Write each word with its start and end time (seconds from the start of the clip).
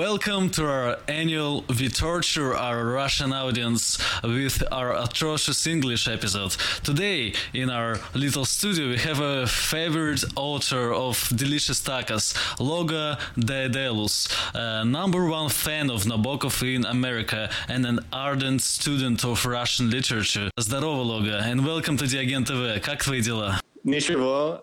Welcome 0.00 0.48
to 0.52 0.64
our 0.66 0.96
annual 1.08 1.62
We 1.78 1.90
Torture 1.90 2.56
Our 2.56 2.86
Russian 2.86 3.34
Audience 3.34 3.98
with 4.24 4.62
our 4.72 4.96
atrocious 4.96 5.66
English 5.66 6.08
episode. 6.08 6.52
Today, 6.82 7.34
in 7.52 7.68
our 7.68 8.00
little 8.14 8.46
studio, 8.46 8.88
we 8.88 8.96
have 8.96 9.20
a 9.20 9.46
favorite 9.46 10.24
author 10.36 10.94
of 10.94 11.30
delicious 11.36 11.82
tacos, 11.82 12.34
Logo 12.58 13.18
Daedalus, 13.38 14.26
a 14.54 14.86
number 14.86 15.26
one 15.26 15.50
fan 15.50 15.90
of 15.90 16.04
Nabokov 16.04 16.62
in 16.62 16.86
America 16.86 17.50
and 17.68 17.84
an 17.84 18.00
ardent 18.10 18.62
student 18.62 19.22
of 19.22 19.44
Russian 19.44 19.90
literature. 19.90 20.48
Здорово, 20.58 21.04
Лога, 21.04 21.42
and 21.42 21.62
welcome 21.62 21.98
to 21.98 22.06
Диаген 22.06 22.46
ТВ. 22.46 22.80
Как 22.82 23.04
твои 23.04 23.20
дела? 23.20 23.60
Ничего. 23.85 24.61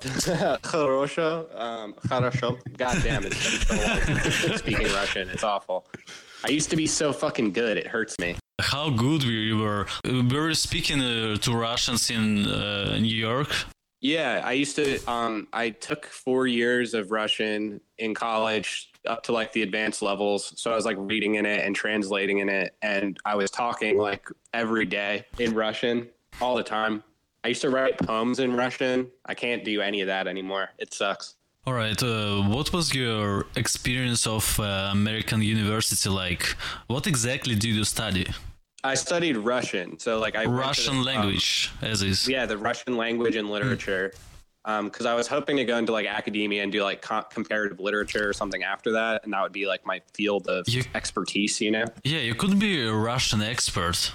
Хорошо. 0.63 1.47
Um, 1.55 1.95
хорошо. 2.09 2.59
God 2.77 2.99
damn 3.05 3.25
it. 3.25 3.35
Speaking 4.59 4.93
Russian. 4.93 5.29
It's 5.31 5.45
awful. 5.45 5.87
I 6.45 6.51
used 6.51 6.71
to 6.71 6.77
be 6.77 6.87
so 6.87 7.13
fucking 7.13 7.53
good. 7.53 7.77
It 7.77 7.87
hurts 7.87 8.19
me. 8.19 8.35
How 8.61 8.91
good 8.91 9.23
you 9.23 9.59
were. 9.59 9.87
Were 10.05 10.49
you 10.49 10.55
speaking 10.55 11.01
uh, 11.01 11.37
to 11.37 11.53
Russians 11.53 12.11
in 12.11 12.47
uh, 12.47 12.99
New 12.99 13.15
York? 13.15 13.49
Yeah, 14.01 14.43
I 14.45 14.53
used 14.53 14.75
to. 14.77 14.99
Um, 15.07 15.47
I 15.53 15.71
took 15.71 16.07
four 16.07 16.49
years 16.49 16.93
of 16.93 17.13
Russian 17.13 17.81
in 17.99 18.15
college 18.15 18.91
up 19.07 19.23
to 19.25 19.33
like 19.33 19.53
the 19.53 19.63
advanced 19.63 20.03
levels. 20.03 20.53
So 20.57 20.73
I 20.73 20.75
was 20.75 20.85
like 20.85 20.97
reading 20.99 21.37
in 21.37 21.47
it 21.47 21.65
and 21.65 21.77
translating 21.77 22.39
in 22.39 22.49
it. 22.49 22.75
And 22.83 23.17
I 23.25 23.37
was 23.37 23.53
talking 23.53 23.99
like 23.99 24.29
every 24.53 24.85
day 24.85 25.27
in 25.39 25.55
Russian 25.55 26.09
all 26.41 26.57
the 26.57 26.65
time. 26.65 27.05
I 27.48 27.52
used 27.52 27.62
to 27.62 27.70
write 27.70 27.98
poems 27.98 28.40
in 28.40 28.58
Russian. 28.58 29.10
I 29.26 29.34
can't 29.34 29.64
do 29.64 29.80
any 29.80 30.02
of 30.02 30.08
that 30.08 30.28
anymore. 30.28 30.72
It 30.80 30.94
sucks. 30.94 31.36
All 31.66 31.72
right. 31.72 32.04
Uh, 32.04 32.42
what 32.42 32.74
was 32.74 32.94
your 32.94 33.46
experience 33.56 34.28
of 34.28 34.60
uh, 34.60 34.90
American 34.92 35.42
university 35.42 36.10
like? 36.10 36.44
What 36.88 37.08
exactly 37.08 37.56
did 37.56 37.74
you 37.76 37.86
study? 37.86 38.28
I 38.84 38.96
studied 38.96 39.38
Russian, 39.38 39.98
so 39.98 40.20
like 40.20 40.36
I 40.36 40.44
Russian 40.44 41.06
language, 41.06 41.72
um, 41.82 41.88
as 41.88 42.02
is. 42.02 42.28
Yeah, 42.28 42.46
the 42.46 42.58
Russian 42.58 42.98
language 42.98 43.38
and 43.38 43.50
literature. 43.50 44.12
Because 44.66 45.06
um, 45.06 45.14
I 45.14 45.16
was 45.16 45.28
hoping 45.28 45.56
to 45.56 45.64
go 45.64 45.78
into 45.78 45.94
like 45.94 46.06
academia 46.06 46.64
and 46.64 46.72
do 46.74 46.84
like 46.84 47.02
co- 47.02 47.28
comparative 47.32 47.80
literature 47.80 48.28
or 48.28 48.34
something 48.34 48.64
after 48.64 48.92
that, 48.92 49.24
and 49.24 49.32
that 49.32 49.42
would 49.42 49.54
be 49.54 49.68
like 49.68 49.86
my 49.86 50.02
field 50.14 50.50
of 50.50 50.68
you, 50.68 50.84
expertise. 50.94 51.62
You 51.62 51.72
know? 51.72 51.86
Yeah, 52.04 52.20
you 52.20 52.36
could 52.36 52.60
be 52.60 52.86
a 52.86 52.94
Russian 52.94 53.42
expert. 53.42 54.12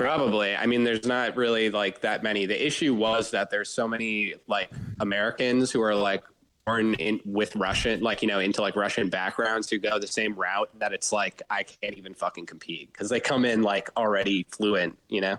Probably. 0.00 0.56
I 0.56 0.64
mean, 0.64 0.82
there's 0.82 1.04
not 1.04 1.36
really 1.36 1.68
like 1.68 2.00
that 2.00 2.22
many. 2.22 2.46
The 2.46 2.66
issue 2.66 2.94
was 2.94 3.30
that 3.32 3.50
there's 3.50 3.68
so 3.68 3.86
many 3.86 4.32
like 4.46 4.70
Americans 4.98 5.70
who 5.70 5.82
are 5.82 5.94
like 5.94 6.24
born 6.64 6.94
in 6.94 7.20
with 7.26 7.54
Russian, 7.54 8.00
like 8.00 8.22
you 8.22 8.28
know, 8.28 8.38
into 8.38 8.62
like 8.62 8.76
Russian 8.76 9.10
backgrounds 9.10 9.68
who 9.68 9.78
go 9.78 9.98
the 9.98 10.06
same 10.06 10.34
route 10.34 10.70
that 10.78 10.94
it's 10.94 11.12
like 11.12 11.42
I 11.50 11.64
can't 11.64 11.94
even 11.96 12.14
fucking 12.14 12.46
compete 12.46 12.90
because 12.90 13.10
they 13.10 13.20
come 13.20 13.44
in 13.44 13.60
like 13.60 13.90
already 13.94 14.46
fluent, 14.50 14.96
you 15.10 15.20
know. 15.20 15.36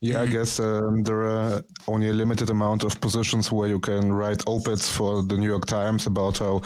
Yeah, 0.00 0.22
I 0.22 0.26
guess 0.26 0.58
um, 0.58 1.04
there 1.04 1.22
are 1.22 1.62
only 1.86 2.08
a 2.08 2.12
limited 2.12 2.50
amount 2.50 2.82
of 2.82 3.00
positions 3.00 3.52
where 3.52 3.68
you 3.68 3.78
can 3.78 4.12
write 4.12 4.42
op-eds 4.48 4.90
for 4.90 5.22
the 5.22 5.36
New 5.36 5.46
York 5.46 5.66
Times 5.66 6.08
about 6.08 6.38
how 6.38 6.58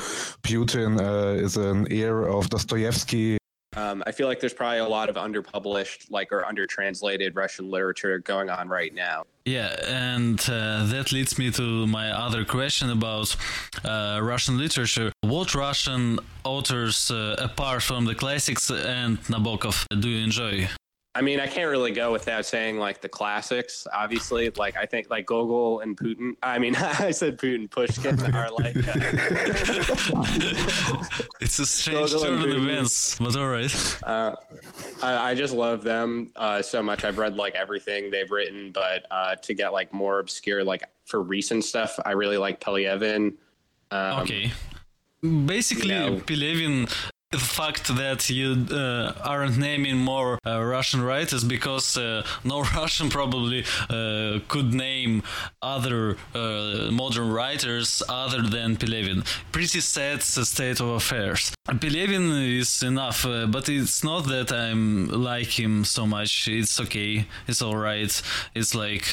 Putin 0.42 0.98
uh, 0.98 1.44
is 1.44 1.58
an 1.58 1.86
heir 1.92 2.26
of 2.26 2.48
Dostoevsky 2.48 3.36
um, 3.78 4.02
I 4.06 4.12
feel 4.12 4.26
like 4.26 4.40
there's 4.40 4.54
probably 4.54 4.78
a 4.78 4.88
lot 4.98 5.08
of 5.08 5.16
underpublished, 5.16 6.10
like 6.10 6.32
or 6.32 6.42
undertranslated 6.42 7.36
Russian 7.36 7.70
literature 7.70 8.18
going 8.18 8.50
on 8.50 8.68
right 8.68 8.92
now. 8.94 9.24
Yeah, 9.44 9.70
and 9.86 10.38
uh, 10.40 10.84
that 10.86 11.12
leads 11.12 11.38
me 11.38 11.50
to 11.52 11.86
my 11.86 12.10
other 12.10 12.44
question 12.44 12.90
about 12.90 13.34
uh, 13.84 14.18
Russian 14.22 14.58
literature. 14.58 15.12
What 15.20 15.54
Russian 15.54 16.18
authors, 16.44 17.10
uh, 17.10 17.36
apart 17.38 17.82
from 17.82 18.04
the 18.04 18.14
classics 18.14 18.70
and 18.70 19.18
Nabokov, 19.32 19.86
do 20.00 20.08
you 20.08 20.24
enjoy? 20.24 20.68
I 21.18 21.20
mean, 21.20 21.40
I 21.40 21.48
can't 21.48 21.68
really 21.68 21.90
go 21.90 22.12
without 22.12 22.46
saying 22.46 22.78
like 22.78 23.00
the 23.00 23.08
classics. 23.08 23.88
Obviously, 23.92 24.50
like 24.50 24.76
I 24.76 24.86
think 24.86 25.10
like 25.10 25.26
Gogol 25.26 25.80
and 25.80 25.96
Putin. 25.96 26.36
I 26.44 26.60
mean, 26.60 26.76
I 26.76 27.10
said 27.10 27.38
Putin, 27.38 27.68
Pushkin 27.68 28.20
are 28.32 28.52
like. 28.52 28.76
Uh, 28.76 28.82
it's 31.40 31.58
a 31.58 31.66
strange 31.66 32.12
Gogol 32.12 32.24
turn 32.24 32.40
of 32.40 32.50
events, 32.50 33.18
but 33.18 33.34
all 33.34 33.48
right. 33.48 33.98
Uh, 34.04 34.36
I, 35.02 35.30
I, 35.30 35.34
just 35.34 35.52
love 35.52 35.82
them 35.82 36.30
uh, 36.36 36.62
so 36.62 36.84
much. 36.84 37.04
I've 37.04 37.18
read 37.18 37.34
like 37.34 37.56
everything 37.56 38.12
they've 38.12 38.30
written, 38.30 38.70
but 38.70 39.04
uh, 39.10 39.34
to 39.34 39.54
get 39.54 39.72
like 39.72 39.92
more 39.92 40.20
obscure, 40.20 40.62
like 40.62 40.84
for 41.04 41.20
recent 41.20 41.64
stuff, 41.64 41.98
I 42.06 42.12
really 42.12 42.38
like 42.38 42.60
Pelevin. 42.60 43.34
Um, 43.90 44.20
okay. 44.20 44.52
Basically, 45.20 45.88
you 45.88 45.98
know, 45.98 46.16
Pelevin 46.18 46.88
the 47.30 47.38
fact 47.38 47.94
that 47.96 48.30
you 48.30 48.66
uh, 48.70 49.12
aren't 49.22 49.58
naming 49.58 49.98
more 49.98 50.38
uh, 50.46 50.62
Russian 50.62 51.02
writers 51.02 51.44
because 51.44 51.96
uh, 51.98 52.24
no 52.42 52.62
Russian 52.76 53.10
probably 53.10 53.64
uh, 53.90 54.38
could 54.48 54.72
name 54.72 55.22
other 55.60 56.16
uh, 56.34 56.88
modern 56.90 57.30
writers 57.30 58.02
other 58.08 58.40
than 58.42 58.76
Pelevin. 58.76 59.26
Pretty 59.52 59.80
sad 59.80 60.22
state 60.22 60.80
of 60.80 60.88
affairs. 60.88 61.52
Pelevin 61.68 62.58
is 62.58 62.82
enough, 62.82 63.26
uh, 63.26 63.46
but 63.46 63.68
it's 63.68 64.02
not 64.02 64.26
that 64.28 64.50
I'm 64.50 65.08
like 65.08 65.58
him 65.58 65.84
so 65.84 66.06
much. 66.06 66.48
It's 66.48 66.80
okay. 66.80 67.26
It's 67.46 67.60
alright. 67.60 68.22
It's 68.54 68.74
like 68.74 69.04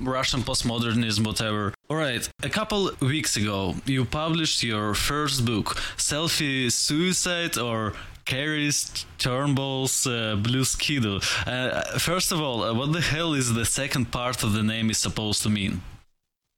Russian 0.00 0.42
postmodernism, 0.42 1.26
whatever. 1.26 1.72
Alright, 1.90 2.28
a 2.42 2.50
couple 2.50 2.90
weeks 3.00 3.36
ago, 3.36 3.76
you 3.86 4.04
published 4.04 4.62
your 4.62 4.94
first 4.94 5.44
book, 5.44 5.76
Selfie 5.96 6.70
Suicide 6.70 7.56
or 7.58 7.94
Carrie's 8.24 9.06
Turnbull's 9.18 10.06
uh, 10.06 10.36
Blue 10.36 10.64
Skidoo. 10.64 11.20
Uh, 11.46 11.98
first 11.98 12.32
of 12.32 12.40
all, 12.40 12.62
uh, 12.62 12.74
what 12.74 12.92
the 12.92 13.00
hell 13.00 13.34
is 13.34 13.52
the 13.52 13.64
second 13.64 14.10
part 14.10 14.42
of 14.42 14.52
the 14.52 14.62
name 14.62 14.90
is 14.90 14.98
supposed 14.98 15.42
to 15.42 15.50
mean? 15.50 15.82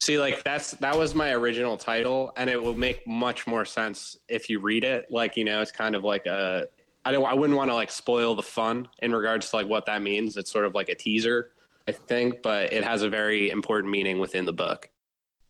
See, 0.00 0.18
like 0.18 0.44
that's 0.44 0.72
that 0.72 0.96
was 0.96 1.14
my 1.14 1.32
original 1.32 1.76
title, 1.76 2.32
and 2.36 2.50
it 2.50 2.62
will 2.62 2.74
make 2.74 3.06
much 3.06 3.46
more 3.46 3.64
sense 3.64 4.16
if 4.28 4.50
you 4.50 4.60
read 4.60 4.84
it. 4.84 5.06
Like, 5.10 5.36
you 5.36 5.44
know, 5.44 5.60
it's 5.62 5.72
kind 5.72 5.94
of 5.94 6.04
like 6.04 6.26
a 6.26 6.66
I 7.04 7.12
don't 7.12 7.24
I 7.24 7.34
wouldn't 7.34 7.56
want 7.56 7.70
to 7.70 7.74
like 7.74 7.90
spoil 7.90 8.34
the 8.34 8.42
fun 8.42 8.88
in 9.00 9.14
regards 9.14 9.50
to 9.50 9.56
like 9.56 9.66
what 9.66 9.86
that 9.86 10.02
means. 10.02 10.36
It's 10.36 10.50
sort 10.52 10.64
of 10.64 10.74
like 10.74 10.88
a 10.88 10.94
teaser, 10.94 11.52
I 11.88 11.92
think, 11.92 12.42
but 12.42 12.72
it 12.72 12.84
has 12.84 13.02
a 13.02 13.08
very 13.08 13.50
important 13.50 13.90
meaning 13.90 14.18
within 14.18 14.44
the 14.44 14.52
book. 14.52 14.90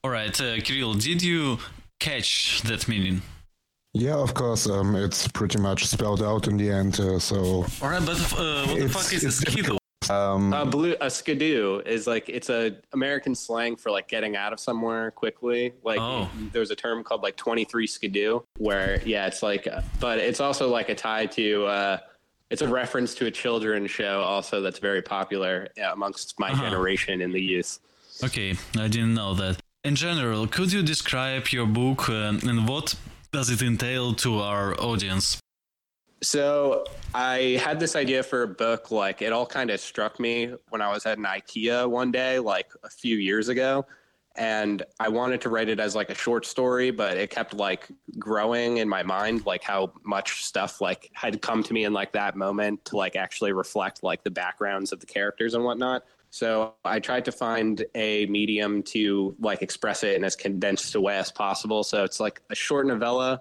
All 0.05 0.11
right, 0.11 0.41
uh, 0.41 0.61
Kirill, 0.61 0.95
did 0.95 1.23
you 1.23 1.59
catch 1.99 2.63
that 2.63 2.87
meaning? 2.87 3.23
Yeah, 3.95 4.17
of 4.17 4.35
course. 4.35 4.69
Um, 4.69 4.95
it's 4.95 5.27
pretty 5.29 5.59
much 5.59 5.87
spelled 5.87 6.23
out 6.23 6.47
in 6.47 6.59
the 6.59 6.71
end. 6.71 7.01
Uh, 7.01 7.19
so. 7.19 7.65
All 7.83 7.89
right, 7.89 8.05
but 8.05 8.17
uh, 8.39 8.67
what 8.67 8.79
the 8.79 8.89
fuck 8.91 9.13
is 9.13 9.25
a 9.25 9.33
skidoo? 9.33 9.79
Um, 10.11 10.53
a 10.53 10.65
blue 10.65 10.95
a 11.01 11.11
skidoo 11.11 11.81
is 11.85 12.07
like 12.07 12.29
it's 12.29 12.49
a 12.49 12.77
American 12.93 13.35
slang 13.35 13.77
for 13.77 13.91
like 13.91 14.09
getting 14.09 14.37
out 14.37 14.53
of 14.53 14.61
somewhere 14.61 15.11
quickly. 15.11 15.73
Like 15.83 15.99
oh. 16.01 16.31
there's 16.53 16.71
a 16.71 16.77
term 16.77 17.03
called 17.03 17.23
like 17.23 17.37
23 17.37 17.87
skidoo, 17.87 18.41
where 18.59 19.03
yeah, 19.05 19.27
it's 19.27 19.43
like, 19.43 19.67
but 19.99 20.19
it's 20.19 20.41
also 20.41 20.69
like 20.69 20.89
a 20.89 20.95
tie 20.95 21.27
to. 21.27 21.67
Uh, 21.67 21.99
it's 22.49 22.63
a 22.63 22.69
reference 22.69 23.13
to 23.17 23.27
a 23.27 23.31
children's 23.31 23.91
show 23.91 24.21
also 24.21 24.61
that's 24.61 24.79
very 24.79 25.03
popular 25.03 25.67
amongst 25.93 26.39
my 26.39 26.51
uh-huh. 26.51 26.63
generation 26.63 27.21
in 27.21 27.33
the 27.33 27.43
youth. 27.43 27.81
Okay, 28.23 28.55
I 28.79 28.87
didn't 28.87 29.15
know 29.15 29.35
that 29.35 29.59
in 29.83 29.95
general, 29.95 30.47
could 30.47 30.73
you 30.73 30.83
describe 30.83 31.49
your 31.49 31.67
book 31.67 32.09
uh, 32.09 32.39
and 32.43 32.69
what 32.69 32.95
does 33.33 33.51
it 33.51 33.63
entail 33.63 34.15
to 34.15 34.41
our 34.41 34.75
audience? 34.81 35.39
So 36.23 36.85
I 37.15 37.61
had 37.63 37.79
this 37.79 37.95
idea 37.95 38.23
for 38.23 38.43
a 38.43 38.49
book. 38.49 38.91
Like 38.91 39.23
it 39.23 39.33
all 39.33 39.47
kind 39.47 39.71
of 39.71 39.81
struck 39.81 40.19
me 40.19 40.53
when 40.71 40.81
I 40.81 40.91
was 40.91 41.07
at 41.07 41.19
an 41.19 41.25
IKEA 41.25 41.89
one 41.89 42.11
day, 42.11 42.39
like 42.39 42.73
a 42.85 42.89
few 42.89 43.17
years 43.17 43.49
ago, 43.49 43.87
and 44.37 44.83
I 45.01 45.09
wanted 45.09 45.41
to 45.43 45.49
write 45.49 45.69
it 45.69 45.81
as 45.81 45.95
like 45.95 46.11
a 46.11 46.15
short 46.15 46.47
story, 46.47 46.91
but 46.91 47.17
it 47.17 47.31
kept 47.31 47.55
like 47.55 47.89
growing 48.19 48.79
in 48.79 48.89
my 48.89 49.03
mind, 49.03 49.47
like 49.47 49.63
how 49.63 49.93
much 50.05 50.45
stuff 50.45 50.81
like 50.81 51.11
had 51.15 51.41
come 51.43 51.63
to 51.63 51.73
me 51.73 51.85
in 51.85 51.93
like 51.93 52.13
that 52.13 52.37
moment 52.37 52.85
to 52.87 52.97
like 52.97 53.17
actually 53.17 53.53
reflect 53.53 54.03
like 54.03 54.25
the 54.25 54.31
backgrounds 54.31 54.93
of 54.93 55.01
the 55.01 55.07
characters 55.07 55.55
and 55.55 55.65
whatnot. 55.65 56.05
So 56.31 56.75
I 56.85 57.01
tried 57.01 57.25
to 57.27 57.33
find 57.33 57.85
a 57.95 58.27
medium 58.27 58.83
to 58.85 59.35
like 59.39 59.63
express 59.63 60.03
it 60.03 60.17
in 60.17 60.25
as 60.25 60.37
condensed 60.37 60.95
a 60.95 61.01
way 61.01 61.17
as 61.17 61.33
possible. 61.33 61.83
So 61.83 62.05
it's 62.05 62.21
like 62.21 62.43
a 62.51 62.55
short 62.55 62.87
novella. 62.87 63.41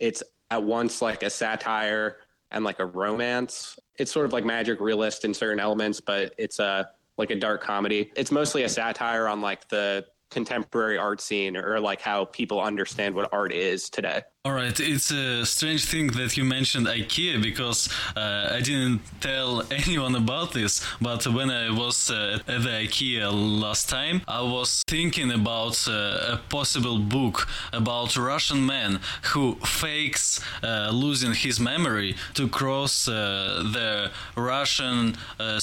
It's 0.00 0.22
at 0.52 0.62
once 0.62 1.00
like 1.00 1.22
a 1.22 1.30
satire 1.30 2.18
and 2.50 2.62
like 2.62 2.78
a 2.78 2.84
romance. 2.84 3.78
It's 3.98 4.12
sort 4.12 4.26
of 4.26 4.34
like 4.34 4.44
magic 4.44 4.80
realist 4.80 5.24
in 5.24 5.32
certain 5.32 5.58
elements, 5.58 5.98
but 5.98 6.34
it's 6.36 6.58
a 6.58 6.90
like 7.16 7.30
a 7.30 7.36
dark 7.36 7.62
comedy. 7.62 8.12
It's 8.16 8.30
mostly 8.30 8.64
a 8.64 8.68
satire 8.68 9.28
on 9.28 9.40
like 9.40 9.66
the 9.68 10.04
contemporary 10.30 10.98
art 10.98 11.22
scene 11.22 11.56
or 11.56 11.80
like 11.80 12.02
how 12.02 12.26
people 12.26 12.60
understand 12.60 13.14
what 13.14 13.30
art 13.32 13.52
is 13.52 13.88
today. 13.88 14.20
All 14.44 14.54
right, 14.54 14.80
it's 14.80 15.12
a 15.12 15.46
strange 15.46 15.84
thing 15.84 16.08
that 16.18 16.36
you 16.36 16.42
mentioned 16.42 16.88
IKEA 16.88 17.40
because 17.40 17.88
uh, 18.16 18.48
I 18.50 18.60
didn't 18.60 19.00
tell 19.20 19.62
anyone 19.70 20.16
about 20.16 20.52
this. 20.52 20.84
But 21.00 21.24
when 21.28 21.48
I 21.48 21.70
was 21.70 22.10
uh, 22.10 22.40
at 22.48 22.64
the 22.64 22.70
IKEA 22.70 23.30
last 23.30 23.88
time, 23.88 24.20
I 24.26 24.42
was 24.42 24.82
thinking 24.88 25.30
about 25.30 25.86
uh, 25.86 26.32
a 26.34 26.40
possible 26.48 26.98
book 26.98 27.46
about 27.72 28.16
Russian 28.16 28.66
man 28.66 28.98
who 29.32 29.54
fakes 29.64 30.40
uh, 30.64 30.90
losing 30.92 31.34
his 31.34 31.60
memory 31.60 32.16
to 32.34 32.48
cross 32.48 33.06
uh, 33.06 33.62
the 33.72 34.10
Russian 34.34 35.14
uh, 35.38 35.60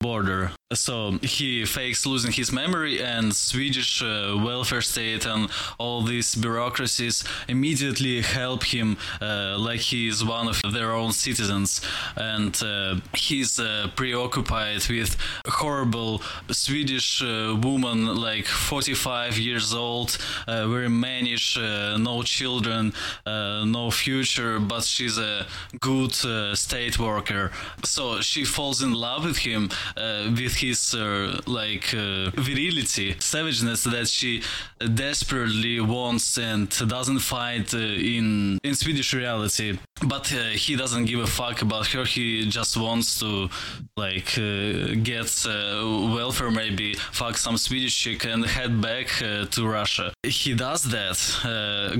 border. 0.00 0.52
So 0.72 1.18
he 1.22 1.66
fakes 1.66 2.06
losing 2.06 2.32
his 2.32 2.50
memory, 2.50 3.02
and 3.02 3.34
Swedish 3.34 4.02
welfare 4.02 4.82
state 4.82 5.26
and 5.26 5.50
all 5.78 6.02
these 6.02 6.34
bureaucracies 6.34 7.24
immediately 7.58 8.20
help 8.20 8.62
him 8.74 8.96
uh, 9.20 9.56
like 9.68 9.82
he 9.92 10.00
is 10.12 10.18
one 10.24 10.46
of 10.48 10.58
their 10.76 10.92
own 11.00 11.12
citizens. 11.12 11.70
And 12.16 12.54
uh, 12.62 12.96
he's 13.26 13.58
uh, 13.58 13.88
preoccupied 13.96 14.82
with 14.88 15.16
horrible 15.46 16.22
swedish 16.50 17.10
uh, 17.22 17.56
woman 17.68 17.98
like 18.28 18.46
45 18.46 19.38
years 19.38 19.74
old 19.74 20.18
uh, 20.46 20.68
very 20.68 20.88
mannish 20.88 21.56
uh, 21.58 21.96
no 21.98 22.22
children 22.22 22.92
no 23.78 23.90
future 23.90 24.54
but 24.60 24.84
she's 24.84 25.18
a 25.18 25.46
good 25.80 26.14
state 26.66 26.96
worker. 26.98 27.50
So 27.84 28.20
she 28.20 28.44
falls 28.44 28.78
in 28.86 28.92
love 28.92 29.24
with 29.24 29.38
him 29.48 29.62
with 30.40 30.54
his 30.64 30.80
like 31.60 31.86
virility 32.46 33.08
savageness 33.18 33.82
that 33.94 34.08
she 34.08 34.42
desperately 35.06 35.80
wants 35.80 36.38
and 36.38 36.68
doesn't 36.96 37.22
find 37.34 37.47
uh, 37.56 37.78
in 38.14 38.58
in 38.62 38.74
Swedish 38.74 39.14
reality. 39.14 39.78
But 40.06 40.32
uh, 40.32 40.38
he 40.64 40.76
doesn't 40.76 41.06
give 41.06 41.20
a 41.20 41.26
fuck 41.26 41.62
about 41.62 41.86
her. 41.88 42.04
He 42.04 42.48
just 42.48 42.76
wants 42.76 43.18
to 43.20 43.48
like 43.96 44.38
uh, 44.38 44.94
get 45.02 45.30
welfare, 46.16 46.50
maybe 46.50 46.94
fuck 46.94 47.36
some 47.36 47.56
Swedish 47.58 47.96
chick 48.02 48.24
and 48.24 48.44
head 48.44 48.80
back 48.80 49.08
to 49.54 49.60
Russia. 49.66 50.12
He 50.22 50.54
does 50.54 50.82
that, 50.84 51.18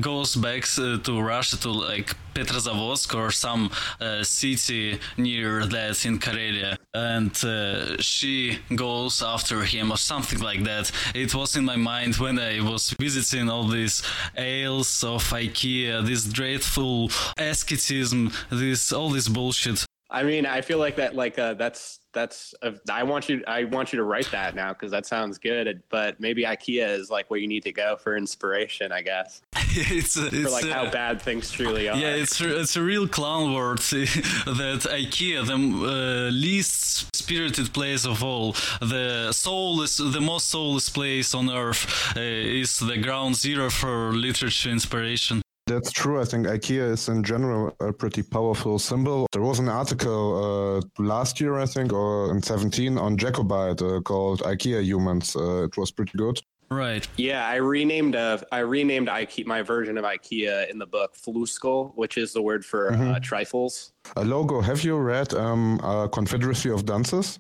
goes 0.01 0.37
back 0.37 0.63
to 1.05 1.21
Russia 1.21 1.57
to 1.61 1.71
like 1.71 2.15
Petrozavodsk 2.39 3.15
or 3.19 3.33
some 3.33 3.71
uh, 4.01 4.23
city 4.23 5.01
near 5.17 5.67
that 5.67 6.07
in 6.07 6.21
Karelia, 6.21 6.77
and 6.95 7.35
uh, 7.45 8.01
she 8.01 8.59
goes 8.75 9.23
after 9.23 9.63
him 9.65 9.91
or 9.91 9.97
something 9.97 10.39
like 10.39 10.63
that. 10.63 10.93
It 11.17 11.35
was 11.35 11.57
in 11.57 11.65
my 11.65 11.77
mind 11.77 12.17
when 12.17 12.39
I 12.39 12.61
was 12.61 12.91
visiting 12.91 13.51
all 13.51 13.67
these 13.67 14.05
ales 14.37 15.03
of 15.03 15.25
IKEA, 15.25 16.07
this 16.07 16.25
dreadful 16.25 17.11
asceticism, 17.37 18.31
this 18.51 18.93
all 18.93 19.11
this 19.11 19.29
bullshit. 19.29 19.88
I 20.11 20.23
mean, 20.23 20.47
I 20.47 20.63
feel 20.63 20.79
like 20.79 20.97
that, 20.97 21.15
like 21.15 21.39
uh, 21.39 21.55
that's 21.55 22.01
that's. 22.15 22.55
Uh, 22.63 22.73
I 22.91 23.03
want 23.03 23.29
you, 23.29 23.43
I 23.47 23.65
want 23.65 23.93
you 23.93 23.99
to 23.99 24.05
write 24.05 24.31
that 24.31 24.55
now 24.55 24.73
because 24.73 24.91
that 24.91 25.05
sounds 25.05 25.37
good. 25.37 25.83
But 25.91 26.19
maybe 26.19 26.45
IKEA 26.45 26.89
is 26.89 27.11
like 27.11 27.29
where 27.31 27.39
you 27.39 27.47
need 27.47 27.63
to 27.65 27.73
go 27.73 27.97
for 27.97 28.17
inspiration, 28.17 28.91
I 28.91 29.03
guess. 29.03 29.43
it's, 29.55 30.17
it's 30.17 30.35
for 30.35 30.49
like 30.49 30.65
how 30.65 30.91
bad 30.91 31.21
things 31.21 31.51
truly 31.51 31.91
are. 31.91 31.97
Yeah, 31.97 32.15
it's 32.15 32.41
it's 32.41 32.77
a 32.77 32.83
real 32.83 33.07
clown 33.07 33.53
world 33.53 33.79
that 33.81 34.87
IKEA, 34.91 35.47
the 35.47 35.55
uh, 35.55 36.31
least 36.31 37.15
spirited 37.15 37.75
place 37.75 38.07
of 38.07 38.25
all, 38.25 38.53
the 38.81 39.31
soulless, 39.33 39.99
the 39.99 40.21
most 40.23 40.49
soulless 40.49 40.89
place 40.89 41.35
on 41.35 41.51
earth, 41.51 42.17
uh, 42.17 42.21
is 42.21 42.79
the 42.79 42.97
ground 42.97 43.37
zero 43.37 43.69
for 43.69 44.13
literature 44.15 44.71
inspiration. 44.71 45.43
That's 45.69 45.93
true. 45.93 46.19
I 46.19 46.25
think 46.25 46.47
IKEA 46.47 46.93
is 46.93 47.09
in 47.09 47.23
general 47.23 47.77
a 47.81 47.93
pretty 47.93 48.23
powerful 48.23 48.79
symbol. 48.79 49.27
There 49.33 49.43
was 49.43 49.59
an 49.59 49.69
article 49.69 50.81
uh, 50.99 51.03
last 51.03 51.43
year, 51.43 51.59
I 51.59 51.67
think, 51.67 51.93
or 51.93 52.31
in 52.31 52.43
17 52.43 52.97
on 52.97 53.19
Jacobite 53.19 53.83
uh, 53.83 54.01
called 54.01 54.41
IKEA 54.41 54.83
Humans. 54.83 55.37
Uh, 55.37 55.65
it 55.65 55.77
was 55.77 55.91
pretty 55.91 56.17
good. 56.17 56.41
Right. 56.71 57.07
Yeah, 57.17 57.47
I 57.47 57.57
renamed 57.57 58.17
uh, 58.17 58.39
I 58.53 58.59
renamed 58.59 59.09
IKEA 59.09 59.47
my 59.47 59.63
version 59.63 59.99
of 59.99 60.05
IKEA 60.05 60.71
in 60.71 60.79
the 60.79 60.87
book 60.87 61.15
Floskel, 61.17 61.93
which 61.97 62.17
is 62.17 62.33
the 62.33 62.43
word 62.43 62.65
for 62.65 62.91
uh, 62.91 62.97
mm-hmm. 62.97 63.11
uh, 63.13 63.21
trifles. 63.21 63.93
A 64.17 64.25
logo. 64.25 64.61
Have 64.61 64.85
you 64.85 64.97
read 64.99 65.33
um, 65.35 65.79
Confederacy 66.13 66.71
of 66.71 66.85
Dunces? 66.85 67.39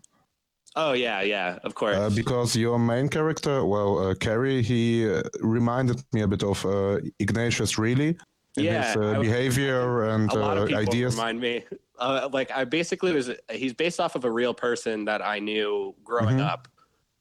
Oh 0.80 0.92
yeah, 0.92 1.22
yeah, 1.22 1.58
of 1.64 1.74
course. 1.74 1.96
Uh, 1.96 2.08
because 2.08 2.54
your 2.54 2.78
main 2.78 3.08
character, 3.08 3.64
well, 3.64 3.98
uh, 3.98 4.14
Carrie, 4.14 4.62
he 4.62 5.10
uh, 5.10 5.22
reminded 5.40 6.00
me 6.12 6.20
a 6.20 6.28
bit 6.28 6.44
of 6.44 6.64
uh, 6.64 7.00
Ignatius 7.18 7.78
Reilly. 7.78 8.16
Yeah, 8.56 8.86
his 8.86 8.96
uh, 8.96 9.18
behavior 9.20 10.04
and 10.04 10.30
a 10.30 10.38
lot 10.38 10.56
of 10.56 10.64
uh, 10.64 10.66
people 10.66 10.82
ideas. 10.82 11.16
Remind 11.16 11.40
me, 11.40 11.64
like 12.30 12.52
I 12.52 12.62
basically 12.64 13.12
was. 13.12 13.28
He's 13.50 13.74
based 13.74 13.98
off 13.98 14.14
of 14.14 14.24
a 14.24 14.30
real 14.30 14.54
person 14.54 15.04
that 15.06 15.20
I 15.20 15.40
knew 15.40 15.96
growing 16.04 16.36
mm-hmm. 16.36 16.46
up, 16.46 16.68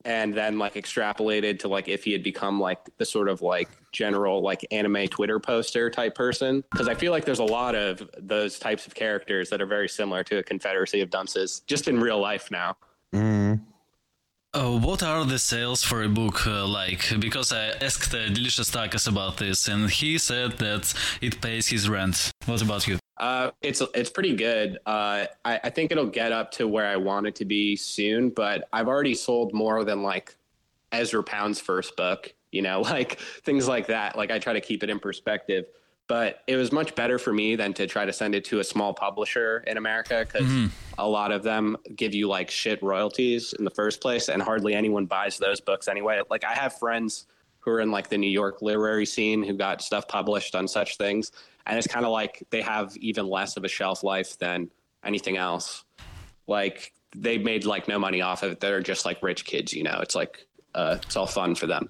and 0.05 0.35
then 0.35 0.59
like 0.59 0.75
extrapolated 0.75 1.57
to 1.61 1.67
like 1.67 1.87
if 1.87 2.03
he 2.03 2.11
had 2.11 2.21
become 2.21 2.59
like 2.59 2.79
the 2.97 3.05
sort 3.05 3.27
of 3.27 3.41
like 3.41 3.69
general 3.91 4.39
like 4.43 4.63
anime 4.69 5.07
Twitter 5.07 5.39
poster 5.39 5.89
type 5.89 6.13
person. 6.13 6.63
Because 6.71 6.87
I 6.87 6.93
feel 6.93 7.11
like 7.11 7.25
there's 7.25 7.39
a 7.39 7.43
lot 7.43 7.73
of 7.73 8.07
those 8.19 8.59
types 8.59 8.85
of 8.85 8.93
characters 8.93 9.49
that 9.49 9.63
are 9.63 9.65
very 9.65 9.89
similar 9.89 10.23
to 10.25 10.37
a 10.37 10.43
Confederacy 10.43 11.01
of 11.01 11.09
Dunces, 11.09 11.61
just 11.61 11.87
in 11.87 11.99
real 11.99 12.19
life 12.19 12.51
now. 12.51 12.77
Mm. 13.13 13.61
Uh, 14.53 14.77
what 14.79 15.03
are 15.03 15.23
the 15.25 15.37
sales 15.37 15.83
for 15.83 16.03
a 16.03 16.09
book 16.09 16.47
uh, 16.47 16.65
like? 16.65 17.13
Because 17.19 17.51
I 17.51 17.67
asked 17.81 18.13
uh, 18.13 18.29
Delicious 18.29 18.71
Tacos 18.71 19.07
about 19.07 19.37
this, 19.37 19.67
and 19.67 19.89
he 19.89 20.17
said 20.17 20.53
that 20.53 20.93
it 21.21 21.41
pays 21.41 21.67
his 21.67 21.87
rent. 21.87 22.31
What 22.45 22.61
about 22.61 22.87
you? 22.87 22.97
Uh, 23.17 23.51
it's 23.61 23.81
it's 23.93 24.09
pretty 24.09 24.35
good. 24.35 24.77
Uh, 24.85 25.25
I, 25.43 25.59
I 25.63 25.69
think 25.69 25.91
it'll 25.91 26.07
get 26.07 26.31
up 26.31 26.51
to 26.53 26.67
where 26.67 26.87
I 26.87 26.95
want 26.97 27.27
it 27.27 27.35
to 27.35 27.45
be 27.45 27.75
soon, 27.75 28.29
but 28.29 28.67
I've 28.71 28.87
already 28.87 29.15
sold 29.15 29.53
more 29.53 29.83
than 29.83 30.01
like 30.01 30.35
Ezra 30.91 31.23
Pound's 31.23 31.59
first 31.59 31.95
book. 31.95 32.33
You 32.51 32.61
know, 32.61 32.81
like 32.93 33.19
things 33.43 33.67
like 33.67 33.87
that. 33.87 34.17
Like 34.17 34.31
I 34.31 34.39
try 34.39 34.53
to 34.53 34.61
keep 34.61 34.83
it 34.83 34.89
in 34.89 34.99
perspective 34.99 35.65
but 36.07 36.41
it 36.47 36.55
was 36.55 36.71
much 36.71 36.95
better 36.95 37.19
for 37.19 37.33
me 37.33 37.55
than 37.55 37.73
to 37.73 37.85
try 37.85 38.05
to 38.05 38.13
send 38.13 38.33
it 38.33 38.45
to 38.45 38.59
a 38.59 38.63
small 38.63 38.93
publisher 38.93 39.63
in 39.67 39.77
America 39.77 40.25
because 40.25 40.47
mm-hmm. 40.47 40.67
a 40.97 41.07
lot 41.07 41.31
of 41.31 41.43
them 41.43 41.75
give 41.95 42.13
you 42.13 42.27
like 42.27 42.49
shit 42.49 42.81
royalties 42.81 43.53
in 43.53 43.65
the 43.65 43.71
first 43.71 44.01
place, 44.01 44.29
and 44.29 44.41
hardly 44.41 44.73
anyone 44.73 45.05
buys 45.05 45.37
those 45.37 45.59
books 45.59 45.87
anyway. 45.87 46.21
Like 46.29 46.45
I 46.45 46.53
have 46.53 46.77
friends 46.77 47.27
who 47.59 47.71
are 47.71 47.81
in 47.81 47.91
like 47.91 48.09
the 48.09 48.17
New 48.17 48.29
York 48.29 48.61
literary 48.61 49.05
scene 49.05 49.43
who 49.43 49.53
got 49.53 49.81
stuff 49.81 50.07
published 50.07 50.55
on 50.55 50.67
such 50.67 50.97
things, 50.97 51.31
and 51.65 51.77
it's 51.77 51.87
kind 51.87 52.05
of 52.05 52.11
like 52.11 52.43
they 52.49 52.61
have 52.61 52.95
even 52.97 53.27
less 53.27 53.57
of 53.57 53.65
a 53.65 53.69
shelf 53.69 54.03
life 54.03 54.37
than 54.39 54.69
anything 55.03 55.35
else. 55.35 55.83
Like 56.47 56.93
they 57.15 57.37
made 57.37 57.65
like 57.65 57.89
no 57.89 57.99
money 57.99 58.21
off 58.21 58.43
of 58.43 58.53
it. 58.53 58.59
They're 58.61 58.81
just 58.81 59.03
like 59.05 59.21
rich 59.21 59.43
kids, 59.43 59.73
you 59.73 59.83
know. 59.83 59.99
It's 60.01 60.15
like 60.15 60.47
uh, 60.73 60.99
it's 61.01 61.17
all 61.17 61.27
fun 61.27 61.55
for 61.55 61.67
them. 61.67 61.89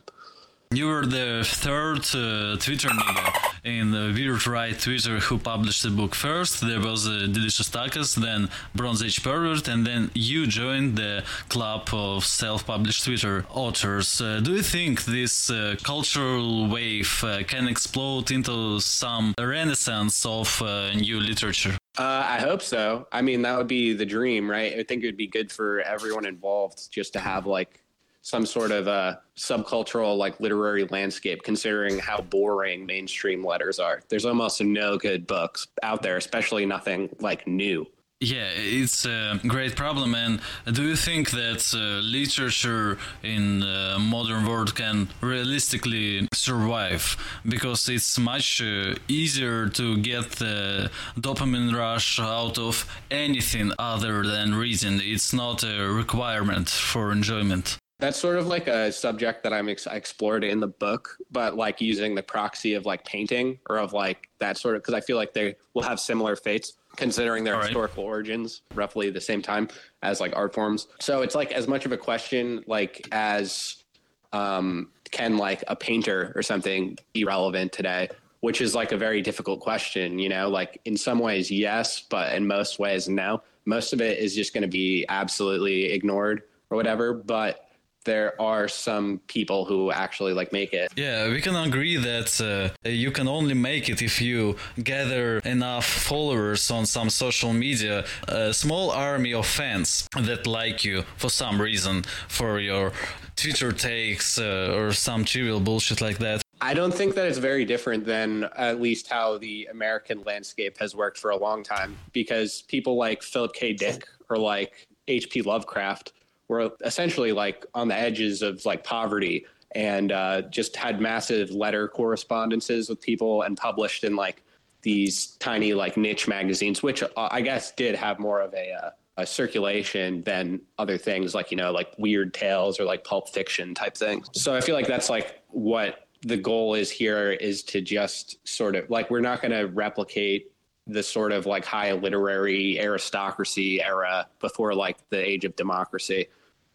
You 0.72 0.88
were 0.88 1.06
the 1.06 1.44
third 1.46 2.00
uh, 2.14 2.58
Twitter 2.58 2.90
nigga 2.90 3.47
in 3.64 3.92
the 3.92 4.12
Weird 4.14 4.46
Right 4.48 4.78
Twitter 4.80 5.20
who 5.20 5.38
published 5.38 5.84
the 5.84 5.90
book 5.90 6.16
first. 6.16 6.62
There 6.62 6.80
was 6.80 7.08
uh, 7.08 7.28
Delicious 7.32 7.70
Tacos, 7.70 8.16
then 8.16 8.50
Bronze 8.76 9.04
Age 9.04 9.24
Pervert, 9.24 9.68
and 9.68 9.86
then 9.86 10.12
you 10.14 10.48
joined 10.48 10.98
the 10.98 11.24
club 11.50 11.90
of 11.94 12.26
self-published 12.26 13.06
Twitter 13.06 13.46
authors. 13.50 14.22
Uh, 14.22 14.40
do 14.40 14.54
you 14.54 14.64
think 14.64 15.06
this 15.06 15.50
uh, 15.50 15.76
cultural 15.84 16.68
wave 16.68 17.24
can 17.48 17.68
explode 17.68 18.32
into 18.32 18.80
some 18.80 19.34
renaissance 19.40 20.26
of 20.26 20.62
new 20.96 21.20
literature? 21.20 21.78
Uh, 21.98 22.24
I 22.28 22.40
hope 22.40 22.62
so. 22.62 23.08
I 23.12 23.24
mean, 23.24 23.42
that 23.42 23.58
would 23.58 23.68
be 23.68 23.94
the 23.94 24.06
dream, 24.06 24.50
right? 24.50 24.74
I 24.74 24.84
think 24.84 25.04
it 25.04 25.08
would 25.08 25.18
be 25.18 25.28
good 25.28 25.52
for 25.52 25.82
everyone 25.82 26.26
involved 26.28 26.92
just 26.92 27.14
to 27.14 27.20
have 27.20 27.48
like 27.48 27.84
some 28.28 28.46
sort 28.46 28.72
of 28.72 28.88
a 28.88 29.22
subcultural 29.38 30.18
like 30.18 30.38
literary 30.42 30.84
landscape 30.98 31.44
considering 31.44 31.98
how 31.98 32.20
boring 32.20 32.86
mainstream 32.86 33.42
letters 33.42 33.80
are 33.80 34.02
there's 34.10 34.26
almost 34.26 34.60
no 34.62 34.98
good 34.98 35.26
books 35.26 35.68
out 35.82 36.02
there 36.02 36.18
especially 36.18 36.66
nothing 36.66 37.08
like 37.22 37.48
new 37.48 37.88
yeah, 38.20 38.50
it's 38.56 39.06
a 39.06 39.40
great 39.46 39.76
problem. 39.76 40.16
And 40.16 40.42
do 40.74 40.82
you 40.82 40.96
think 40.96 41.30
that 41.30 41.64
uh, 41.76 42.02
literature 42.02 42.98
in 43.22 43.60
the 43.60 43.98
modern 44.00 44.44
world 44.48 44.74
can 44.74 45.10
realistically 45.22 46.28
survive? 46.34 47.16
Because 47.48 47.88
it's 47.88 48.18
much 48.18 48.60
uh, 48.60 48.96
easier 49.08 49.70
to 49.70 49.98
get 49.98 50.32
the 50.32 50.90
dopamine 51.16 51.72
rush 51.78 52.20
out 52.20 52.58
of 52.58 52.88
anything 53.12 53.72
other 53.78 54.24
than 54.24 54.56
reading. 54.56 55.00
It's 55.04 55.32
not 55.32 55.64
a 55.64 55.88
requirement 55.88 56.70
for 56.70 57.12
enjoyment. 57.12 57.78
That's 58.00 58.20
sort 58.20 58.38
of 58.38 58.48
like 58.48 58.68
a 58.68 58.92
subject 58.92 59.44
that 59.44 59.54
I'm 59.54 59.70
ex- 59.70 59.88
explored 59.88 60.44
in 60.44 60.60
the 60.60 60.68
book, 60.68 61.18
but 61.32 61.56
like 61.56 61.82
using 61.82 62.14
the 62.14 62.22
proxy 62.22 62.76
of 62.76 62.86
like 62.86 63.04
painting 63.06 63.58
or 63.70 63.78
of 63.78 63.94
like 63.94 64.30
that 64.40 64.58
sort 64.58 64.76
of 64.76 64.84
because 64.84 64.94
I 64.94 65.02
feel 65.02 65.18
like 65.18 65.34
they 65.34 65.56
will 65.74 65.82
have 65.82 66.00
similar 66.00 66.36
fates 66.36 66.74
considering 66.96 67.44
their 67.44 67.60
historical 67.60 68.04
origins 68.04 68.62
roughly 68.74 69.10
the 69.10 69.22
same 69.22 69.42
time 69.42 69.68
as 70.04 70.20
like 70.20 70.36
art 70.36 70.54
forms. 70.54 70.88
So 71.00 71.22
it's 71.22 71.36
like 71.36 71.52
as 71.52 71.68
much 71.68 71.86
of 71.86 71.92
a 71.92 71.98
question 71.98 72.64
like 72.68 73.08
as 73.12 73.84
um, 74.32 74.92
can 75.12 75.38
like 75.38 75.64
a 75.68 75.76
painter 75.76 76.34
or 76.36 76.44
something 76.44 76.98
be 77.14 77.24
relevant 77.24 77.72
today 77.72 78.10
which 78.42 78.62
is 78.62 78.76
like 78.76 78.92
a 78.92 78.98
very 78.98 79.22
difficult 79.22 79.60
question. 79.60 80.20
You 80.20 80.30
know, 80.30 80.50
like 80.50 80.80
in 80.86 80.96
some 80.98 81.20
ways, 81.20 81.50
yes, 81.50 82.02
but 82.02 82.34
in 82.36 82.48
most 82.48 82.80
ways, 82.80 83.10
no. 83.10 83.42
Most 83.66 83.94
of 83.94 84.02
it 84.02 84.20
is 84.20 84.36
just 84.36 84.54
going 84.54 84.62
to 84.62 84.68
be 84.68 85.06
absolutely 85.10 85.86
ignored 85.86 86.44
or 86.70 86.78
whatever. 86.78 87.14
But 87.14 87.67
there 88.08 88.42
are 88.42 88.68
some 88.68 89.20
people 89.28 89.66
who 89.66 89.92
actually 89.92 90.34
like 90.34 90.52
make 90.52 90.74
it. 90.74 90.88
Yeah, 90.96 91.30
we 91.30 91.42
can 91.42 91.56
agree 91.56 91.98
that 91.98 92.30
uh, 92.42 92.90
you 92.90 93.12
can 93.12 93.28
only 93.28 93.54
make 93.54 93.90
it 93.90 94.02
if 94.02 94.20
you 94.20 94.56
gather 94.84 95.40
enough 95.40 95.86
followers 95.86 96.72
on 96.72 96.86
some 96.88 97.10
social 97.10 97.54
media, 97.54 98.06
a 98.28 98.54
small 98.54 98.90
army 98.90 99.34
of 99.34 99.46
fans 99.46 100.08
that 100.16 100.48
like 100.48 100.84
you 100.84 101.04
for 101.18 101.30
some 101.30 101.62
reason, 101.62 102.04
for 102.28 102.60
your 102.60 102.94
Twitter 103.36 103.72
takes 103.72 104.40
uh, 104.40 104.74
or 104.76 104.94
some 104.94 105.24
trivial 105.26 105.60
bullshit 105.60 106.02
like 106.02 106.18
that. 106.18 106.42
I 106.60 106.74
don't 106.74 106.94
think 106.94 107.14
that 107.16 107.28
it's 107.28 107.38
very 107.38 107.66
different 107.66 108.06
than 108.06 108.46
at 108.56 108.82
least 108.82 109.12
how 109.12 109.38
the 109.38 109.68
American 109.70 110.24
landscape 110.24 110.78
has 110.80 110.96
worked 110.96 111.20
for 111.20 111.30
a 111.30 111.38
long 111.38 111.62
time 111.62 111.96
because 112.14 112.64
people 112.64 112.96
like 112.96 113.22
Philip 113.22 113.54
K. 113.54 113.74
Dick 113.74 114.08
or 114.30 114.38
like 114.40 114.88
H.P. 115.08 115.44
Lovecraft 115.44 116.14
were 116.48 116.72
essentially 116.84 117.32
like 117.32 117.66
on 117.74 117.88
the 117.88 117.96
edges 117.96 118.42
of 118.42 118.66
like 118.66 118.84
poverty 118.84 119.46
and 119.74 120.12
uh, 120.12 120.42
just 120.44 120.76
had 120.76 121.02
massive 121.02 121.52
letter 121.52 121.88
correspondences 121.88 122.90
with 122.90 123.02
people 123.02 123.42
and 123.42 123.58
published 123.58 124.04
in 124.04 124.16
like 124.16 124.44
these 124.82 125.36
tiny 125.40 125.74
like 125.74 125.98
niche 125.98 126.28
magazines, 126.28 126.82
which 126.82 127.04
uh, 127.04 127.08
I 127.16 127.42
guess 127.42 127.72
did 127.74 127.96
have 127.96 128.20
more 128.20 128.40
of 128.40 128.54
a, 128.54 128.72
uh, 128.72 128.90
a 129.18 129.26
circulation 129.26 130.22
than 130.24 130.62
other 130.78 130.98
things 130.98 131.34
like 131.34 131.50
you 131.52 131.58
know 131.58 131.72
like 131.72 131.92
weird 131.98 132.34
tales 132.34 132.80
or 132.80 132.86
like 132.86 133.04
pulp 133.04 133.30
fiction 133.30 133.74
type 133.74 133.98
things. 133.98 134.30
So 134.34 134.56
I 134.56 134.62
feel 134.62 134.76
like 134.76 134.88
that's 134.88 135.10
like 135.10 135.42
what 135.50 136.08
the 136.22 136.38
goal 136.38 136.76
is 136.76 136.90
here 136.90 137.32
is 137.32 137.64
to 137.64 137.82
just 137.82 138.48
sort 138.48 138.76
of 138.76 138.90
like 138.90 139.10
we're 139.10 139.22
not 139.22 139.42
going 139.42 139.52
to 139.52 139.66
replicate 139.66 140.52
the 140.88 141.04
sort 141.04 141.32
of 141.32 141.46
like 141.46 141.66
high 141.66 141.92
literary 141.92 142.80
aristocracy 142.80 143.82
era 143.82 144.28
before 144.40 144.74
like 144.74 144.98
the 145.10 145.18
age 145.18 145.46
of 145.46 145.56
democracy. 145.56 146.28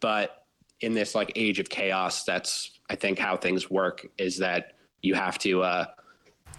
But 0.03 0.43
in 0.81 0.93
this 0.93 1.15
like 1.15 1.31
age 1.37 1.59
of 1.59 1.69
chaos, 1.69 2.25
that's 2.25 2.71
I 2.89 2.95
think 2.95 3.17
how 3.17 3.37
things 3.37 3.71
work 3.71 4.05
is 4.17 4.37
that 4.39 4.73
you 5.01 5.15
have 5.15 5.39
to 5.39 5.63
uh 5.63 5.85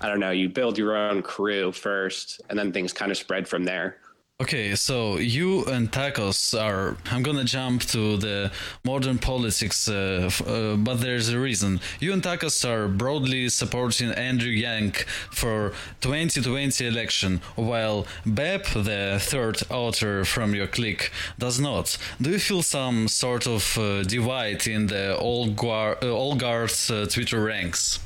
I 0.01 0.09
don't 0.09 0.19
know, 0.19 0.31
you 0.31 0.49
build 0.49 0.79
your 0.79 0.97
own 0.97 1.21
crew 1.21 1.71
first 1.71 2.41
and 2.49 2.59
then 2.59 2.73
things 2.73 2.95
kind 2.95 3.13
of 3.13 3.19
spread 3.19 3.47
from 3.47 3.65
there. 3.65 3.99
Okay, 4.45 4.75
so 4.75 5.17
you 5.17 5.65
and 5.65 5.91
Tacos 5.91 6.53
are. 6.53 6.99
I'm 7.11 7.23
gonna 7.23 7.45
jump 7.45 7.81
to 7.95 8.19
the 8.19 8.53
modern 8.85 9.17
politics, 9.17 9.89
uh, 9.89 10.29
uh, 10.47 10.77
but 10.77 11.01
there's 11.01 11.31
a 11.31 11.39
reason. 11.39 11.81
You 11.99 12.13
and 12.13 12.23
Tacos 12.23 12.63
are 12.69 12.87
broadly 12.87 13.49
supporting 13.49 14.11
Andrew 14.11 14.51
Yang 14.51 14.97
for 15.31 15.73
2020 16.03 16.87
election, 16.87 17.41
while 17.57 18.07
BAP, 18.27 18.67
the 18.67 19.19
third 19.19 19.63
author 19.71 20.27
from 20.27 20.55
your 20.55 20.67
clique, 20.67 21.11
does 21.39 21.59
not. 21.59 21.97
Do 22.21 22.29
you 22.29 22.39
feel 22.39 22.61
some 22.61 23.09
sort 23.09 23.47
of 23.47 23.79
uh, 23.79 24.03
divide 24.03 24.67
in 24.67 24.89
the 24.89 25.17
old 25.17 25.57
guard, 25.57 26.05
uh, 26.05 26.09
old 26.09 26.39
guard's 26.39 26.91
uh, 26.91 27.07
Twitter 27.09 27.43
ranks? 27.43 27.99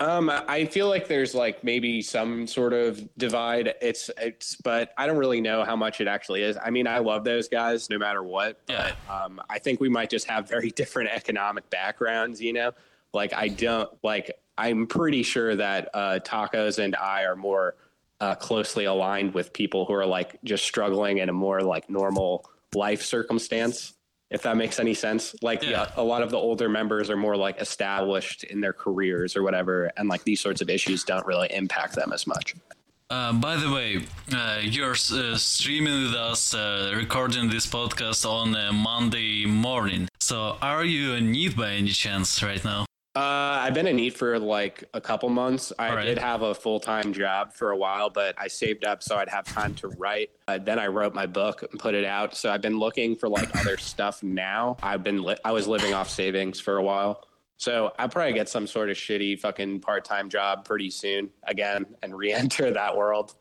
Um, 0.00 0.30
I 0.30 0.64
feel 0.66 0.88
like 0.88 1.08
there's 1.08 1.34
like 1.34 1.62
maybe 1.62 2.02
some 2.02 2.46
sort 2.46 2.72
of 2.72 3.08
divide. 3.16 3.74
It's 3.80 4.10
it's, 4.18 4.56
but 4.56 4.92
I 4.98 5.06
don't 5.06 5.16
really 5.18 5.40
know 5.40 5.64
how 5.64 5.76
much 5.76 6.00
it 6.00 6.08
actually 6.08 6.42
is. 6.42 6.58
I 6.62 6.70
mean, 6.70 6.86
I 6.86 6.98
love 6.98 7.24
those 7.24 7.48
guys 7.48 7.88
no 7.90 7.98
matter 7.98 8.22
what. 8.22 8.60
Yeah. 8.68 8.92
But, 9.08 9.14
um, 9.14 9.40
I 9.48 9.58
think 9.58 9.80
we 9.80 9.88
might 9.88 10.10
just 10.10 10.28
have 10.28 10.48
very 10.48 10.70
different 10.76 11.10
economic 11.10 11.68
backgrounds. 11.70 12.40
You 12.40 12.52
know, 12.52 12.72
like 13.12 13.32
I 13.32 13.48
don't 13.48 13.90
like. 14.02 14.30
I'm 14.56 14.86
pretty 14.86 15.24
sure 15.24 15.56
that 15.56 15.90
uh, 15.94 16.20
tacos 16.24 16.78
and 16.78 16.94
I 16.94 17.24
are 17.24 17.34
more 17.34 17.74
uh, 18.20 18.34
closely 18.36 18.84
aligned 18.84 19.34
with 19.34 19.52
people 19.52 19.84
who 19.84 19.94
are 19.94 20.06
like 20.06 20.38
just 20.44 20.64
struggling 20.64 21.18
in 21.18 21.28
a 21.28 21.32
more 21.32 21.60
like 21.60 21.90
normal 21.90 22.48
life 22.74 23.02
circumstance 23.02 23.93
if 24.34 24.42
that 24.42 24.56
makes 24.56 24.78
any 24.80 24.94
sense. 24.94 25.34
Like 25.42 25.62
Yeah. 25.62 25.86
a 25.96 26.02
lot 26.02 26.22
of 26.22 26.30
the 26.34 26.36
older 26.48 26.68
members 26.68 27.08
are 27.08 27.16
more 27.16 27.36
like 27.46 27.56
established 27.60 28.42
in 28.52 28.60
their 28.60 28.72
careers 28.84 29.36
or 29.36 29.42
whatever, 29.42 29.76
and 29.96 30.08
like 30.08 30.24
these 30.24 30.40
sorts 30.46 30.60
of 30.60 30.68
issues 30.68 31.04
don't 31.04 31.24
really 31.24 31.48
impact 31.62 31.94
them 31.94 32.12
as 32.12 32.26
much. 32.26 32.54
Uh, 33.10 33.32
by 33.32 33.54
the 33.56 33.70
way, 33.70 33.88
uh, 34.34 34.58
you're 34.62 34.92
uh, 35.12 35.36
streaming 35.36 35.98
with 36.04 36.14
us, 36.14 36.52
uh, 36.54 36.92
recording 36.96 37.48
this 37.48 37.66
podcast 37.66 38.28
on 38.28 38.56
a 38.56 38.72
Monday 38.72 39.44
morning. 39.46 40.08
So, 40.20 40.56
are 40.60 40.84
you 40.84 41.12
a 41.14 41.20
NEET 41.20 41.54
by 41.56 41.70
any 41.80 41.90
chance 42.04 42.42
right 42.42 42.64
now? 42.64 42.86
Uh, 43.16 43.62
I've 43.62 43.74
been 43.74 43.86
in 43.86 43.94
NEET 43.94 44.16
for 44.16 44.38
like 44.40 44.82
a 44.92 45.00
couple 45.00 45.28
months. 45.28 45.72
I 45.78 45.90
All 45.90 45.96
right. 45.96 46.04
did 46.04 46.18
have 46.18 46.42
a 46.42 46.52
full 46.52 46.80
time 46.80 47.12
job 47.12 47.52
for 47.52 47.70
a 47.70 47.76
while, 47.76 48.10
but 48.10 48.34
I 48.36 48.48
saved 48.48 48.84
up 48.84 49.04
so 49.04 49.16
I'd 49.16 49.28
have 49.28 49.44
time 49.44 49.72
to 49.76 49.88
write. 49.88 50.30
Uh, 50.48 50.58
then 50.58 50.80
I 50.80 50.88
wrote 50.88 51.14
my 51.14 51.26
book 51.26 51.62
and 51.70 51.78
put 51.78 51.94
it 51.94 52.04
out. 52.04 52.34
So 52.36 52.50
I've 52.50 52.60
been 52.60 52.78
looking 52.78 53.14
for 53.14 53.28
like 53.28 53.54
other 53.56 53.76
stuff 53.76 54.22
now. 54.24 54.76
I've 54.82 55.04
been 55.04 55.22
li- 55.22 55.36
I 55.44 55.52
was 55.52 55.68
living 55.68 55.94
off 55.94 56.10
savings 56.10 56.58
for 56.58 56.76
a 56.78 56.82
while. 56.82 57.22
So 57.56 57.92
I'll 58.00 58.08
probably 58.08 58.32
get 58.32 58.48
some 58.48 58.66
sort 58.66 58.90
of 58.90 58.96
shitty 58.96 59.38
fucking 59.38 59.78
part 59.80 60.04
time 60.04 60.28
job 60.28 60.64
pretty 60.64 60.90
soon 60.90 61.30
again 61.44 61.86
and 62.02 62.16
re 62.18 62.32
enter 62.32 62.72
that 62.72 62.96
world. 62.96 63.36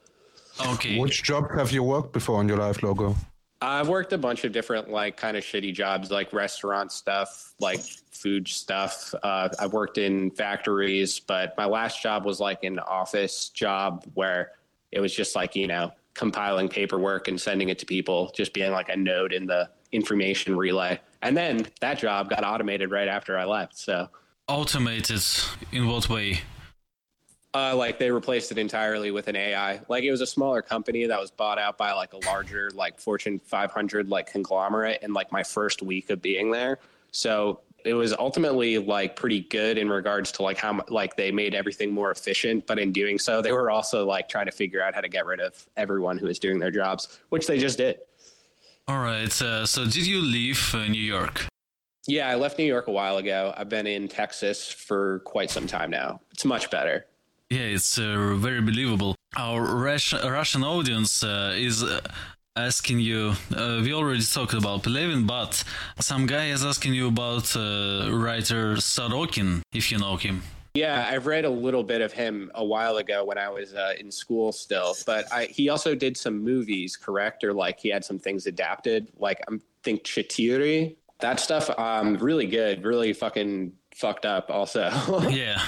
Okay. 0.67 0.99
Which 0.99 1.23
job 1.23 1.49
have 1.57 1.71
you 1.71 1.81
worked 1.81 2.13
before 2.13 2.37
on 2.37 2.47
your 2.47 2.57
life, 2.57 2.83
logo? 2.83 3.15
I've 3.63 3.87
worked 3.87 4.11
a 4.11 4.17
bunch 4.17 4.43
of 4.43 4.51
different 4.51 4.89
like 4.89 5.15
kind 5.15 5.37
of 5.37 5.43
shitty 5.43 5.73
jobs, 5.73 6.11
like 6.11 6.33
restaurant 6.33 6.91
stuff, 6.91 7.53
like 7.59 7.79
food 8.11 8.47
stuff. 8.47 9.15
Uh, 9.23 9.49
I've 9.57 9.71
worked 9.71 9.97
in 9.97 10.31
factories, 10.31 11.19
but 11.19 11.53
my 11.57 11.65
last 11.65 12.01
job 12.01 12.25
was 12.25 12.41
like 12.41 12.63
an 12.63 12.79
office 12.79 13.49
job 13.49 14.05
where 14.15 14.51
it 14.91 14.99
was 14.99 15.15
just 15.15 15.35
like 15.35 15.55
you 15.55 15.67
know 15.67 15.91
compiling 16.13 16.67
paperwork 16.67 17.29
and 17.29 17.39
sending 17.39 17.69
it 17.69 17.79
to 17.79 17.85
people, 17.85 18.31
just 18.35 18.53
being 18.53 18.71
like 18.71 18.89
a 18.89 18.97
node 18.97 19.31
in 19.31 19.45
the 19.45 19.69
information 19.93 20.57
relay. 20.57 20.99
And 21.21 21.37
then 21.37 21.65
that 21.79 21.99
job 21.99 22.29
got 22.29 22.43
automated 22.43 22.91
right 22.91 23.07
after 23.07 23.37
I 23.37 23.45
left. 23.45 23.77
So 23.77 24.09
Automated 24.49 25.23
in 25.71 25.87
what 25.87 26.09
way? 26.09 26.41
Uh, 27.55 27.75
like 27.75 27.99
they 27.99 28.09
replaced 28.09 28.51
it 28.51 28.57
entirely 28.57 29.11
with 29.11 29.27
an 29.27 29.35
AI. 29.35 29.79
Like 29.87 30.03
it 30.03 30.09
was 30.09 30.21
a 30.21 30.27
smaller 30.27 30.63
company 30.63 31.05
that 31.05 31.19
was 31.19 31.29
bought 31.29 31.59
out 31.59 31.77
by 31.77 31.93
like 31.93 32.13
a 32.13 32.17
larger, 32.25 32.71
like 32.73 32.99
Fortune 32.99 33.39
500 33.39 34.09
like 34.09 34.31
conglomerate 34.31 35.03
in 35.03 35.13
like 35.13 35.31
my 35.31 35.43
first 35.43 35.83
week 35.83 36.09
of 36.09 36.19
being 36.19 36.49
there. 36.49 36.79
So 37.11 37.61
it 37.85 37.93
was 37.93 38.13
ultimately 38.13 38.77
like 38.77 39.15
pretty 39.15 39.41
good 39.41 39.77
in 39.77 39.89
regards 39.89 40.31
to 40.33 40.41
like 40.41 40.57
how 40.57 40.83
like 40.87 41.15
they 41.15 41.31
made 41.31 41.53
everything 41.53 41.93
more 41.93 42.09
efficient. 42.09 42.65
But 42.65 42.79
in 42.79 42.91
doing 42.91 43.19
so, 43.19 43.41
they 43.41 43.51
were 43.51 43.69
also 43.69 44.05
like 44.05 44.29
trying 44.29 44.45
to 44.47 44.51
figure 44.51 44.81
out 44.81 44.95
how 44.95 45.01
to 45.01 45.09
get 45.09 45.25
rid 45.25 45.39
of 45.39 45.65
everyone 45.77 46.17
who 46.17 46.27
was 46.27 46.39
doing 46.39 46.59
their 46.59 46.71
jobs, 46.71 47.19
which 47.29 47.45
they 47.45 47.59
just 47.59 47.77
did. 47.77 47.99
All 48.87 48.99
right. 48.99 49.41
Uh, 49.41 49.65
so, 49.65 49.85
did 49.85 50.05
you 50.05 50.21
leave 50.21 50.73
uh, 50.75 50.87
New 50.87 51.01
York? 51.01 51.45
Yeah, 52.05 52.27
I 52.27 52.35
left 52.35 52.57
New 52.57 52.65
York 52.65 52.87
a 52.87 52.91
while 52.91 53.17
ago. 53.17 53.53
I've 53.55 53.69
been 53.69 53.87
in 53.87 54.09
Texas 54.09 54.69
for 54.69 55.19
quite 55.19 55.49
some 55.49 55.67
time 55.67 55.89
now. 55.89 56.19
It's 56.31 56.43
much 56.43 56.69
better. 56.69 57.05
Yeah, 57.53 57.75
it's 57.75 57.99
uh, 57.99 58.33
very 58.35 58.61
believable. 58.61 59.15
Our 59.37 59.61
Russian, 59.61 60.27
Russian 60.27 60.63
audience 60.63 61.23
uh, 61.23 61.53
is 61.55 61.83
uh, 61.83 62.01
asking 62.55 62.99
you. 62.99 63.33
Uh, 63.55 63.79
we 63.83 63.93
already 63.93 64.23
talked 64.23 64.55
about 64.55 64.81
Pelevin, 64.81 65.27
but 65.27 65.63
some 65.99 66.25
guy 66.25 66.45
is 66.47 66.65
asking 66.65 66.95
you 66.95 67.09
about 67.09 67.55
uh, 67.55 68.09
writer 68.11 68.77
Sorokin, 68.77 69.61
if 69.71 69.91
you 69.91 69.99
know 69.99 70.15
him. 70.15 70.41
Yeah, 70.73 71.07
I've 71.07 71.27
read 71.27 71.45
a 71.45 71.49
little 71.51 71.83
bit 71.83 72.01
of 72.01 72.11
him 72.11 72.49
a 72.55 72.65
while 72.65 72.97
ago 72.97 73.23
when 73.23 73.37
I 73.37 73.49
was 73.49 73.75
uh, 73.75 73.93
in 73.99 74.11
school 74.11 74.51
still, 74.51 74.95
but 75.05 75.31
I, 75.31 75.45
he 75.45 75.69
also 75.69 75.93
did 75.93 76.17
some 76.17 76.43
movies, 76.43 76.97
correct? 76.97 77.43
Or 77.43 77.53
like 77.53 77.79
he 77.79 77.89
had 77.89 78.03
some 78.03 78.17
things 78.17 78.47
adapted, 78.47 79.11
like 79.19 79.39
I 79.47 79.59
think 79.83 80.03
Chitiri. 80.05 80.95
That 81.19 81.39
stuff, 81.39 81.69
um, 81.77 82.15
really 82.15 82.47
good, 82.47 82.83
really 82.83 83.13
fucking 83.13 83.73
fucked 83.93 84.25
up. 84.25 84.49
Also, 84.49 84.89
Yeah. 85.29 85.61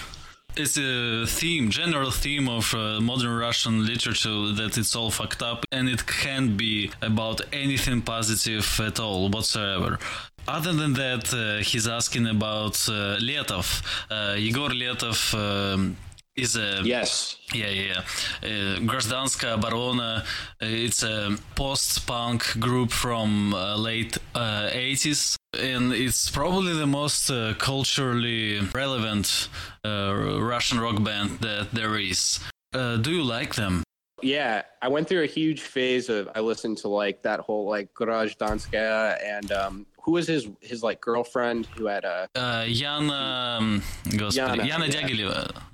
It's 0.57 0.77
a 0.77 1.25
theme, 1.27 1.69
general 1.69 2.11
theme 2.11 2.47
of 2.47 2.73
uh, 2.73 3.01
modern 3.01 3.35
Russian 3.37 3.85
literature 3.85 4.53
that 4.53 4.77
it's 4.77 4.95
all 4.95 5.11
fucked 5.11 5.41
up 5.41 5.65
and 5.69 5.89
it 5.89 6.07
can't 6.07 6.55
be 6.55 6.91
about 7.01 7.41
anything 7.51 8.01
positive 8.01 8.65
at 8.79 8.97
all 8.97 9.27
whatsoever. 9.27 9.99
Other 10.47 10.71
than 10.71 10.93
that, 10.93 11.33
uh, 11.33 11.61
he's 11.61 11.89
asking 11.89 12.27
about 12.27 12.75
uh, 12.87 13.17
Letov. 13.19 13.83
Uh, 14.09 14.37
Igor 14.37 14.69
Letov 14.69 15.33
um, 15.33 15.97
is 16.35 16.55
a 16.55 16.81
yes. 16.83 17.37
Yeah 17.53 17.69
yeah. 17.69 18.01
Uh, 18.43 19.57
Barona 19.57 20.23
uh, 20.61 20.65
it's 20.65 21.03
a 21.03 21.37
post-punk 21.55 22.59
group 22.59 22.91
from 22.91 23.53
uh, 23.53 23.75
late 23.77 24.17
uh, 24.35 24.69
80s 24.71 25.35
and 25.57 25.93
it's 25.93 26.29
probably 26.29 26.73
the 26.73 26.87
most 26.87 27.29
uh, 27.29 27.53
culturally 27.57 28.59
relevant 28.73 29.47
uh, 29.85 30.13
Russian 30.39 30.79
rock 30.79 31.01
band 31.03 31.39
that 31.39 31.69
there 31.71 31.97
is. 31.97 32.39
Do 32.73 33.11
you 33.11 33.23
like 33.23 33.55
them? 33.55 33.83
Yeah 34.21 34.63
I 34.81 34.89
went 34.89 35.07
through 35.07 35.23
a 35.23 35.27
huge 35.27 35.61
phase 35.61 36.09
of 36.09 36.29
I 36.35 36.41
listened 36.41 36.77
to 36.79 36.89
like 36.89 37.21
that 37.21 37.39
whole 37.39 37.65
like 37.69 37.93
Grazdanska 37.93 39.17
and 39.23 39.51
um, 39.51 39.85
who 40.05 40.11
was 40.11 40.27
his 40.27 40.47
his 40.61 40.83
like 40.83 41.01
girlfriend 41.01 41.65
who 41.75 41.87
had 41.87 42.05
a 42.05 42.29
uh, 42.35 42.65
Jana, 42.67 43.57
um, 43.59 43.81
Jana, 44.07 44.63
Jana 44.63 44.85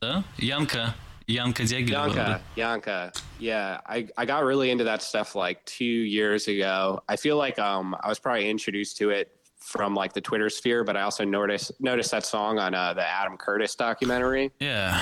yeah. 0.02 0.22
Janka. 0.40 0.96
Yanka 1.28 1.64
Dyagileva. 1.64 2.16
Yanka, 2.16 2.42
Yanka. 2.56 3.12
Yeah, 3.40 3.80
I, 3.86 4.08
I 4.18 4.26
got 4.26 4.44
really 4.44 4.70
into 4.70 4.84
that 4.86 5.02
stuff 5.02 5.36
like 5.36 5.64
two 5.66 5.86
years 5.86 6.48
ago. 6.48 7.04
I 7.08 7.16
feel 7.16 7.38
like 7.38 7.60
um 7.60 7.96
I 8.02 8.10
was 8.10 8.20
probably 8.20 8.50
introduced 8.50 8.98
to 8.98 9.12
it 9.12 9.32
from 9.62 9.94
like 9.94 10.14
the 10.14 10.22
Twitter 10.22 10.50
sphere, 10.50 10.84
but 10.84 10.98
I 10.98 11.02
also 11.02 11.24
noticed 11.24 11.72
noticed 11.80 12.12
that 12.12 12.26
song 12.26 12.60
on 12.60 12.74
uh, 12.74 12.94
the 12.94 13.08
Adam 13.08 13.38
Curtis 13.38 13.76
documentary. 13.76 14.52
Yeah, 14.60 15.02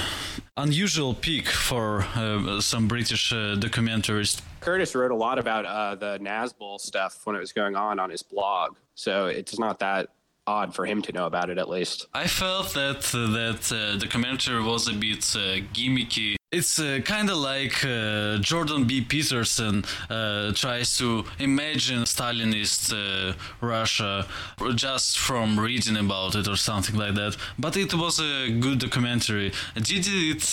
unusual 0.57 1.13
peak 1.13 1.47
for 1.47 2.03
uh, 2.15 2.61
some 2.61 2.87
British 2.87 3.31
uh, 3.31 3.55
documentaries. 3.55 4.41
Curtis 4.59 4.93
wrote 4.95 5.11
a 5.11 5.15
lot 5.15 5.39
about 5.39 5.65
uh, 5.65 5.95
the 5.95 6.19
Nazbol 6.19 6.79
stuff 6.79 7.21
when 7.23 7.35
it 7.35 7.39
was 7.39 7.53
going 7.53 7.75
on 7.75 7.99
on 7.99 8.09
his 8.09 8.21
blog, 8.21 8.75
so 8.95 9.27
it's 9.27 9.57
not 9.57 9.79
that 9.79 10.09
odd 10.49 10.73
for 10.73 10.85
him 10.85 10.99
to 11.03 11.11
know 11.11 11.25
about 11.31 11.49
it 11.49 11.57
at 11.63 11.69
least. 11.69 12.07
I 12.13 12.27
felt 12.27 12.73
that 12.73 13.01
uh, 13.13 13.19
that 13.39 13.63
uh, 13.71 13.97
documentary 14.05 14.61
was 14.71 14.87
a 14.87 14.95
bit 15.07 15.23
uh, 15.35 15.41
gimmicky. 15.75 16.35
It's 16.51 16.79
uh, 16.79 16.99
kind 17.05 17.29
of 17.29 17.37
like 17.37 17.85
uh, 17.85 18.39
Jordan 18.39 18.81
B. 18.89 19.01
Peterson 19.01 19.75
uh, 20.09 20.51
tries 20.53 20.97
to 20.97 21.07
imagine 21.37 22.01
Stalinist 22.15 22.85
Russia 23.61 24.25
just 24.73 25.19
from 25.19 25.59
reading 25.59 25.97
about 25.97 26.33
it 26.39 26.47
or 26.47 26.57
something 26.57 26.95
like 27.03 27.13
that. 27.21 27.37
But 27.59 27.77
it 27.77 27.93
was 27.93 28.19
a 28.19 28.49
good 28.65 28.79
documentary. 28.79 29.51
Did 29.75 30.05
it 30.07 30.43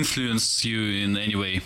influence 0.00 0.64
you 0.64 0.80
in 1.04 1.16
any 1.16 1.36
way? 1.36 1.60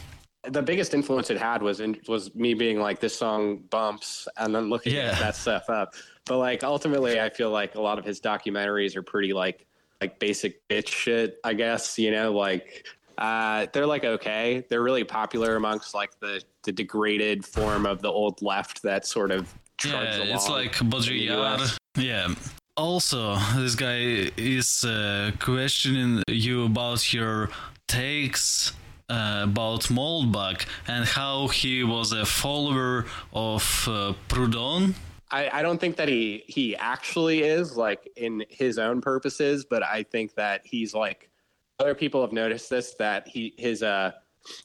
the 0.50 0.62
biggest 0.62 0.92
influence 0.92 1.30
it 1.30 1.38
had 1.38 1.62
was 1.62 1.78
in, 1.78 1.96
was 2.08 2.34
me 2.34 2.52
being 2.52 2.80
like 2.80 2.98
this 2.98 3.16
song 3.16 3.58
bumps 3.70 4.26
and 4.38 4.52
then 4.54 4.68
looking 4.68 4.92
yeah. 4.92 5.14
that 5.14 5.36
stuff 5.36 5.70
up 5.70 5.94
but 6.26 6.38
like 6.38 6.64
ultimately, 6.64 7.20
I 7.20 7.30
feel 7.30 7.50
like 7.50 7.74
a 7.74 7.80
lot 7.80 7.98
of 7.98 8.04
his 8.04 8.20
documentaries 8.20 8.96
are 8.96 9.02
pretty 9.02 9.32
like 9.32 9.66
like 10.00 10.18
basic 10.18 10.66
bitch 10.68 10.88
shit. 10.88 11.38
I 11.44 11.54
guess 11.54 11.98
you 11.98 12.10
know 12.10 12.32
like 12.32 12.86
uh, 13.18 13.66
they're 13.72 13.86
like 13.86 14.04
okay. 14.04 14.64
They're 14.68 14.82
really 14.82 15.04
popular 15.04 15.56
amongst 15.56 15.94
like 15.94 16.18
the 16.20 16.42
the 16.64 16.72
degraded 16.72 17.44
form 17.44 17.86
of 17.86 18.02
the 18.02 18.08
old 18.08 18.40
left 18.42 18.82
that 18.82 19.06
sort 19.06 19.30
of 19.30 19.52
yeah, 19.84 20.22
it's 20.22 20.48
like 20.48 20.72
Baudrillard. 20.74 21.76
Yeah. 21.96 22.34
Also, 22.76 23.36
this 23.56 23.74
guy 23.74 24.30
is 24.36 24.84
uh, 24.84 25.32
questioning 25.38 26.22
you 26.28 26.64
about 26.64 27.12
your 27.12 27.50
takes 27.86 28.72
uh, 29.10 29.40
about 29.44 29.82
Moldbug 29.82 30.64
and 30.86 31.04
how 31.04 31.48
he 31.48 31.84
was 31.84 32.12
a 32.12 32.24
follower 32.24 33.04
of 33.34 33.86
uh, 33.86 34.14
Proudhon 34.28 34.94
I, 35.32 35.48
I 35.52 35.62
don't 35.62 35.80
think 35.80 35.96
that 35.96 36.08
he 36.08 36.44
he 36.46 36.76
actually 36.76 37.42
is 37.42 37.76
like 37.76 38.10
in 38.16 38.44
his 38.48 38.78
own 38.78 39.00
purposes, 39.00 39.64
but 39.64 39.82
I 39.82 40.02
think 40.02 40.34
that 40.34 40.60
he's 40.64 40.94
like 40.94 41.30
other 41.78 41.94
people 41.94 42.20
have 42.20 42.32
noticed 42.32 42.68
this 42.68 42.94
that 42.94 43.26
he 43.26 43.54
his 43.56 43.82
uh 43.82 44.12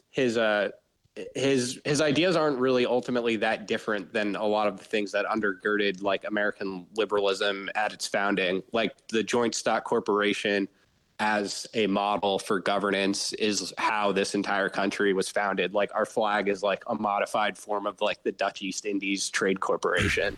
his 0.09 0.37
uh 0.37 0.69
his 1.35 1.79
his 1.85 2.01
ideas 2.01 2.35
aren't 2.35 2.59
really 2.59 2.85
ultimately 2.85 3.37
that 3.37 3.65
different 3.65 4.11
than 4.13 4.35
a 4.35 4.45
lot 4.45 4.67
of 4.67 4.77
the 4.77 4.83
things 4.83 5.11
that 5.13 5.25
undergirded 5.25 6.03
like 6.03 6.25
American 6.25 6.85
liberalism 6.95 7.69
at 7.75 7.93
its 7.93 8.05
founding, 8.05 8.61
like 8.73 8.91
the 9.07 9.23
joint 9.23 9.55
stock 9.55 9.85
corporation 9.85 10.67
as 11.19 11.65
a 11.73 11.87
model 11.87 12.37
for 12.37 12.59
governance 12.59 13.33
is 13.33 13.73
how 13.79 14.11
this 14.11 14.35
entire 14.35 14.69
country 14.69 15.13
was 15.13 15.29
founded. 15.29 15.73
Like 15.73 15.89
our 15.95 16.05
flag 16.05 16.47
is 16.47 16.61
like 16.61 16.83
a 16.87 16.93
modified 16.93 17.57
form 17.57 17.87
of 17.87 17.99
like 18.01 18.21
the 18.21 18.31
Dutch 18.31 18.61
East 18.61 18.85
Indies 18.85 19.29
Trade 19.29 19.59
Corporation. 19.59 20.37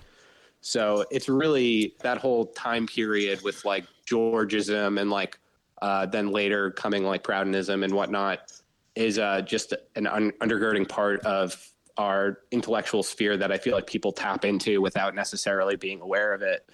So 0.62 1.06
it's 1.10 1.30
really 1.30 1.96
that 2.02 2.18
whole 2.18 2.48
time 2.48 2.86
period 2.86 3.42
with 3.44 3.64
like 3.66 3.86
Georgism 4.06 5.00
and 5.00 5.10
like 5.10 5.40
uh, 5.82 6.06
then 6.06 6.32
later 6.32 6.72
coming 6.72 7.04
like 7.04 7.24
Proudhonism 7.24 7.84
and 7.84 7.94
whatnot 7.94 8.52
is 8.96 9.18
uh, 9.18 9.42
just 9.42 9.74
an 9.96 10.08
un- 10.08 10.34
undergirding 10.42 10.88
part 10.88 11.22
of 11.22 11.72
our 11.98 12.40
intellectual 12.52 13.04
sphere 13.04 13.38
that 13.38 13.52
I 13.52 13.58
feel 13.58 13.74
like 13.74 13.88
people 13.88 14.12
tap 14.12 14.46
into 14.46 14.82
without 14.82 15.16
necessarily 15.16 15.76
being 15.76 16.02
aware 16.02 16.34
of 16.34 16.42
it. 16.42 16.70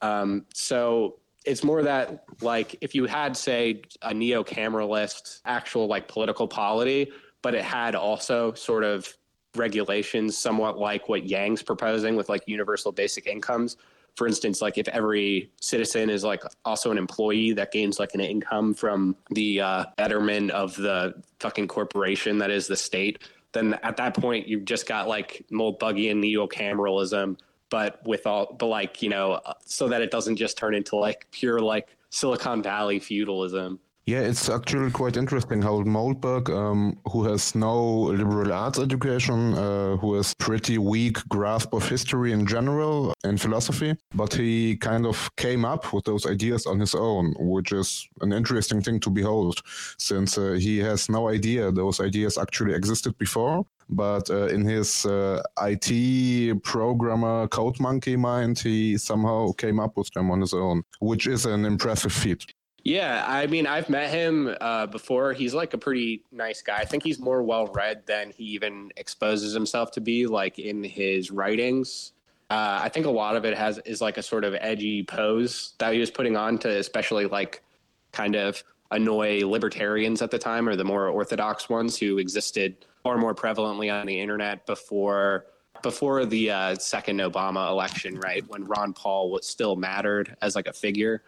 Um, 0.00 0.46
so 0.54 1.18
it's 1.44 1.64
more 1.64 1.82
that 1.82 2.24
like 2.40 2.76
if 2.80 2.94
you 2.94 3.06
had 3.06 3.36
say 3.36 3.82
a 4.02 4.14
neo-cameralist 4.14 5.40
actual 5.44 5.86
like 5.86 6.08
political 6.08 6.48
polity, 6.48 7.10
but 7.42 7.54
it 7.54 7.64
had 7.64 7.94
also 7.94 8.52
sort 8.54 8.84
of 8.84 9.14
regulations 9.56 10.36
somewhat 10.36 10.78
like 10.78 11.08
what 11.08 11.24
Yang's 11.24 11.62
proposing 11.62 12.16
with 12.16 12.28
like 12.28 12.42
universal 12.46 12.92
basic 12.92 13.26
incomes. 13.26 13.76
For 14.16 14.28
instance, 14.28 14.62
like 14.62 14.78
if 14.78 14.86
every 14.88 15.50
citizen 15.60 16.08
is 16.08 16.22
like 16.22 16.42
also 16.64 16.92
an 16.92 16.98
employee 16.98 17.52
that 17.54 17.72
gains 17.72 17.98
like 17.98 18.14
an 18.14 18.20
income 18.20 18.72
from 18.72 19.16
the 19.30 19.60
uh, 19.60 19.84
betterment 19.96 20.52
of 20.52 20.76
the 20.76 21.14
fucking 21.40 21.66
corporation 21.66 22.38
that 22.38 22.50
is 22.50 22.68
the 22.68 22.76
state, 22.76 23.18
then 23.52 23.74
at 23.82 23.96
that 23.96 24.14
point 24.14 24.46
you've 24.46 24.64
just 24.64 24.86
got 24.86 25.08
like 25.08 25.44
Moldbugian 25.50 26.16
neo-cameralism, 26.16 27.36
but 27.70 28.06
with 28.06 28.26
all, 28.26 28.54
but 28.56 28.66
like 28.66 29.02
you 29.02 29.08
know, 29.08 29.40
so 29.64 29.88
that 29.88 30.00
it 30.00 30.10
doesn't 30.12 30.36
just 30.36 30.56
turn 30.56 30.74
into 30.74 30.94
like 30.96 31.26
pure 31.32 31.60
like 31.60 31.88
Silicon 32.10 32.62
Valley 32.62 33.00
feudalism. 33.00 33.80
Yeah, 34.06 34.20
it's 34.20 34.50
actually 34.50 34.90
quite 34.90 35.16
interesting 35.16 35.62
how 35.62 35.82
Moldbug, 35.82 36.50
um, 36.50 36.98
who 37.10 37.24
has 37.24 37.54
no 37.54 38.02
liberal 38.02 38.52
arts 38.52 38.78
education, 38.78 39.54
uh, 39.54 39.96
who 39.96 40.12
has 40.16 40.34
pretty 40.34 40.76
weak 40.76 41.26
grasp 41.30 41.72
of 41.72 41.88
history 41.88 42.32
in 42.32 42.46
general 42.46 43.14
and 43.24 43.40
philosophy, 43.40 43.96
but 44.14 44.34
he 44.34 44.76
kind 44.76 45.06
of 45.06 45.30
came 45.36 45.64
up 45.64 45.94
with 45.94 46.04
those 46.04 46.26
ideas 46.26 46.66
on 46.66 46.80
his 46.80 46.94
own, 46.94 47.34
which 47.38 47.72
is 47.72 48.06
an 48.20 48.34
interesting 48.34 48.82
thing 48.82 49.00
to 49.00 49.08
behold, 49.08 49.62
since 49.96 50.36
uh, 50.36 50.52
he 50.52 50.76
has 50.80 51.08
no 51.08 51.30
idea 51.30 51.72
those 51.72 51.98
ideas 51.98 52.36
actually 52.36 52.74
existed 52.74 53.16
before. 53.16 53.64
But 53.88 54.28
uh, 54.28 54.48
in 54.48 54.66
his 54.66 55.06
uh, 55.06 55.42
IT 55.62 56.62
programmer 56.62 57.48
code 57.48 57.80
monkey 57.80 58.16
mind, 58.16 58.58
he 58.58 58.98
somehow 58.98 59.52
came 59.52 59.80
up 59.80 59.96
with 59.96 60.10
them 60.10 60.30
on 60.30 60.42
his 60.42 60.52
own, 60.52 60.82
which 61.00 61.26
is 61.26 61.46
an 61.46 61.64
impressive 61.64 62.12
feat. 62.12 62.44
Yeah, 62.84 63.24
I 63.26 63.46
mean, 63.46 63.66
I've 63.66 63.88
met 63.88 64.10
him 64.10 64.54
uh, 64.60 64.86
before. 64.86 65.32
He's 65.32 65.54
like 65.54 65.72
a 65.72 65.78
pretty 65.78 66.22
nice 66.30 66.60
guy. 66.60 66.76
I 66.76 66.84
think 66.84 67.02
he's 67.02 67.18
more 67.18 67.42
well 67.42 67.66
read 67.68 68.06
than 68.06 68.30
he 68.30 68.44
even 68.44 68.92
exposes 68.96 69.54
himself 69.54 69.90
to 69.92 70.02
be, 70.02 70.26
like 70.26 70.58
in 70.58 70.84
his 70.84 71.30
writings. 71.30 72.12
Uh, 72.50 72.80
I 72.82 72.90
think 72.90 73.06
a 73.06 73.10
lot 73.10 73.36
of 73.36 73.46
it 73.46 73.56
has 73.56 73.78
is 73.86 74.02
like 74.02 74.18
a 74.18 74.22
sort 74.22 74.44
of 74.44 74.54
edgy 74.60 75.02
pose 75.02 75.72
that 75.78 75.94
he 75.94 75.98
was 75.98 76.10
putting 76.10 76.36
on 76.36 76.58
to, 76.58 76.68
especially 76.68 77.24
like 77.24 77.62
kind 78.12 78.36
of 78.36 78.62
annoy 78.90 79.40
libertarians 79.46 80.20
at 80.20 80.30
the 80.30 80.38
time, 80.38 80.68
or 80.68 80.76
the 80.76 80.84
more 80.84 81.08
orthodox 81.08 81.70
ones 81.70 81.98
who 81.98 82.18
existed 82.18 82.76
far 83.02 83.16
more 83.16 83.34
prevalently 83.34 83.92
on 83.92 84.06
the 84.06 84.20
internet 84.20 84.66
before 84.66 85.46
before 85.82 86.26
the 86.26 86.50
uh, 86.50 86.74
second 86.74 87.20
Obama 87.20 87.70
election, 87.70 88.20
right 88.20 88.46
when 88.48 88.64
Ron 88.64 88.92
Paul 88.92 89.30
was 89.30 89.46
still 89.46 89.74
mattered 89.74 90.36
as 90.42 90.54
like 90.54 90.66
a 90.66 90.72
figure 90.72 91.22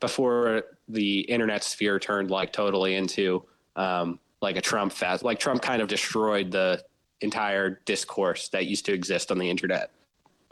before 0.00 0.62
the 0.88 1.20
internet 1.20 1.64
sphere 1.64 1.98
turned 1.98 2.30
like 2.30 2.52
totally 2.52 2.94
into 2.94 3.44
um, 3.76 4.18
like 4.42 4.56
a 4.56 4.60
Trump 4.60 4.92
fest. 4.92 5.22
Like 5.22 5.38
Trump 5.38 5.62
kind 5.62 5.82
of 5.82 5.88
destroyed 5.88 6.50
the 6.50 6.82
entire 7.20 7.80
discourse 7.84 8.48
that 8.50 8.66
used 8.66 8.86
to 8.86 8.92
exist 8.92 9.30
on 9.30 9.38
the 9.38 9.48
internet. 9.48 9.90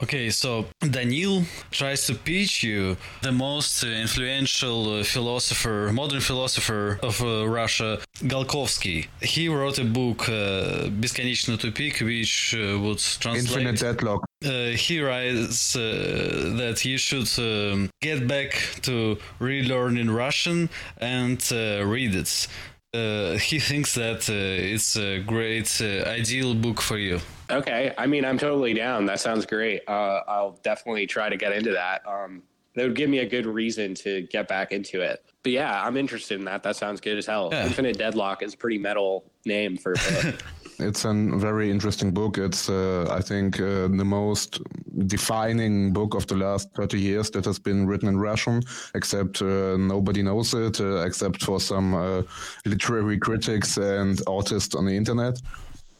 Okay, 0.02 0.30
so 0.30 0.64
Daniil 0.80 1.44
tries 1.70 2.06
to 2.06 2.14
pitch 2.14 2.62
you 2.62 2.96
the 3.20 3.32
most 3.32 3.84
influential 3.84 5.00
uh, 5.00 5.04
philosopher, 5.04 5.90
modern 5.92 6.20
philosopher 6.20 6.98
of 7.02 7.20
uh, 7.20 7.46
Russia, 7.46 7.98
Galkovsky. 8.22 9.08
He 9.20 9.50
wrote 9.50 9.78
a 9.78 9.84
book, 9.84 10.26
uh, 10.26 10.88
Бесконечный 10.88 11.58
тупик, 11.58 12.00
which 12.00 12.54
uh, 12.54 12.78
would 12.80 12.98
translate. 12.98 13.66
Infinite 13.66 13.78
deadlock. 13.78 14.24
Uh, 14.42 14.70
he 14.70 15.02
writes 15.02 15.76
uh, 15.76 16.54
that 16.56 16.82
you 16.82 16.96
should 16.96 17.28
um, 17.38 17.90
get 18.00 18.26
back 18.26 18.52
to 18.80 19.18
relearning 19.38 20.14
Russian 20.14 20.70
and 20.96 21.46
uh, 21.52 21.84
read 21.84 22.14
it. 22.14 22.48
Uh, 22.95 23.37
he 23.49 23.59
thinks 23.59 23.93
that 23.95 24.29
uh, 24.29 24.73
it's 24.73 24.95
a 24.95 25.19
great, 25.19 25.81
uh, 25.81 26.07
ideal 26.07 26.55
book 26.55 26.81
for 26.81 26.97
you. 26.97 27.19
Okay, 27.49 27.93
I 27.97 28.07
mean, 28.07 28.25
I'm 28.25 28.37
totally 28.37 28.73
down. 28.73 29.05
That 29.05 29.19
sounds 29.19 29.45
great. 29.45 29.81
I'll 29.87 30.57
definitely 30.63 31.05
try 31.05 31.29
to 31.29 31.37
get 31.37 31.51
into 31.51 31.71
that. 31.73 32.01
Um, 32.07 32.41
that 32.75 32.83
would 32.83 32.95
give 32.95 33.09
me 33.09 33.19
a 33.19 33.27
good 33.27 33.45
reason 33.45 33.95
to 33.95 34.23
get 34.23 34.47
back 34.47 34.71
into 34.71 35.01
it. 35.01 35.23
But 35.43 35.51
yeah, 35.51 35.83
I'm 35.85 35.95
interested 35.95 36.39
in 36.39 36.45
that. 36.45 36.63
That 36.63 36.75
sounds 36.75 36.99
good 37.01 37.17
as 37.17 37.25
hell. 37.25 37.49
Yeah. 37.51 37.65
Infinite 37.65 37.97
Deadlock 37.97 38.41
is 38.41 38.53
a 38.53 38.57
pretty 38.57 38.77
metal 38.77 39.31
name 39.45 39.77
for 39.77 39.93
a 39.93 39.95
book. 39.95 40.43
it's 40.79 41.05
a 41.05 41.13
very 41.13 41.71
interesting 41.71 42.11
book. 42.11 42.37
It's, 42.37 42.69
uh, 42.69 43.07
I 43.09 43.21
think, 43.21 43.59
uh, 43.59 43.87
the 43.87 44.05
most 44.05 44.61
defining 45.07 45.93
book 45.93 46.15
of 46.15 46.27
the 46.27 46.35
last 46.35 46.69
30 46.75 46.99
years 46.99 47.29
that 47.31 47.45
has 47.45 47.59
been 47.59 47.87
written 47.87 48.07
in 48.07 48.17
Russian, 48.19 48.61
except 48.93 49.41
uh, 49.41 49.77
nobody 49.77 50.21
knows 50.21 50.53
it, 50.53 50.79
uh, 50.79 51.05
except 51.05 51.43
for 51.43 51.59
some 51.59 51.93
uh, 51.93 52.23
literary 52.65 53.17
critics 53.17 53.77
and 53.77 54.21
artists 54.27 54.75
on 54.75 54.85
the 54.85 54.95
internet. 54.95 55.41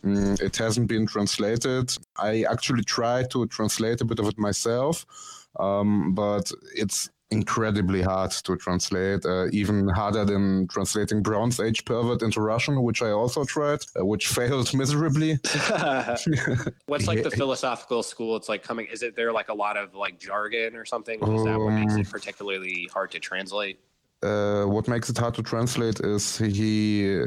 Mm, 0.03 0.39
it 0.41 0.55
hasn't 0.57 0.87
been 0.87 1.07
translated. 1.07 1.97
I 2.17 2.43
actually 2.49 2.83
tried 2.83 3.31
to 3.31 3.47
translate 3.47 4.01
a 4.01 4.05
bit 4.05 4.19
of 4.19 4.27
it 4.27 4.37
myself, 4.37 5.05
um, 5.59 6.13
but 6.13 6.51
it's 6.75 7.09
incredibly 7.35 8.01
hard 8.01 8.31
to 8.31 8.55
translate, 8.55 9.25
uh, 9.25 9.47
even 9.51 9.87
harder 9.89 10.25
than 10.25 10.67
translating 10.67 11.21
Bronze 11.21 11.59
Age 11.59 11.83
pervert 11.85 12.21
into 12.21 12.41
Russian, 12.41 12.81
which 12.81 13.01
I 13.01 13.11
also 13.11 13.43
tried, 13.43 13.81
uh, 13.99 14.05
which 14.05 14.27
failed 14.39 14.73
miserably. 14.73 15.33
What's 16.85 17.07
like 17.07 17.23
the 17.23 17.31
philosophical 17.41 18.03
school? 18.03 18.35
It's 18.35 18.49
like 18.49 18.63
coming. 18.63 18.87
Is 18.91 19.03
it 19.03 19.15
there 19.15 19.31
like 19.31 19.49
a 19.49 19.53
lot 19.53 19.77
of 19.77 19.93
like 19.95 20.19
jargon 20.19 20.75
or 20.75 20.85
something? 20.85 21.21
Is 21.21 21.43
that 21.43 21.59
what 21.59 21.71
makes 21.71 21.95
it 21.95 22.05
um, 22.07 22.11
particularly 22.11 22.89
hard 22.91 23.11
to 23.11 23.19
translate? 23.19 23.79
Uh, 24.23 24.63
what 24.63 24.87
makes 24.87 25.09
it 25.09 25.17
hard 25.17 25.35
to 25.35 25.43
translate 25.43 25.99
is 25.99 26.37
he 26.37 27.21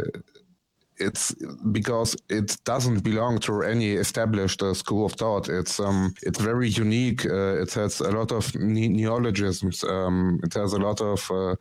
it's 1.01 1.35
because 1.73 2.17
it 2.29 2.57
doesn't 2.65 3.01
belong 3.01 3.39
to 3.41 3.63
any 3.63 3.93
established 3.93 4.63
uh, 4.63 4.75
school 4.75 5.07
of 5.07 5.13
thought. 5.13 5.49
It's 5.49 5.81
um, 5.81 6.15
it's 6.23 6.41
very 6.41 6.69
unique. 6.69 7.25
Uh, 7.27 7.63
it 7.63 7.73
has 7.75 8.01
a 8.01 8.11
lot 8.11 8.33
of 8.33 8.55
ne- 8.55 8.89
neologisms. 8.89 9.85
Um, 9.85 10.41
it 10.43 10.55
has 10.55 10.73
a 10.73 10.79
lot 10.79 11.01
of 11.01 11.31
uh, 11.31 11.57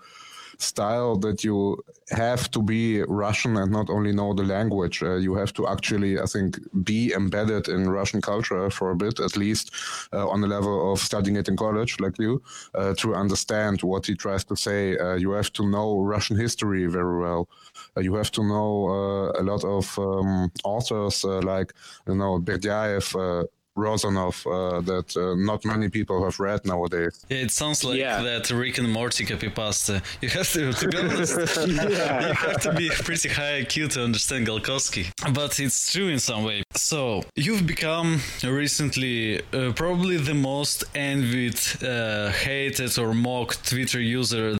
style 0.59 1.17
that 1.17 1.43
you 1.43 1.77
have 2.09 2.49
to 2.51 2.61
be 2.61 3.03
Russian 3.03 3.57
and 3.57 3.71
not 3.71 3.89
only 3.89 4.11
know 4.11 4.33
the 4.33 4.43
language. 4.43 5.03
Uh, 5.03 5.15
you 5.15 5.35
have 5.35 5.53
to 5.53 5.67
actually, 5.67 6.19
I 6.19 6.25
think, 6.25 6.57
be 6.83 7.13
embedded 7.13 7.67
in 7.67 7.89
Russian 7.89 8.21
culture 8.21 8.69
for 8.69 8.91
a 8.91 8.95
bit, 8.95 9.19
at 9.19 9.35
least 9.37 9.71
uh, 10.13 10.27
on 10.27 10.41
the 10.41 10.47
level 10.47 10.93
of 10.93 10.99
studying 10.99 11.35
it 11.35 11.47
in 11.47 11.57
college, 11.57 11.99
like 11.99 12.17
you, 12.17 12.41
uh, 12.75 12.93
to 12.95 13.13
understand 13.13 13.81
what 13.83 14.05
he 14.05 14.15
tries 14.15 14.43
to 14.45 14.55
say. 14.55 14.97
You 15.19 15.31
have 15.31 15.51
to 15.53 15.67
know 15.69 15.99
Russian 16.01 16.37
history 16.37 16.85
very 16.87 17.19
well. 17.19 17.49
Uh, 17.97 18.01
you 18.01 18.13
have 18.15 18.31
to 18.31 18.43
know 18.43 18.87
uh, 18.87 19.41
a 19.41 19.43
lot 19.43 19.63
of 19.63 19.97
um, 19.97 20.51
authors 20.63 21.23
like, 21.23 21.73
you 22.07 22.15
know, 22.15 22.39
Berdyaev, 22.39 23.47
Rozanov 23.77 24.45
uh, 24.45 24.81
that 24.81 25.15
uh, 25.15 25.35
not 25.35 25.63
many 25.63 25.87
people 25.89 26.23
have 26.23 26.39
read 26.39 26.65
nowadays. 26.65 27.25
Yeah, 27.29 27.37
it 27.37 27.51
sounds 27.51 27.83
like 27.83 27.99
yeah. 27.99 28.21
that 28.23 28.49
Rick 28.49 28.79
and 28.79 28.91
Morty 28.91 29.23
copy 29.23 29.49
pasta. 29.49 30.01
You 30.21 30.29
have 30.29 30.51
to, 30.53 30.73
to 30.73 30.87
be 30.87 30.97
honest, 30.97 31.37
yeah. 31.67 32.27
you 32.27 32.33
have 32.33 32.59
to 32.61 32.73
be 32.73 32.89
pretty 32.89 33.29
high 33.29 33.61
IQ 33.61 33.91
to 33.93 34.03
understand 34.03 34.47
Galkovsky, 34.47 35.11
but 35.33 35.59
it's 35.59 35.91
true 35.91 36.07
in 36.07 36.19
some 36.19 36.43
way. 36.43 36.63
So 36.73 37.23
you've 37.35 37.67
become 37.67 38.19
recently 38.43 39.41
uh, 39.53 39.73
probably 39.73 40.17
the 40.17 40.33
most 40.33 40.85
envied, 40.95 41.59
uh, 41.83 42.31
hated, 42.31 42.97
or 42.97 43.13
mocked 43.13 43.69
Twitter 43.69 44.01
user 44.01 44.56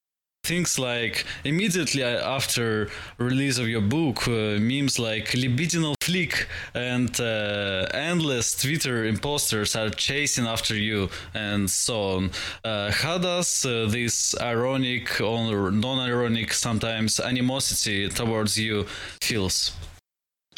things 0.47 0.79
like 0.79 1.25
immediately 1.43 2.03
after 2.03 2.89
release 3.17 3.57
of 3.57 3.67
your 3.67 3.81
book, 3.81 4.27
uh, 4.27 4.57
memes 4.60 4.97
like 4.97 5.25
libidinal 5.31 5.95
flick 6.01 6.47
and 6.73 7.19
uh, 7.19 7.86
endless 7.93 8.55
Twitter 8.62 9.05
imposters 9.05 9.75
are 9.75 9.89
chasing 9.89 10.47
after 10.47 10.75
you 10.75 11.10
and 11.33 11.69
so 11.69 12.01
on. 12.15 12.31
Uh, 12.63 12.91
how 12.91 13.17
does 13.17 13.65
uh, 13.65 13.88
this 13.89 14.39
ironic 14.39 15.19
or 15.19 15.69
non-ironic 15.71 16.53
sometimes 16.53 17.19
animosity 17.19 18.07
towards 18.07 18.57
you 18.57 18.86
feels? 19.21 19.73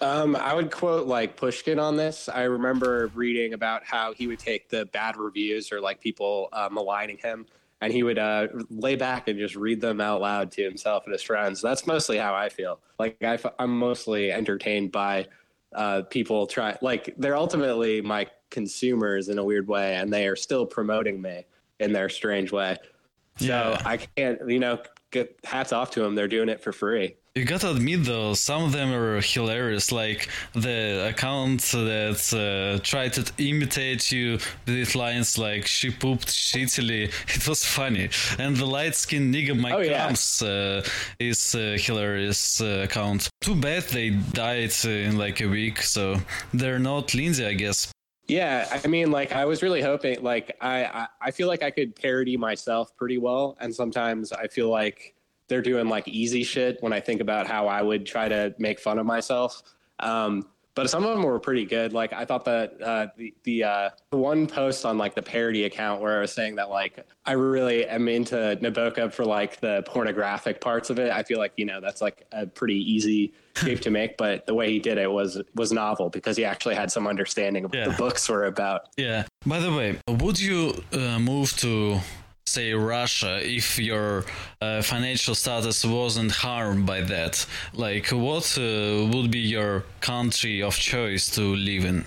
Um, 0.02 0.36
I 0.36 0.54
would 0.54 0.72
quote 0.72 1.08
like 1.08 1.36
Pushkin 1.36 1.80
on 1.80 1.98
this. 1.98 2.30
I 2.30 2.44
remember 2.44 3.12
reading 3.16 3.54
about 3.54 3.84
how 3.84 4.14
he 4.14 4.28
would 4.28 4.40
take 4.40 4.70
the 4.70 4.86
bad 4.86 5.18
reviews 5.18 5.72
or 5.74 5.82
like 5.82 6.00
people 6.00 6.48
uh, 6.54 6.70
maligning 6.72 7.18
him 7.18 7.46
and 7.82 7.94
he 7.94 8.04
would 8.04 8.20
uh, 8.20 8.48
lay 8.70 8.96
back 8.96 9.28
and 9.28 9.40
just 9.40 9.56
read 9.56 9.80
them 9.80 10.02
out 10.02 10.22
loud 10.22 10.52
to 10.52 10.64
himself 10.64 11.06
and 11.06 11.14
his 11.14 11.22
friends. 11.22 11.62
That's 11.62 11.88
mostly 11.88 12.18
how 12.18 12.36
I 12.36 12.50
feel. 12.50 12.80
Like 12.98 13.18
I, 13.24 13.40
am 13.60 13.78
mostly 13.78 14.32
entertained 14.32 14.92
by 14.92 15.28
uh, 15.74 16.04
people 16.10 16.46
try. 16.46 16.78
Like 16.82 17.14
they're 17.18 17.38
ultimately 17.38 18.02
my 18.02 18.28
consumers 18.50 19.30
in 19.30 19.38
a 19.38 19.44
weird 19.44 19.68
way, 19.68 19.96
and 19.96 20.12
they 20.12 20.28
are 20.28 20.36
still 20.36 20.66
promoting 20.66 21.22
me 21.22 21.46
in 21.80 21.94
their 21.94 22.10
strange 22.10 22.52
way. 22.52 22.78
So 23.38 23.46
yeah. 23.46 23.82
I 23.86 23.98
can't, 23.98 24.40
you 24.50 24.60
know, 24.60 24.82
get 25.12 25.40
hats 25.46 25.72
off 25.72 25.92
to 25.92 26.02
them. 26.02 26.16
They're 26.16 26.28
doing 26.28 26.50
it 26.50 26.62
for 26.62 26.74
free. 26.74 27.16
You 27.40 27.46
gotta 27.46 27.72
admit 27.72 28.04
though, 28.04 28.34
some 28.34 28.64
of 28.66 28.74
them 28.74 28.92
are 28.92 29.22
hilarious. 29.22 29.94
Like 29.94 30.28
the 30.52 31.08
account 31.08 31.62
that 31.72 32.22
uh, 32.36 32.84
tried 32.84 33.14
to 33.14 33.32
imitate 33.38 34.12
you 34.12 34.40
with 34.68 34.94
lines 34.94 35.38
like 35.38 35.66
"she 35.66 35.90
pooped 35.90 36.28
shittily." 36.28 37.14
It 37.38 37.48
was 37.48 37.64
funny, 37.64 38.10
and 38.38 38.58
the 38.58 38.66
light 38.66 38.94
skinned 38.94 39.34
nigga 39.34 39.58
Mike 39.58 39.74
oh, 39.74 39.80
yeah. 39.80 40.14
uh, 40.46 40.84
is 41.18 41.56
a 41.56 41.78
hilarious 41.78 42.60
uh, 42.60 42.82
account. 42.84 43.30
Too 43.40 43.56
bad 43.56 43.84
they 43.84 44.10
died 44.10 44.74
in 44.84 45.18
like 45.18 45.40
a 45.40 45.48
week, 45.48 45.82
so 45.82 46.18
they're 46.54 46.78
not 46.78 47.14
Lindy, 47.14 47.46
I 47.46 47.54
guess. 47.54 47.90
Yeah, 48.28 48.68
I 48.84 48.86
mean, 48.88 49.12
like 49.12 49.32
I 49.32 49.46
was 49.46 49.64
really 49.64 49.82
hoping, 49.82 50.22
like 50.22 50.58
I, 50.60 50.84
I, 50.84 51.08
I 51.22 51.32
feel 51.32 51.48
like 51.48 51.64
I 51.64 51.72
could 51.72 51.96
parody 51.96 52.36
myself 52.36 52.94
pretty 52.98 53.18
well, 53.18 53.56
and 53.62 53.74
sometimes 53.74 54.34
I 54.34 54.48
feel 54.48 54.70
like 54.70 55.16
they're 55.50 55.62
doing 55.62 55.90
like 55.90 56.08
easy 56.08 56.44
shit 56.44 56.82
when 56.82 56.94
I 56.94 57.00
think 57.00 57.20
about 57.20 57.48
how 57.48 57.68
I 57.68 57.82
would 57.82 58.06
try 58.06 58.30
to 58.30 58.56
make 58.58 58.80
fun 58.80 59.00
of 59.00 59.06
myself. 59.06 59.64
Um, 60.00 60.46
but 60.76 60.90
some 60.90 61.04
of 61.04 61.10
them 61.10 61.24
were 61.24 61.40
pretty 61.40 61.66
good. 61.66 61.92
Like 61.92 62.14
I 62.14 62.24
thought 62.24 62.46
that 62.46 62.82
uh, 62.82 63.08
the 63.18 63.34
the, 63.44 63.64
uh, 63.66 63.90
one 64.12 64.48
post 64.48 64.86
on 64.86 64.98
like 64.98 65.14
the 65.14 65.22
parody 65.22 65.66
account 65.66 66.02
where 66.02 66.18
I 66.18 66.22
was 66.22 66.32
saying 66.32 66.56
that 66.56 66.70
like 66.70 67.06
I 67.26 67.34
really 67.34 67.86
am 67.86 68.08
into 68.08 68.36
Nabokov 68.62 69.12
for 69.12 69.26
like 69.26 69.60
the 69.60 69.84
pornographic 69.86 70.62
parts 70.62 70.90
of 70.90 70.98
it. 70.98 71.12
I 71.12 71.24
feel 71.24 71.38
like 71.38 71.52
you 71.58 71.66
know 71.66 71.82
that's 71.82 72.02
like 72.02 72.26
a 72.32 72.48
pretty 72.48 72.78
easy 72.78 73.34
shape 73.58 73.82
to 73.82 73.92
make, 73.92 74.16
but 74.16 74.46
the 74.46 74.54
way 74.54 74.72
he 74.72 74.80
did 74.80 74.98
it 74.98 75.12
was 75.12 75.42
was 75.54 75.74
novel 75.74 76.10
because 76.10 76.38
he 76.38 76.46
actually 76.46 76.76
had 76.76 76.90
some 76.90 77.08
understanding 77.08 77.66
of 77.66 77.76
yeah. 77.76 77.88
what 77.88 77.98
the 77.98 78.02
books 78.02 78.30
were 78.30 78.46
about. 78.46 78.84
Yeah. 78.96 79.26
By 79.46 79.60
the 79.60 79.74
way, 79.74 80.00
would 80.08 80.40
you 80.40 80.82
uh, 80.94 81.20
move 81.20 81.58
to 81.58 82.00
say 82.50 82.74
Russia 82.74 83.40
if 83.44 83.78
your 83.78 84.26
uh, 84.62 84.82
financial 84.82 85.36
status 85.36 85.86
wasn't 85.86 86.32
harmed 86.32 86.86
by 86.86 87.02
that? 87.02 87.46
Like, 87.74 88.08
what 88.08 88.58
uh, 88.58 89.08
would 89.14 89.32
be 89.32 89.40
your 89.40 89.84
country 90.02 90.62
of 90.62 90.76
choice 90.76 91.30
to 91.36 91.42
live 91.42 91.86
in? 91.86 92.06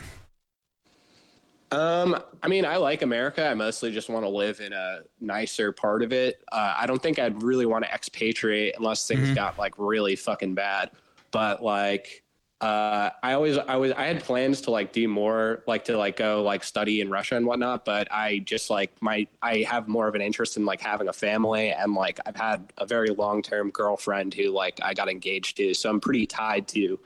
Um, 1.72 2.20
I 2.42 2.48
mean, 2.48 2.66
I 2.66 2.76
like 2.76 3.00
America. 3.00 3.48
I 3.48 3.54
mostly 3.54 3.90
just 3.90 4.10
want 4.10 4.24
to 4.24 4.28
live 4.28 4.60
in 4.60 4.74
a 4.74 5.00
nicer 5.20 5.72
part 5.72 6.02
of 6.02 6.12
it. 6.12 6.44
Uh, 6.52 6.74
I 6.76 6.86
don't 6.86 7.02
think 7.02 7.18
I'd 7.18 7.42
really 7.42 7.64
want 7.64 7.84
to 7.84 7.92
expatriate 7.92 8.74
unless 8.76 9.06
things 9.08 9.22
mm-hmm. 9.22 9.34
got 9.34 9.58
like 9.58 9.74
really 9.78 10.14
fucking 10.14 10.54
bad. 10.54 10.90
But 11.30 11.62
like, 11.62 12.21
uh, 12.62 13.10
I 13.24 13.32
always 13.32 13.58
I 13.58 13.74
was 13.74 13.90
I 13.90 14.04
had 14.04 14.22
plans 14.22 14.60
to 14.62 14.70
like 14.70 14.92
do 14.92 15.08
more 15.08 15.64
like 15.66 15.84
to 15.86 15.96
like 15.96 16.16
go 16.16 16.44
like 16.44 16.62
study 16.62 17.00
in 17.00 17.10
Russia 17.10 17.34
and 17.34 17.44
whatnot, 17.44 17.84
but 17.84 18.06
I 18.12 18.38
just 18.38 18.70
like 18.70 18.92
my 19.02 19.26
I 19.42 19.66
have 19.68 19.88
more 19.88 20.06
of 20.06 20.14
an 20.14 20.20
interest 20.20 20.56
in 20.56 20.64
like 20.64 20.80
having 20.80 21.08
a 21.08 21.12
family 21.12 21.72
and 21.72 21.94
like 21.94 22.20
I've 22.24 22.36
had 22.36 22.72
a 22.78 22.86
very 22.86 23.08
long 23.08 23.42
term 23.42 23.70
girlfriend 23.70 24.32
who 24.34 24.50
like 24.50 24.78
I 24.80 24.94
got 24.94 25.08
engaged 25.08 25.56
to, 25.56 25.74
so 25.74 25.90
I'm 25.90 25.98
pretty 25.98 26.24
tied 26.24 26.68
to 26.68 27.00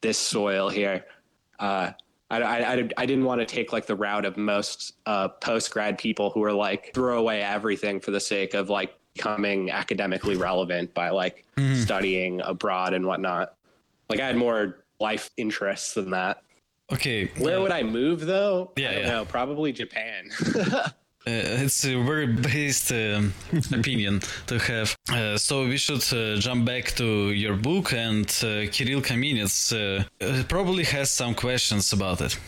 this 0.00 0.16
soil 0.16 0.70
here. 0.70 1.04
Uh, 1.58 1.92
I, 2.30 2.40
I, 2.42 2.88
I, 2.96 3.06
didn't 3.06 3.24
want 3.24 3.40
to 3.42 3.46
take 3.46 3.72
like 3.72 3.86
the 3.86 3.94
route 3.94 4.24
of 4.24 4.36
most 4.36 4.94
uh, 5.06 5.28
post 5.28 5.70
grad 5.70 5.98
people 5.98 6.30
who 6.30 6.42
are 6.42 6.52
like 6.52 6.92
throw 6.94 7.18
away 7.18 7.42
everything 7.42 8.00
for 8.00 8.10
the 8.10 8.20
sake 8.20 8.54
of 8.54 8.70
like 8.70 8.96
becoming 9.14 9.70
academically 9.70 10.36
relevant 10.36 10.94
by 10.94 11.10
like 11.10 11.44
mm-hmm. 11.56 11.80
studying 11.80 12.40
abroad 12.40 12.94
and 12.94 13.06
whatnot. 13.06 13.54
Like 14.08 14.20
I 14.20 14.26
had 14.26 14.36
more 14.36 14.83
life 15.00 15.30
interests 15.36 15.94
than 15.94 16.10
that. 16.10 16.42
Okay. 16.92 17.30
Where 17.38 17.58
uh, 17.58 17.62
would 17.62 17.72
I 17.72 17.82
move 17.82 18.20
though? 18.20 18.72
Yeah, 18.76 18.90
I 18.90 18.92
don't 18.94 19.02
yeah. 19.02 19.10
know. 19.10 19.24
Probably 19.24 19.72
Japan. 19.72 20.30
uh, 20.56 20.90
it's 21.26 21.84
a 21.84 22.02
very 22.02 22.26
based 22.26 22.92
um, 22.92 23.32
opinion 23.72 24.20
to 24.46 24.58
have. 24.58 24.96
Uh, 25.10 25.38
so 25.38 25.66
we 25.66 25.78
should 25.78 26.04
uh, 26.12 26.36
jump 26.36 26.66
back 26.66 26.92
to 26.96 27.30
your 27.30 27.56
book, 27.56 27.92
and 27.92 28.26
uh, 28.42 28.70
Kirill 28.70 29.00
Kamenets 29.00 29.72
uh, 29.72 30.42
probably 30.44 30.84
has 30.84 31.10
some 31.10 31.34
questions 31.34 31.92
about 31.92 32.20
it. 32.20 32.38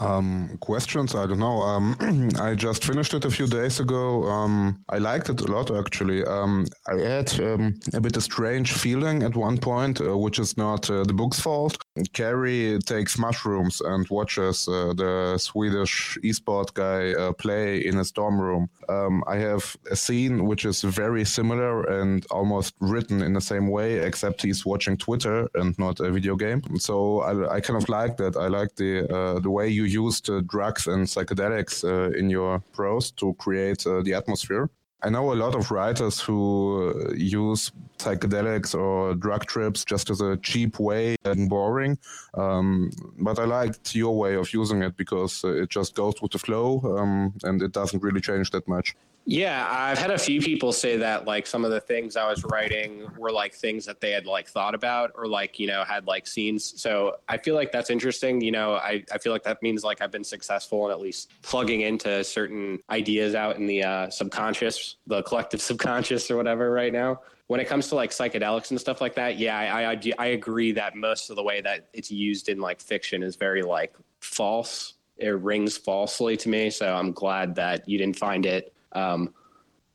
Um, 0.00 0.58
questions? 0.60 1.14
I 1.14 1.26
don't 1.26 1.40
know. 1.40 1.60
Um, 1.62 2.30
I 2.40 2.54
just 2.54 2.84
finished 2.84 3.14
it 3.14 3.24
a 3.24 3.30
few 3.30 3.46
days 3.46 3.80
ago. 3.80 4.22
Um, 4.24 4.84
I 4.88 4.98
liked 4.98 5.28
it 5.28 5.40
a 5.40 5.50
lot, 5.50 5.76
actually. 5.76 6.24
Um, 6.24 6.66
I 6.86 6.96
had 7.00 7.40
um, 7.40 7.74
a 7.94 8.00
bit 8.00 8.16
of 8.16 8.22
strange 8.22 8.72
feeling 8.72 9.24
at 9.24 9.34
one 9.34 9.58
point, 9.58 10.00
uh, 10.00 10.16
which 10.16 10.38
is 10.38 10.56
not 10.56 10.88
uh, 10.88 11.02
the 11.02 11.12
book's 11.12 11.40
fault. 11.40 11.76
Carrie 12.12 12.78
takes 12.86 13.18
mushrooms 13.18 13.80
and 13.80 14.06
watches 14.08 14.68
uh, 14.68 14.92
the 14.96 15.36
Swedish 15.38 16.16
esport 16.24 16.72
guy 16.74 17.12
uh, 17.20 17.32
play 17.32 17.84
in 17.84 17.98
a 17.98 18.04
dorm 18.14 18.40
room. 18.40 18.68
Um, 18.88 19.24
I 19.26 19.36
have 19.36 19.76
a 19.90 19.96
scene 19.96 20.46
which 20.46 20.64
is 20.64 20.82
very 20.82 21.24
similar 21.24 21.82
and 22.00 22.24
almost 22.30 22.74
written 22.80 23.20
in 23.22 23.32
the 23.32 23.40
same 23.40 23.68
way, 23.68 23.98
except 23.98 24.42
he's 24.42 24.64
watching 24.64 24.96
Twitter 24.96 25.48
and 25.54 25.76
not 25.78 26.00
a 26.00 26.10
video 26.10 26.36
game. 26.36 26.62
So 26.78 27.20
I, 27.20 27.56
I 27.56 27.60
kind 27.60 27.82
of 27.82 27.88
like 27.88 28.16
that. 28.18 28.36
I 28.36 28.46
like 28.46 28.74
the 28.76 29.08
uh, 29.12 29.40
the 29.40 29.50
way 29.50 29.68
you 29.68 29.87
used 29.88 30.30
uh, 30.30 30.40
drugs 30.46 30.86
and 30.86 31.06
psychedelics 31.06 31.84
uh, 31.84 32.16
in 32.16 32.30
your 32.30 32.60
prose 32.72 33.10
to 33.12 33.34
create 33.34 33.86
uh, 33.86 34.02
the 34.02 34.14
atmosphere. 34.14 34.70
I 35.02 35.10
know 35.10 35.32
a 35.32 35.34
lot 35.34 35.54
of 35.54 35.70
writers 35.70 36.20
who 36.20 37.14
use 37.14 37.70
psychedelics 37.98 38.74
or 38.74 39.14
drug 39.14 39.46
trips 39.46 39.84
just 39.84 40.10
as 40.10 40.20
a 40.20 40.36
cheap 40.38 40.80
way 40.80 41.16
and 41.24 41.48
boring. 41.48 41.98
Um, 42.34 42.90
but 43.18 43.38
I 43.38 43.44
liked 43.44 43.94
your 43.94 44.16
way 44.16 44.34
of 44.34 44.52
using 44.52 44.82
it 44.82 44.96
because 44.96 45.44
it 45.44 45.70
just 45.70 45.94
goes 45.94 46.20
with 46.20 46.32
the 46.32 46.38
flow 46.38 46.80
um, 46.98 47.32
and 47.44 47.62
it 47.62 47.72
doesn't 47.72 48.02
really 48.02 48.20
change 48.20 48.50
that 48.50 48.66
much. 48.66 48.96
Yeah, 49.30 49.68
I've 49.70 49.98
had 49.98 50.10
a 50.10 50.16
few 50.16 50.40
people 50.40 50.72
say 50.72 50.96
that 50.96 51.26
like 51.26 51.46
some 51.46 51.62
of 51.62 51.70
the 51.70 51.82
things 51.82 52.16
I 52.16 52.26
was 52.30 52.44
writing 52.44 53.06
were 53.18 53.30
like 53.30 53.52
things 53.52 53.84
that 53.84 54.00
they 54.00 54.10
had 54.12 54.24
like 54.24 54.48
thought 54.48 54.74
about 54.74 55.12
or 55.14 55.26
like, 55.26 55.58
you 55.58 55.66
know, 55.66 55.84
had 55.84 56.06
like 56.06 56.26
scenes. 56.26 56.80
So 56.80 57.16
I 57.28 57.36
feel 57.36 57.54
like 57.54 57.70
that's 57.70 57.90
interesting. 57.90 58.40
You 58.40 58.52
know, 58.52 58.76
I, 58.76 59.04
I 59.12 59.18
feel 59.18 59.34
like 59.34 59.42
that 59.42 59.62
means 59.62 59.84
like 59.84 60.00
I've 60.00 60.10
been 60.10 60.24
successful 60.24 60.86
in 60.86 60.92
at 60.92 60.98
least 60.98 61.30
plugging 61.42 61.82
into 61.82 62.24
certain 62.24 62.78
ideas 62.88 63.34
out 63.34 63.56
in 63.56 63.66
the 63.66 63.82
uh, 63.82 64.08
subconscious, 64.08 64.96
the 65.06 65.22
collective 65.24 65.60
subconscious 65.70 66.30
or 66.30 66.38
whatever 66.38 66.70
right 66.70 66.94
now. 66.94 67.20
When 67.48 67.60
it 67.60 67.68
comes 67.68 67.88
to 67.88 67.96
like 67.96 68.12
psychedelics 68.12 68.70
and 68.70 68.80
stuff 68.80 69.02
like 69.02 69.14
that, 69.16 69.38
yeah, 69.38 69.58
I, 69.58 69.92
I, 69.92 70.00
I 70.18 70.26
agree 70.28 70.72
that 70.72 70.96
most 70.96 71.28
of 71.28 71.36
the 71.36 71.42
way 71.42 71.60
that 71.60 71.88
it's 71.92 72.10
used 72.10 72.48
in 72.48 72.60
like 72.60 72.80
fiction 72.80 73.22
is 73.22 73.36
very 73.36 73.60
like 73.60 73.94
false. 74.20 74.94
It 75.18 75.38
rings 75.38 75.76
falsely 75.76 76.38
to 76.38 76.48
me. 76.48 76.70
So 76.70 76.94
I'm 76.94 77.12
glad 77.12 77.56
that 77.56 77.86
you 77.86 77.98
didn't 77.98 78.16
find 78.16 78.46
it 78.46 78.72
um, 78.92 79.34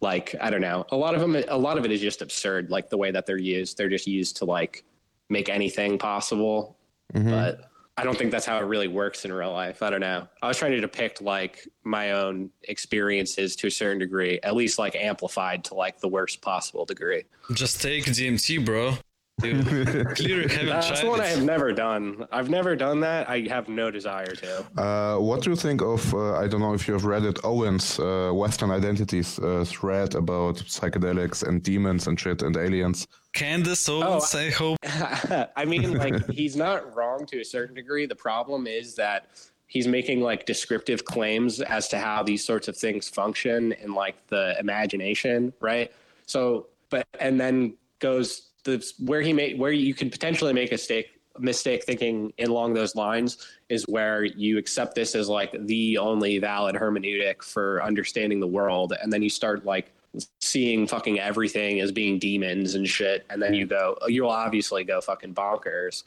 like 0.01 0.35
I 0.41 0.49
don't 0.49 0.61
know, 0.61 0.85
a 0.91 0.97
lot 0.97 1.15
of 1.15 1.21
them, 1.21 1.35
a 1.47 1.57
lot 1.57 1.77
of 1.77 1.85
it 1.85 1.91
is 1.91 2.01
just 2.01 2.21
absurd. 2.21 2.69
Like 2.69 2.89
the 2.89 2.97
way 2.97 3.11
that 3.11 3.25
they're 3.25 3.37
used, 3.37 3.77
they're 3.77 3.89
just 3.89 4.07
used 4.07 4.37
to 4.37 4.45
like 4.45 4.83
make 5.29 5.49
anything 5.49 5.97
possible. 5.97 6.77
Mm-hmm. 7.13 7.29
But 7.29 7.69
I 7.95 8.03
don't 8.03 8.17
think 8.17 8.31
that's 8.31 8.45
how 8.45 8.57
it 8.57 8.63
really 8.63 8.87
works 8.87 9.23
in 9.23 9.31
real 9.31 9.51
life. 9.51 9.83
I 9.83 9.89
don't 9.91 10.01
know. 10.01 10.27
I 10.41 10.47
was 10.47 10.57
trying 10.57 10.71
to 10.71 10.81
depict 10.81 11.21
like 11.21 11.67
my 11.83 12.11
own 12.11 12.49
experiences 12.63 13.55
to 13.57 13.67
a 13.67 13.71
certain 13.71 13.99
degree, 13.99 14.39
at 14.41 14.55
least 14.55 14.79
like 14.79 14.95
amplified 14.95 15.63
to 15.65 15.75
like 15.75 15.99
the 15.99 16.07
worst 16.07 16.41
possible 16.41 16.85
degree. 16.85 17.23
Just 17.53 17.81
take 17.81 18.05
DMT, 18.05 18.65
bro. 18.65 18.97
Clearly 19.41 20.47
haven't 20.47 20.67
That's 20.67 20.87
tried 20.87 21.07
what 21.07 21.19
it. 21.19 21.23
I 21.23 21.27
have 21.29 21.43
never 21.43 21.73
done. 21.73 22.27
I've 22.31 22.49
never 22.49 22.75
done 22.75 22.99
that. 22.99 23.27
I 23.27 23.41
have 23.49 23.67
no 23.67 23.89
desire 23.89 24.27
to. 24.35 24.81
Uh, 24.81 25.17
what 25.17 25.41
do 25.41 25.49
you 25.49 25.55
think 25.55 25.81
of? 25.81 26.13
Uh, 26.13 26.35
I 26.35 26.47
don't 26.47 26.61
know 26.61 26.73
if 26.73 26.87
you 26.87 26.93
have 26.93 27.05
read 27.05 27.23
it. 27.23 27.39
Owen's 27.43 27.99
uh, 27.99 28.31
Western 28.31 28.69
Identities 28.69 29.39
uh, 29.39 29.65
thread 29.67 30.13
about 30.13 30.57
psychedelics 30.57 31.41
and 31.47 31.63
demons 31.63 32.05
and 32.05 32.19
shit 32.19 32.43
and 32.43 32.55
aliens. 32.55 33.07
Candace 33.33 33.89
Owens, 33.89 34.35
oh, 34.35 34.39
I 34.39 34.49
hope. 34.61 34.77
I 35.55 35.65
mean, 35.65 35.97
like 35.97 36.29
he's 36.29 36.55
not 36.55 36.95
wrong 36.95 37.25
to 37.25 37.39
a 37.39 37.45
certain 37.45 37.73
degree. 37.75 38.05
The 38.05 38.15
problem 38.15 38.67
is 38.67 38.93
that 38.95 39.29
he's 39.65 39.87
making 39.87 40.21
like 40.21 40.45
descriptive 40.45 41.05
claims 41.05 41.59
as 41.59 41.87
to 41.87 41.97
how 41.97 42.21
these 42.21 42.45
sorts 42.45 42.67
of 42.67 42.77
things 42.77 43.09
function 43.09 43.71
in 43.71 43.95
like 43.95 44.15
the 44.27 44.55
imagination, 44.59 45.51
right? 45.59 45.91
So, 46.27 46.67
but 46.91 47.07
and 47.19 47.41
then 47.41 47.75
goes 47.97 48.49
the 48.63 48.83
where 48.99 49.21
he 49.21 49.33
made 49.33 49.59
where 49.59 49.71
you 49.71 49.93
can 49.93 50.09
potentially 50.09 50.53
make 50.53 50.71
a 50.71 50.75
mistake 50.75 51.07
mistake 51.39 51.83
thinking 51.83 52.31
along 52.39 52.73
those 52.73 52.95
lines 52.95 53.47
is 53.69 53.87
where 53.87 54.23
you 54.23 54.57
accept 54.57 54.95
this 54.95 55.15
as 55.15 55.27
like 55.27 55.55
the 55.65 55.97
only 55.97 56.37
valid 56.37 56.75
hermeneutic 56.75 57.41
for 57.41 57.81
understanding 57.83 58.39
the 58.39 58.47
world. 58.47 58.93
And 59.01 59.11
then 59.11 59.23
you 59.23 59.29
start 59.29 59.65
like 59.65 59.91
seeing 60.41 60.85
fucking 60.85 61.19
everything 61.19 61.79
as 61.79 61.91
being 61.91 62.19
demons 62.19 62.75
and 62.75 62.87
shit. 62.87 63.25
And 63.29 63.41
then 63.41 63.53
you 63.53 63.65
go 63.65 63.97
you'll 64.07 64.29
obviously 64.29 64.83
go 64.83 65.01
fucking 65.01 65.33
bonkers. 65.33 66.03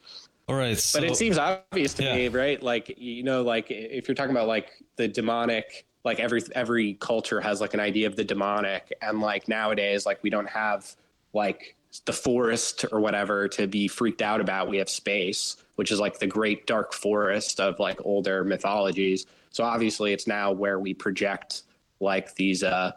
All 0.49 0.55
right 0.55 0.79
so, 0.79 1.01
but 1.01 1.11
it 1.11 1.17
seems 1.17 1.39
obvious 1.39 1.93
to 1.95 2.05
yeah. 2.05 2.15
me 2.15 2.29
right? 2.29 2.63
Like 2.63 2.95
you 2.97 3.23
know 3.23 3.43
like 3.43 3.71
if 3.71 4.07
you're 4.07 4.15
talking 4.15 4.31
about 4.31 4.47
like 4.47 4.71
the 4.97 5.09
demonic 5.09 5.87
like 6.05 6.21
every 6.21 6.41
every 6.55 6.95
culture 6.95 7.41
has 7.41 7.61
like 7.61 7.75
an 7.75 7.81
idea 7.81 8.07
of 8.07 8.15
the 8.15 8.25
demonic. 8.25 8.97
And 9.03 9.21
like 9.21 9.49
nowadays 9.49 10.07
like 10.07 10.23
we 10.23 10.31
don't 10.31 10.49
have 10.49 10.95
like 11.33 11.76
the 12.05 12.13
forest 12.13 12.85
or 12.93 13.01
whatever 13.01 13.49
to 13.49 13.67
be 13.67 13.89
freaked 13.89 14.23
out 14.23 14.41
about. 14.41 14.69
We 14.69 14.77
have 14.79 14.89
space, 14.89 15.57
which 15.77 15.91
is 15.91 16.01
like 16.01 16.19
the 16.19 16.27
great 16.27 16.67
dark 16.67 16.93
forest 16.93 17.61
of 17.61 17.79
like 17.79 17.99
older 18.05 18.45
mythologies. 18.45 19.27
So 19.51 19.65
obviously, 19.65 20.13
it's 20.13 20.27
now 20.27 20.53
where 20.53 20.79
we 20.79 20.95
project 20.95 21.63
like 22.01 22.35
these 22.35 22.63
uh 22.63 22.93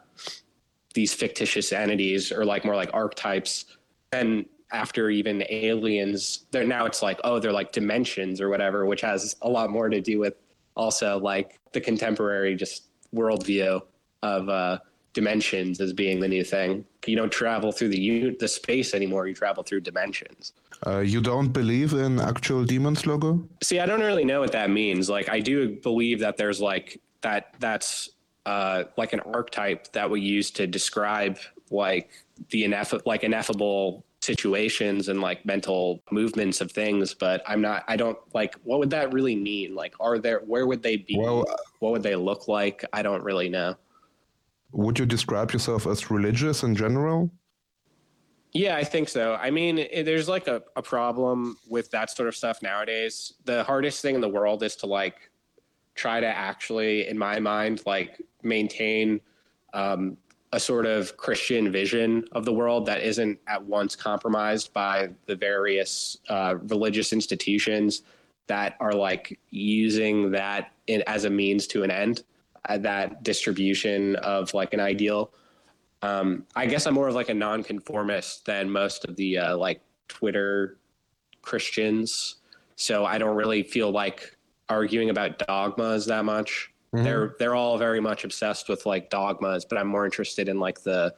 these 0.93 1.13
fictitious 1.13 1.71
entities 1.71 2.31
or 2.31 2.45
like 2.45 2.65
more 2.65 2.75
like 2.75 2.89
archetypes. 2.93 3.65
And 4.11 4.45
after 4.71 5.09
even 5.09 5.43
aliens, 5.49 6.45
they're 6.51 6.65
now 6.65 6.85
it's 6.85 7.01
like 7.01 7.19
oh 7.23 7.39
they're 7.39 7.53
like 7.53 7.71
dimensions 7.71 8.41
or 8.41 8.49
whatever, 8.49 8.85
which 8.85 9.01
has 9.01 9.35
a 9.41 9.49
lot 9.49 9.69
more 9.69 9.89
to 9.89 10.01
do 10.01 10.19
with 10.19 10.35
also 10.75 11.19
like 11.19 11.59
the 11.71 11.81
contemporary 11.81 12.55
just 12.55 12.85
worldview 13.13 13.81
of 14.21 14.49
uh 14.49 14.79
dimensions 15.19 15.81
as 15.85 15.91
being 16.03 16.17
the 16.25 16.31
new 16.35 16.45
thing. 16.55 16.71
You 17.05 17.15
don't 17.21 17.35
travel 17.43 17.69
through 17.75 17.91
the 17.95 18.35
the 18.43 18.47
space 18.47 18.89
anymore. 18.99 19.23
You 19.29 19.35
travel 19.43 19.61
through 19.67 19.81
dimensions. 19.91 20.53
Uh, 20.87 20.99
you 21.13 21.19
don't 21.31 21.51
believe 21.61 21.91
in 22.05 22.11
actual 22.31 22.63
demons 22.73 23.01
logo? 23.05 23.29
See, 23.67 23.79
I 23.83 23.85
don't 23.89 24.05
really 24.09 24.27
know 24.31 24.39
what 24.43 24.53
that 24.59 24.69
means. 24.69 25.03
Like, 25.17 25.27
I 25.37 25.39
do 25.51 25.57
believe 25.89 26.17
that 26.25 26.35
there's 26.37 26.61
like 26.71 26.87
that. 27.25 27.41
That's 27.59 27.91
uh, 28.45 28.77
like 29.01 29.11
an 29.17 29.21
archetype 29.37 29.91
that 29.97 30.07
we 30.13 30.19
use 30.37 30.47
to 30.59 30.63
describe 30.79 31.37
like 31.83 32.09
the 32.51 32.63
ineff- 32.67 33.05
like 33.05 33.23
ineffable 33.23 34.05
situations 34.21 35.07
and 35.09 35.21
like 35.21 35.45
mental 35.45 36.01
movements 36.11 36.59
of 36.59 36.69
things 36.71 37.13
but 37.13 37.41
i'm 37.47 37.61
not 37.61 37.85
i 37.87 37.95
don't 37.95 38.17
like 38.33 38.53
what 38.63 38.77
would 38.79 38.89
that 38.89 39.13
really 39.13 39.35
mean 39.35 39.73
like 39.73 39.93
are 40.01 40.19
there 40.19 40.39
where 40.51 40.67
would 40.67 40.83
they 40.83 40.97
be 40.97 41.15
well, 41.17 41.45
what 41.79 41.91
would 41.93 42.03
they 42.03 42.17
look 42.17 42.49
like 42.49 42.83
i 42.91 43.01
don't 43.01 43.23
really 43.23 43.47
know 43.47 43.73
would 44.71 44.99
you 44.99 45.05
describe 45.05 45.51
yourself 45.51 45.87
as 45.87 46.11
religious 46.11 46.63
in 46.63 46.75
general? 46.75 47.31
Yeah, 48.51 48.75
I 48.75 48.83
think 48.83 49.09
so. 49.09 49.35
I 49.35 49.51
mean, 49.51 49.87
there's 50.03 50.27
like 50.27 50.47
a, 50.47 50.63
a 50.75 50.81
problem 50.81 51.57
with 51.69 51.91
that 51.91 52.09
sort 52.09 52.27
of 52.27 52.35
stuff 52.35 52.61
nowadays. 52.61 53.33
The 53.45 53.63
hardest 53.63 54.01
thing 54.01 54.15
in 54.15 54.21
the 54.21 54.29
world 54.29 54.63
is 54.63 54.75
to 54.77 54.87
like 54.87 55.29
try 55.93 56.19
to 56.19 56.27
actually, 56.27 57.07
in 57.07 57.17
my 57.17 57.39
mind, 57.39 57.83
like 57.85 58.21
maintain 58.41 59.21
um, 59.73 60.17
a 60.51 60.59
sort 60.59 60.87
of 60.87 61.15
Christian 61.15 61.71
vision 61.71 62.25
of 62.31 62.43
the 62.43 62.53
world 62.53 62.87
that 62.87 63.01
isn't 63.01 63.39
at 63.47 63.63
once 63.63 63.95
compromised 63.95 64.73
by 64.73 65.09
the 65.27 65.35
various 65.35 66.17
uh, 66.27 66.55
religious 66.63 67.13
institutions 67.13 68.01
that 68.47 68.75
are 68.79 68.93
like 68.93 69.39
using 69.51 70.31
that 70.31 70.71
in, 70.87 71.03
as 71.05 71.25
a 71.25 71.29
means 71.29 71.67
to 71.67 71.83
an 71.83 71.91
end 71.91 72.23
that 72.67 73.23
distribution 73.23 74.15
of 74.17 74.53
like 74.53 74.73
an 74.73 74.79
ideal. 74.79 75.31
Um, 76.01 76.45
I 76.55 76.65
guess 76.65 76.85
I'm 76.85 76.93
more 76.93 77.07
of 77.07 77.15
like 77.15 77.29
a 77.29 77.33
nonconformist 77.33 78.45
than 78.45 78.69
most 78.69 79.05
of 79.05 79.15
the 79.15 79.37
uh, 79.37 79.57
like 79.57 79.81
Twitter 80.07 80.77
Christians. 81.41 82.37
So 82.75 83.05
I 83.05 83.17
don't 83.17 83.35
really 83.35 83.63
feel 83.63 83.91
like 83.91 84.37
arguing 84.69 85.09
about 85.09 85.39
dogmas 85.39 86.05
that 86.05 86.25
much. 86.25 86.71
Mm-hmm. 86.93 87.03
They're 87.03 87.35
they're 87.39 87.55
all 87.55 87.77
very 87.77 87.99
much 87.99 88.23
obsessed 88.23 88.69
with 88.69 88.85
like 88.85 89.09
dogmas, 89.09 89.65
but 89.65 89.77
I'm 89.77 89.87
more 89.87 90.05
interested 90.05 90.49
in 90.49 90.59
like 90.59 90.81
the 90.81 91.13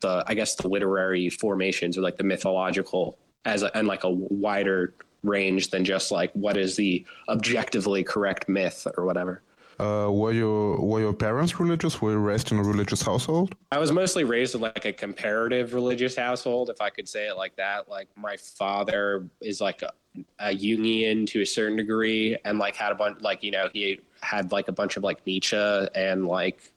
the 0.00 0.24
I 0.26 0.34
guess 0.34 0.54
the 0.54 0.68
literary 0.68 1.28
formations 1.30 1.98
or 1.98 2.02
like 2.02 2.16
the 2.16 2.24
mythological 2.24 3.18
as 3.44 3.62
a, 3.62 3.76
and 3.76 3.88
like 3.88 4.04
a 4.04 4.10
wider 4.10 4.94
range 5.22 5.70
than 5.70 5.84
just 5.84 6.12
like 6.12 6.32
what 6.32 6.56
is 6.56 6.76
the 6.76 7.04
objectively 7.28 8.04
correct 8.04 8.48
myth 8.48 8.86
or 8.96 9.04
whatever. 9.04 9.42
Uh, 9.78 10.08
were 10.10 10.32
your 10.32 10.80
were 10.80 11.00
your 11.00 11.12
parents 11.12 11.60
religious? 11.60 12.02
Were 12.02 12.10
you 12.10 12.18
raised 12.18 12.50
in 12.50 12.58
a 12.58 12.62
religious 12.62 13.00
household? 13.00 13.54
I 13.70 13.78
was 13.78 13.92
mostly 13.92 14.24
raised 14.24 14.56
in 14.56 14.60
like 14.60 14.84
a 14.84 14.92
comparative 14.92 15.72
religious 15.72 16.16
household, 16.16 16.68
if 16.68 16.80
I 16.80 16.90
could 16.90 17.08
say 17.08 17.28
it 17.28 17.36
like 17.36 17.54
that. 17.56 17.88
Like 17.88 18.08
my 18.16 18.36
father 18.36 19.28
is 19.40 19.60
like 19.60 19.82
a, 19.82 19.92
a 20.40 20.48
Jungian 20.48 21.28
to 21.28 21.42
a 21.42 21.46
certain 21.46 21.76
degree, 21.76 22.36
and 22.44 22.58
like 22.58 22.74
had 22.74 22.90
a 22.90 22.96
bunch, 22.96 23.20
like 23.20 23.44
you 23.44 23.52
know, 23.52 23.68
he 23.72 24.00
had 24.20 24.50
like 24.50 24.66
a 24.66 24.72
bunch 24.72 24.96
of 24.96 25.04
like 25.04 25.24
Nietzsche 25.24 25.56
and 25.56 26.26
like 26.26 26.72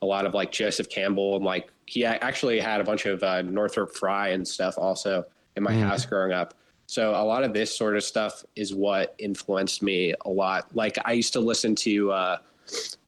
a 0.00 0.06
lot 0.06 0.24
of 0.24 0.32
like 0.32 0.52
Joseph 0.52 0.88
Campbell, 0.88 1.34
and 1.34 1.44
like 1.44 1.72
he 1.86 2.04
actually 2.04 2.60
had 2.60 2.80
a 2.80 2.84
bunch 2.84 3.04
of 3.06 3.20
uh, 3.24 3.42
Northrop 3.42 3.96
Frye 3.96 4.28
and 4.28 4.46
stuff 4.46 4.78
also 4.78 5.24
in 5.56 5.64
my 5.64 5.72
mm. 5.72 5.80
house 5.80 6.06
growing 6.06 6.32
up. 6.32 6.54
So 6.86 7.10
a 7.10 7.24
lot 7.24 7.44
of 7.44 7.52
this 7.52 7.76
sort 7.76 7.96
of 7.96 8.04
stuff 8.04 8.44
is 8.56 8.74
what 8.74 9.14
influenced 9.18 9.82
me 9.82 10.14
a 10.24 10.30
lot. 10.30 10.74
Like 10.74 10.96
I 11.04 11.12
used 11.12 11.32
to 11.32 11.40
listen 11.40 11.74
to 11.76 12.12
uh, 12.12 12.38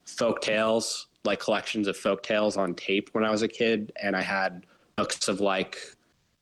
folk 0.04 0.40
tales, 0.40 1.08
like 1.24 1.40
collections 1.40 1.88
of 1.88 1.96
folk 1.96 2.22
tales 2.22 2.56
on 2.56 2.74
tape 2.74 3.10
when 3.12 3.24
I 3.24 3.30
was 3.30 3.42
a 3.42 3.48
kid, 3.48 3.92
and 4.02 4.16
I 4.16 4.22
had 4.22 4.66
books 4.96 5.28
of 5.28 5.40
like 5.40 5.78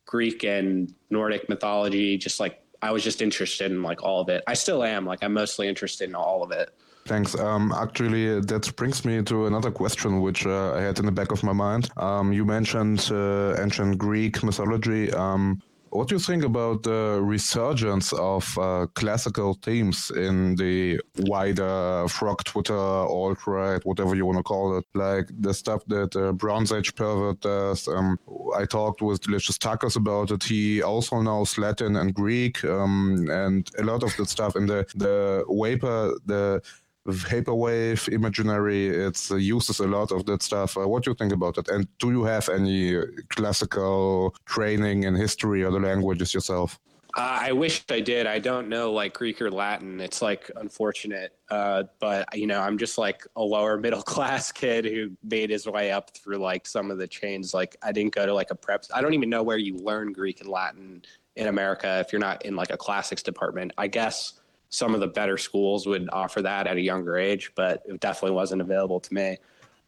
Greek 0.07 0.45
and 0.45 0.95
Nordic 1.11 1.49
mythology. 1.49 2.17
Just 2.17 2.39
like 2.41 2.63
I 2.83 2.93
was 2.93 3.03
just 3.03 3.21
interested 3.23 3.71
in 3.71 3.83
like 3.83 4.03
all 4.03 4.21
of 4.21 4.29
it. 4.29 4.45
I 4.47 4.55
still 4.55 4.85
am. 4.85 5.07
Like 5.07 5.23
I'm 5.23 5.33
mostly 5.33 5.69
interested 5.69 6.09
in 6.09 6.15
all 6.15 6.43
of 6.43 6.51
it. 6.53 6.71
Thanks. 7.07 7.39
Um, 7.39 7.73
actually, 7.73 8.41
that 8.41 8.75
brings 8.77 9.05
me 9.05 9.23
to 9.25 9.47
another 9.47 9.71
question 9.71 10.23
which 10.23 10.47
uh, 10.47 10.73
I 10.73 10.81
had 10.81 10.99
in 10.99 11.05
the 11.05 11.13
back 11.13 11.33
of 11.33 11.43
my 11.43 11.53
mind. 11.53 11.91
Um, 11.99 12.33
you 12.33 12.47
mentioned 12.47 13.11
uh, 13.11 13.57
ancient 13.61 13.99
Greek 13.99 14.43
mythology. 14.43 15.13
Um, 15.13 15.61
what 15.95 16.09
do 16.09 16.17
you 16.17 16.19
think 16.19 16.43
about 16.43 16.83
the 16.83 17.21
resurgence 17.23 18.13
of 18.15 18.59
uh, 18.59 18.87
classical 18.95 19.55
themes 19.63 20.11
in 20.11 20.57
the 20.57 21.01
wider 21.19 22.09
frog 22.09 22.43
Twitter, 22.43 22.75
alt 22.75 23.47
right, 23.47 23.81
whatever 23.87 24.17
you 24.17 24.27
want 24.27 24.39
to 24.39 24.43
call 24.43 24.77
it? 24.77 24.85
Like 24.95 25.29
the 25.39 25.55
stuff 25.55 25.85
that 25.87 26.17
uh, 26.17 26.33
Bronze 26.33 26.73
Age 26.73 26.97
Pervert 26.97 27.41
does. 27.43 27.87
Um, 27.87 28.19
I 28.57 28.65
talked 28.65 29.03
with 29.03 29.21
Delicious 29.21 29.57
Tacos 29.57 29.95
about 29.95 30.33
it. 30.33 30.43
He 30.43 30.83
also 30.83 31.21
knows 31.21 31.57
Latin 31.59 31.95
and 31.95 32.13
Greek, 32.13 32.65
um, 32.65 33.29
and 33.31 33.71
a 33.79 33.85
lot 33.85 34.03
of 34.03 34.17
the 34.17 34.27
stuff 34.27 34.57
in 34.57 34.67
the 34.67 34.85
the 34.97 35.45
vapor, 35.49 36.19
the 36.27 36.61
vaporwave 37.07 38.09
imaginary. 38.09 38.89
It 38.89 39.21
uh, 39.31 39.37
uses 39.37 39.81
a 39.81 39.87
lot 39.87 40.13
of 40.13 40.25
that 40.27 40.43
stuff. 40.43 40.77
Uh, 40.77 40.89
what 40.89 41.05
do 41.05 41.11
you 41.11 41.15
think 41.15 41.33
about 41.33 41.59
it? 41.59 41.69
And 41.69 41.87
do 41.99 42.11
you 42.11 42.25
have 42.25 42.49
any 42.49 43.01
classical 43.29 44.35
training 44.47 45.05
in 45.05 45.15
history 45.15 45.65
or 45.65 45.71
the 45.71 45.81
languages 45.81 46.35
yourself? 46.35 46.79
Uh, 47.17 47.39
I 47.43 47.53
wish 47.53 47.85
I 47.91 48.01
did. 48.01 48.27
I 48.27 48.41
don't 48.41 48.69
know 48.69 48.93
like 48.93 49.15
Greek 49.15 49.41
or 49.41 49.49
Latin. 49.49 50.01
It's 50.01 50.21
like 50.21 50.51
unfortunate. 50.57 51.33
Uh, 51.49 51.85
but 52.01 52.37
you 52.37 52.49
know, 52.49 52.61
I'm 52.61 52.77
just 52.77 52.99
like 52.99 53.25
a 53.37 53.43
lower 53.43 53.79
middle 53.85 54.03
class 54.03 54.51
kid 54.51 54.85
who 54.85 55.13
made 55.23 55.51
his 55.51 55.67
way 55.67 55.93
up 55.93 56.11
through 56.11 56.39
like 56.39 56.67
some 56.67 56.91
of 56.91 56.99
the 56.99 57.07
chains. 57.07 57.55
Like 57.55 57.77
I 57.83 57.93
didn't 57.93 58.15
go 58.15 58.27
to 58.27 58.35
like 58.35 58.51
a 58.51 58.57
prep. 58.57 58.85
I 58.93 59.01
don't 59.01 59.15
even 59.15 59.31
know 59.31 59.45
where 59.45 59.59
you 59.59 59.77
learn 59.77 60.13
Greek 60.13 60.41
and 60.41 60.49
Latin 60.49 61.03
in 61.37 61.47
America 61.47 62.01
if 62.01 62.13
you're 62.13 62.21
not 62.21 62.45
in 62.45 62.57
like 62.57 62.71
a 62.71 62.77
classics 62.77 63.23
department. 63.23 63.73
I 63.79 63.87
guess 63.87 64.41
some 64.75 64.93
of 64.93 65.01
the 65.01 65.07
better 65.07 65.39
schools 65.39 65.87
would 65.87 66.09
offer 66.13 66.43
that 66.43 66.67
at 66.67 66.77
a 66.77 66.81
younger 66.81 67.17
age, 67.17 67.53
but 67.55 67.83
it 67.87 68.01
definitely 68.01 68.35
wasn't 68.35 68.61
available 68.61 68.99
to 68.99 69.15
me. 69.15 69.39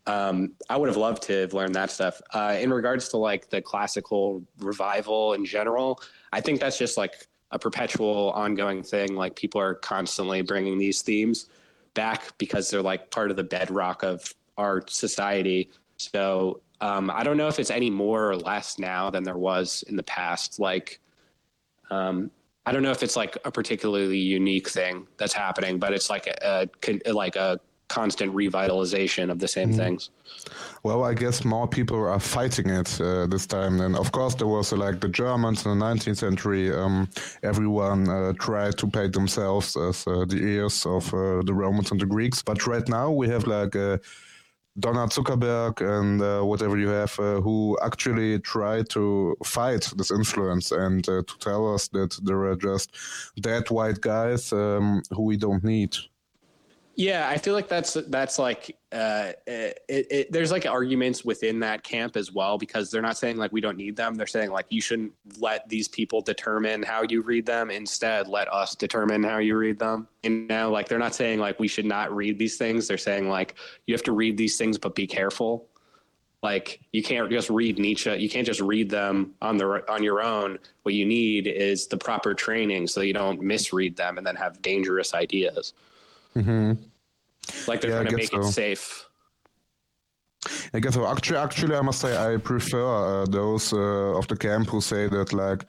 Um, 0.07 0.53
I 0.71 0.77
would 0.77 0.89
have 0.89 0.97
loved 0.97 1.25
to 1.25 1.41
have 1.41 1.53
learned 1.53 1.75
that 1.75 1.91
stuff. 1.91 2.23
Uh, 2.33 2.57
in 2.61 2.73
regards 2.73 3.09
to 3.09 3.17
like 3.17 3.51
the 3.51 3.61
classical 3.61 4.45
revival 4.61 5.33
in 5.33 5.45
general, 5.45 6.01
I 6.33 6.41
think 6.41 6.61
that's 6.61 6.79
just 6.79 6.97
like 6.97 7.27
a 7.51 7.59
perpetual 7.59 8.31
ongoing 8.37 8.85
thing. 8.85 9.17
Like 9.17 9.35
people 9.35 9.61
are 9.61 9.75
constantly 9.75 10.43
bringing 10.43 10.79
these 10.79 11.03
themes 11.03 11.49
back 11.95 12.39
because 12.39 12.71
they're 12.71 12.81
like 12.81 13.11
part 13.11 13.33
of 13.33 13.37
the 13.37 13.43
bedrock 13.43 14.05
of 14.05 14.33
our 14.57 14.85
society. 14.87 15.69
So 15.97 16.61
um, 16.81 17.11
I 17.11 17.25
don't 17.25 17.37
know 17.37 17.49
if 17.49 17.59
it's 17.59 17.73
any 17.73 17.91
more 17.91 18.31
or 18.31 18.37
less 18.37 18.79
now 18.79 19.11
than 19.11 19.25
there 19.25 19.37
was 19.37 19.83
in 19.89 19.97
the 19.97 20.05
past. 20.05 20.61
Like, 20.61 21.01
um, 21.91 22.31
I 22.67 22.73
don't 22.73 22.83
know 22.83 22.91
if 22.91 23.03
it's 23.03 23.17
like 23.17 23.39
a 23.45 23.51
particularly 23.51 24.19
unique 24.19 24.69
thing 24.69 25.07
that's 25.17 25.33
happening, 25.33 25.79
but 25.79 25.93
it's 25.93 26.11
like 26.11 26.27
a, 26.27 26.69
a 27.07 27.13
like 27.13 27.37
a 27.37 27.61
constant 27.89 28.35
revitalization 28.35 29.31
of 29.31 29.39
the 29.39 29.47
same 29.47 29.73
mm. 29.73 29.77
things. 29.77 30.11
Well, 30.83 31.05
I 31.05 31.15
guess 31.15 31.45
more 31.45 31.69
people 31.69 31.97
are 31.97 32.19
fighting 32.19 32.69
it 32.69 33.01
uh, 33.01 33.27
this 33.27 33.47
time. 33.47 33.81
And 33.81 33.97
of 33.97 34.11
course, 34.13 34.35
there 34.35 34.47
was 34.47 34.73
uh, 34.73 34.77
like 34.77 35.01
the 35.01 35.09
Germans 35.09 35.65
in 35.65 35.79
the 35.79 35.85
19th 35.85 36.17
century. 36.17 36.73
Um, 36.73 37.09
everyone 37.43 38.09
uh, 38.09 38.33
tried 38.35 38.79
to 38.79 38.87
paint 38.87 39.13
themselves 39.13 39.77
as 39.77 40.07
uh, 40.07 40.25
the 40.25 40.41
heirs 40.43 40.85
of 40.87 41.13
uh, 41.15 41.43
the 41.43 41.55
Romans 41.55 41.91
and 41.91 42.01
the 42.01 42.07
Greeks. 42.07 42.43
But 42.43 42.67
right 42.67 42.89
now, 42.89 43.11
we 43.11 43.29
have 43.29 43.47
like 43.47 43.77
uh, 43.77 43.99
Donna 44.79 45.07
Zuckerberg 45.07 45.81
and 45.81 46.21
uh, 46.21 46.43
whatever 46.43 46.77
you 46.77 46.89
have, 46.89 47.19
uh, 47.19 47.41
who 47.41 47.79
actually 47.83 48.39
try 48.41 48.83
to 48.91 49.37
fight 49.45 49.91
this 49.97 50.11
influence 50.11 50.71
and 50.71 51.09
uh, 51.09 51.23
to 51.27 51.39
tell 51.39 51.75
us 51.75 51.89
that 51.89 52.19
there 52.23 52.45
are 52.45 52.57
just 52.57 52.95
dead 53.41 53.71
white 53.71 54.01
guys 54.01 54.53
um, 54.53 55.03
who 55.11 55.23
we 55.23 55.37
don't 55.37 55.65
need. 55.65 55.97
Yeah, 56.97 57.29
I 57.29 57.37
feel 57.37 57.53
like 57.53 57.69
that's 57.69 57.93
that's 58.09 58.39
like 58.39 58.75
uh, 58.91 59.33
it, 59.47 59.83
it, 59.87 60.33
there's 60.33 60.51
like 60.51 60.65
arguments 60.65 61.27
within 61.27 61.61
that 61.61 61.83
camp 61.83 62.17
as 62.17 62.33
well 62.33 62.57
because 62.57 62.91
they're 62.91 63.03
not 63.03 63.19
saying 63.19 63.37
like 63.37 63.53
we 63.53 63.61
don't 63.61 63.77
need 63.77 63.97
them. 63.97 64.15
They're 64.15 64.27
saying 64.27 64.51
like 64.51 64.65
you 64.71 64.81
shouldn't 64.81 65.13
let 65.39 65.69
these 65.69 65.89
people 65.89 66.23
determine 66.23 66.83
how 66.83 67.03
you 67.03 67.21
read 67.21 67.45
them. 67.45 67.71
Instead, 67.71 68.29
let 68.29 68.51
us 68.51 68.75
determine 68.75 69.23
how 69.23 69.37
you 69.37 69.59
read 69.59 69.79
them. 69.79 70.09
And 70.25 70.49
now, 70.49 70.71
like 70.71 70.89
they're 70.89 70.99
not 70.99 71.15
saying 71.15 71.39
like 71.39 71.61
we 71.61 71.69
should 71.69 71.85
not 71.85 72.17
read 72.17 72.39
these 72.39 72.57
things. 72.57 72.89
They're 72.89 72.97
saying 72.97 73.29
like 73.29 73.57
you 73.87 73.93
have 73.93 74.05
to 74.05 74.13
read 74.13 74.39
these 74.39 74.57
things, 74.57 74.79
but 74.79 74.95
be 74.95 75.07
careful. 75.07 75.69
Like 76.43 76.81
you 76.93 77.03
can't 77.03 77.31
just 77.31 77.51
read 77.51 77.79
Nietzsche. 77.79 78.17
You 78.17 78.31
can't 78.31 78.47
just 78.47 78.63
read 78.63 78.89
them 78.89 79.35
on 79.43 79.59
the 79.59 79.85
on 79.93 80.03
your 80.03 80.23
own. 80.23 80.59
What 80.85 80.95
you 80.95 81.05
need 81.05 81.47
is 81.47 81.89
the 81.89 81.99
proper 81.99 82.33
training 82.33 82.87
so 82.87 83.03
you 83.03 83.13
don't 83.13 83.43
misread 83.43 83.97
them 83.97 84.17
and 84.17 84.27
then 84.27 84.37
have 84.37 84.63
dangerous 84.63 85.13
ideas. 85.13 85.75
Mm-hmm. 86.37 86.73
Like 87.67 87.81
they're 87.81 87.91
yeah, 87.91 88.03
trying 88.03 88.11
to 88.11 88.17
make 88.17 88.31
so. 88.31 88.41
it 88.41 88.53
safe. 88.53 89.07
I 90.75 90.81
guess 90.81 90.95
so. 90.95 91.07
Actually, 91.07 91.39
actually, 91.39 91.75
I 91.75 91.81
must 91.81 92.01
say 92.01 92.17
I 92.17 92.37
prefer 92.37 92.85
uh, 92.85 93.27
those 93.27 93.73
uh, 93.73 94.19
of 94.19 94.29
the 94.29 94.37
camp 94.37 94.69
who 94.69 94.81
say 94.81 95.09
that 95.09 95.33
like 95.33 95.65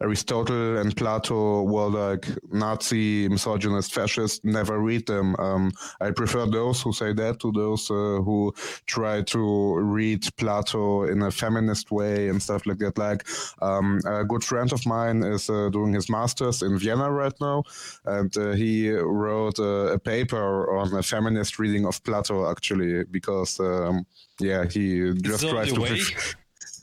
Aristotle 0.00 0.78
and 0.78 0.96
Plato 0.96 1.62
were 1.62 1.88
like 1.88 2.26
Nazi, 2.52 3.28
misogynist, 3.28 3.94
fascist. 3.94 4.44
Never 4.44 4.78
read 4.78 5.06
them. 5.06 5.36
Um, 5.38 5.72
I 6.00 6.10
prefer 6.10 6.46
those 6.46 6.82
who 6.82 6.92
say 6.92 7.12
that 7.14 7.40
to 7.40 7.52
those 7.52 7.90
uh, 7.90 8.22
who 8.22 8.54
try 8.86 9.22
to 9.22 9.74
read 9.76 10.26
Plato 10.36 11.04
in 11.04 11.22
a 11.22 11.30
feminist 11.30 11.90
way 11.90 12.28
and 12.28 12.42
stuff 12.42 12.66
like 12.66 12.78
that. 12.78 12.98
Like 12.98 13.26
um, 13.62 14.00
a 14.06 14.24
good 14.24 14.44
friend 14.44 14.72
of 14.72 14.84
mine 14.86 15.22
is 15.22 15.48
uh, 15.48 15.68
doing 15.70 15.92
his 15.92 16.08
masters 16.08 16.62
in 16.62 16.78
Vienna 16.78 17.10
right 17.10 17.34
now, 17.40 17.64
and 18.04 18.36
uh, 18.36 18.52
he 18.52 18.90
wrote 18.90 19.58
a 19.58 19.98
paper 19.98 20.76
on 20.76 20.94
a 20.94 21.02
feminist 21.02 21.58
reading 21.58 21.86
of 21.86 22.02
Plato 22.04 22.50
actually 22.50 23.04
because. 23.04 23.58
Um, 23.60 24.06
yeah, 24.38 24.66
he 24.66 25.14
just 25.14 25.48
tries 25.48 25.72
to. 25.72 26.36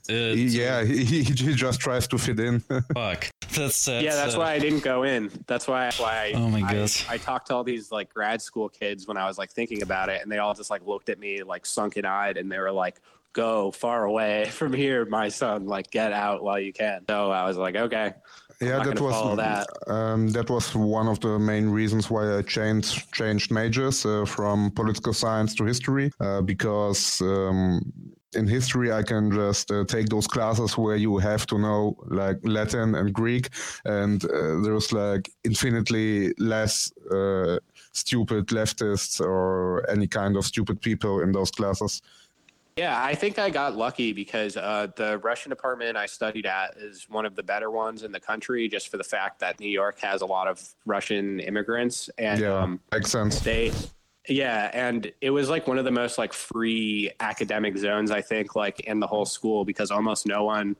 Uh, 0.09 0.13
yeah, 0.13 0.83
he, 0.85 1.23
he 1.23 1.33
just 1.33 1.79
tries 1.79 2.07
to 2.07 2.17
fit 2.17 2.39
in. 2.39 2.59
Fuck. 2.93 3.29
That's, 3.53 3.85
that's 3.85 3.87
yeah. 3.87 4.15
That's 4.15 4.35
uh, 4.35 4.39
why 4.39 4.53
I 4.53 4.59
didn't 4.59 4.83
go 4.83 5.03
in. 5.03 5.31
That's 5.47 5.67
why. 5.67 5.91
why 5.97 6.33
I, 6.33 6.37
oh 6.37 6.49
my 6.49 6.61
god. 6.61 6.91
I, 7.07 7.13
I, 7.13 7.17
talked 7.17 7.47
to 7.47 7.55
all 7.55 7.63
these 7.63 7.91
like 7.91 8.13
grad 8.13 8.41
school 8.41 8.67
kids 8.67 9.07
when 9.07 9.17
I 9.17 9.27
was 9.27 9.37
like 9.37 9.51
thinking 9.51 9.81
about 9.81 10.09
it, 10.09 10.21
and 10.21 10.31
they 10.31 10.39
all 10.39 10.53
just 10.53 10.69
like 10.69 10.85
looked 10.85 11.09
at 11.09 11.19
me 11.19 11.43
like 11.43 11.65
sunken 11.65 12.05
eyed, 12.05 12.37
and 12.37 12.51
they 12.51 12.59
were 12.59 12.71
like, 12.71 12.99
"Go 13.31 13.71
far 13.71 14.03
away 14.03 14.45
from 14.51 14.73
here, 14.73 15.05
my 15.05 15.29
son. 15.29 15.67
Like 15.67 15.89
get 15.89 16.11
out 16.11 16.43
while 16.43 16.59
you 16.59 16.73
can." 16.73 17.03
So 17.07 17.31
I 17.31 17.45
was 17.45 17.57
like, 17.57 17.75
"Okay." 17.75 18.13
yeah, 18.59 18.83
that 18.83 18.99
was 18.99 19.37
that. 19.37 19.67
Um, 19.87 20.27
that 20.29 20.49
was 20.49 20.75
one 20.75 21.07
of 21.07 21.19
the 21.19 21.39
main 21.39 21.69
reasons 21.69 22.09
why 22.09 22.37
I 22.37 22.41
changed 22.41 23.11
changed 23.13 23.51
majors 23.51 24.05
uh, 24.05 24.25
from 24.25 24.71
political 24.71 25.13
science 25.13 25.55
to 25.55 25.65
history 25.65 26.11
uh, 26.19 26.41
because 26.41 27.21
um, 27.21 27.81
in 28.35 28.47
history 28.47 28.91
i 28.91 29.03
can 29.03 29.31
just 29.31 29.71
uh, 29.71 29.83
take 29.85 30.07
those 30.09 30.27
classes 30.27 30.77
where 30.77 30.95
you 30.95 31.17
have 31.17 31.45
to 31.45 31.57
know 31.57 31.95
like 32.07 32.37
latin 32.43 32.95
and 32.95 33.13
greek 33.13 33.49
and 33.85 34.25
uh, 34.25 34.59
there's 34.63 34.91
like 34.91 35.29
infinitely 35.43 36.33
less 36.37 36.91
uh, 37.11 37.57
stupid 37.93 38.47
leftists 38.47 39.21
or 39.21 39.87
any 39.89 40.07
kind 40.07 40.35
of 40.35 40.45
stupid 40.45 40.81
people 40.81 41.21
in 41.21 41.31
those 41.31 41.51
classes. 41.51 42.01
Yeah 42.75 43.03
i 43.03 43.13
think 43.13 43.37
i 43.37 43.51
got 43.51 43.75
lucky 43.75 44.13
because 44.13 44.57
uh, 44.57 44.87
the 44.95 45.19
russian 45.19 45.51
department 45.51 45.95
i 45.95 46.07
studied 46.07 46.47
at 46.47 46.75
is 46.77 47.07
one 47.07 47.25
of 47.25 47.35
the 47.35 47.43
better 47.43 47.69
ones 47.69 48.01
in 48.01 48.11
the 48.11 48.19
country 48.19 48.67
just 48.67 48.89
for 48.89 48.97
the 48.97 49.03
fact 49.03 49.39
that 49.41 49.59
new 49.59 49.69
york 49.69 49.99
has 49.99 50.21
a 50.21 50.25
lot 50.25 50.47
of 50.47 50.59
russian 50.87 51.39
immigrants 51.39 52.09
and 52.17 52.41
yeah, 52.41 52.63
um, 52.63 52.79
makes 52.91 53.11
sense. 53.11 53.39
they 53.41 53.71
yeah, 54.27 54.71
and 54.73 55.11
it 55.19 55.31
was 55.31 55.49
like 55.49 55.67
one 55.67 55.77
of 55.77 55.85
the 55.85 55.91
most 55.91 56.17
like 56.17 56.31
free 56.31 57.11
academic 57.19 57.77
zones 57.77 58.09
I 58.09 58.21
think 58.21 58.55
like 58.55 58.81
in 58.81 58.99
the 58.99 59.07
whole 59.07 59.25
school 59.25 59.65
because 59.65 59.91
almost 59.91 60.25
no 60.25 60.45
one 60.45 60.77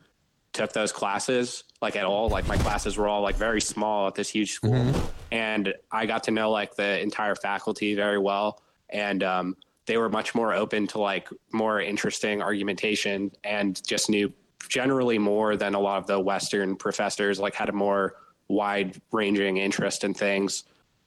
took 0.54 0.72
those 0.72 0.92
classes 0.92 1.66
like 1.82 1.96
at 1.96 2.06
all. 2.06 2.30
Like 2.30 2.48
my 2.48 2.58
classes 2.58 2.96
were 2.96 3.08
all 3.08 3.22
like 3.22 3.36
very 3.36 3.60
small 3.60 4.08
at 4.08 4.16
this 4.16 4.30
huge 4.30 4.54
school, 4.54 4.72
mm-hmm. 4.72 5.06
and 5.32 5.74
I 5.92 6.06
got 6.06 6.24
to 6.24 6.32
know 6.32 6.52
like 6.52 6.76
the 6.76 7.02
entire 7.02 7.36
faculty 7.36 7.96
very 7.96 8.18
well, 8.18 8.62
and 8.90 9.24
um, 9.24 9.58
they 9.88 9.98
were 9.98 10.10
much 10.10 10.34
more 10.34 10.54
open 10.54 10.88
to 10.88 11.00
like 11.00 11.28
more 11.52 11.82
interesting 11.82 12.42
argumentation 12.42 13.32
and 13.44 13.86
just 13.86 14.10
knew 14.10 14.32
generally 14.70 15.18
more 15.18 15.58
than 15.58 15.76
a 15.76 15.80
lot 15.80 15.98
of 15.98 16.08
the 16.08 16.18
Western 16.18 16.78
professors. 16.78 17.40
Like 17.40 17.56
had 17.56 17.68
a 17.68 17.74
more 17.74 18.16
wide 18.48 19.02
ranging 19.12 19.58
interest 19.58 20.06
in 20.06 20.14
things 20.14 20.64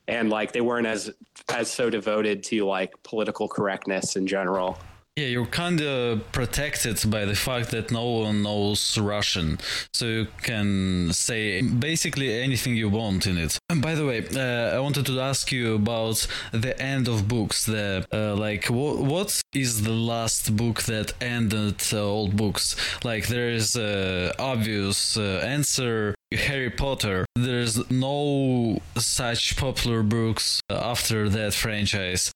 and 0.09 0.31
like 0.31 0.53
they 0.53 0.61
weren't 0.61 0.87
as 0.87 1.11
as 1.49 1.71
so 1.71 1.91
devoted 1.91 2.43
to 2.45 2.65
like 2.65 2.93
political 3.03 3.49
correctness 3.49 4.17
in 4.17 4.27
general. 4.27 4.79
Yeah, 5.17 5.29
you're 5.29 5.47
kind 5.47 5.81
of 5.81 6.31
protected 6.31 7.03
by 7.11 7.25
the 7.25 7.35
fact 7.35 7.71
that 7.71 7.91
no 7.91 8.05
one 8.05 8.43
knows 8.43 8.99
Russian, 8.99 9.59
so 9.95 10.05
you 10.05 10.27
can 10.43 11.11
say 11.15 11.63
basically 11.63 12.35
anything 12.43 12.77
you 12.77 12.91
want 12.91 13.27
in 13.27 13.39
it. 13.39 13.59
And 13.71 13.81
by 13.81 13.95
the 13.95 14.05
way, 14.05 14.27
uh, 14.35 14.77
I 14.77 14.79
wanted 14.79 15.07
to 15.07 15.19
ask 15.19 15.51
you 15.51 15.77
about 15.77 16.27
the 16.53 16.79
end 16.79 17.09
of 17.09 17.29
books. 17.29 17.65
The 17.65 18.07
uh, 18.13 18.35
like, 18.37 18.67
what 18.67 18.99
what 18.99 19.41
is 19.55 19.85
the 19.85 19.93
last 20.13 20.55
book 20.55 20.83
that 20.83 21.15
ended 21.19 21.83
uh, 21.95 22.07
all 22.07 22.29
books? 22.29 22.77
Like, 23.03 23.29
there 23.29 23.49
is 23.49 23.75
a 23.75 24.35
obvious 24.39 25.17
uh, 25.17 25.41
answer. 25.43 26.15
Harry 26.33 26.71
Potter. 26.71 27.25
There's 27.37 27.89
no 27.89 28.81
such 28.97 29.57
popular 29.57 30.03
books 30.03 30.61
after 30.69 31.29
that 31.29 31.55
franchise. 31.55 32.33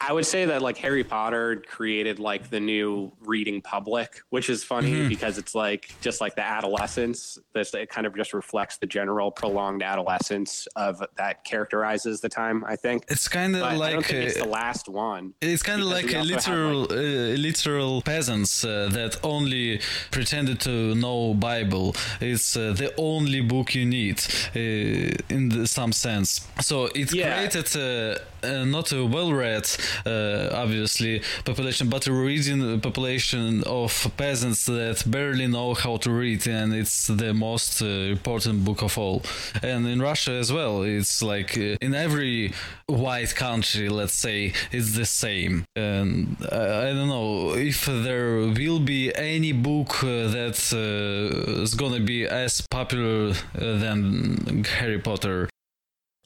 I 0.00 0.12
would 0.12 0.26
say 0.26 0.44
that 0.44 0.60
like 0.60 0.76
Harry 0.78 1.04
Potter 1.04 1.62
created 1.66 2.18
like 2.18 2.50
the 2.50 2.60
new 2.60 3.12
reading 3.24 3.62
public, 3.62 4.20
which 4.28 4.50
is 4.50 4.62
funny 4.62 4.92
mm-hmm. 4.92 5.08
because 5.08 5.38
it's 5.38 5.54
like 5.54 5.94
just 6.02 6.20
like 6.20 6.34
the 6.34 6.42
adolescence. 6.42 7.38
This 7.54 7.72
it 7.74 7.88
kind 7.88 8.06
of 8.06 8.14
just 8.14 8.34
reflects 8.34 8.76
the 8.76 8.86
general 8.86 9.30
prolonged 9.30 9.82
adolescence 9.82 10.68
of 10.76 11.02
that 11.16 11.44
characterizes 11.44 12.20
the 12.20 12.28
time. 12.28 12.62
I 12.66 12.76
think 12.76 13.04
it's 13.08 13.26
kind 13.26 13.56
of 13.56 13.78
like 13.78 14.12
it's 14.12 14.38
the 14.38 14.44
last 14.44 14.88
one. 14.88 15.32
It's 15.40 15.62
kind 15.62 15.80
of 15.80 15.88
like 15.88 16.12
a 16.12 16.20
literal 16.20 16.80
like, 16.80 16.90
uh, 16.90 17.40
literal 17.48 18.02
peasants 18.02 18.64
uh, 18.64 18.90
that 18.92 19.18
only 19.22 19.80
pretended 20.10 20.60
to 20.60 20.94
know 20.94 21.32
Bible. 21.32 21.96
It's 22.20 22.54
uh, 22.54 22.74
the 22.74 22.92
only 22.98 23.40
book 23.40 23.74
you 23.74 23.86
need 23.86 24.20
uh, 24.54 25.34
in 25.34 25.48
the, 25.48 25.66
some 25.66 25.92
sense. 25.92 26.46
So 26.60 26.86
it 26.94 27.14
yeah. 27.14 27.34
created 27.34 27.76
uh, 27.76 28.18
uh, 28.46 28.64
not 28.64 28.92
a 28.92 29.04
well-read, 29.04 29.66
uh, 30.04 30.50
obviously, 30.52 31.22
population, 31.44 31.88
but 31.88 32.06
a 32.06 32.12
reading 32.12 32.80
population 32.80 33.62
of 33.64 34.12
peasants 34.16 34.66
that 34.66 35.02
barely 35.06 35.46
know 35.46 35.74
how 35.74 35.96
to 35.98 36.10
read, 36.10 36.46
and 36.46 36.74
it's 36.74 37.06
the 37.06 37.32
most 37.32 37.82
uh, 37.82 37.86
important 37.86 38.64
book 38.64 38.82
of 38.82 38.98
all. 38.98 39.22
And 39.62 39.86
in 39.86 40.00
Russia 40.00 40.32
as 40.32 40.52
well, 40.52 40.82
it's 40.82 41.22
like 41.22 41.56
uh, 41.56 41.76
in 41.80 41.94
every 41.94 42.52
white 42.86 43.34
country, 43.34 43.88
let's 43.88 44.14
say, 44.14 44.52
it's 44.72 44.92
the 44.96 45.06
same. 45.06 45.64
And 45.74 46.36
I 46.52 46.92
don't 46.92 47.08
know 47.08 47.54
if 47.54 47.86
there 47.86 48.36
will 48.36 48.80
be 48.80 49.14
any 49.14 49.52
book 49.52 50.02
uh, 50.02 50.28
that 50.28 50.58
uh, 50.72 51.62
is 51.62 51.74
gonna 51.74 52.00
be 52.00 52.26
as 52.26 52.60
popular 52.70 53.32
than 53.54 54.64
Harry 54.64 54.98
Potter 54.98 55.48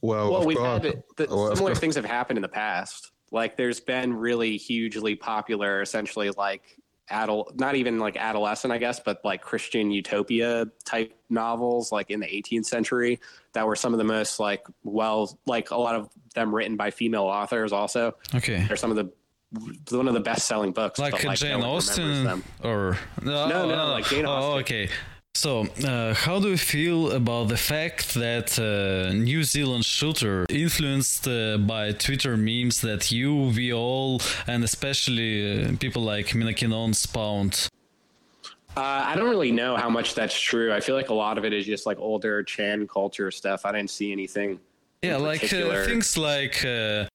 well, 0.03 0.33
well, 0.33 0.47
we've 0.47 0.57
course. 0.57 0.83
had 0.83 1.03
the, 1.17 1.27
well, 1.29 1.55
similar 1.55 1.75
things 1.75 1.95
have 1.97 2.05
happened 2.05 2.39
in 2.39 2.43
the 2.43 2.49
past. 2.49 3.11
Like, 3.31 3.57
there's 3.57 3.81
been 3.81 4.13
really 4.13 4.57
hugely 4.57 5.15
popular, 5.15 5.83
essentially 5.83 6.31
like 6.31 6.81
adult, 7.11 7.59
not 7.59 7.75
even 7.75 7.99
like 7.99 8.17
adolescent, 8.17 8.73
I 8.73 8.79
guess, 8.79 9.01
but 9.01 9.21
like 9.25 9.43
Christian 9.43 9.91
utopia 9.91 10.67
type 10.85 11.15
novels, 11.29 11.93
like 11.93 12.11
in 12.11 12.21
the 12.21 12.27
18th 12.27 12.67
century, 12.67 13.21
that 13.53 13.67
were 13.67 13.77
some 13.77 13.93
of 13.93 13.99
the 13.99 14.05
most 14.05 14.41
like 14.41 14.65
well, 14.85 15.39
like 15.47 15.71
a 15.71 15.77
lot 15.77 15.97
of 15.97 16.09
them 16.35 16.55
written 16.55 16.77
by 16.77 16.91
female 16.91 17.25
authors. 17.25 17.73
Also, 17.73 18.15
okay, 18.35 18.65
they're 18.67 18.77
some 18.77 18.91
of 18.91 18.97
the 18.97 19.11
one 19.97 20.07
of 20.07 20.15
the 20.15 20.21
best 20.21 20.47
selling 20.47 20.73
books. 20.73 20.99
Like, 20.99 21.13
but, 21.13 21.25
like 21.25 21.39
Jane 21.39 21.61
no 21.61 21.75
Austen, 21.75 22.43
or 22.63 22.97
no, 23.23 23.49
no, 23.49 23.69
no, 23.69 23.87
like 23.91 24.07
Jane 24.07 24.27
oh, 24.27 24.31
Austen. 24.31 24.53
Oh, 24.53 24.59
okay. 24.59 24.89
So, 25.35 25.67
uh, 25.85 26.13
how 26.13 26.41
do 26.41 26.49
you 26.49 26.59
feel 26.59 27.13
about 27.13 27.49
the 27.49 27.57
fact 27.57 28.15
that 28.15 28.59
uh, 28.59 29.13
New 29.15 29.45
Zealand 29.45 29.85
shooter, 29.85 30.45
influenced 30.51 31.27
uh, 31.27 31.57
by 31.57 31.93
Twitter 31.93 32.37
memes 32.37 32.81
that 32.83 33.11
you, 33.13 33.53
we 33.57 33.73
all, 33.73 34.21
and 34.47 34.65
especially 34.65 35.65
uh, 35.65 35.77
people 35.79 36.03
like 36.03 36.27
Minakinon 36.27 36.95
spawned? 36.95 37.69
Uh, 38.77 38.81
I 38.81 39.15
don't 39.17 39.31
really 39.31 39.53
know 39.53 39.77
how 39.77 39.89
much 39.89 40.15
that's 40.15 40.39
true. 40.39 40.73
I 40.73 40.81
feel 40.81 40.95
like 40.95 41.09
a 41.11 41.15
lot 41.15 41.39
of 41.39 41.45
it 41.45 41.53
is 41.53 41.65
just 41.65 41.87
like 41.87 41.99
older 41.99 42.43
Chan 42.43 42.89
culture 42.89 43.31
stuff. 43.31 43.65
I 43.65 43.73
didn't 43.73 43.91
see 43.91 44.13
anything. 44.13 44.61
Yeah, 45.03 45.17
like 45.17 45.45
uh, 45.45 45.85
things 45.87 46.19
like 46.19 46.57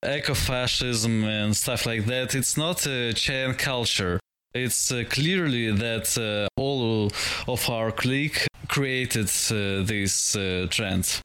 ecofascism 0.04 1.24
and 1.24 1.56
stuff 1.56 1.86
like 1.86 2.06
that. 2.06 2.34
It's 2.34 2.58
not 2.58 2.88
a 2.88 3.14
Chan 3.14 3.54
culture. 3.56 4.20
It's 4.56 4.90
uh, 4.90 5.04
clearly 5.10 5.70
that 5.72 6.18
uh, 6.18 6.48
all 6.58 7.12
of 7.46 7.70
our 7.70 7.92
clique 7.92 8.48
created 8.70 9.30
uh, 9.52 9.84
this 9.84 10.34
uh, 10.34 10.68
trend. 10.70 11.20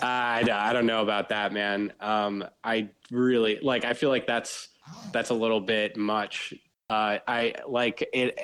I, 0.00 0.48
I 0.48 0.72
don't 0.72 0.86
know 0.86 1.02
about 1.02 1.30
that, 1.30 1.52
man. 1.52 1.92
Um, 2.00 2.44
I 2.62 2.88
really 3.10 3.58
like. 3.60 3.84
I 3.84 3.92
feel 3.92 4.08
like 4.08 4.24
that's 4.24 4.68
that's 5.10 5.30
a 5.30 5.34
little 5.34 5.60
bit 5.60 5.96
much. 5.96 6.54
Uh, 6.88 7.18
I 7.26 7.54
like 7.66 8.08
it. 8.12 8.38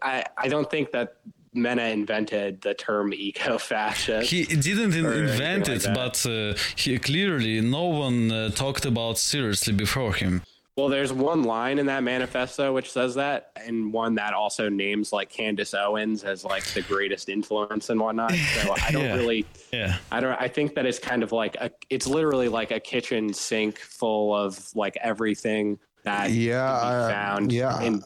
I 0.00 0.24
I 0.38 0.46
don't 0.46 0.70
think 0.70 0.92
that 0.92 1.16
Mena 1.52 1.84
invented 1.84 2.60
the 2.60 2.74
term 2.74 3.12
eco-fascist. 3.26 4.30
He 4.30 4.44
didn't 4.44 4.94
invent 4.94 5.68
it, 5.68 5.84
like 5.84 5.94
but 5.94 6.24
uh, 6.26 6.54
he 6.76 6.96
clearly 7.00 7.60
no 7.60 7.86
one 7.86 8.30
uh, 8.30 8.50
talked 8.50 8.84
about 8.84 9.18
seriously 9.18 9.72
before 9.72 10.12
him. 10.12 10.42
Well, 10.76 10.88
there's 10.88 11.12
one 11.12 11.44
line 11.44 11.78
in 11.78 11.86
that 11.86 12.02
manifesto 12.02 12.72
which 12.72 12.90
says 12.90 13.14
that, 13.14 13.52
and 13.54 13.92
one 13.92 14.16
that 14.16 14.34
also 14.34 14.68
names 14.68 15.12
like 15.12 15.30
Candace 15.30 15.72
Owens 15.72 16.24
as 16.24 16.44
like 16.44 16.64
the 16.64 16.82
greatest 16.82 17.28
influence 17.28 17.90
and 17.90 18.00
whatnot. 18.00 18.34
So 18.54 18.74
I 18.82 18.90
don't 18.90 19.04
yeah. 19.04 19.14
really, 19.14 19.46
yeah, 19.72 19.96
I 20.10 20.20
don't. 20.20 20.40
I 20.40 20.48
think 20.48 20.74
that 20.74 20.86
it's 20.86 20.98
kind 20.98 21.22
of 21.22 21.32
like 21.32 21.56
a, 21.56 21.70
it's 21.90 22.06
literally 22.06 22.48
like 22.48 22.70
a 22.70 22.80
kitchen 22.80 23.32
sink 23.32 23.78
full 23.78 24.34
of 24.34 24.74
like 24.74 24.96
everything 25.00 25.78
that 26.04 26.30
yeah 26.30 27.08
found 27.08 27.52
yeah 27.52 27.80
and 27.80 28.04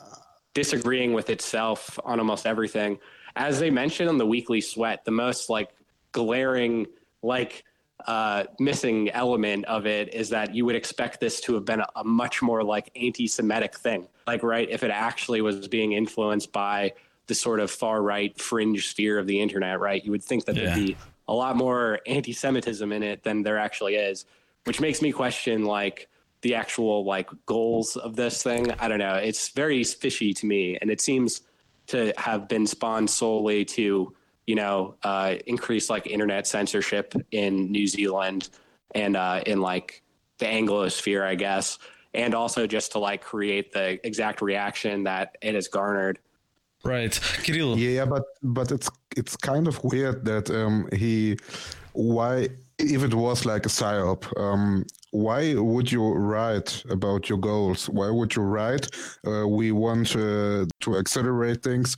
disagreeing 0.54 1.12
with 1.12 1.30
itself 1.30 1.98
on 2.04 2.18
almost 2.18 2.46
everything. 2.46 2.98
As 3.36 3.60
they 3.60 3.70
mentioned 3.70 4.08
on 4.08 4.18
the 4.18 4.26
Weekly 4.26 4.60
Sweat, 4.60 5.04
the 5.04 5.10
most 5.10 5.48
like 5.48 5.70
glaring 6.12 6.86
like 7.22 7.64
uh, 8.06 8.44
missing 8.58 9.10
element 9.10 9.64
of 9.64 9.86
it 9.86 10.14
is 10.14 10.30
that 10.30 10.54
you 10.54 10.64
would 10.64 10.76
expect 10.76 11.20
this 11.20 11.40
to 11.40 11.54
have 11.54 11.64
been 11.64 11.80
a, 11.80 11.86
a, 11.96 12.04
much 12.04 12.42
more 12.42 12.62
like 12.62 12.90
anti-Semitic 12.94 13.76
thing. 13.76 14.06
Like, 14.26 14.42
right, 14.42 14.68
if 14.70 14.82
it 14.82 14.90
actually 14.90 15.40
was 15.40 15.66
being 15.68 15.92
influenced 15.92 16.52
by 16.52 16.92
the 17.26 17.34
sort 17.34 17.60
of 17.60 17.70
far 17.70 18.02
right 18.02 18.38
fringe 18.40 18.88
sphere 18.88 19.18
of 19.18 19.26
the 19.26 19.40
internet, 19.40 19.80
right, 19.80 20.02
you 20.04 20.12
would 20.12 20.22
think 20.22 20.44
that 20.44 20.56
yeah. 20.56 20.66
there'd 20.66 20.86
be 20.86 20.96
a 21.26 21.34
lot 21.34 21.56
more 21.56 22.00
anti-Semitism 22.06 22.92
in 22.92 23.02
it 23.02 23.24
than 23.24 23.42
there 23.42 23.58
actually 23.58 23.96
is, 23.96 24.24
which 24.64 24.80
makes 24.80 25.02
me 25.02 25.12
question 25.12 25.64
like 25.64 26.08
the 26.42 26.54
actual 26.54 27.04
like 27.04 27.28
goals 27.46 27.96
of 27.96 28.14
this 28.16 28.42
thing. 28.42 28.70
I 28.78 28.88
don't 28.88 29.00
know. 29.00 29.16
It's 29.16 29.48
very 29.48 29.82
fishy 29.82 30.32
to 30.34 30.46
me, 30.46 30.78
and 30.80 30.90
it 30.90 31.00
seems 31.00 31.42
to 31.88 32.12
have 32.16 32.48
been 32.48 32.66
spawned 32.66 33.10
solely 33.10 33.64
to 33.64 34.14
you 34.48 34.54
know, 34.54 34.94
uh, 35.02 35.34
increase 35.46 35.90
like 35.90 36.06
internet 36.06 36.46
censorship 36.46 37.12
in 37.32 37.70
New 37.70 37.86
Zealand 37.86 38.48
and 38.94 39.14
uh, 39.14 39.42
in 39.44 39.60
like 39.60 40.02
the 40.38 40.46
Anglosphere, 40.46 41.22
I 41.22 41.34
guess, 41.34 41.78
and 42.14 42.34
also 42.34 42.66
just 42.66 42.92
to 42.92 42.98
like 42.98 43.20
create 43.20 43.72
the 43.72 44.04
exact 44.06 44.40
reaction 44.40 45.04
that 45.04 45.36
it 45.42 45.54
has 45.54 45.68
garnered. 45.68 46.18
Right, 46.82 47.12
Kirill. 47.42 47.78
Yeah, 47.78 48.06
but 48.06 48.22
but 48.42 48.72
it's 48.72 48.88
it's 49.14 49.36
kind 49.36 49.68
of 49.68 49.84
weird 49.84 50.24
that 50.24 50.48
um, 50.50 50.88
he 50.94 51.36
why 51.92 52.48
if 52.78 53.02
it 53.02 53.14
was 53.14 53.44
like 53.44 53.66
a 53.66 53.68
psyop, 53.68 54.22
um, 54.38 54.84
why 55.10 55.54
would 55.54 55.90
you 55.90 56.12
write 56.12 56.84
about 56.90 57.28
your 57.28 57.38
goals? 57.38 57.88
Why 57.88 58.10
would 58.10 58.36
you 58.36 58.42
write? 58.42 58.88
Uh, 59.26 59.48
we 59.48 59.72
want 59.72 60.14
uh, 60.14 60.66
to 60.80 60.96
accelerate 60.98 61.62
things 61.62 61.96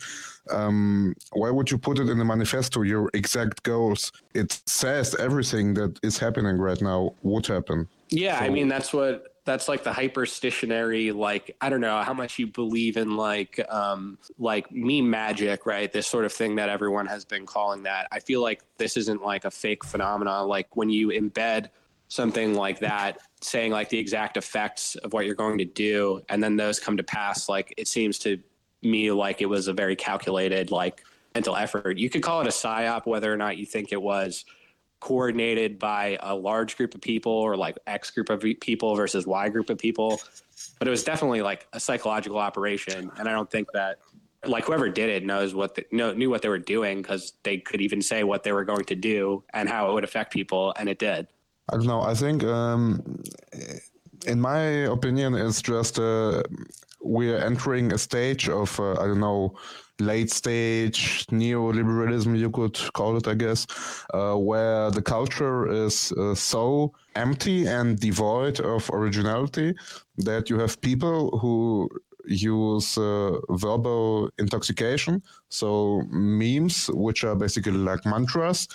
um, 0.50 1.14
why 1.32 1.50
would 1.50 1.70
you 1.70 1.78
put 1.78 1.98
it 1.98 2.08
in 2.08 2.18
the 2.18 2.24
manifesto 2.24 2.82
your 2.82 3.10
exact 3.14 3.62
goals 3.62 4.12
it 4.34 4.60
says 4.66 5.14
everything 5.16 5.74
that 5.74 5.98
is 6.02 6.18
happening 6.18 6.56
right 6.56 6.80
now 6.80 7.14
would 7.22 7.46
happen 7.46 7.88
yeah 8.08 8.38
so, 8.38 8.44
i 8.44 8.48
mean 8.48 8.68
that's 8.68 8.92
what 8.92 9.29
that's 9.44 9.68
like 9.68 9.82
the 9.82 9.90
hyperstitionary 9.90 11.14
like 11.14 11.56
i 11.60 11.68
don't 11.68 11.80
know 11.80 12.02
how 12.02 12.12
much 12.12 12.38
you 12.38 12.46
believe 12.46 12.96
in 12.96 13.16
like 13.16 13.60
um 13.70 14.18
like 14.38 14.70
meme 14.70 15.08
magic 15.08 15.60
right? 15.66 15.92
This 15.92 16.06
sort 16.06 16.24
of 16.24 16.32
thing 16.32 16.56
that 16.56 16.68
everyone 16.68 17.06
has 17.06 17.24
been 17.24 17.46
calling 17.46 17.84
that. 17.84 18.08
I 18.12 18.20
feel 18.20 18.42
like 18.42 18.62
this 18.76 18.96
isn't 18.96 19.22
like 19.22 19.44
a 19.44 19.50
fake 19.50 19.84
phenomenon. 19.84 20.48
Like 20.48 20.76
when 20.76 20.90
you 20.90 21.08
embed 21.08 21.68
something 22.08 22.54
like 22.54 22.80
that 22.80 23.18
saying 23.40 23.70
like 23.70 23.88
the 23.88 23.98
exact 23.98 24.36
effects 24.36 24.96
of 24.96 25.12
what 25.12 25.26
you're 25.26 25.34
going 25.34 25.58
to 25.58 25.64
do 25.64 26.20
and 26.28 26.42
then 26.42 26.56
those 26.56 26.80
come 26.80 26.96
to 26.96 27.04
pass 27.04 27.48
like 27.48 27.72
it 27.76 27.86
seems 27.86 28.18
to 28.18 28.36
me 28.82 29.12
like 29.12 29.40
it 29.40 29.46
was 29.46 29.68
a 29.68 29.72
very 29.72 29.94
calculated 29.94 30.70
like 30.70 31.04
mental 31.34 31.54
effort. 31.54 31.98
You 31.98 32.10
could 32.10 32.22
call 32.22 32.40
it 32.40 32.48
a 32.48 32.50
psyop, 32.50 33.06
whether 33.06 33.32
or 33.32 33.36
not 33.36 33.56
you 33.56 33.64
think 33.64 33.92
it 33.92 34.02
was 34.02 34.44
coordinated 35.00 35.78
by 35.78 36.18
a 36.22 36.34
large 36.34 36.76
group 36.76 36.94
of 36.94 37.00
people 37.00 37.32
or 37.32 37.56
like 37.56 37.78
X 37.86 38.10
group 38.10 38.30
of 38.30 38.44
people 38.60 38.94
versus 38.94 39.26
Y 39.26 39.48
group 39.48 39.70
of 39.70 39.78
people. 39.78 40.20
But 40.78 40.88
it 40.88 40.90
was 40.90 41.02
definitely 41.02 41.42
like 41.42 41.66
a 41.72 41.80
psychological 41.80 42.38
operation, 42.38 43.10
and 43.18 43.28
I 43.28 43.32
don't 43.32 43.50
think 43.50 43.68
that 43.72 43.98
like 44.46 44.64
whoever 44.64 44.88
did 44.88 45.10
it 45.10 45.24
knows 45.24 45.54
what 45.54 45.74
the, 45.74 45.84
know, 45.90 46.12
knew 46.12 46.30
what 46.30 46.42
they 46.42 46.48
were 46.48 46.58
doing 46.58 47.02
because 47.02 47.34
they 47.42 47.58
could 47.58 47.80
even 47.80 48.00
say 48.00 48.24
what 48.24 48.42
they 48.42 48.52
were 48.52 48.64
going 48.64 48.84
to 48.84 48.94
do 48.94 49.42
and 49.52 49.68
how 49.68 49.90
it 49.90 49.94
would 49.94 50.04
affect 50.04 50.32
people, 50.32 50.74
and 50.78 50.88
it 50.88 50.98
did. 50.98 51.26
I 51.70 51.76
don't 51.76 51.86
know. 51.86 52.02
I 52.02 52.14
think, 52.14 52.42
um, 52.44 53.22
in 54.26 54.40
my 54.40 54.60
opinion, 54.96 55.34
it's 55.34 55.62
just 55.62 55.98
uh, 55.98 56.42
we're 57.00 57.38
entering 57.38 57.92
a 57.92 57.98
stage 57.98 58.48
of 58.48 58.78
uh, 58.80 58.92
I 58.92 59.06
don't 59.06 59.20
know 59.20 59.56
late 60.00 60.30
stage 60.30 61.26
neoliberalism 61.26 62.38
you 62.38 62.50
could 62.50 62.76
call 62.92 63.16
it 63.16 63.26
I 63.28 63.34
guess 63.34 63.66
uh, 64.14 64.34
where 64.34 64.90
the 64.90 65.02
culture 65.02 65.70
is 65.70 66.12
uh, 66.12 66.34
so 66.34 66.92
empty 67.14 67.66
and 67.66 67.98
devoid 67.98 68.60
of 68.60 68.90
originality 68.92 69.74
that 70.18 70.50
you 70.50 70.58
have 70.58 70.80
people 70.80 71.38
who 71.38 71.88
use 72.26 72.98
uh, 72.98 73.32
verbal 73.50 74.30
intoxication 74.38 75.22
so 75.48 76.02
memes 76.10 76.88
which 76.92 77.24
are 77.24 77.34
basically 77.34 77.72
like 77.72 78.04
mantras 78.06 78.68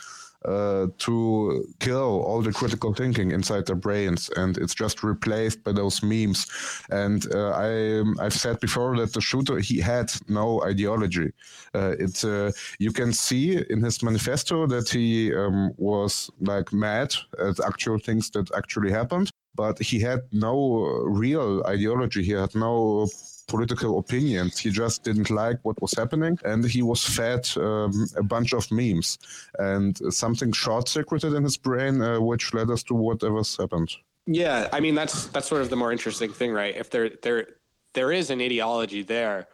uh, 0.47 0.87
to 0.97 1.65
kill 1.79 2.21
all 2.23 2.41
the 2.41 2.51
critical 2.51 2.93
thinking 2.93 3.31
inside 3.31 3.65
their 3.65 3.75
brains, 3.75 4.29
and 4.35 4.57
it's 4.57 4.75
just 4.75 5.03
replaced 5.03 5.63
by 5.63 5.71
those 5.71 6.03
memes. 6.03 6.47
And 6.89 7.25
uh, 7.33 7.51
I 7.51 8.03
I've 8.19 8.33
said 8.33 8.59
before 8.59 8.95
that 8.97 9.13
the 9.13 9.21
shooter 9.21 9.59
he 9.59 9.79
had 9.79 10.11
no 10.27 10.63
ideology. 10.63 11.31
Uh, 11.73 11.95
it's 11.99 12.23
uh, 12.23 12.51
you 12.79 12.91
can 12.91 13.13
see 13.13 13.63
in 13.69 13.81
his 13.83 14.01
manifesto 14.03 14.67
that 14.67 14.89
he 14.89 15.33
um, 15.33 15.73
was 15.77 16.29
like 16.39 16.71
mad 16.73 17.13
at 17.39 17.59
actual 17.65 17.99
things 17.99 18.29
that 18.31 18.49
actually 18.55 18.91
happened, 18.91 19.29
but 19.55 19.79
he 19.79 19.99
had 19.99 20.21
no 20.31 20.85
real 21.05 21.63
ideology. 21.65 22.23
He 22.23 22.31
had 22.31 22.55
no 22.55 23.07
political 23.47 23.99
opinions. 23.99 24.57
He 24.57 24.69
just 24.69 25.03
didn't 25.03 25.29
like 25.29 25.59
what 25.63 25.81
was 25.81 25.93
happening, 25.93 26.37
and 26.43 26.63
he 26.65 26.81
was 26.81 27.03
fed 27.03 27.47
um, 27.57 28.07
a 28.17 28.23
bunch 28.23 28.53
of 28.53 28.71
memes 28.71 29.17
and 29.59 29.97
something 30.13 30.51
short-circuited 30.51 31.33
in 31.33 31.43
his 31.43 31.57
brain, 31.57 32.01
uh, 32.01 32.19
which 32.19 32.53
led 32.53 32.69
us 32.69 32.83
to 32.83 32.93
whatever's 32.93 33.57
happened. 33.57 33.91
Yeah, 34.27 34.69
I 34.73 34.79
mean 34.79 34.95
that's 34.95 35.27
that's 35.27 35.47
sort 35.47 35.61
of 35.61 35.69
the 35.69 35.75
more 35.75 35.91
interesting 35.91 36.33
thing, 36.33 36.51
right? 36.51 36.75
If 36.75 36.89
there 36.89 37.11
there 37.21 37.47
there 37.93 38.11
is 38.11 38.31
an 38.31 38.41
ideology 38.41 39.03
there, 39.03 39.47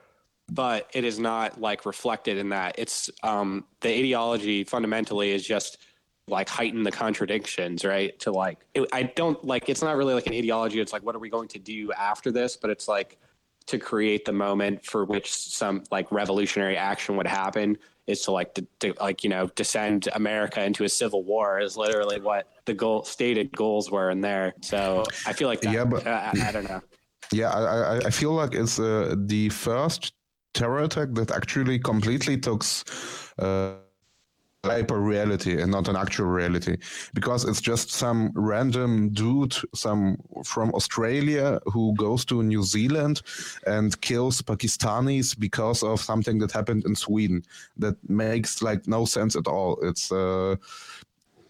but 0.49 0.89
it 0.93 1.03
is 1.03 1.19
not 1.19 1.59
like 1.59 1.85
reflected 1.85 2.37
in 2.37 2.49
that. 2.49 2.75
It's 2.77 3.09
um, 3.23 3.65
the 3.81 3.89
ideology 3.89 4.63
fundamentally 4.63 5.31
is 5.31 5.45
just 5.45 5.77
like 6.27 6.47
heighten 6.47 6.83
the 6.83 6.91
contradictions, 6.91 7.83
right? 7.83 8.17
To 8.21 8.31
like, 8.31 8.59
it, 8.73 8.87
I 8.93 9.03
don't 9.03 9.43
like. 9.43 9.67
It's 9.67 9.81
not 9.81 9.97
really 9.97 10.13
like 10.13 10.27
an 10.27 10.33
ideology. 10.33 10.79
It's 10.79 10.93
like, 10.93 11.03
what 11.03 11.15
are 11.15 11.19
we 11.19 11.29
going 11.29 11.49
to 11.49 11.59
do 11.59 11.91
after 11.93 12.31
this? 12.31 12.55
But 12.55 12.69
it's 12.69 12.87
like 12.87 13.17
to 13.67 13.77
create 13.77 14.25
the 14.25 14.33
moment 14.33 14.85
for 14.85 15.05
which 15.05 15.31
some 15.31 15.83
like 15.91 16.11
revolutionary 16.11 16.77
action 16.77 17.15
would 17.17 17.27
happen 17.27 17.77
is 18.07 18.21
to 18.21 18.31
like 18.31 18.53
to, 18.55 18.65
to, 18.79 18.93
like 18.99 19.23
you 19.23 19.29
know 19.29 19.47
descend 19.55 20.09
America 20.13 20.63
into 20.63 20.83
a 20.83 20.89
civil 20.89 21.23
war 21.23 21.59
is 21.59 21.77
literally 21.77 22.19
what 22.19 22.47
the 22.65 22.73
goal 22.73 23.03
stated 23.03 23.51
goals 23.51 23.91
were 23.91 24.09
in 24.09 24.21
there. 24.21 24.53
So 24.61 25.03
I 25.25 25.33
feel 25.33 25.47
like 25.47 25.61
that, 25.61 25.73
yeah, 25.73 25.85
but 25.85 26.05
uh, 26.05 26.31
I, 26.33 26.49
I, 26.49 26.51
don't 26.51 26.67
know. 26.67 26.81
Yeah, 27.31 27.49
I 27.51 27.97
I 27.97 28.09
feel 28.09 28.33
like 28.33 28.53
it's 28.53 28.79
uh, 28.79 29.15
the 29.17 29.49
first 29.49 30.13
terror 30.53 30.83
attack 30.83 31.09
that 31.13 31.31
actually 31.31 31.79
completely 31.79 32.37
took. 32.37 32.63
Uh, 33.37 33.75
hyper 34.63 34.99
reality 34.99 35.59
and 35.59 35.71
not 35.71 35.87
an 35.87 35.95
actual 35.95 36.27
reality. 36.27 36.77
Because 37.13 37.45
it's 37.45 37.61
just 37.61 37.91
some 37.91 38.31
random 38.35 39.09
dude 39.09 39.55
some 39.73 40.17
from 40.45 40.73
australia 40.75 41.59
who 41.65 41.95
goes 41.95 42.23
to 42.25 42.43
new 42.43 42.63
zealand 42.63 43.21
and 43.65 43.99
kills 44.01 44.41
pakistanis 44.41 45.37
because 45.37 45.81
of 45.81 45.99
something 45.99 46.37
that 46.37 46.51
happened 46.51 46.85
in 46.85 46.95
sweden. 46.95 47.43
That 47.77 47.95
makes 48.07 48.61
like 48.61 48.87
no 48.87 49.05
sense 49.05 49.35
at 49.35 49.47
all. 49.47 49.79
It's 49.81 50.11
uh, 50.11 50.55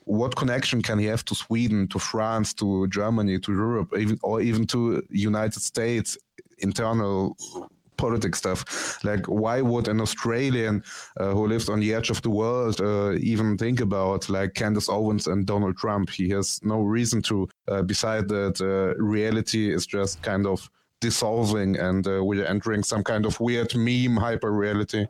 what 0.05 0.35
connection 0.35 0.81
can 0.81 0.97
he 0.99 1.05
have 1.05 1.23
to 1.25 1.35
Sweden, 1.35 1.87
to 1.89 1.99
France, 1.99 2.53
to 2.55 2.87
Germany, 2.87 3.39
to 3.39 3.51
Europe, 3.53 3.93
even 3.97 4.17
or 4.23 4.41
even 4.41 4.65
to 4.67 5.01
United 5.09 5.61
States 5.61 6.17
internal 6.57 7.37
politics 8.03 8.39
stuff. 8.39 8.59
Like, 9.03 9.23
why 9.27 9.57
would 9.61 9.87
an 9.87 10.01
Australian 10.01 10.83
uh, 11.19 11.31
who 11.35 11.47
lives 11.47 11.69
on 11.69 11.79
the 11.79 11.93
edge 11.97 12.09
of 12.09 12.21
the 12.21 12.33
world 12.41 12.81
uh, 12.81 13.11
even 13.33 13.57
think 13.57 13.79
about 13.79 14.29
like 14.29 14.51
Candace 14.61 14.89
Owens 14.89 15.27
and 15.27 15.45
Donald 15.45 15.75
Trump? 15.77 16.09
He 16.09 16.27
has 16.35 16.59
no 16.63 16.81
reason 16.97 17.21
to. 17.29 17.47
Uh, 17.67 17.81
beside 17.93 18.27
that, 18.27 18.55
uh, 18.61 19.01
reality 19.01 19.73
is 19.73 19.85
just 19.85 20.21
kind 20.21 20.45
of 20.45 20.69
dissolving, 20.99 21.77
and 21.77 22.07
uh, 22.07 22.23
we're 22.23 22.45
entering 22.45 22.83
some 22.83 23.03
kind 23.03 23.25
of 23.25 23.39
weird 23.39 23.75
meme 23.75 24.17
hyper 24.17 24.51
reality. 24.51 25.05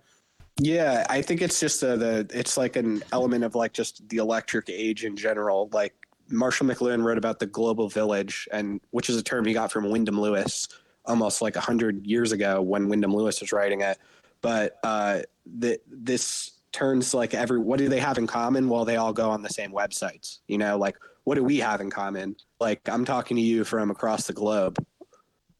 Yeah, 0.59 1.05
I 1.09 1.21
think 1.21 1.41
it's 1.41 1.59
just 1.59 1.81
a, 1.83 1.97
the 1.97 2.27
it's 2.33 2.57
like 2.57 2.75
an 2.75 3.03
element 3.11 3.43
of 3.43 3.55
like 3.55 3.73
just 3.73 4.07
the 4.09 4.17
electric 4.17 4.69
age 4.69 5.05
in 5.05 5.15
general. 5.15 5.69
Like 5.71 5.93
Marshall 6.29 6.67
McLuhan 6.67 7.03
wrote 7.03 7.17
about 7.17 7.39
the 7.39 7.45
global 7.45 7.89
village, 7.89 8.47
and 8.51 8.81
which 8.91 9.09
is 9.09 9.17
a 9.17 9.23
term 9.23 9.45
he 9.45 9.53
got 9.53 9.71
from 9.71 9.89
Wyndham 9.89 10.19
Lewis, 10.19 10.67
almost 11.06 11.41
like 11.41 11.56
100 11.56 12.06
years 12.06 12.32
ago 12.32 12.62
when 12.62 12.89
Wyndham 12.89 13.16
Lewis 13.16 13.41
was 13.41 13.52
writing 13.52 13.82
it. 13.82 13.97
But 14.41 14.78
uh, 14.84 15.22
the, 15.45 15.80
this 15.88 16.52
turns 16.72 17.14
like 17.14 17.34
every 17.34 17.60
what 17.60 17.78
do 17.80 17.89
they 17.89 17.99
have 17.99 18.18
in 18.18 18.28
common? 18.28 18.70
Well, 18.70 18.86
they 18.86 18.95
all 18.95 19.14
go 19.14 19.30
on 19.30 19.41
the 19.41 19.49
same 19.49 19.72
websites. 19.72 20.39
You 20.47 20.58
know, 20.58 20.78
like 20.78 20.97
what 21.24 21.36
do 21.36 21.43
we 21.43 21.58
have 21.58 21.82
in 21.82 21.89
common? 21.89 22.36
Like 22.60 22.88
I'm 22.88 23.06
talking 23.06 23.38
to 23.38 23.43
you 23.43 23.64
from 23.64 23.91
across 23.91 24.28
the 24.28 24.34
globe. 24.34 24.84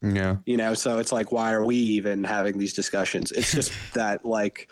Yeah. 0.02 0.38
You 0.46 0.58
know, 0.58 0.74
so 0.74 0.98
it's 1.00 1.12
like 1.12 1.32
why 1.32 1.54
are 1.54 1.66
we 1.66 1.76
even 1.76 2.24
having 2.24 2.58
these 2.58 2.74
discussions? 2.74 3.32
It's 3.32 3.52
just 3.52 3.72
that 3.94 4.26
like 4.26 4.70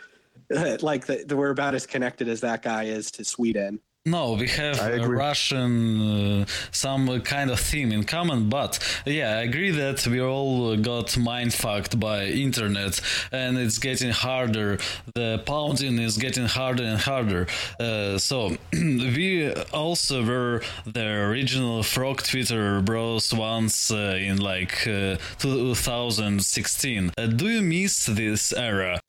like 0.82 1.06
the, 1.06 1.24
the, 1.28 1.38
we're 1.38 1.52
about 1.52 1.76
as 1.76 1.86
connected 1.86 2.28
as 2.28 2.42
that 2.42 2.64
guy 2.64 2.86
is 2.86 3.12
to 3.12 3.24
Sweden 3.24 3.80
no, 4.10 4.34
we 4.34 4.48
have 4.48 4.80
a 4.80 5.08
Russian 5.08 6.42
uh, 6.42 6.46
some 6.72 7.22
kind 7.22 7.52
of 7.52 7.60
theme 7.60 7.92
in 7.92 8.04
common, 8.04 8.50
but 8.50 8.80
yeah, 9.06 9.38
I 9.38 9.42
agree 9.42 9.72
that 9.72 10.06
we 10.08 10.22
all 10.22 10.76
got 10.78 11.18
mind 11.18 11.54
fucked 11.54 12.00
by 12.00 12.26
internet, 12.26 13.00
and 13.32 13.58
it's 13.58 13.78
getting 13.78 14.12
harder. 14.12 14.78
The 15.14 15.42
pounding 15.46 16.00
is 16.00 16.18
getting 16.18 16.46
harder 16.46 16.84
and 16.84 17.00
harder. 17.00 17.48
Uh, 17.80 18.18
so 18.18 18.58
we 18.74 19.54
also 19.74 20.26
were 20.26 20.62
the 20.86 21.06
original 21.06 21.84
frog 21.84 22.24
Twitter 22.24 22.82
bros 22.82 23.34
once 23.34 23.92
uh, 23.92 24.18
in 24.20 24.38
like 24.38 24.88
uh, 24.88 25.18
2016. 25.40 27.12
Uh, 27.18 27.26
do 27.28 27.50
you 27.50 27.62
miss 27.62 28.06
this 28.06 28.54
era? 28.54 29.00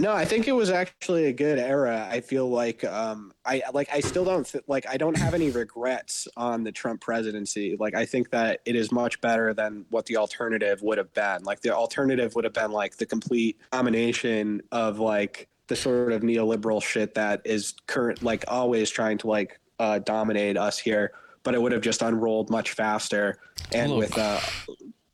No, 0.00 0.12
I 0.12 0.24
think 0.24 0.48
it 0.48 0.52
was 0.52 0.70
actually 0.70 1.26
a 1.26 1.32
good 1.32 1.58
era. 1.58 2.08
I 2.10 2.20
feel 2.20 2.48
like 2.48 2.84
um, 2.84 3.34
I 3.44 3.62
like 3.74 3.90
I 3.92 4.00
still 4.00 4.24
don't 4.24 4.50
like 4.66 4.88
I 4.88 4.96
don't 4.96 5.16
have 5.16 5.34
any 5.34 5.50
regrets 5.50 6.26
on 6.38 6.64
the 6.64 6.72
Trump 6.72 7.02
presidency. 7.02 7.76
Like 7.78 7.94
I 7.94 8.06
think 8.06 8.30
that 8.30 8.60
it 8.64 8.76
is 8.76 8.90
much 8.90 9.20
better 9.20 9.52
than 9.52 9.84
what 9.90 10.06
the 10.06 10.16
alternative 10.16 10.80
would 10.80 10.96
have 10.96 11.12
been. 11.12 11.42
Like 11.42 11.60
the 11.60 11.74
alternative 11.74 12.34
would 12.34 12.44
have 12.44 12.54
been 12.54 12.72
like 12.72 12.96
the 12.96 13.04
complete 13.04 13.58
combination 13.72 14.62
of 14.72 14.98
like 14.98 15.48
the 15.66 15.76
sort 15.76 16.12
of 16.12 16.22
neoliberal 16.22 16.82
shit 16.82 17.14
that 17.14 17.42
is 17.44 17.74
current 17.86 18.22
like 18.22 18.44
always 18.48 18.88
trying 18.88 19.18
to 19.18 19.26
like 19.26 19.60
uh, 19.78 19.98
dominate 19.98 20.56
us 20.56 20.78
here, 20.78 21.12
but 21.42 21.54
it 21.54 21.60
would 21.60 21.72
have 21.72 21.82
just 21.82 22.00
unrolled 22.00 22.48
much 22.48 22.72
faster 22.72 23.36
and 23.72 23.92
Look, 23.92 24.00
with 24.00 24.18
uh, 24.18 24.40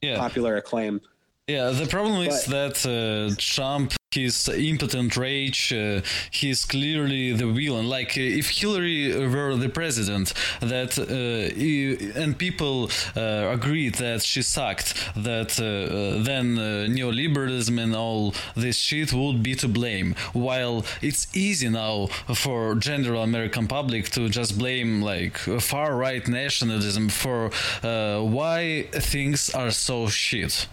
yeah. 0.00 0.16
popular 0.16 0.56
acclaim. 0.56 1.00
Yeah, 1.48 1.70
the 1.70 1.86
problem 1.86 2.26
but, 2.26 2.34
is 2.34 2.44
that 2.46 2.84
uh, 2.84 3.34
Trump 3.38 3.92
his 4.16 4.48
impotent 4.48 5.16
rage, 5.16 5.72
uh, 5.72 6.00
he's 6.30 6.64
clearly 6.64 7.32
the 7.32 7.46
villain. 7.46 7.88
Like 7.88 8.16
uh, 8.16 8.20
if 8.40 8.50
Hillary 8.50 9.28
were 9.28 9.54
the 9.56 9.68
president, 9.68 10.32
that 10.60 10.98
uh, 10.98 12.20
and 12.20 12.36
people 12.38 12.90
uh, 13.14 13.50
agreed 13.52 13.96
that 13.96 14.22
she 14.22 14.42
sucked, 14.42 14.94
that 15.14 15.58
uh, 15.60 16.22
then 16.22 16.56
neoliberalism 16.96 17.80
and 17.80 17.94
all 17.94 18.34
this 18.54 18.76
shit 18.76 19.12
would 19.12 19.42
be 19.42 19.54
to 19.56 19.68
blame. 19.68 20.14
While 20.32 20.84
it's 21.02 21.28
easy 21.36 21.68
now 21.68 22.06
for 22.34 22.74
general 22.74 23.22
American 23.22 23.66
public 23.66 24.10
to 24.10 24.28
just 24.28 24.58
blame 24.58 25.02
like 25.02 25.36
far 25.38 25.96
right 25.96 26.26
nationalism 26.26 27.08
for 27.08 27.50
why 27.82 28.88
things 28.92 29.50
are 29.50 29.70
so 29.70 30.08
shit. 30.08 30.66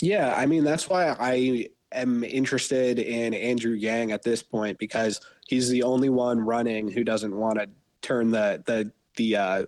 Yeah, 0.00 0.34
I 0.36 0.46
mean 0.46 0.64
that's 0.64 0.88
why 0.88 1.14
I 1.18 1.68
am 1.92 2.24
interested 2.24 2.98
in 2.98 3.34
Andrew 3.34 3.72
Yang 3.72 4.12
at 4.12 4.22
this 4.22 4.42
point 4.42 4.78
because 4.78 5.20
he's 5.46 5.68
the 5.68 5.82
only 5.82 6.08
one 6.08 6.40
running 6.40 6.90
who 6.90 7.04
doesn't 7.04 7.34
want 7.34 7.58
to 7.58 7.68
turn 8.02 8.30
the 8.30 8.62
the 8.66 8.90
the 9.16 9.36
uh, 9.36 9.66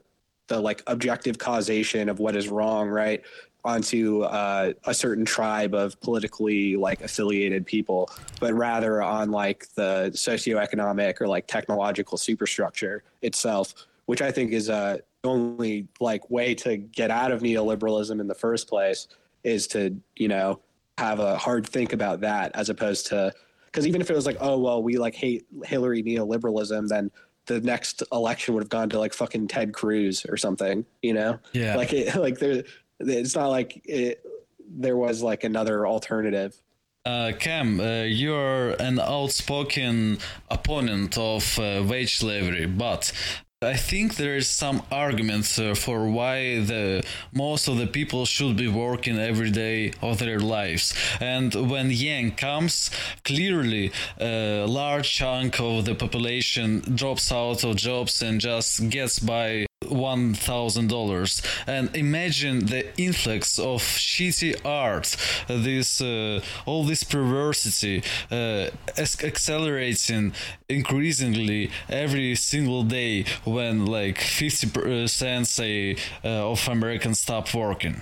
the 0.48 0.60
like 0.60 0.82
objective 0.86 1.38
causation 1.38 2.08
of 2.08 2.18
what 2.18 2.36
is 2.36 2.48
wrong 2.48 2.88
right 2.88 3.22
onto 3.64 4.22
uh, 4.22 4.72
a 4.84 4.94
certain 4.94 5.24
tribe 5.24 5.74
of 5.74 6.00
politically 6.00 6.76
like 6.76 7.02
affiliated 7.02 7.66
people, 7.66 8.10
but 8.40 8.54
rather 8.54 9.02
on 9.02 9.30
like 9.30 9.66
the 9.74 10.10
socioeconomic 10.14 11.20
or 11.20 11.26
like 11.26 11.46
technological 11.46 12.16
superstructure 12.16 13.02
itself, 13.22 13.74
which 14.06 14.22
I 14.22 14.30
think 14.30 14.52
is 14.52 14.68
a 14.68 14.74
uh, 14.74 14.96
only 15.24 15.88
like 15.98 16.30
way 16.30 16.54
to 16.54 16.76
get 16.76 17.10
out 17.10 17.32
of 17.32 17.42
neoliberalism 17.42 18.20
in 18.20 18.28
the 18.28 18.34
first 18.34 18.68
place 18.68 19.08
is 19.48 19.66
to 19.66 19.96
you 20.16 20.28
know 20.28 20.60
have 20.98 21.20
a 21.20 21.36
hard 21.36 21.66
think 21.66 21.92
about 21.92 22.20
that 22.20 22.50
as 22.54 22.68
opposed 22.68 23.06
to 23.06 23.32
because 23.66 23.86
even 23.86 24.00
if 24.00 24.10
it 24.10 24.14
was 24.14 24.26
like 24.26 24.36
oh 24.40 24.58
well 24.58 24.82
we 24.82 24.98
like 24.98 25.14
hate 25.14 25.46
Hillary 25.64 26.02
neoliberalism 26.02 26.88
then 26.88 27.10
the 27.46 27.60
next 27.60 28.02
election 28.12 28.54
would 28.54 28.62
have 28.62 28.68
gone 28.68 28.90
to 28.90 28.98
like 28.98 29.14
fucking 29.14 29.48
Ted 29.48 29.72
Cruz 29.72 30.26
or 30.28 30.36
something 30.36 30.84
you 31.02 31.14
know? 31.14 31.38
Yeah. 31.52 31.76
Like 31.76 31.92
it 31.92 32.14
like 32.26 32.38
there 32.38 32.64
it's 33.00 33.34
not 33.34 33.48
like 33.48 33.80
it 33.84 34.24
there 34.70 34.96
was 34.96 35.22
like 35.22 35.44
another 35.44 35.86
alternative. 35.86 36.60
Uh, 37.04 37.32
Cam, 37.38 37.80
uh, 37.80 38.02
you're 38.02 38.70
an 38.80 39.00
outspoken 39.00 40.18
opponent 40.50 41.16
of 41.16 41.58
uh, 41.58 41.82
wage 41.88 42.18
slavery, 42.18 42.66
but 42.66 43.12
I 43.60 43.74
think 43.74 44.14
there 44.14 44.36
is 44.36 44.46
some 44.48 44.82
arguments 44.92 45.58
uh, 45.58 45.74
for 45.74 46.08
why 46.08 46.60
the 46.60 47.02
most 47.32 47.66
of 47.66 47.76
the 47.76 47.88
people 47.88 48.24
should 48.24 48.56
be 48.56 48.68
working 48.68 49.18
every 49.18 49.50
day 49.50 49.94
of 50.00 50.20
their 50.20 50.38
lives. 50.38 50.94
And 51.18 51.52
when 51.68 51.90
Yang 51.90 52.36
comes, 52.36 52.88
clearly 53.24 53.90
a 54.20 54.64
large 54.64 55.12
chunk 55.12 55.58
of 55.58 55.86
the 55.86 55.96
population 55.96 56.82
drops 56.94 57.32
out 57.32 57.64
of 57.64 57.74
jobs 57.74 58.22
and 58.22 58.40
just 58.40 58.90
gets 58.90 59.18
by 59.18 59.66
one 59.90 60.34
thousand 60.34 60.88
dollars. 60.88 61.42
And 61.66 61.94
imagine 61.96 62.66
the 62.66 62.86
influx 63.00 63.58
of 63.58 63.82
shitty 63.82 64.60
art. 64.64 65.16
This 65.48 66.00
uh, 66.00 66.40
all 66.66 66.84
this 66.84 67.04
perversity 67.04 68.02
uh, 68.30 68.70
accelerating 68.98 70.32
increasingly 70.68 71.70
every 71.88 72.34
single 72.34 72.82
day 72.82 73.24
when 73.44 73.86
like 73.86 74.18
50% 74.18 75.46
say 75.46 75.96
uh, 76.24 76.50
of 76.50 76.68
americans 76.68 77.20
stop 77.20 77.52
working. 77.54 78.00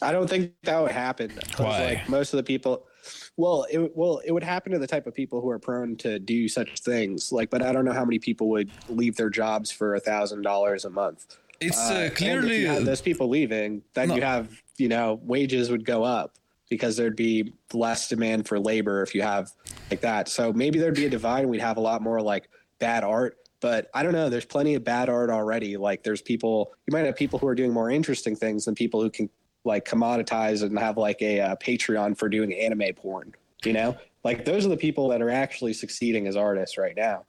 I 0.00 0.12
don't 0.12 0.28
think 0.30 0.52
that 0.62 0.80
would 0.80 0.92
happen 0.92 1.32
Why? 1.56 1.84
like 1.84 2.08
most 2.08 2.32
of 2.32 2.36
the 2.36 2.42
people 2.44 2.86
well, 3.38 3.66
it 3.70 3.96
well 3.96 4.20
it 4.24 4.32
would 4.32 4.42
happen 4.42 4.72
to 4.72 4.78
the 4.80 4.86
type 4.86 5.06
of 5.06 5.14
people 5.14 5.40
who 5.40 5.48
are 5.48 5.60
prone 5.60 5.96
to 5.98 6.18
do 6.18 6.48
such 6.48 6.80
things. 6.80 7.30
Like, 7.30 7.50
but 7.50 7.62
I 7.62 7.72
don't 7.72 7.84
know 7.84 7.92
how 7.92 8.04
many 8.04 8.18
people 8.18 8.48
would 8.50 8.68
leave 8.88 9.16
their 9.16 9.30
jobs 9.30 9.70
for 9.70 9.94
a 9.94 10.00
thousand 10.00 10.42
dollars 10.42 10.84
a 10.84 10.90
month. 10.90 11.38
It's 11.60 11.78
uh, 11.78 12.10
clearly 12.14 12.64
those 12.64 13.00
people 13.00 13.28
leaving. 13.28 13.82
Then 13.94 14.08
no. 14.08 14.16
you 14.16 14.22
have 14.22 14.60
you 14.76 14.88
know 14.88 15.20
wages 15.22 15.70
would 15.70 15.84
go 15.84 16.02
up 16.02 16.34
because 16.68 16.96
there'd 16.96 17.16
be 17.16 17.52
less 17.72 18.08
demand 18.08 18.48
for 18.48 18.58
labor 18.58 19.02
if 19.02 19.14
you 19.14 19.22
have 19.22 19.52
like 19.88 20.00
that. 20.00 20.28
So 20.28 20.52
maybe 20.52 20.80
there'd 20.80 20.96
be 20.96 21.06
a 21.06 21.10
divide 21.10 21.42
and 21.42 21.50
we'd 21.50 21.60
have 21.60 21.76
a 21.76 21.80
lot 21.80 22.02
more 22.02 22.20
like 22.20 22.50
bad 22.80 23.04
art. 23.04 23.36
But 23.60 23.88
I 23.94 24.02
don't 24.02 24.12
know. 24.12 24.28
There's 24.28 24.44
plenty 24.44 24.74
of 24.74 24.82
bad 24.82 25.08
art 25.08 25.30
already. 25.30 25.76
Like 25.76 26.02
there's 26.02 26.22
people. 26.22 26.72
You 26.88 26.92
might 26.92 27.06
have 27.06 27.14
people 27.14 27.38
who 27.38 27.46
are 27.46 27.54
doing 27.54 27.72
more 27.72 27.88
interesting 27.88 28.34
things 28.34 28.64
than 28.64 28.74
people 28.74 29.00
who 29.00 29.10
can 29.10 29.30
like 29.68 29.84
commoditize 29.84 30.64
and 30.64 30.76
have 30.78 30.96
like 30.96 31.22
a, 31.22 31.38
a 31.38 31.56
Patreon 31.56 32.18
for 32.18 32.28
doing 32.28 32.52
anime 32.52 32.94
porn. 32.96 33.32
You 33.64 33.72
know, 33.72 33.96
like 34.24 34.44
those 34.44 34.66
are 34.66 34.70
the 34.70 34.76
people 34.76 35.08
that 35.10 35.22
are 35.22 35.30
actually 35.30 35.74
succeeding 35.74 36.26
as 36.26 36.36
artists 36.36 36.76
right 36.76 36.96
now. 36.96 37.24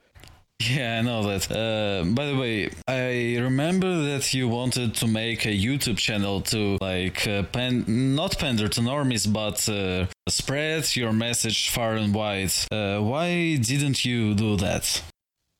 Yeah, 0.61 0.99
I 0.99 1.01
know 1.01 1.23
that. 1.23 1.49
Uh, 1.49 2.03
by 2.03 2.25
the 2.25 2.35
way, 2.35 2.69
I 2.87 3.37
remember 3.39 4.01
that 4.09 4.33
you 4.33 4.49
wanted 4.49 4.93
to 4.95 5.07
make 5.07 5.45
a 5.45 5.57
YouTube 5.57 5.97
channel 5.97 6.41
to 6.53 6.77
like 6.81 7.25
uh, 7.27 7.43
pen, 7.43 7.85
not 8.15 8.37
pander 8.37 8.67
to 8.67 8.81
normies, 8.81 9.31
but 9.31 9.69
uh, 9.69 10.07
spread 10.27 10.95
your 10.97 11.13
message 11.13 11.69
far 11.69 11.93
and 11.95 12.13
wide. 12.13 12.51
Uh, 12.71 12.99
why 12.99 13.55
didn't 13.55 14.03
you 14.03 14.33
do 14.33 14.57
that? 14.57 15.01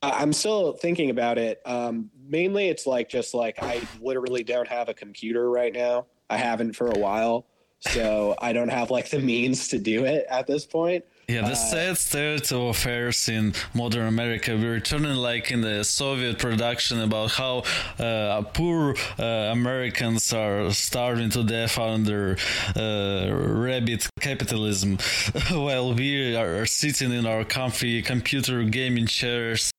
I'm 0.02 0.34
still 0.34 0.74
thinking 0.74 1.08
about 1.10 1.38
it. 1.38 1.60
Um, 1.64 2.10
mainly, 2.28 2.68
it's 2.68 2.86
like 2.86 3.08
just 3.08 3.32
like 3.32 3.62
I 3.62 3.80
literally 4.02 4.44
don't 4.44 4.68
have 4.68 4.90
a 4.90 4.94
computer 4.94 5.50
right 5.50 5.72
now. 5.72 6.06
I 6.30 6.36
haven't 6.36 6.76
for 6.76 6.88
a 6.88 6.98
while, 6.98 7.44
so 7.80 8.36
I 8.40 8.52
don't 8.52 8.68
have 8.68 8.90
like 8.90 9.10
the 9.10 9.18
means 9.18 9.68
to 9.68 9.78
do 9.78 10.04
it 10.04 10.24
at 10.30 10.46
this 10.46 10.64
point. 10.64 11.04
Yeah, 11.28 11.42
the 11.42 11.52
uh, 11.52 11.54
sad 11.54 11.98
state 11.98 12.52
of 12.52 12.62
affairs 12.62 13.28
in 13.28 13.54
modern 13.74 14.06
America. 14.06 14.56
We're 14.56 14.80
turning 14.80 15.16
like 15.16 15.50
in 15.50 15.60
the 15.60 15.84
Soviet 15.84 16.38
production 16.38 17.00
about 17.00 17.32
how 17.32 17.62
uh, 17.98 18.42
poor 18.52 18.96
uh, 19.18 19.24
Americans 19.52 20.32
are 20.32 20.72
starving 20.72 21.30
to 21.30 21.44
death 21.44 21.78
under 21.78 22.36
uh, 22.76 23.28
rabbit 23.32 24.08
capitalism, 24.20 24.98
while 25.50 25.94
we 25.94 26.34
are 26.36 26.66
sitting 26.66 27.12
in 27.12 27.26
our 27.26 27.44
comfy 27.44 28.02
computer 28.02 28.64
gaming 28.64 29.06
chairs 29.06 29.70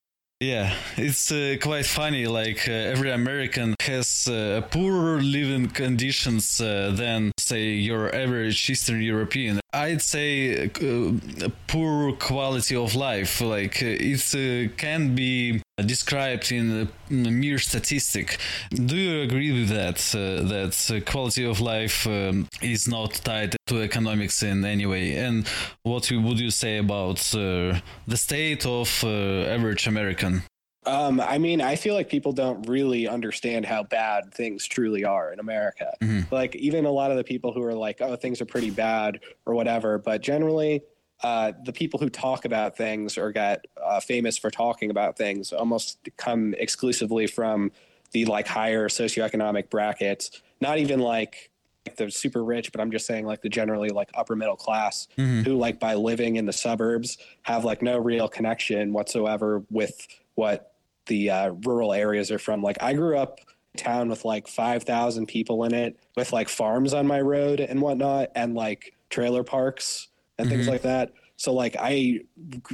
yeah, 0.42 0.74
it's 0.98 1.32
uh, 1.32 1.56
quite 1.62 1.86
funny. 1.86 2.26
Like 2.26 2.68
uh, 2.68 2.72
every 2.72 3.12
American 3.12 3.76
has 3.82 4.28
uh, 4.28 4.62
poorer 4.72 5.22
living 5.22 5.68
conditions 5.68 6.60
uh, 6.62 6.92
than, 6.96 7.32
say, 7.38 7.70
your 7.70 8.14
average 8.16 8.70
Eastern 8.70 9.02
European. 9.02 9.60
I'd 9.74 10.02
say 10.02 10.66
uh, 10.66 11.50
poor 11.68 12.14
quality 12.14 12.76
of 12.76 12.96
life. 12.96 13.42
Like 13.42 13.82
uh, 13.82 13.98
it 14.00 14.78
can 14.78 15.16
be 15.16 15.62
described 15.78 16.52
in 16.52 16.90
a 17.10 17.14
mere 17.32 17.58
statistic. 17.58 18.38
Do 18.74 18.96
you 18.96 19.22
agree 19.22 19.52
with 19.52 19.70
that? 19.70 19.98
that 19.98 21.04
quality 21.06 21.46
of 21.46 21.60
life 21.60 22.06
um, 22.08 22.48
is 22.62 22.88
not 22.88 23.14
tied 23.24 23.56
to 23.68 23.82
economics 23.82 24.44
in 24.44 24.66
any 24.66 24.86
way? 24.86 25.16
And 25.16 25.48
what 25.84 26.12
would 26.12 26.40
you 26.40 26.52
say 26.52 26.78
about 26.78 27.18
the 27.18 28.18
state 28.18 28.66
of 28.66 29.04
average 29.04 29.88
American? 29.88 30.44
Um, 30.86 31.20
I 31.22 31.38
mean, 31.38 31.62
I 31.62 31.76
feel 31.76 31.94
like 31.94 32.10
people 32.10 32.32
don't 32.32 32.68
really 32.68 33.08
understand 33.08 33.66
how 33.66 33.84
bad 33.84 34.34
things 34.34 34.66
truly 34.66 35.06
are 35.06 35.32
in 35.32 35.40
America. 35.40 35.94
Mm-hmm. 36.02 36.34
Like, 36.34 36.56
even 36.56 36.86
a 36.86 36.92
lot 36.92 37.12
of 37.12 37.18
the 37.18 37.24
people 37.24 37.54
who 37.54 37.62
are 37.64 37.76
like, 37.76 38.02
oh, 38.02 38.16
things 38.16 38.42
are 38.42 38.46
pretty 38.46 38.72
bad 38.72 39.20
or 39.46 39.54
whatever, 39.54 40.00
but 40.00 40.22
generally, 40.22 40.82
uh, 41.24 41.52
the 41.66 41.74
people 41.74 42.00
who 42.00 42.10
talk 42.10 42.46
about 42.46 42.76
things 42.76 43.18
or 43.18 43.32
get 43.32 43.66
uh, 43.84 44.00
famous 44.00 44.38
for 44.40 44.50
talking 44.50 44.90
about 44.90 45.18
things 45.18 45.54
almost 45.54 46.00
come 46.18 46.56
exclusively 46.58 47.28
from 47.28 47.72
the 48.12 48.26
like 48.26 48.48
higher 48.48 48.90
socioeconomic 48.90 49.70
brackets, 49.70 50.42
not 50.62 50.80
even 50.80 51.00
like 51.00 51.52
like 51.86 51.96
the 51.96 52.12
super 52.12 52.44
rich, 52.44 52.72
but 52.72 52.80
I'm 52.80 52.92
just 52.92 53.08
saying 53.08 53.26
like 53.26 53.42
the 53.42 53.50
generally 53.50 53.90
like 53.90 54.10
upper 54.14 54.36
middle 54.36 54.56
class 54.56 55.08
mm-hmm. 55.18 55.42
who 55.42 55.58
like 55.58 55.80
by 55.80 55.96
living 55.96 56.36
in 56.36 56.46
the 56.46 56.54
suburbs 56.54 57.18
have 57.42 57.66
like 57.66 57.82
no 57.82 57.98
real 57.98 58.28
connection 58.28 58.94
whatsoever 58.94 59.64
with 59.72 60.08
what 60.36 60.71
the 61.12 61.30
uh, 61.30 61.50
rural 61.66 61.92
areas 61.92 62.32
are 62.32 62.40
from. 62.40 62.64
Like 62.64 62.78
I 62.82 62.94
grew 62.94 63.18
up 63.18 63.40
town 63.76 64.08
with 64.08 64.24
like 64.24 64.48
5,000 64.48 65.26
people 65.26 65.66
in 65.66 65.74
it 65.74 66.00
with 66.16 66.32
like 66.32 66.48
farms 66.48 66.94
on 66.94 67.06
my 67.06 67.20
road 67.20 67.60
and 67.60 67.82
whatnot 67.82 68.32
and 68.34 68.56
like 68.56 68.96
trailer 69.10 69.44
parks 69.44 70.08
and 70.38 70.48
mm-hmm. 70.48 70.56
things 70.56 70.68
like 70.70 70.84
that. 70.84 71.12
So 71.36 71.54
like 71.54 71.76
I 71.78 72.22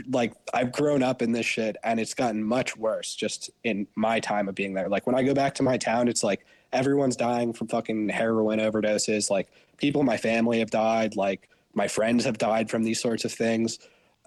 like 0.10 0.34
I've 0.54 0.72
grown 0.72 1.02
up 1.02 1.24
in 1.24 1.32
this 1.32 1.48
shit 1.48 1.78
and 1.84 2.00
it's 2.00 2.14
gotten 2.14 2.44
much 2.44 2.78
worse 2.78 3.16
just 3.16 3.50
in 3.64 3.88
my 3.96 4.20
time 4.20 4.48
of 4.48 4.54
being 4.54 4.76
there. 4.76 4.88
Like 4.88 5.08
when 5.08 5.16
I 5.16 5.24
go 5.24 5.34
back 5.34 5.56
to 5.56 5.64
my 5.64 5.78
town 5.78 6.08
it's 6.08 6.24
like 6.24 6.46
everyone's 6.74 7.16
dying 7.16 7.54
from 7.54 7.70
fucking 7.70 8.10
heroin 8.10 8.60
overdoses. 8.60 9.32
Like 9.32 9.48
people 9.78 10.02
in 10.02 10.06
my 10.06 10.18
family 10.18 10.60
have 10.60 10.70
died, 10.70 11.16
like 11.16 11.50
my 11.74 11.88
friends 11.88 12.26
have 12.26 12.38
died 12.38 12.70
from 12.70 12.84
these 12.84 13.02
sorts 13.02 13.26
of 13.26 13.32
things. 13.32 13.80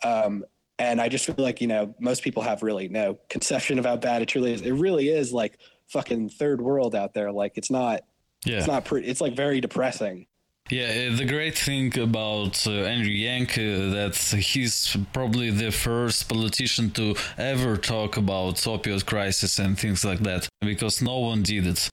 Um, 0.03 0.45
and 0.81 0.99
I 0.99 1.11
just 1.11 1.27
feel 1.27 1.35
like, 1.37 1.61
you 1.61 1.67
know, 1.67 1.95
most 2.01 2.23
people 2.23 2.43
have 2.43 2.63
really 2.63 2.89
no 2.89 3.19
conception 3.29 3.79
of 3.79 3.85
how 3.85 3.97
bad 3.97 4.23
it 4.23 4.27
truly 4.27 4.55
is. 4.55 4.63
It 4.63 4.73
really 4.73 5.11
is 5.11 5.31
like 5.31 5.59
fucking 5.89 6.31
third 6.31 6.61
world 6.63 6.95
out 6.95 7.13
there. 7.13 7.31
Like 7.31 7.53
it's 7.57 7.71
not, 7.71 8.01
yeah. 8.47 8.57
it's 8.59 8.67
not 8.67 8.87
pretty, 8.87 9.07
it's 9.07 9.21
like 9.21 9.37
very 9.37 9.61
depressing. 9.61 10.27
Yeah, 10.71 11.11
the 11.11 11.27
great 11.27 11.59
thing 11.59 11.99
about 11.99 12.67
uh, 12.67 12.71
Andrew 12.71 13.11
Yang 13.11 13.51
uh, 13.51 13.91
that 13.97 14.17
he's 14.17 14.97
probably 15.13 15.51
the 15.51 15.71
first 15.71 16.29
politician 16.29 16.91
to 16.93 17.15
ever 17.37 17.77
talk 17.77 18.17
about 18.17 18.55
opioid 18.55 19.05
crisis 19.05 19.59
and 19.59 19.79
things 19.79 20.05
like 20.05 20.21
that 20.21 20.49
because 20.61 21.03
no 21.03 21.19
one 21.19 21.43
did 21.43 21.67
it. 21.67 21.91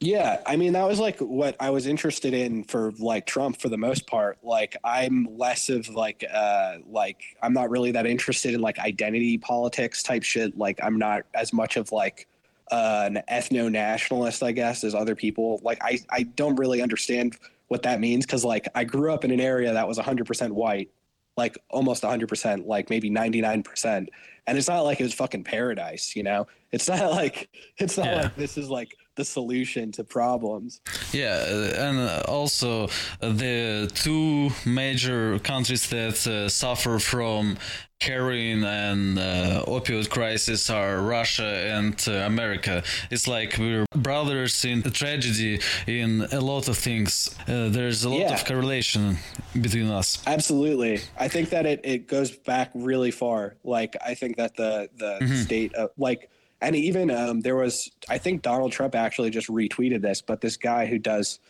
Yeah, 0.00 0.40
I 0.46 0.56
mean 0.56 0.74
that 0.74 0.86
was 0.86 1.00
like 1.00 1.18
what 1.18 1.56
I 1.58 1.70
was 1.70 1.86
interested 1.86 2.32
in 2.32 2.62
for 2.62 2.92
like 3.00 3.26
Trump 3.26 3.60
for 3.60 3.68
the 3.68 3.76
most 3.76 4.06
part. 4.06 4.38
Like 4.44 4.76
I'm 4.84 5.26
less 5.36 5.68
of 5.70 5.88
like 5.88 6.24
uh 6.32 6.76
like 6.88 7.20
I'm 7.42 7.52
not 7.52 7.68
really 7.68 7.90
that 7.92 8.06
interested 8.06 8.54
in 8.54 8.60
like 8.60 8.78
identity 8.78 9.38
politics 9.38 10.04
type 10.04 10.22
shit. 10.22 10.56
Like 10.56 10.78
I'm 10.82 10.98
not 10.98 11.22
as 11.34 11.52
much 11.52 11.76
of 11.76 11.90
like 11.90 12.28
uh, 12.70 13.04
an 13.06 13.22
ethno 13.30 13.70
nationalist, 13.70 14.42
I 14.42 14.52
guess, 14.52 14.84
as 14.84 14.94
other 14.94 15.16
people. 15.16 15.60
Like 15.64 15.78
I 15.82 15.98
I 16.10 16.22
don't 16.22 16.56
really 16.56 16.80
understand 16.80 17.36
what 17.66 17.82
that 17.82 17.98
means 18.00 18.24
because 18.24 18.44
like 18.44 18.68
I 18.74 18.84
grew 18.84 19.12
up 19.12 19.24
in 19.24 19.30
an 19.30 19.40
area 19.40 19.72
that 19.72 19.86
was 19.86 19.98
100% 19.98 20.50
white, 20.52 20.90
like 21.36 21.58
almost 21.70 22.02
100%, 22.02 22.66
like 22.66 22.88
maybe 22.88 23.10
99%, 23.10 24.06
and 24.46 24.58
it's 24.58 24.68
not 24.68 24.82
like 24.82 25.00
it 25.00 25.02
was 25.02 25.14
fucking 25.14 25.44
paradise, 25.44 26.16
you 26.16 26.22
know. 26.22 26.46
It's 26.72 26.88
not 26.88 27.10
like 27.10 27.48
it's 27.78 27.96
not 27.96 28.06
yeah. 28.06 28.22
like 28.22 28.36
this 28.36 28.56
is 28.56 28.70
like 28.70 28.96
the 29.18 29.24
solution 29.24 29.92
to 29.92 30.02
problems. 30.04 30.80
Yeah, 31.12 31.84
and 31.86 31.98
also 32.26 32.88
the 33.20 33.90
two 33.94 34.50
major 34.64 35.38
countries 35.40 35.88
that 35.90 36.26
uh, 36.26 36.48
suffer 36.48 36.98
from 36.98 37.58
heroin 38.00 38.62
and 38.62 39.18
uh, 39.18 39.64
opioid 39.66 40.08
crisis 40.08 40.70
are 40.70 41.02
Russia 41.02 41.50
and 41.76 41.96
uh, 42.06 42.12
America. 42.32 42.82
It's 43.10 43.26
like 43.26 43.56
we're 43.58 43.86
brothers 43.90 44.64
in 44.64 44.82
the 44.82 44.90
tragedy 44.90 45.60
in 45.86 46.26
a 46.32 46.40
lot 46.40 46.68
of 46.68 46.78
things. 46.78 47.34
Uh, 47.48 47.68
there's 47.68 48.04
a 48.04 48.08
lot 48.08 48.20
yeah. 48.20 48.34
of 48.34 48.44
correlation 48.44 49.18
between 49.60 49.88
us. 49.90 50.22
Absolutely. 50.26 51.00
I 51.18 51.28
think 51.28 51.50
that 51.50 51.66
it, 51.66 51.80
it 51.82 52.06
goes 52.06 52.30
back 52.30 52.70
really 52.74 53.10
far. 53.10 53.56
Like 53.64 53.96
I 54.04 54.14
think 54.14 54.36
that 54.36 54.54
the 54.54 54.88
the 54.96 55.18
mm-hmm. 55.20 55.34
state 55.34 55.74
of 55.74 55.90
like 55.98 56.30
and 56.60 56.76
even 56.76 57.10
um, 57.10 57.40
there 57.40 57.56
was 57.56 57.90
i 58.08 58.18
think 58.18 58.42
donald 58.42 58.72
trump 58.72 58.94
actually 58.94 59.30
just 59.30 59.48
retweeted 59.48 60.02
this 60.02 60.20
but 60.20 60.40
this 60.40 60.56
guy 60.56 60.86
who 60.86 60.98
does 60.98 61.40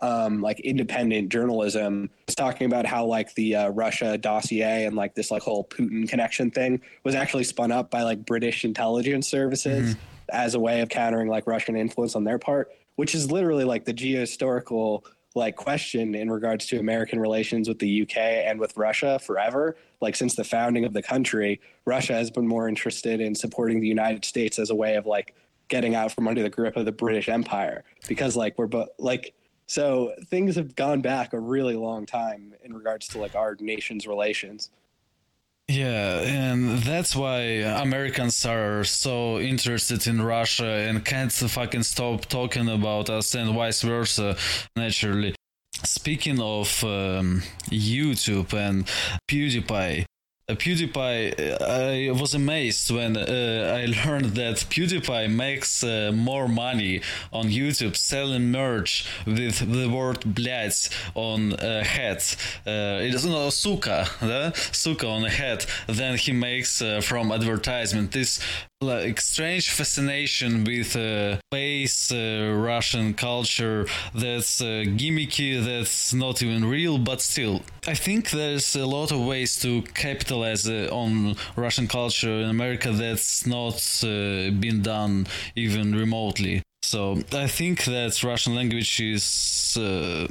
um, 0.00 0.40
like 0.40 0.60
independent 0.60 1.28
journalism 1.28 2.08
was 2.26 2.36
talking 2.36 2.66
about 2.66 2.86
how 2.86 3.04
like 3.04 3.34
the 3.34 3.56
uh, 3.56 3.68
russia 3.70 4.16
dossier 4.16 4.84
and 4.84 4.94
like 4.94 5.14
this 5.14 5.30
like 5.30 5.42
whole 5.42 5.64
putin 5.64 6.08
connection 6.08 6.50
thing 6.50 6.80
was 7.02 7.14
actually 7.16 7.44
spun 7.44 7.72
up 7.72 7.90
by 7.90 8.02
like 8.02 8.24
british 8.24 8.64
intelligence 8.64 9.28
services 9.28 9.94
mm-hmm. 9.94 10.00
as 10.30 10.54
a 10.54 10.60
way 10.60 10.80
of 10.80 10.88
countering 10.88 11.28
like 11.28 11.46
Russian 11.46 11.76
influence 11.76 12.14
on 12.14 12.24
their 12.24 12.38
part, 12.38 12.70
which 12.96 13.14
is 13.14 13.30
literally 13.30 13.64
like 13.64 13.84
the 13.84 13.94
geohistorical 13.94 15.04
like 15.38 15.56
question 15.56 16.14
in 16.14 16.30
regards 16.30 16.66
to 16.66 16.78
American 16.78 17.18
relations 17.18 17.68
with 17.68 17.78
the 17.78 18.02
UK 18.02 18.16
and 18.16 18.60
with 18.60 18.76
Russia 18.76 19.18
forever. 19.18 19.76
Like 20.00 20.16
since 20.16 20.34
the 20.34 20.44
founding 20.44 20.84
of 20.84 20.92
the 20.92 21.02
country, 21.02 21.60
Russia 21.86 22.12
has 22.12 22.30
been 22.30 22.46
more 22.46 22.68
interested 22.68 23.20
in 23.20 23.34
supporting 23.34 23.80
the 23.80 23.88
United 23.88 24.24
States 24.24 24.58
as 24.58 24.70
a 24.70 24.74
way 24.74 24.96
of 24.96 25.06
like 25.06 25.34
getting 25.68 25.94
out 25.94 26.12
from 26.12 26.28
under 26.28 26.42
the 26.42 26.50
grip 26.50 26.76
of 26.76 26.84
the 26.84 26.92
British 26.92 27.28
Empire 27.28 27.84
because 28.08 28.36
like 28.36 28.58
we're 28.58 28.66
both 28.66 28.88
like 28.98 29.34
so 29.66 30.14
things 30.28 30.56
have 30.56 30.74
gone 30.74 31.02
back 31.02 31.32
a 31.32 31.38
really 31.38 31.76
long 31.76 32.06
time 32.06 32.54
in 32.64 32.72
regards 32.72 33.06
to 33.08 33.18
like 33.18 33.34
our 33.34 33.56
nation's 33.60 34.06
relations. 34.06 34.70
Yeah, 35.70 36.20
and 36.20 36.78
that's 36.78 37.14
why 37.14 37.40
Americans 37.60 38.46
are 38.46 38.84
so 38.84 39.38
interested 39.38 40.06
in 40.06 40.22
Russia 40.22 40.64
and 40.64 41.04
can't 41.04 41.30
fucking 41.30 41.82
stop 41.82 42.24
talking 42.24 42.70
about 42.70 43.10
us 43.10 43.34
and 43.34 43.54
vice 43.54 43.82
versa, 43.82 44.36
naturally. 44.76 45.34
Speaking 45.84 46.40
of 46.40 46.82
um, 46.84 47.42
YouTube 47.70 48.54
and 48.54 48.86
PewDiePie, 49.30 50.06
PewDiePie, 50.49 51.61
I 51.61 52.11
was 52.11 52.33
amazed 52.33 52.91
when 52.91 53.15
uh, 53.15 53.77
I 53.77 53.85
learned 53.85 54.35
that 54.35 54.57
PewDiePie 54.57 55.33
makes 55.33 55.83
uh, 55.85 56.11
more 56.13 56.49
money 56.49 57.01
on 57.31 57.47
YouTube 57.47 57.95
selling 57.95 58.51
merch 58.51 59.05
with 59.25 59.59
the 59.71 59.87
word 59.87 60.19
blять 60.25 60.89
on 61.15 61.53
a 61.59 61.83
hat. 61.85 62.35
Uh, 62.67 62.99
it 63.01 63.13
is 63.13 63.25
no 63.25 63.49
suka, 63.49 64.05
да? 64.19 64.51
suka 64.53 65.07
on 65.07 65.23
a 65.23 65.29
hat 65.29 65.65
than 65.87 66.17
he 66.17 66.33
makes 66.33 66.81
uh, 66.81 66.99
from 66.99 67.31
advertisement. 67.31 68.11
This 68.11 68.41
like 68.81 69.21
strange 69.21 69.69
fascination 69.69 70.65
with 70.65 70.95
uh, 70.97 71.37
base 71.51 72.11
uh, 72.11 72.53
Russian 72.53 73.13
culture 73.13 73.87
that's 74.13 74.59
uh, 74.61 74.83
gimmicky, 74.85 75.63
that's 75.63 76.13
not 76.13 76.43
even 76.43 76.65
real, 76.65 76.97
but 76.97 77.21
still, 77.21 77.61
I 77.87 77.93
think 77.93 78.31
there's 78.31 78.75
a 78.75 78.85
lot 78.85 79.11
of 79.13 79.25
ways 79.25 79.59
to 79.61 79.83
capitalize 79.93 80.33
uh, 80.44 80.88
on 80.92 81.36
Russian 81.56 81.88
culture 81.88 82.40
in 82.40 82.48
America 82.48 82.90
that's 82.92 83.46
not 83.46 83.76
uh, 84.02 84.50
been 84.50 84.82
done 84.82 85.26
even 85.56 85.94
remotely. 85.94 86.62
So 86.82 87.22
I 87.32 87.46
think 87.46 87.84
that 87.84 88.22
Russian 88.22 88.54
language 88.54 89.00
is 89.00 89.76
uh, 89.76 90.28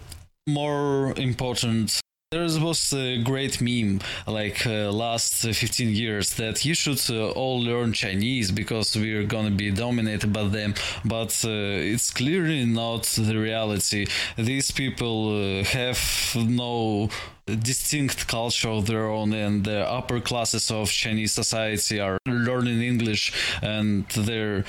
more 0.47 1.13
important 1.17 1.99
there 2.31 2.41
was 2.41 2.91
a 2.91 3.23
great 3.23 3.61
meme 3.61 4.01
like 4.27 4.67
uh, 4.67 4.91
last 4.91 5.43
15 5.43 5.95
years 5.95 6.33
that 6.35 6.65
you 6.65 6.73
should 6.73 6.99
uh, 7.09 7.29
all 7.29 7.61
learn 7.61 7.93
Chinese 7.93 8.51
because 8.51 8.97
we're 8.97 9.23
gonna 9.23 9.49
be 9.49 9.71
dominated 9.71 10.33
by 10.33 10.43
them, 10.43 10.73
but 11.05 11.31
uh, 11.45 11.49
it's 11.93 12.11
clearly 12.11 12.65
not 12.65 13.03
the 13.03 13.37
reality. 13.39 14.07
These 14.35 14.71
people 14.71 15.59
uh, 15.61 15.63
have 15.63 16.35
no 16.35 17.09
distinct 17.45 18.27
culture 18.27 18.71
of 18.71 18.87
their 18.87 19.07
own 19.09 19.31
and 19.31 19.63
the 19.63 19.89
upper 19.89 20.19
classes 20.19 20.69
of 20.69 20.91
Chinese 20.91 21.31
society 21.31 22.01
are 22.01 22.17
learning 22.25 22.81
English 22.81 23.31
and 23.61 24.05
they're 24.09 24.65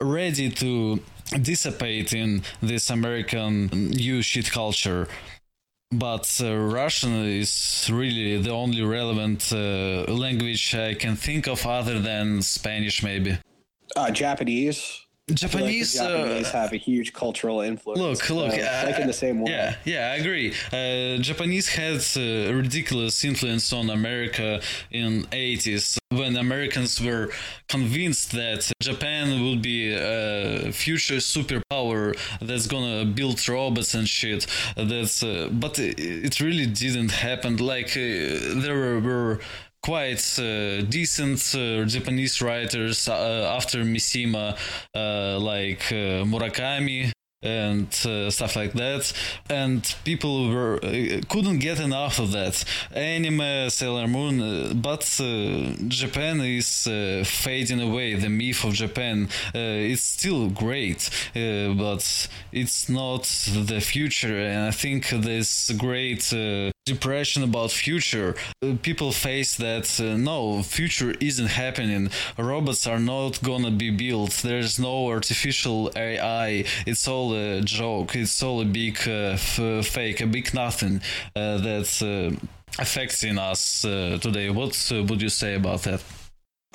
ready 0.00 0.48
to 0.50 1.00
dissipate 1.42 2.14
in 2.14 2.42
this 2.62 2.88
American 2.88 3.66
new 3.66 4.22
shit 4.22 4.50
culture 4.50 5.06
but 5.90 6.40
uh, 6.42 6.54
Russian 6.56 7.14
is 7.24 7.88
really 7.92 8.40
the 8.40 8.50
only 8.50 8.82
relevant 8.82 9.52
uh, 9.52 10.04
language 10.12 10.74
I 10.74 10.94
can 10.94 11.16
think 11.16 11.46
of 11.46 11.66
other 11.66 12.00
than 12.00 12.42
Spanish, 12.42 13.02
maybe. 13.02 13.38
Uh, 13.96 14.10
Japanese. 14.10 15.00
Japanese, 15.32 15.98
like 15.98 16.08
Japanese 16.10 16.48
uh, 16.48 16.52
have 16.52 16.72
a 16.74 16.76
huge 16.76 17.14
cultural 17.14 17.62
influence. 17.62 17.98
Look, 17.98 18.28
look, 18.28 18.52
uh, 18.52 18.82
like 18.84 18.98
in 18.98 19.06
the 19.06 19.12
same 19.14 19.40
way. 19.40 19.52
Yeah, 19.52 19.76
yeah, 19.86 20.12
I 20.12 20.16
agree. 20.16 20.52
Uh, 20.70 21.16
Japanese 21.22 21.66
had 21.68 22.04
a 22.18 22.52
ridiculous 22.52 23.24
influence 23.24 23.72
on 23.72 23.88
America 23.88 24.60
in 24.90 25.22
80s 25.32 25.96
when 26.10 26.36
Americans 26.36 27.00
were 27.00 27.30
convinced 27.68 28.32
that 28.32 28.70
Japan 28.82 29.42
would 29.44 29.62
be 29.62 29.94
a 29.94 30.70
future 30.72 31.16
superpower 31.16 31.93
that's 32.40 32.66
gonna 32.66 33.04
build 33.04 33.46
robots 33.48 33.94
and 33.94 34.08
shit. 34.08 34.46
That's 34.76 35.22
uh, 35.22 35.48
but 35.52 35.78
it 35.78 36.40
really 36.40 36.66
didn't 36.66 37.12
happen. 37.12 37.56
Like 37.56 37.90
uh, 37.96 38.60
there 38.62 38.76
were, 38.76 39.00
were 39.00 39.40
quite 39.82 40.38
uh, 40.38 40.80
decent 40.82 41.40
uh, 41.54 41.84
Japanese 41.84 42.40
writers 42.40 43.08
uh, 43.08 43.54
after 43.54 43.84
Mishima, 43.84 44.56
uh, 44.94 45.38
like 45.38 45.92
uh, 45.92 46.24
Murakami 46.24 47.12
and 47.44 47.86
uh, 48.06 48.30
stuff 48.30 48.56
like 48.56 48.72
that. 48.72 49.12
And 49.50 49.94
people 50.04 50.48
were 50.50 50.76
uh, 50.82 51.20
couldn't 51.28 51.58
get 51.58 51.78
enough 51.78 52.18
of 52.18 52.32
that. 52.32 52.64
Anime 52.92 53.70
sailor 53.70 54.08
moon 54.08 54.40
uh, 54.40 54.74
but 54.74 55.02
japan 55.88 56.40
is 56.40 56.88
fading 57.24 57.80
away. 57.80 58.14
The 58.14 58.30
myth 58.30 58.64
of 58.64 58.72
japan 58.74 59.28
is 59.54 60.02
still 60.02 60.48
great 60.48 61.10
but 61.34 62.28
it's 62.52 62.88
not 62.88 63.22
the 63.22 63.80
future. 63.80 64.38
And 64.38 64.66
i 64.66 64.70
think 64.70 65.10
this 65.10 65.70
great 65.72 66.32
depression 66.86 67.42
about 67.42 67.70
future 67.70 68.34
people 68.82 69.10
face 69.10 69.56
that 69.56 69.98
uh, 70.00 70.16
no 70.18 70.62
future 70.62 71.14
isn't 71.20 71.46
happening. 71.46 72.10
Robots 72.38 72.86
are 72.86 72.98
not 72.98 73.42
gonna 73.42 73.70
be 73.70 73.90
built. 73.90 74.32
There's 74.42 74.78
no 74.78 75.08
artificial 75.08 75.90
ai 75.96 76.64
it's 76.86 77.08
all 77.08 77.33
a 77.34 77.60
joke 77.60 78.14
it's 78.16 78.42
all 78.42 78.60
a 78.60 78.64
big 78.64 78.98
uh, 79.06 79.36
f- 79.36 79.86
fake 79.86 80.20
a 80.20 80.26
big 80.26 80.52
nothing 80.54 81.00
uh, 81.36 81.58
that's 81.58 82.02
uh, 82.02 82.30
affecting 82.78 83.38
us 83.38 83.84
uh, 83.84 84.18
today 84.20 84.50
what 84.50 84.92
uh, 84.92 85.02
would 85.04 85.20
you 85.20 85.28
say 85.28 85.54
about 85.54 85.82
that 85.82 86.02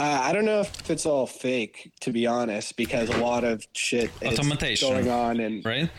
I 0.01 0.31
don't 0.31 0.45
know 0.45 0.61
if 0.61 0.89
it's 0.89 1.05
all 1.05 1.27
fake, 1.27 1.91
to 1.99 2.13
be 2.13 2.25
honest, 2.25 2.77
because 2.77 3.09
a 3.09 3.17
lot 3.17 3.43
of 3.43 3.67
shit 3.73 4.09
is 4.21 4.39
going 4.79 5.09
on, 5.09 5.41
and 5.41 5.65
right, 5.65 5.89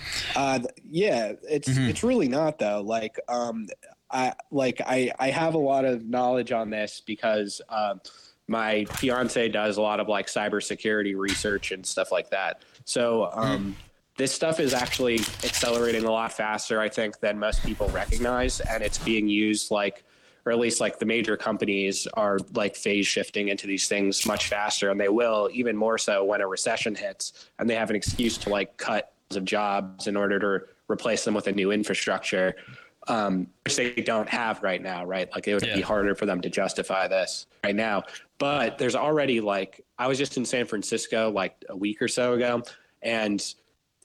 yeah, 0.88 1.32
it's 1.42 1.68
mm-hmm. 1.68 1.90
it's 1.90 2.02
really 2.02 2.26
not 2.26 2.58
though. 2.58 2.80
Like, 2.80 3.20
um, 3.28 3.66
I 4.10 4.32
like 4.50 4.80
I 4.86 5.12
I 5.18 5.28
have 5.28 5.52
a 5.52 5.58
lot 5.58 5.84
of 5.84 6.08
knowledge 6.08 6.50
on 6.50 6.70
this 6.70 7.02
because 7.04 7.60
um, 7.68 8.00
my 8.48 8.84
fiance 8.86 9.48
does 9.48 9.76
a 9.76 9.82
lot 9.82 10.00
of 10.00 10.08
like 10.08 10.26
cybersecurity 10.26 11.16
research 11.16 11.70
and 11.70 11.86
stuff 11.86 12.10
like 12.10 12.30
that. 12.30 12.62
So 12.84 13.30
um, 13.32 13.76
mm. 13.76 13.89
This 14.20 14.34
stuff 14.34 14.60
is 14.60 14.74
actually 14.74 15.18
accelerating 15.44 16.04
a 16.04 16.10
lot 16.10 16.30
faster, 16.30 16.78
I 16.78 16.90
think, 16.90 17.20
than 17.20 17.38
most 17.38 17.64
people 17.64 17.88
recognize, 17.88 18.60
and 18.60 18.82
it's 18.82 18.98
being 18.98 19.26
used 19.26 19.70
like 19.70 20.04
or 20.44 20.52
at 20.52 20.58
least 20.58 20.78
like 20.78 20.98
the 20.98 21.06
major 21.06 21.38
companies 21.38 22.06
are 22.14 22.38
like 22.54 22.76
phase 22.76 23.06
shifting 23.06 23.48
into 23.48 23.66
these 23.66 23.88
things 23.88 24.26
much 24.26 24.48
faster 24.48 24.90
and 24.90 24.98
they 24.98 25.10
will 25.10 25.50
even 25.52 25.76
more 25.76 25.98
so 25.98 26.24
when 26.24 26.40
a 26.40 26.46
recession 26.46 26.94
hits 26.94 27.50
and 27.58 27.68
they 27.68 27.74
have 27.74 27.90
an 27.90 27.96
excuse 27.96 28.38
to 28.38 28.48
like 28.48 28.74
cut 28.78 29.12
of 29.34 29.44
jobs 29.44 30.06
in 30.06 30.16
order 30.16 30.38
to 30.38 30.64
replace 30.90 31.24
them 31.26 31.34
with 31.34 31.46
a 31.46 31.52
new 31.52 31.70
infrastructure 31.72 32.56
um, 33.08 33.46
which 33.64 33.76
they 33.76 33.92
don't 33.92 34.28
have 34.28 34.62
right 34.62 34.82
now, 34.82 35.04
right? 35.04 35.28
Like 35.34 35.46
it 35.46 35.54
would 35.54 35.66
yeah. 35.66 35.74
be 35.74 35.82
harder 35.82 36.14
for 36.14 36.26
them 36.26 36.40
to 36.40 36.48
justify 36.48 37.06
this 37.06 37.46
right 37.64 37.76
now. 37.76 38.04
But 38.38 38.78
there's 38.78 38.94
already 38.94 39.40
like 39.40 39.84
I 39.98 40.06
was 40.06 40.16
just 40.16 40.36
in 40.36 40.44
San 40.44 40.66
Francisco 40.66 41.30
like 41.30 41.62
a 41.68 41.76
week 41.76 42.00
or 42.00 42.08
so 42.08 42.34
ago, 42.34 42.62
and 43.02 43.42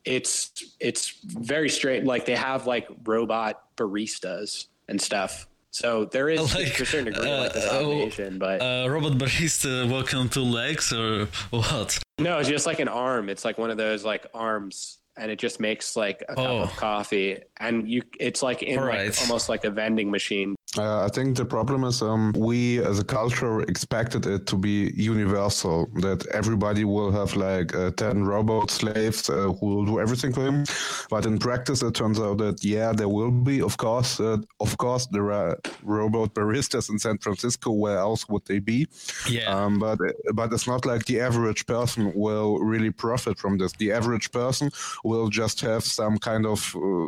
it's 0.06 0.76
it's 0.80 1.10
very 1.24 1.70
straight. 1.70 2.03
Like 2.03 2.26
they 2.26 2.36
have 2.36 2.68
like 2.68 2.88
robot 3.03 3.64
baristas 3.76 4.68
and 4.88 5.01
stuff. 5.01 5.47
So 5.72 6.06
there 6.06 6.30
is 6.30 6.56
like, 6.56 6.74
to 6.76 6.84
a 6.84 6.86
certain 6.86 7.12
degree 7.12 7.30
uh, 7.30 7.39
like 7.41 7.53
this 7.53 7.66
uh, 7.66 7.80
automation, 7.80 8.38
but 8.38 8.62
uh, 8.62 8.88
robot 8.89 9.14
barista 9.18 9.89
walking 9.89 10.30
two 10.30 10.41
legs 10.41 10.93
or 10.93 11.26
what? 11.49 11.99
No, 12.18 12.38
it's 12.39 12.47
just 12.47 12.66
like 12.66 12.80
an 12.80 12.88
arm. 12.88 13.28
It's 13.28 13.43
like 13.43 13.58
one 13.58 13.70
of 13.70 13.78
those 13.78 14.06
like 14.06 14.26
arms 14.34 14.99
and 15.18 15.32
it 15.32 15.39
just 15.39 15.59
makes 15.59 15.95
like 15.95 16.22
a 16.30 16.32
oh. 16.32 16.36
cup 16.36 16.72
of 16.72 16.78
coffee 16.78 17.39
and 17.59 17.89
you 17.89 18.01
it's 18.20 18.43
like 18.43 18.63
in 18.63 18.80
right. 18.80 19.07
like 19.07 19.22
almost 19.22 19.49
like 19.49 19.63
a 19.66 19.70
vending 19.70 20.11
machine 20.11 20.55
uh, 20.78 21.05
I 21.05 21.09
think 21.09 21.38
the 21.38 21.45
problem 21.45 21.84
is 21.84 22.01
um, 22.01 22.34
we 22.38 22.84
as 22.84 22.99
a 22.99 23.03
culture 23.03 23.61
expected 23.61 24.26
it 24.26 24.45
to 24.47 24.57
be 24.57 24.91
universal, 24.95 25.88
that 26.01 26.26
everybody 26.34 26.84
will 26.84 27.11
have 27.11 27.36
like 27.36 27.74
uh, 27.74 27.91
10 27.91 28.24
robot 28.24 28.72
slaves 28.72 29.30
uh, 29.30 29.53
who 29.59 29.68
will 29.68 29.86
do 29.86 29.99
everything 29.99 30.34
for 30.34 30.45
him. 30.45 30.66
But 31.09 31.26
in 31.26 31.38
practice, 31.38 31.82
it 31.82 31.93
turns 31.93 32.20
out 32.20 32.39
that, 32.39 32.63
yeah, 32.63 32.91
there 32.91 33.09
will 33.09 33.32
be, 33.32 33.61
of 33.61 33.78
course, 33.78 34.20
uh, 34.20 34.38
of 34.59 34.78
course, 34.78 35.07
there 35.07 35.32
are 35.32 35.57
robot 35.84 36.34
baristas 36.34 36.89
in 36.89 36.99
San 36.99 37.20
Francisco. 37.20 37.72
Where 37.72 37.97
else 37.97 38.28
would 38.28 38.45
they 38.45 38.59
be? 38.59 38.88
Yeah. 39.30 39.55
Um, 39.55 39.80
but, 39.80 39.99
but 40.34 40.51
it's 40.51 40.68
not 40.68 40.86
like 40.86 41.05
the 41.05 41.22
average 41.22 41.66
person 41.68 42.11
will 42.16 42.59
really 42.59 42.91
profit 42.91 43.38
from 43.38 43.57
this. 43.57 43.72
The 43.74 43.91
average 43.91 44.32
person 44.32 44.72
will 45.06 45.30
just 45.30 45.62
have 45.62 45.84
some 45.84 46.18
kind 46.18 46.45
of 46.45 46.76
uh, 46.76 47.08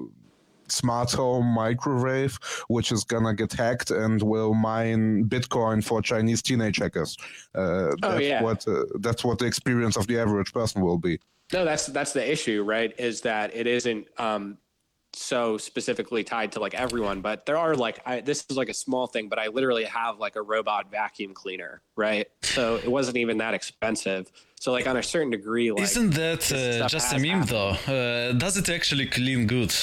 smart 0.69 1.11
home 1.11 1.45
microwave, 1.45 2.37
which 2.67 2.91
is 2.91 3.03
gonna 3.03 3.33
get 3.33 3.51
hacked 3.53 3.91
and 3.91 4.21
will 4.21 4.53
mine 4.53 5.25
Bitcoin 5.25 5.83
for 5.83 6.01
Chinese 6.01 6.41
teenage 6.41 6.77
hackers. 6.77 7.17
Uh, 7.55 7.95
Oh, 8.03 8.11
that's 8.11 8.21
yeah. 8.21 8.43
what 8.43 8.67
uh, 8.67 8.83
that's 8.99 9.23
what 9.23 9.39
the 9.39 9.45
experience 9.45 9.95
of 9.97 10.07
the 10.07 10.19
average 10.19 10.53
person 10.53 10.81
will 10.81 10.97
be. 10.97 11.19
No, 11.53 11.65
that's 11.65 11.87
that's 11.87 12.13
the 12.13 12.31
issue, 12.31 12.63
right? 12.63 12.93
Is 12.99 13.21
that 13.21 13.55
it 13.55 13.67
isn't 13.67 14.07
um, 14.19 14.57
so 15.13 15.57
specifically 15.57 16.23
tied 16.23 16.51
to 16.51 16.59
like 16.59 16.75
everyone, 16.75 17.21
but 17.21 17.45
there 17.45 17.57
are 17.57 17.75
like 17.75 17.99
I, 18.05 18.19
this 18.21 18.45
is 18.49 18.57
like 18.57 18.69
a 18.69 18.73
small 18.73 19.07
thing, 19.07 19.29
but 19.29 19.39
I 19.39 19.47
literally 19.47 19.85
have 19.85 20.19
like 20.19 20.35
a 20.35 20.41
robot 20.41 20.91
vacuum 20.91 21.33
cleaner, 21.33 21.81
right? 21.95 22.27
So 22.43 22.75
it 22.75 22.91
wasn't 22.91 23.17
even 23.17 23.37
that 23.39 23.53
expensive. 23.53 24.31
So 24.59 24.71
like 24.71 24.87
on 24.87 24.97
a 24.97 25.03
certain 25.03 25.29
degree, 25.29 25.71
like 25.71 25.83
Isn't 25.83 26.11
that 26.11 26.51
uh, 26.51 26.87
just 26.87 27.13
a 27.13 27.19
meme 27.19 27.41
happened. 27.41 27.49
though? 27.49 28.29
Uh, 28.29 28.31
does 28.33 28.57
it 28.57 28.69
actually 28.69 29.05
clean 29.05 29.45
good? 29.47 29.73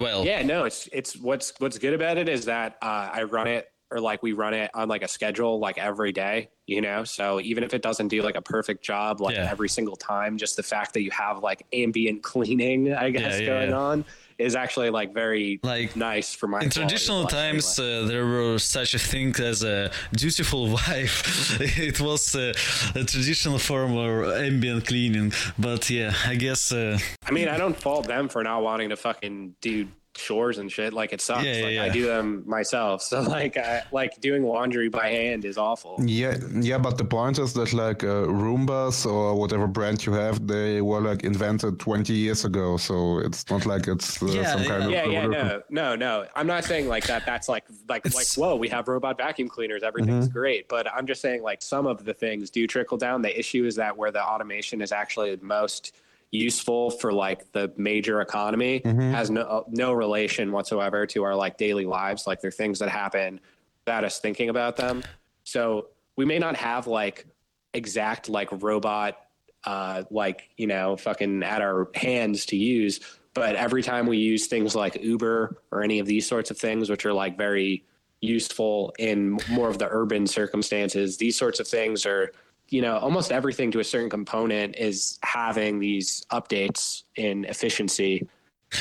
Well, 0.00 0.24
yeah, 0.24 0.42
no, 0.42 0.64
it's 0.64 0.88
it's 0.92 1.16
what's 1.16 1.52
what's 1.58 1.78
good 1.78 1.94
about 1.94 2.18
it 2.18 2.28
is 2.28 2.46
that 2.46 2.76
uh, 2.82 3.10
I 3.12 3.22
run 3.24 3.46
it 3.46 3.68
or 3.90 4.00
like 4.00 4.22
we 4.22 4.32
run 4.32 4.54
it 4.54 4.70
on 4.74 4.88
like 4.88 5.02
a 5.02 5.08
schedule 5.08 5.60
like 5.60 5.78
every 5.78 6.10
day, 6.12 6.48
you 6.66 6.80
know. 6.80 7.04
So 7.04 7.40
even 7.40 7.62
if 7.62 7.74
it 7.74 7.82
doesn't 7.82 8.08
do 8.08 8.22
like 8.22 8.34
a 8.34 8.42
perfect 8.42 8.82
job 8.82 9.20
like 9.20 9.36
Yeah. 9.36 9.48
every 9.50 9.68
single 9.68 9.96
time, 9.96 10.36
just 10.38 10.56
the 10.56 10.62
fact 10.62 10.94
that 10.94 11.02
you 11.02 11.10
have 11.12 11.38
like 11.42 11.64
ambient 11.72 12.22
cleaning, 12.22 12.92
I 12.92 13.10
guess, 13.10 13.38
yeah, 13.40 13.46
going 13.46 13.70
yeah. 13.70 13.76
on 13.76 14.04
is 14.38 14.54
actually 14.54 14.90
like 14.90 15.12
very 15.14 15.60
Like, 15.62 15.96
nice 15.96 16.34
for 16.34 16.48
my 16.48 16.60
in 16.60 16.70
traditional 16.70 17.26
times, 17.26 17.78
uh, 17.78 18.04
there 18.06 18.26
were 18.26 18.58
such 18.58 18.94
a 18.94 18.98
thing 18.98 19.34
as 19.40 19.62
a 19.62 19.90
dutiful 20.12 20.68
wife. 20.78 21.60
it 21.60 22.00
was 22.00 22.34
uh, 22.34 22.52
a 22.94 23.04
traditional 23.04 23.58
form 23.58 23.96
of 23.96 24.36
ambient 24.36 24.86
cleaning. 24.86 25.32
But 25.58 25.88
yeah, 25.90 26.12
I 26.26 26.34
guess 26.34 26.72
uh, 26.72 26.98
I 27.26 27.30
mean, 27.30 27.48
I 27.48 27.56
don't 27.56 27.76
fault 27.76 28.06
them 28.06 28.28
for 28.28 28.42
not 28.42 28.62
wanting 28.62 28.90
to 28.90 28.96
fucking 28.96 29.54
do 29.60 29.88
chores 30.14 30.58
and 30.58 30.70
shit. 30.70 30.92
Like 30.92 31.12
it 31.12 31.20
sucks. 31.20 31.44
Yeah, 31.44 31.52
yeah, 31.56 31.64
like 31.64 31.74
yeah. 31.74 31.84
I 31.84 31.88
do 31.90 32.06
them 32.06 32.42
myself. 32.46 33.02
So 33.14 33.20
like, 33.22 33.56
I, 33.56 33.82
like 33.92 34.20
doing 34.20 34.44
laundry 34.44 34.88
by 34.88 35.08
hand 35.10 35.44
is 35.44 35.58
awful. 35.58 35.96
Yeah, 36.04 36.36
yeah, 36.60 36.78
but 36.78 36.96
the 36.98 37.04
point 37.04 37.38
is 37.38 37.52
that 37.54 37.72
like 37.72 38.02
uh, 38.02 38.26
Roombas 38.26 39.06
or 39.06 39.34
whatever 39.34 39.66
brand 39.66 40.04
you 40.06 40.12
have, 40.12 40.46
they 40.46 40.80
were 40.80 41.00
like 41.00 41.22
invented 41.24 41.78
20 41.78 42.12
years 42.12 42.44
ago. 42.44 42.76
So 42.76 43.18
it's 43.18 43.48
not 43.50 43.66
like 43.66 43.86
it's 43.88 44.22
uh, 44.22 44.26
Yeah, 44.26 44.52
some 44.54 44.64
kind 44.64 44.84
of 44.84 44.90
Yeah, 44.90 45.04
yeah, 45.04 45.18
revolution. 45.26 45.62
no, 45.70 45.94
no, 45.94 45.96
no. 45.96 46.26
I'm 46.34 46.46
not 46.46 46.64
saying 46.64 46.88
like 46.88 47.06
that. 47.06 47.26
That's 47.26 47.48
like 47.48 47.64
like 47.88 48.04
like 48.14 48.26
whoa, 48.36 48.56
we 48.56 48.68
have 48.68 48.88
robot 48.88 49.18
vacuum 49.18 49.48
cleaners. 49.48 49.82
Everything's 49.82 50.28
great. 50.28 50.68
But 50.68 50.90
I'm 50.92 51.06
just 51.06 51.20
saying 51.20 51.42
like 51.42 51.62
some 51.62 51.86
of 51.86 52.04
the 52.04 52.14
things 52.14 52.50
do 52.50 52.66
trickle 52.66 52.96
down. 52.98 53.22
The 53.22 53.38
issue 53.38 53.64
is 53.66 53.76
that 53.76 53.96
where 53.96 54.10
the 54.10 54.22
automation 54.24 54.80
is 54.80 54.92
actually 54.92 55.36
most 55.42 55.92
useful 56.34 56.90
for 56.90 57.12
like 57.12 57.50
the 57.52 57.72
major 57.76 58.20
economy 58.20 58.82
has 58.84 59.30
no 59.30 59.64
no 59.68 59.92
relation 59.92 60.50
whatsoever 60.50 61.06
to 61.06 61.22
our 61.22 61.34
like 61.34 61.56
daily 61.56 61.86
lives. 61.86 62.26
Like 62.26 62.40
they're 62.40 62.50
things 62.50 62.80
that 62.80 62.88
happen 62.88 63.40
without 63.86 64.04
us 64.04 64.18
thinking 64.18 64.48
about 64.48 64.76
them. 64.76 65.02
So 65.44 65.88
we 66.16 66.24
may 66.24 66.38
not 66.38 66.56
have 66.56 66.86
like 66.86 67.26
exact 67.72 68.28
like 68.28 68.48
robot 68.62 69.16
uh 69.64 70.04
like 70.10 70.50
you 70.56 70.66
know 70.66 70.96
fucking 70.96 71.42
at 71.42 71.60
our 71.62 71.88
hands 71.94 72.46
to 72.46 72.56
use 72.56 73.00
but 73.32 73.56
every 73.56 73.82
time 73.82 74.06
we 74.06 74.16
use 74.16 74.46
things 74.46 74.76
like 74.76 75.02
uber 75.02 75.60
or 75.72 75.82
any 75.82 75.98
of 75.98 76.06
these 76.06 76.24
sorts 76.24 76.52
of 76.52 76.58
things 76.58 76.88
which 76.88 77.04
are 77.04 77.12
like 77.12 77.36
very 77.36 77.84
useful 78.20 78.94
in 78.98 79.40
more 79.50 79.68
of 79.68 79.78
the 79.78 79.88
urban 79.90 80.26
circumstances 80.26 81.16
these 81.16 81.36
sorts 81.36 81.58
of 81.58 81.66
things 81.66 82.06
are 82.06 82.30
you 82.68 82.80
know 82.82 82.96
almost 82.98 83.30
everything 83.32 83.70
to 83.70 83.80
a 83.80 83.84
certain 83.84 84.10
component 84.10 84.76
is 84.76 85.18
having 85.22 85.78
these 85.78 86.24
updates 86.32 87.02
in 87.16 87.44
efficiency 87.44 88.26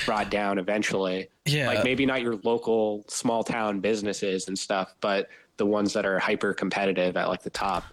brought 0.06 0.32
down 0.32 0.58
eventually 0.58 1.28
Yeah. 1.46 1.68
like 1.68 1.84
maybe 1.84 2.06
not 2.06 2.22
your 2.22 2.38
local 2.44 3.04
small 3.08 3.44
town 3.44 3.80
businesses 3.80 4.48
and 4.48 4.58
stuff 4.58 4.96
but 5.02 5.30
the 5.58 5.66
ones 5.66 5.94
that 5.94 6.06
are 6.06 6.18
hyper 6.18 6.54
competitive 6.54 7.16
at 7.18 7.28
like 7.28 7.44
the 7.44 7.50
top 7.50 7.84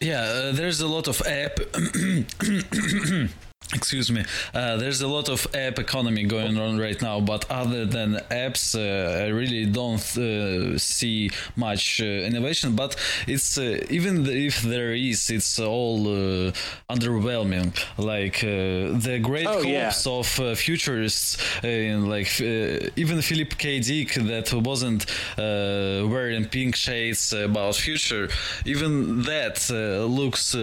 Yeah, 0.00 0.20
uh, 0.22 0.52
there's 0.52 0.80
a 0.80 0.86
lot 0.88 1.08
of 1.08 1.20
app. 1.22 1.58
Excuse 3.72 4.10
me. 4.10 4.24
Uh, 4.52 4.76
there's 4.76 5.00
a 5.00 5.08
lot 5.08 5.28
of 5.28 5.46
app 5.54 5.78
economy 5.78 6.24
going 6.24 6.58
on 6.58 6.78
right 6.78 7.00
now, 7.02 7.18
but 7.18 7.50
other 7.50 7.84
than 7.86 8.14
apps, 8.30 8.74
uh, 8.76 9.24
I 9.24 9.28
really 9.28 9.66
don't 9.66 10.04
uh, 10.18 10.78
see 10.78 11.30
much 11.56 12.00
uh, 12.00 12.04
innovation. 12.04 12.76
But 12.76 12.94
it's 13.26 13.58
uh, 13.58 13.84
even 13.90 14.26
if 14.26 14.62
there 14.62 14.92
is, 14.92 15.28
it's 15.30 15.58
all 15.58 16.06
uh, 16.06 16.52
underwhelming. 16.90 17.74
Like 17.98 18.44
uh, 18.44 18.96
the 18.98 19.18
great 19.22 19.46
Oh, 19.48 19.62
yeah. 19.62 19.84
hopes 19.86 20.06
of 20.06 20.40
uh, 20.40 20.54
futurists, 20.54 21.38
in 21.64 22.08
like 22.08 22.28
uh, 22.40 22.90
even 22.96 23.22
Philip 23.22 23.56
K. 23.58 23.80
Dick, 23.80 24.14
that 24.14 24.52
wasn't 24.52 25.06
uh, 25.36 26.06
wearing 26.06 26.44
pink 26.44 26.76
shades 26.76 27.32
about 27.32 27.74
future. 27.76 28.28
Even 28.66 29.22
that 29.22 29.68
uh, 29.70 30.04
looks. 30.04 30.54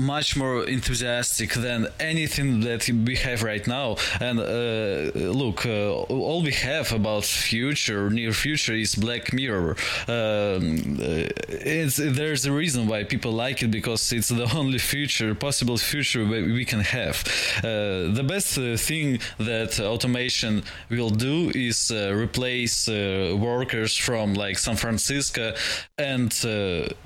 Much 0.00 0.36
more 0.36 0.64
enthusiastic 0.64 1.54
than 1.54 1.88
anything 1.98 2.60
that 2.60 2.88
we 2.88 3.16
have 3.16 3.42
right 3.42 3.66
now. 3.66 3.96
And 4.20 4.38
uh, 4.38 5.10
look 5.12 5.66
uh, 5.66 5.90
all 5.90 6.40
we 6.40 6.52
have 6.52 6.92
about 6.92 7.24
future 7.24 8.08
near 8.08 8.32
future 8.32 8.74
is 8.74 8.94
black 8.94 9.32
mirror. 9.32 9.76
Um, 10.06 11.00
uh, 11.02 11.26
there's 11.48 12.46
a 12.46 12.52
reason 12.52 12.86
why 12.86 13.02
people 13.02 13.32
like 13.32 13.60
it 13.64 13.72
because 13.72 14.12
it's 14.12 14.28
the 14.28 14.48
only 14.56 14.78
future 14.78 15.34
possible 15.34 15.76
future 15.76 16.24
we 16.24 16.64
can 16.64 16.78
have. 16.78 17.24
Uh, 17.58 18.14
the 18.14 18.24
best 18.24 18.56
uh, 18.56 18.76
thing 18.76 19.18
that 19.38 19.80
automation 19.80 20.62
will 20.90 21.10
do 21.10 21.50
is 21.56 21.90
uh, 21.90 22.14
replace 22.14 22.86
workers 22.86 23.96
from 23.96 24.34
like 24.34 24.58
san 24.58 24.76
francisco. 24.76 25.54
And 25.98 26.32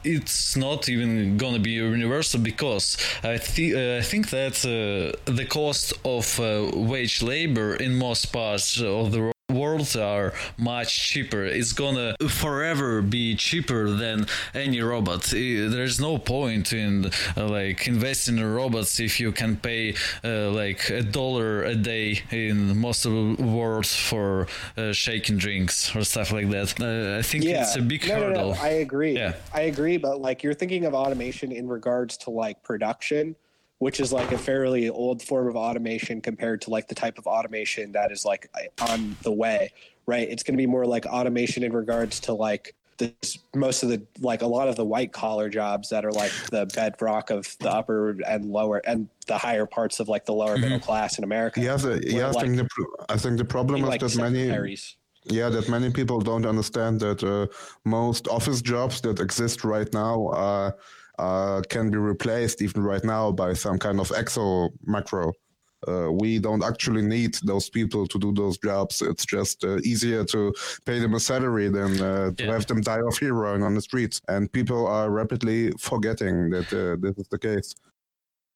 it's 0.04 0.56
not 0.56 0.90
even 0.90 1.38
gonna 1.38 1.58
be 1.58 1.70
universal 1.70 2.38
because 2.38 2.81
I, 3.22 3.38
thi- 3.38 3.74
uh, 3.74 3.98
I 3.98 4.02
think 4.02 4.30
that 4.30 4.56
uh, 4.64 5.32
the 5.32 5.46
cost 5.46 5.92
of 6.04 6.38
uh, 6.40 6.70
wage 6.74 7.22
labor 7.22 7.76
in 7.76 7.96
most 7.96 8.32
parts 8.32 8.80
of 8.80 9.12
the 9.12 9.32
world 9.52 9.72
world 9.72 9.96
are 9.96 10.32
much 10.58 11.08
cheaper. 11.08 11.44
It's 11.44 11.72
gonna 11.72 12.14
forever 12.28 13.02
be 13.02 13.36
cheaper 13.36 13.90
than 13.90 14.26
any 14.54 14.80
robot. 14.80 15.22
There's 15.24 16.00
no 16.00 16.18
point 16.18 16.72
in 16.72 17.10
uh, 17.36 17.48
like 17.48 17.86
investing 17.86 18.38
in 18.38 18.46
robots 18.54 19.00
if 19.00 19.20
you 19.20 19.32
can 19.32 19.56
pay 19.56 19.94
uh, 20.24 20.50
like 20.50 20.90
a 20.90 21.02
dollar 21.02 21.64
a 21.64 21.74
day 21.74 22.22
in 22.30 22.78
most 22.78 23.04
of 23.06 23.12
the 23.12 23.42
world 23.42 23.86
for 23.86 24.46
uh, 24.76 24.92
shaking 24.92 25.38
drinks 25.38 25.94
or 25.94 26.04
stuff 26.04 26.32
like 26.32 26.50
that. 26.50 26.68
Uh, 26.80 27.18
i 27.18 27.22
think 27.22 27.44
it's 27.44 27.76
a 27.76 27.82
big 27.82 28.06
no, 28.08 28.14
no, 28.14 28.20
hurdle. 28.20 28.54
No, 28.54 28.60
I 28.60 28.72
agree. 28.86 29.14
Yeah. 29.14 29.34
I 29.54 29.62
agree, 29.62 29.96
but 29.96 30.20
like 30.20 30.42
you're 30.42 30.54
thinking 30.54 30.84
of 30.84 30.94
automation 30.94 31.52
in 31.52 31.68
regards 31.68 32.16
to 32.18 32.30
like 32.30 32.62
production, 32.62 33.36
which 33.82 33.98
is 33.98 34.12
like 34.12 34.30
a 34.30 34.38
fairly 34.38 34.88
old 34.88 35.20
form 35.20 35.48
of 35.48 35.56
automation 35.56 36.20
compared 36.20 36.60
to 36.62 36.70
like 36.70 36.86
the 36.86 36.94
type 36.94 37.18
of 37.18 37.26
automation 37.26 37.90
that 37.90 38.12
is 38.12 38.24
like 38.24 38.48
on 38.80 39.16
the 39.24 39.32
way, 39.32 39.72
right? 40.06 40.28
It's 40.30 40.44
going 40.44 40.54
to 40.54 40.62
be 40.66 40.68
more 40.68 40.86
like 40.86 41.04
automation 41.04 41.64
in 41.64 41.72
regards 41.72 42.20
to 42.20 42.32
like 42.32 42.76
this 42.98 43.38
most 43.56 43.82
of 43.82 43.88
the 43.88 44.00
like 44.20 44.42
a 44.42 44.46
lot 44.46 44.68
of 44.68 44.76
the 44.76 44.84
white 44.84 45.12
collar 45.12 45.48
jobs 45.48 45.88
that 45.88 46.04
are 46.04 46.12
like 46.12 46.30
the 46.52 46.64
bedrock 46.66 47.30
of 47.30 47.56
the 47.58 47.72
upper 47.72 48.10
and 48.32 48.52
lower 48.52 48.80
and 48.86 49.08
the 49.26 49.36
higher 49.36 49.66
parts 49.66 49.98
of 49.98 50.08
like 50.08 50.24
the 50.26 50.32
lower 50.32 50.56
middle 50.56 50.78
class 50.78 51.18
in 51.18 51.24
America. 51.24 51.60
Yeah, 51.60 51.76
the, 51.76 52.00
yeah. 52.06 52.28
I 52.28 52.40
think 52.40 52.58
the 52.58 52.68
I 53.08 53.16
think 53.16 53.36
the 53.36 53.44
problem 53.44 53.82
is 53.82 53.88
like 53.88 54.00
that 54.00 54.16
many 54.16 54.76
yeah 55.24 55.48
that 55.48 55.68
many 55.68 55.90
people 55.90 56.20
don't 56.20 56.46
understand 56.46 57.00
that 57.00 57.24
uh, 57.24 57.48
most 57.84 58.28
office 58.28 58.62
jobs 58.62 59.00
that 59.00 59.18
exist 59.18 59.64
right 59.64 59.92
now 59.92 60.28
are 60.28 60.76
uh, 61.18 61.62
can 61.68 61.90
be 61.90 61.98
replaced 61.98 62.62
even 62.62 62.82
right 62.82 63.04
now 63.04 63.30
by 63.32 63.52
some 63.52 63.78
kind 63.78 64.00
of 64.00 64.10
Excel 64.16 64.70
macro. 64.86 65.32
Uh, 65.88 66.12
we 66.12 66.38
don't 66.38 66.62
actually 66.62 67.02
need 67.02 67.34
those 67.44 67.68
people 67.68 68.06
to 68.06 68.16
do 68.18 68.32
those 68.32 68.56
jobs. 68.58 69.02
It's 69.02 69.26
just 69.26 69.64
uh, 69.64 69.78
easier 69.78 70.24
to 70.26 70.54
pay 70.86 71.00
them 71.00 71.14
a 71.14 71.20
salary 71.20 71.68
than 71.68 72.00
uh, 72.00 72.30
to 72.36 72.44
Yeah. 72.44 72.52
have 72.52 72.66
them 72.66 72.82
die 72.82 73.00
of 73.00 73.18
heroin 73.18 73.62
on 73.64 73.74
the 73.74 73.80
streets. 73.80 74.20
And 74.28 74.50
people 74.52 74.86
are 74.86 75.10
rapidly 75.10 75.72
forgetting 75.80 76.50
that 76.50 76.72
uh, 76.72 76.96
this 77.00 77.18
is 77.18 77.26
the 77.28 77.38
case. 77.38 77.74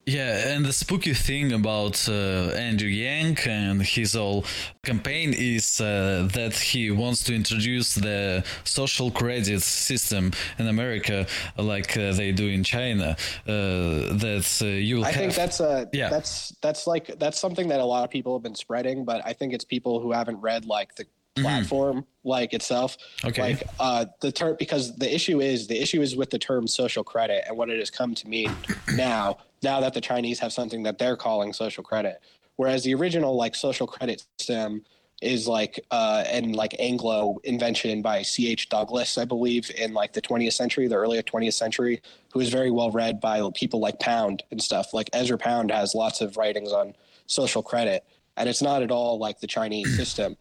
Yeah, 0.09 0.55
and 0.55 0.65
the 0.65 0.73
spooky 0.73 1.15
thing 1.15 1.53
about 1.53 2.09
uh, 2.09 2.53
Andrew 2.55 2.89
Yang 2.89 3.39
and 3.49 3.83
his 3.83 4.15
whole 4.15 4.45
campaign 4.85 5.35
is 5.37 5.81
uh, 5.81 6.29
that 6.33 6.55
he 6.55 6.93
wants 6.93 7.25
to 7.25 7.35
introduce 7.35 7.97
the 7.97 8.45
social 8.63 9.11
credit 9.11 9.63
system 9.63 10.31
in 10.61 10.69
America, 10.69 11.27
like 11.59 11.97
uh, 11.97 12.13
they 12.13 12.31
do 12.31 12.47
in 12.47 12.63
China. 12.63 13.17
Uh, 13.49 14.15
that 14.23 14.47
uh, 14.63 14.67
you'll 14.67 15.05
I 15.05 15.11
have. 15.11 15.17
think 15.17 15.35
that's 15.35 15.59
a 15.59 15.89
Yeah. 15.93 16.09
that's 16.09 16.55
that's 16.63 16.87
like 16.87 17.19
that's 17.19 17.41
something 17.41 17.67
that 17.69 17.81
a 17.81 17.85
lot 17.85 18.05
of 18.05 18.11
people 18.11 18.37
have 18.37 18.45
been 18.45 18.55
spreading, 18.55 19.05
but 19.05 19.23
I 19.27 19.33
think 19.33 19.53
it's 19.55 19.65
people 19.65 19.99
who 19.99 20.13
haven't 20.13 20.41
read 20.41 20.67
like 20.67 20.95
the 20.95 21.07
platform 21.43 22.05
like 22.25 22.53
itself. 22.53 22.97
Mm-hmm. 22.99 23.29
Okay. 23.29 23.43
Like 23.43 23.63
uh 23.79 24.07
the 24.21 24.33
term 24.33 24.57
because 24.59 24.97
the 24.97 25.13
issue 25.13 25.41
is 25.41 25.67
the 25.67 25.81
issue 25.81 26.03
is 26.03 26.17
with 26.17 26.31
the 26.31 26.39
term 26.39 26.67
social 26.67 27.05
credit 27.05 27.45
and 27.47 27.57
what 27.57 27.71
it 27.71 27.79
has 27.79 27.91
come 27.91 28.15
to 28.15 28.29
mean 28.29 28.55
now, 28.95 29.39
now 29.63 29.81
that 29.81 29.95
the 29.95 30.01
Chinese 30.01 30.39
have 30.41 30.53
something 30.53 30.83
that 30.85 30.99
they're 30.99 31.17
calling 31.17 31.53
social 31.53 31.85
credit. 31.85 32.21
Whereas 32.57 32.85
the 32.85 32.95
original 32.95 33.37
like 33.37 33.55
social 33.55 33.87
credit 33.87 34.25
system 34.39 34.83
is 35.23 35.49
like 35.49 35.81
uh, 35.91 36.25
and 36.31 36.55
like 36.55 36.75
Anglo 36.79 37.39
invention 37.45 38.03
by 38.03 38.23
C.H. 38.23 38.69
Douglas, 38.69 39.17
I 39.17 39.25
believe, 39.25 39.71
in 39.71 39.95
like 39.95 40.13
the 40.13 40.21
20th 40.21 40.53
century, 40.53 40.89
the 40.89 40.97
early 40.97 41.23
20th 41.23 41.55
century, 41.55 42.03
who 42.33 42.41
is 42.41 42.51
very 42.51 42.71
well 42.71 42.91
read 42.91 43.21
by 43.21 43.43
people 43.55 43.81
like 43.81 43.99
Pound 43.99 44.43
and 44.51 44.63
stuff. 44.63 44.93
Like 44.93 45.09
Ezra 45.13 45.39
Pound 45.39 45.71
has 45.71 45.95
lots 45.95 46.21
of 46.21 46.37
writings 46.37 46.73
on 46.73 46.95
social 47.27 47.63
credit, 47.63 48.05
and 48.37 48.49
it's 48.49 48.63
not 48.63 48.83
at 48.83 48.91
all 48.91 49.19
like 49.19 49.41
the 49.41 49.47
Chinese 49.47 49.97
system. 49.97 50.37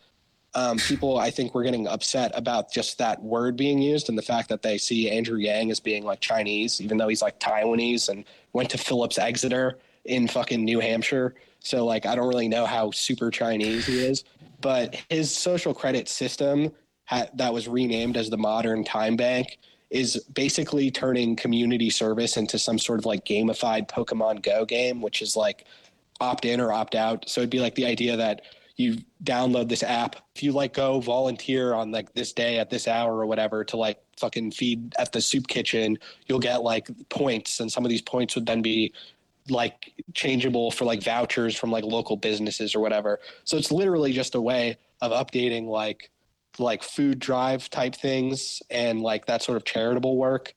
Um, 0.55 0.77
people, 0.77 1.17
I 1.17 1.31
think, 1.31 1.53
were 1.53 1.63
getting 1.63 1.85
upset 1.87 2.31
about 2.33 2.71
just 2.71 2.97
that 2.97 3.21
word 3.21 3.57
being 3.57 3.81
used 3.81 4.07
and 4.07 4.17
the 4.17 4.23
fact 4.23 4.47
that 4.49 4.61
they 4.61 4.77
see 4.77 5.09
Andrew 5.11 5.37
Yang 5.37 5.71
as 5.71 5.79
being 5.81 6.05
like 6.05 6.21
Chinese, 6.21 6.79
even 6.79 6.97
though 6.97 7.09
he's 7.09 7.21
like 7.21 7.39
Taiwanese 7.39 8.07
and 8.07 8.23
went 8.53 8.69
to 8.69 8.77
Phillips 8.77 9.17
Exeter 9.17 9.79
in 10.05 10.27
fucking 10.27 10.63
New 10.63 10.79
Hampshire. 10.79 11.35
So 11.59 11.85
like, 11.85 12.05
I 12.05 12.15
don't 12.15 12.27
really 12.27 12.47
know 12.47 12.65
how 12.65 12.91
super 12.91 13.29
Chinese 13.31 13.85
he 13.85 13.99
is 14.05 14.23
but 14.65 14.95
his 15.09 15.31
social 15.31 15.75
credit 15.75 16.07
system 16.07 16.71
ha- 17.05 17.27
that 17.35 17.53
was 17.53 17.67
renamed 17.67 18.17
as 18.17 18.31
the 18.31 18.37
modern 18.37 18.83
time 18.83 19.15
bank 19.15 19.59
is 19.89 20.17
basically 20.33 20.89
turning 20.89 21.35
community 21.35 21.89
service 21.91 22.37
into 22.37 22.57
some 22.57 22.79
sort 22.79 22.99
of 22.99 23.05
like 23.05 23.23
gamified 23.25 23.87
pokemon 23.87 24.41
go 24.41 24.65
game 24.65 25.01
which 25.01 25.21
is 25.21 25.35
like 25.35 25.65
opt 26.19 26.45
in 26.45 26.59
or 26.59 26.73
opt 26.73 26.95
out 26.95 27.29
so 27.29 27.41
it'd 27.41 27.51
be 27.51 27.59
like 27.59 27.75
the 27.75 27.85
idea 27.85 28.17
that 28.17 28.41
you 28.77 28.97
download 29.23 29.69
this 29.69 29.83
app 29.83 30.17
if 30.35 30.43
you 30.43 30.51
like 30.51 30.73
go 30.73 30.99
volunteer 30.99 31.73
on 31.73 31.91
like 31.91 32.13
this 32.13 32.33
day 32.33 32.59
at 32.59 32.69
this 32.69 32.87
hour 32.87 33.17
or 33.17 33.25
whatever 33.25 33.63
to 33.63 33.77
like 33.77 34.01
fucking 34.17 34.51
feed 34.51 34.93
at 34.99 35.11
the 35.11 35.21
soup 35.21 35.47
kitchen 35.47 35.97
you'll 36.27 36.39
get 36.39 36.61
like 36.61 36.87
points 37.09 37.59
and 37.59 37.71
some 37.71 37.85
of 37.85 37.89
these 37.89 38.01
points 38.01 38.35
would 38.35 38.45
then 38.45 38.61
be 38.61 38.93
like 39.49 39.93
changeable 40.13 40.71
for 40.71 40.85
like 40.85 41.03
vouchers 41.03 41.55
from 41.55 41.71
like 41.71 41.83
local 41.83 42.17
businesses 42.17 42.75
or 42.75 42.79
whatever. 42.79 43.19
So 43.43 43.57
it's 43.57 43.71
literally 43.71 44.11
just 44.11 44.35
a 44.35 44.41
way 44.41 44.77
of 45.01 45.11
updating 45.11 45.67
like 45.67 46.09
like 46.57 46.83
food 46.83 47.19
drive 47.19 47.69
type 47.69 47.95
things 47.95 48.61
and 48.69 49.01
like 49.01 49.25
that 49.25 49.41
sort 49.41 49.57
of 49.57 49.65
charitable 49.65 50.15
work 50.15 50.53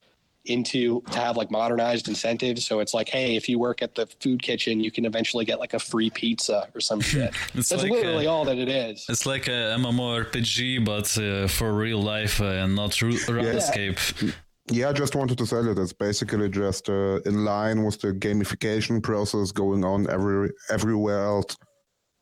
into 0.49 1.03
to 1.11 1.19
have 1.19 1.37
like 1.37 1.51
modernized 1.51 2.09
incentives. 2.09 2.67
So 2.67 2.81
it's 2.81 2.95
like, 2.95 3.09
hey, 3.09 3.37
if 3.37 3.49
you 3.49 3.59
work 3.59 3.83
at 3.83 3.95
the 3.95 4.07
food 4.21 4.43
kitchen, 4.43 4.81
you 4.81 4.91
can 4.91 5.05
eventually 5.05 5.45
get 5.45 5.59
like 5.59 5.75
a 5.75 5.79
free 5.79 6.11
pizza 6.11 6.69
or 6.75 6.81
some 6.81 7.01
shit. 7.13 7.35
That's 7.55 7.71
like 7.71 7.91
literally 7.91 8.27
a, 8.27 8.31
all 8.31 8.45
that 8.45 8.59
it 8.59 8.69
is. 8.69 9.07
It's 9.09 9.27
like 9.27 9.49
a 9.49 9.77
MMORPG, 9.79 10.85
but 10.85 11.17
uh, 11.19 11.49
for 11.49 11.73
real 11.73 12.03
life 12.03 12.41
uh, 12.41 12.45
and 12.45 12.75
not 12.75 12.91
RuneScape. 12.93 14.23
Yeah. 14.23 14.33
Yeah, 14.71 14.91
I 14.91 14.93
just 14.93 15.15
wanted 15.15 15.39
to 15.39 15.47
say 15.47 15.63
that 15.63 15.79
it's 15.79 15.95
basically 15.95 16.51
just 16.51 16.91
uh, 16.91 17.21
in 17.25 17.47
line 17.47 17.85
with 17.85 18.03
the 18.03 18.13
gamification 18.13 19.03
process 19.03 19.51
going 19.51 19.83
on 19.83 20.11
every 20.11 20.51
everywhere 20.69 21.25
else. 21.25 21.57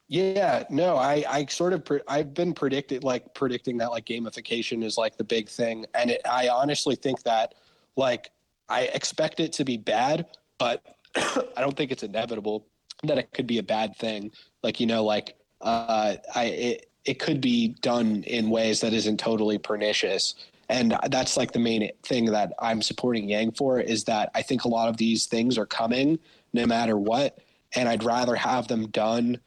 Yeah, 0.08 0.62
no, 0.70 0.96
I 0.96 1.24
I 1.28 1.46
sort 1.46 1.72
of 1.72 1.84
pre- 1.84 2.02
I've 2.06 2.34
been 2.34 2.54
predicted 2.54 3.02
like 3.02 3.34
predicting 3.34 3.76
that 3.78 3.90
like 3.90 4.04
gamification 4.04 4.84
is 4.84 4.96
like 4.96 5.16
the 5.16 5.24
big 5.24 5.48
thing, 5.48 5.86
and 5.94 6.10
it, 6.12 6.20
I 6.24 6.48
honestly 6.48 6.94
think 6.94 7.24
that 7.24 7.54
like 7.96 8.30
I 8.68 8.82
expect 8.82 9.40
it 9.40 9.52
to 9.54 9.64
be 9.64 9.76
bad, 9.76 10.26
but 10.58 10.82
I 11.16 11.60
don't 11.60 11.76
think 11.76 11.90
it's 11.90 12.02
inevitable 12.02 12.66
that 13.04 13.18
it 13.18 13.32
could 13.32 13.46
be 13.46 13.58
a 13.58 13.62
bad 13.62 13.96
thing. 13.96 14.32
Like 14.62 14.80
you 14.80 14.86
know, 14.86 15.04
like 15.04 15.36
uh, 15.60 16.16
I 16.34 16.44
it 16.44 16.90
it 17.04 17.18
could 17.18 17.40
be 17.40 17.68
done 17.80 18.24
in 18.24 18.50
ways 18.50 18.80
that 18.80 18.92
isn't 18.92 19.18
totally 19.18 19.58
pernicious 19.58 20.34
and 20.68 20.98
that's 21.08 21.36
like 21.36 21.52
the 21.52 21.58
main 21.58 21.90
thing 22.02 22.26
that 22.26 22.52
i'm 22.58 22.82
supporting 22.82 23.28
yang 23.28 23.52
for 23.52 23.80
is 23.80 24.04
that 24.04 24.30
i 24.34 24.42
think 24.42 24.64
a 24.64 24.68
lot 24.68 24.88
of 24.88 24.96
these 24.96 25.26
things 25.26 25.56
are 25.56 25.66
coming 25.66 26.18
no 26.52 26.66
matter 26.66 26.98
what 26.98 27.38
and 27.74 27.88
i'd 27.88 28.04
rather 28.04 28.34
have 28.34 28.68
them 28.68 28.88
done 28.88 29.38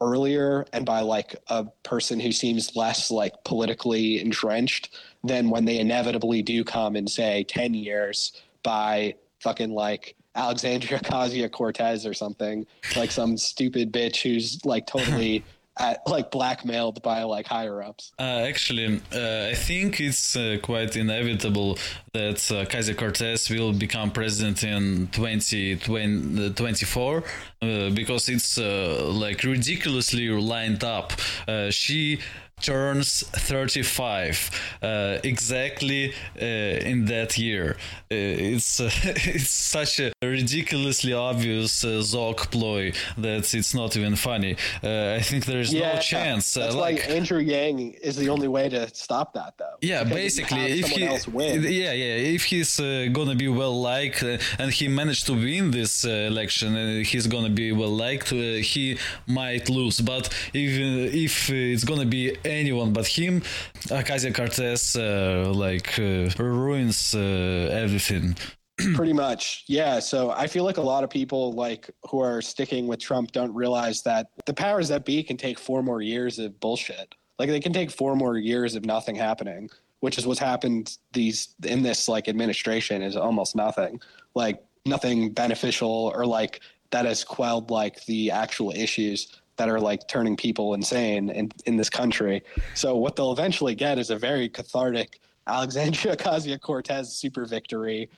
earlier 0.00 0.64
and 0.72 0.86
by 0.86 1.00
like 1.00 1.34
a 1.48 1.64
person 1.82 2.20
who 2.20 2.30
seems 2.30 2.76
less 2.76 3.10
like 3.10 3.32
politically 3.44 4.20
entrenched 4.20 4.94
than 5.24 5.50
when 5.50 5.64
they 5.64 5.78
inevitably 5.78 6.42
do 6.42 6.64
come 6.64 6.96
in 6.96 7.06
say 7.06 7.44
10 7.44 7.74
years 7.74 8.32
by 8.62 9.14
fucking 9.40 9.70
like 9.70 10.14
Alexandria 10.34 10.98
Ocasio 11.00 11.50
Cortez 11.50 12.06
or 12.06 12.14
something, 12.14 12.66
like 12.96 13.10
some 13.10 13.36
stupid 13.36 13.92
bitch 13.92 14.22
who's 14.22 14.64
like 14.64 14.86
totally 14.86 15.44
at, 15.78 16.06
like 16.06 16.30
blackmailed 16.30 17.02
by 17.02 17.22
like 17.22 17.46
higher 17.46 17.82
ups. 17.82 18.12
Uh, 18.18 18.22
actually, 18.22 19.00
uh, 19.12 19.48
I 19.50 19.54
think 19.54 20.00
it's 20.00 20.36
uh, 20.36 20.58
quite 20.62 20.96
inevitable 20.96 21.78
that 22.12 22.36
uh, 22.50 22.64
Ocasio 22.64 22.96
Cortez 22.96 23.50
will 23.50 23.72
become 23.72 24.10
president 24.10 24.64
in 24.64 25.06
2024 25.08 27.24
uh, 27.62 27.90
because 27.90 28.28
it's 28.28 28.58
uh, 28.58 29.10
like 29.12 29.44
ridiculously 29.44 30.28
lined 30.28 30.84
up. 30.84 31.12
Uh, 31.46 31.70
she 31.70 32.18
turns 32.60 33.22
35 33.22 34.50
uh, 34.82 35.18
exactly 35.24 36.12
uh, 36.40 36.44
in 36.44 37.04
that 37.06 37.38
year. 37.38 37.76
Uh, 38.10 38.14
it's 38.54 38.80
uh, 38.80 38.90
it's 39.04 39.50
such 39.50 40.00
a 40.00 40.12
ridiculously 40.22 41.12
obvious 41.12 41.84
uh, 41.84 42.00
Zog 42.00 42.50
ploy 42.50 42.92
that 43.16 43.54
it's 43.54 43.74
not 43.74 43.96
even 43.96 44.16
funny. 44.16 44.56
Uh, 44.82 45.16
I 45.18 45.20
think 45.20 45.44
there 45.44 45.60
is 45.60 45.72
yeah, 45.72 45.94
no 45.94 46.00
chance. 46.00 46.54
That's 46.54 46.74
like, 46.74 47.06
why 47.06 47.14
Andrew 47.14 47.38
Yang 47.38 47.94
is 48.02 48.16
the 48.16 48.28
only 48.28 48.48
way 48.48 48.68
to 48.68 48.88
stop 48.94 49.34
that, 49.34 49.54
though. 49.58 49.76
Yeah, 49.80 50.04
basically, 50.04 50.80
if 50.80 50.88
he 50.88 51.02
yeah 51.04 51.92
yeah 51.92 52.34
if 52.34 52.44
he's 52.44 52.78
gonna 52.78 53.34
be 53.34 53.48
well 53.48 53.78
liked 53.80 54.22
and 54.22 54.72
he 54.72 54.88
managed 54.88 55.26
to 55.26 55.34
win 55.34 55.70
this 55.70 56.04
election, 56.04 56.76
and 56.76 57.06
he's 57.06 57.26
gonna 57.26 57.50
be 57.50 57.72
well 57.72 57.94
liked. 57.94 58.30
he 58.30 58.98
might 59.26 59.68
lose, 59.68 60.00
but 60.00 60.28
even 60.54 61.10
if 61.12 61.50
it's 61.50 61.84
gonna 61.84 62.06
be 62.06 62.36
anyone 62.48 62.92
but 62.92 63.06
him, 63.06 63.42
Ocasio 63.88 64.34
Cortez 64.34 64.96
uh, 64.96 65.52
like 65.54 65.98
uh, 65.98 66.30
ruins 66.42 67.14
uh, 67.14 67.70
everything. 67.72 68.36
Pretty 68.94 69.12
much, 69.12 69.64
yeah. 69.66 69.98
So 69.98 70.30
I 70.30 70.46
feel 70.46 70.64
like 70.64 70.76
a 70.76 70.82
lot 70.82 71.02
of 71.02 71.10
people 71.10 71.52
like 71.52 71.90
who 72.08 72.20
are 72.20 72.40
sticking 72.40 72.86
with 72.86 73.00
Trump 73.00 73.32
don't 73.32 73.52
realize 73.52 74.02
that 74.02 74.28
the 74.46 74.54
powers 74.54 74.88
that 74.88 75.04
be 75.04 75.22
can 75.22 75.36
take 75.36 75.58
four 75.58 75.82
more 75.82 76.00
years 76.00 76.38
of 76.38 76.58
bullshit. 76.60 77.14
Like 77.38 77.48
they 77.48 77.60
can 77.60 77.72
take 77.72 77.90
four 77.90 78.14
more 78.14 78.36
years 78.36 78.74
of 78.74 78.84
nothing 78.84 79.16
happening, 79.16 79.68
which 80.00 80.16
is 80.16 80.26
what's 80.26 80.40
happened 80.40 80.96
these 81.12 81.54
in 81.64 81.82
this 81.82 82.08
like 82.08 82.28
administration 82.28 83.02
is 83.02 83.16
almost 83.16 83.56
nothing. 83.56 84.00
Like 84.34 84.62
nothing 84.86 85.32
beneficial 85.32 86.12
or 86.14 86.24
like 86.24 86.60
that 86.90 87.04
has 87.04 87.24
quelled 87.24 87.70
like 87.70 88.04
the 88.06 88.30
actual 88.30 88.70
issues 88.70 89.40
that 89.58 89.68
are 89.68 89.80
like 89.80 90.08
turning 90.08 90.36
people 90.36 90.74
insane 90.74 91.28
in, 91.30 91.50
in 91.66 91.76
this 91.76 91.90
country. 91.90 92.42
So 92.74 92.96
what 92.96 93.16
they'll 93.16 93.32
eventually 93.32 93.74
get 93.74 93.98
is 93.98 94.10
a 94.10 94.16
very 94.16 94.48
cathartic 94.48 95.20
Alexandria 95.46 96.16
Ocasio 96.16 96.60
Cortez 96.60 97.12
super 97.12 97.44
victory, 97.44 98.08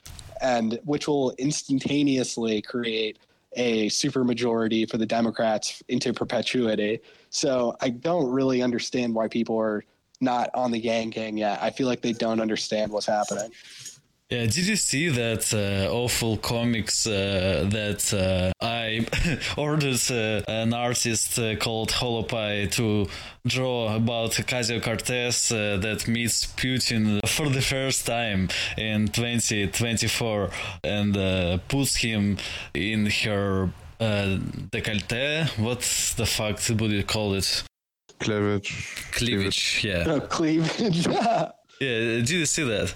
and 0.41 0.79
which 0.83 1.07
will 1.07 1.31
instantaneously 1.37 2.61
create 2.61 3.19
a 3.53 3.89
super 3.89 4.23
majority 4.23 4.85
for 4.85 4.97
the 4.97 5.05
Democrats 5.05 5.83
into 5.89 6.13
perpetuity. 6.13 6.99
So 7.29 7.75
I 7.81 7.89
don't 7.89 8.29
really 8.29 8.61
understand 8.61 9.13
why 9.13 9.27
people 9.27 9.57
are 9.57 9.83
not 10.21 10.49
on 10.53 10.71
the 10.71 10.79
Yang 10.79 11.09
gang 11.09 11.37
yet. 11.37 11.61
I 11.61 11.69
feel 11.69 11.87
like 11.87 12.01
they 12.01 12.13
don't 12.13 12.39
understand 12.39 12.91
what's 12.91 13.07
happening. 13.07 13.51
Yeah, 14.31 14.45
did 14.45 14.65
you 14.65 14.77
see 14.77 15.09
that 15.09 15.53
uh, 15.53 15.93
awful 15.93 16.37
comics 16.37 17.05
uh, 17.05 17.67
that 17.69 18.13
uh, 18.13 18.53
I 18.65 19.05
ordered 19.57 19.99
uh, 20.09 20.41
an 20.47 20.73
artist 20.73 21.37
uh, 21.37 21.57
called 21.57 21.89
Holopai 21.91 22.71
to 22.71 23.07
draw 23.45 23.93
about 23.93 24.31
Ocasio 24.31 24.81
Cortez 24.81 25.51
uh, 25.51 25.75
that 25.81 26.07
meets 26.07 26.45
Putin 26.45 27.19
for 27.27 27.49
the 27.49 27.61
first 27.61 28.05
time 28.05 28.47
in 28.77 29.09
2024 29.09 30.49
and 30.85 31.67
puts 31.67 31.97
him 31.97 32.37
in 32.73 33.07
her 33.07 33.69
décolleté? 33.99 35.45
What 35.59 35.81
the 36.15 36.25
fuck 36.25 36.57
would 36.79 36.91
you 36.91 37.03
call 37.03 37.33
it? 37.33 37.63
Cleavage. 38.21 38.95
Cleavage, 39.11 39.83
yeah. 39.83 40.05
Oh, 40.07 40.19
cleavage. 40.37 41.05
yeah, 41.05 41.49
did 41.81 42.29
you 42.29 42.45
see 42.45 42.63
that? 42.63 42.93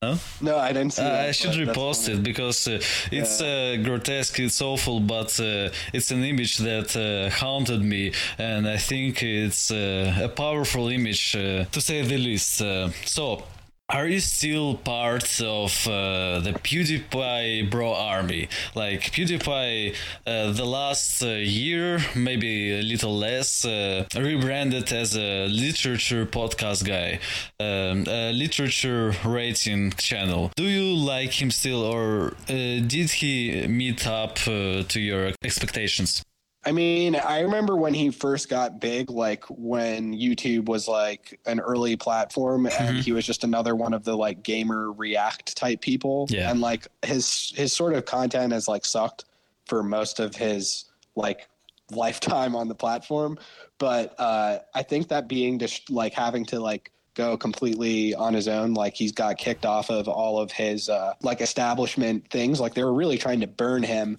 No? 0.00 0.16
No, 0.40 0.56
I 0.56 0.72
didn't 0.72 0.92
see. 0.92 1.02
Uh, 1.02 1.26
I 1.26 1.32
should 1.32 1.54
repost 1.54 2.08
it 2.08 2.22
because 2.22 2.68
uh, 2.68 2.80
it's 3.10 3.40
yeah. 3.40 3.80
uh, 3.80 3.82
grotesque, 3.82 4.38
it's 4.38 4.62
awful, 4.62 5.00
but 5.00 5.40
uh, 5.40 5.70
it's 5.92 6.12
an 6.12 6.22
image 6.22 6.58
that 6.58 6.94
uh, 6.94 7.28
haunted 7.34 7.82
me, 7.82 8.12
and 8.38 8.68
I 8.68 8.76
think 8.76 9.24
it's 9.24 9.72
uh, 9.72 10.20
a 10.22 10.28
powerful 10.28 10.88
image 10.88 11.32
to 11.32 11.80
say 11.80 12.02
the 12.02 12.16
least. 12.16 12.62
so 13.06 13.42
are 13.90 14.06
you 14.06 14.20
still 14.20 14.74
part 14.74 15.40
of 15.40 15.86
uh, 15.86 16.40
the 16.40 16.52
PewDiePie 16.62 17.70
bro 17.70 17.94
army? 17.94 18.48
Like 18.74 19.00
PewDiePie, 19.12 19.94
uh, 20.26 20.52
the 20.52 20.64
last 20.66 21.22
uh, 21.22 21.28
year, 21.28 22.00
maybe 22.14 22.78
a 22.78 22.82
little 22.82 23.16
less, 23.16 23.64
uh, 23.64 24.04
rebranded 24.14 24.92
as 24.92 25.16
a 25.16 25.46
literature 25.46 26.26
podcast 26.26 26.84
guy, 26.84 27.18
um, 27.60 28.04
a 28.06 28.30
literature 28.32 29.14
rating 29.24 29.92
channel. 29.92 30.52
Do 30.56 30.64
you 30.64 30.94
like 30.94 31.40
him 31.40 31.50
still, 31.50 31.82
or 31.82 32.34
uh, 32.48 32.80
did 32.86 33.10
he 33.10 33.66
meet 33.68 34.06
up 34.06 34.38
uh, 34.46 34.82
to 34.82 35.00
your 35.00 35.32
expectations? 35.42 36.22
I 36.66 36.72
mean, 36.72 37.14
I 37.14 37.40
remember 37.40 37.76
when 37.76 37.94
he 37.94 38.10
first 38.10 38.48
got 38.48 38.80
big, 38.80 39.10
like 39.10 39.44
when 39.48 40.12
YouTube 40.12 40.66
was 40.66 40.88
like 40.88 41.38
an 41.46 41.60
early 41.60 41.96
platform 41.96 42.66
and 42.66 42.98
Mhm. 42.98 43.02
he 43.02 43.12
was 43.12 43.24
just 43.24 43.44
another 43.44 43.76
one 43.76 43.94
of 43.94 44.04
the 44.04 44.16
like 44.16 44.42
gamer 44.42 44.92
react 44.92 45.56
type 45.56 45.80
people. 45.80 46.26
Yeah. 46.30 46.50
And 46.50 46.60
like 46.60 46.88
his 47.04 47.52
his 47.56 47.72
sort 47.72 47.94
of 47.94 48.04
content 48.06 48.52
has 48.52 48.66
like 48.68 48.84
sucked 48.84 49.24
for 49.66 49.82
most 49.82 50.18
of 50.18 50.34
his 50.34 50.86
like 51.14 51.48
lifetime 51.92 52.54
on 52.56 52.68
the 52.68 52.74
platform. 52.74 53.38
But 53.78 54.14
uh 54.18 54.58
I 54.74 54.82
think 54.82 55.08
that 55.08 55.28
being 55.28 55.58
just 55.58 55.88
like 55.90 56.12
having 56.12 56.44
to 56.46 56.58
like 56.60 56.90
go 57.14 57.36
completely 57.36 58.14
on 58.14 58.34
his 58.34 58.46
own, 58.48 58.74
like 58.74 58.94
he's 58.94 59.12
got 59.12 59.38
kicked 59.38 59.64
off 59.64 59.90
of 59.90 60.08
all 60.08 60.38
of 60.40 60.50
his 60.52 60.88
uh 60.88 61.14
like 61.22 61.40
establishment 61.40 62.28
things. 62.30 62.60
Like 62.60 62.74
they 62.74 62.82
were 62.84 62.92
really 62.94 63.16
trying 63.16 63.40
to 63.40 63.46
burn 63.46 63.84
him 63.84 64.18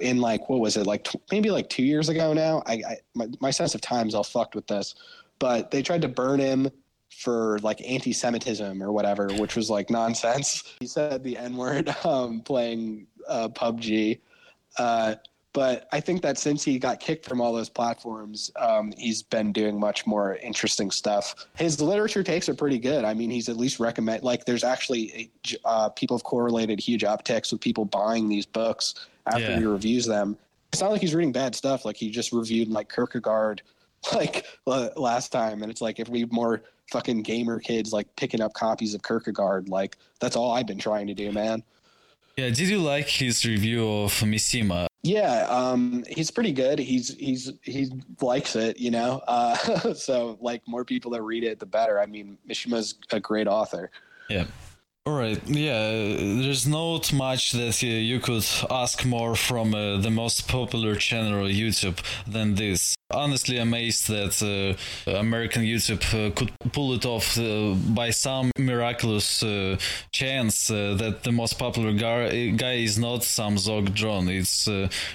in 0.00 0.18
like 0.18 0.48
what 0.48 0.60
was 0.60 0.76
it 0.76 0.86
like 0.86 1.04
tw- 1.04 1.16
maybe 1.30 1.50
like 1.50 1.68
two 1.68 1.84
years 1.84 2.08
ago 2.08 2.32
now 2.32 2.62
i, 2.66 2.74
I 2.74 2.96
my, 3.14 3.28
my 3.40 3.50
sense 3.50 3.74
of 3.74 3.80
time's 3.80 4.14
all 4.14 4.24
fucked 4.24 4.54
with 4.54 4.66
this 4.66 4.94
but 5.38 5.70
they 5.70 5.82
tried 5.82 6.02
to 6.02 6.08
burn 6.08 6.40
him 6.40 6.70
for 7.10 7.58
like 7.60 7.80
anti-semitism 7.86 8.82
or 8.82 8.92
whatever 8.92 9.28
which 9.38 9.56
was 9.56 9.70
like 9.70 9.90
nonsense. 9.90 10.74
He 10.80 10.86
said 10.86 11.22
the 11.22 11.36
n-word 11.36 11.94
um, 12.04 12.40
playing 12.40 13.06
uh, 13.28 13.48
pubg 13.48 14.20
uh, 14.78 15.14
but 15.56 15.88
i 15.90 15.98
think 15.98 16.20
that 16.20 16.36
since 16.36 16.62
he 16.62 16.78
got 16.78 17.00
kicked 17.00 17.24
from 17.24 17.40
all 17.40 17.52
those 17.52 17.70
platforms 17.70 18.50
um, 18.56 18.92
he's 18.98 19.22
been 19.22 19.52
doing 19.52 19.80
much 19.80 20.06
more 20.06 20.36
interesting 20.36 20.90
stuff 20.90 21.34
his 21.56 21.80
literature 21.80 22.22
takes 22.22 22.46
are 22.48 22.54
pretty 22.54 22.78
good 22.78 23.04
i 23.04 23.14
mean 23.14 23.30
he's 23.30 23.48
at 23.48 23.56
least 23.56 23.80
recommend 23.80 24.22
like 24.22 24.44
there's 24.44 24.62
actually 24.64 25.30
uh, 25.64 25.88
people 25.90 26.16
have 26.16 26.24
correlated 26.24 26.78
huge 26.78 27.02
upticks 27.02 27.50
with 27.52 27.60
people 27.62 27.86
buying 27.86 28.28
these 28.28 28.44
books 28.46 28.94
after 29.26 29.40
Yeah. 29.40 29.58
he 29.58 29.64
reviews 29.64 30.06
them. 30.06 30.36
It's 30.72 30.80
not 30.82 30.90
like 30.92 31.00
he's 31.00 31.14
reading 31.14 31.32
bad 31.32 31.54
stuff. 31.54 31.84
Like 31.84 31.96
he 31.96 32.10
just 32.10 32.32
reviewed 32.32 32.68
like 32.68 32.92
Kierkegaard 32.94 33.62
like 34.12 34.44
la- 34.66 34.90
last 34.96 35.32
time, 35.32 35.62
and 35.62 35.70
it's 35.72 35.80
like 35.80 35.98
if 35.98 36.08
we 36.08 36.20
have 36.20 36.30
more 36.32 36.62
fucking 36.92 37.22
gamer 37.22 37.58
kids 37.58 37.92
like 37.92 38.06
picking 38.16 38.40
up 38.40 38.52
copies 38.52 38.94
of 38.94 39.02
Kierkegaard, 39.02 39.68
like 39.68 39.96
that's 40.20 40.36
all 40.36 40.52
I've 40.52 40.66
been 40.66 40.78
trying 40.78 41.06
to 41.08 41.14
do, 41.14 41.32
man. 41.32 41.62
Yeah, 42.36 42.50
did 42.50 42.68
you 42.68 42.78
like 42.80 43.08
his 43.08 43.46
review 43.46 43.88
of 43.88 44.12
Mishima? 44.20 44.86
Yeah, 45.02 45.46
um, 45.48 46.04
he's 46.06 46.30
pretty 46.30 46.52
good. 46.52 46.78
He's 46.78 47.14
he's 47.16 47.50
he 47.62 47.90
likes 48.20 48.56
it, 48.56 48.78
you 48.78 48.90
know. 48.90 49.22
Uh, 49.28 49.94
so 49.94 50.36
like 50.40 50.62
more 50.66 50.84
people 50.84 51.10
that 51.12 51.22
read 51.22 51.44
it, 51.44 51.58
the 51.58 51.66
better. 51.66 51.98
I 52.00 52.06
mean, 52.06 52.36
Mishima's 52.48 52.94
a 53.10 53.20
great 53.20 53.46
author. 53.46 53.90
Yeah. 54.28 54.44
All 55.06 55.16
right. 55.16 55.40
Yeah, 55.46 55.92
there's 56.42 56.66
not 56.66 57.12
much 57.12 57.52
that 57.52 57.80
uh, 57.80 57.86
you 57.86 58.18
could 58.18 58.44
ask 58.68 59.04
more 59.04 59.36
from 59.36 59.72
uh, 59.72 59.98
the 59.98 60.10
most 60.10 60.48
popular 60.48 60.96
channel 60.96 61.44
on 61.44 61.50
YouTube 61.50 62.00
than 62.26 62.56
this. 62.56 62.96
Honestly, 63.12 63.58
amazed 63.58 64.08
that 64.08 64.34
uh, 64.42 65.12
American 65.12 65.62
YouTube 65.62 66.02
uh, 66.12 66.34
could 66.34 66.50
pull 66.72 66.92
it 66.92 67.06
off 67.06 67.38
uh, 67.38 67.74
by 67.94 68.10
some 68.10 68.50
miraculous 68.58 69.44
uh, 69.44 69.76
chance 70.10 70.66
that 70.66 71.20
the 71.22 71.30
most 71.30 71.56
popular 71.56 71.92
guy, 71.92 72.48
guy 72.48 72.72
is 72.72 72.98
not 72.98 73.22
some 73.22 73.58
Zog 73.58 73.94
John. 73.94 74.28
It's 74.28 74.68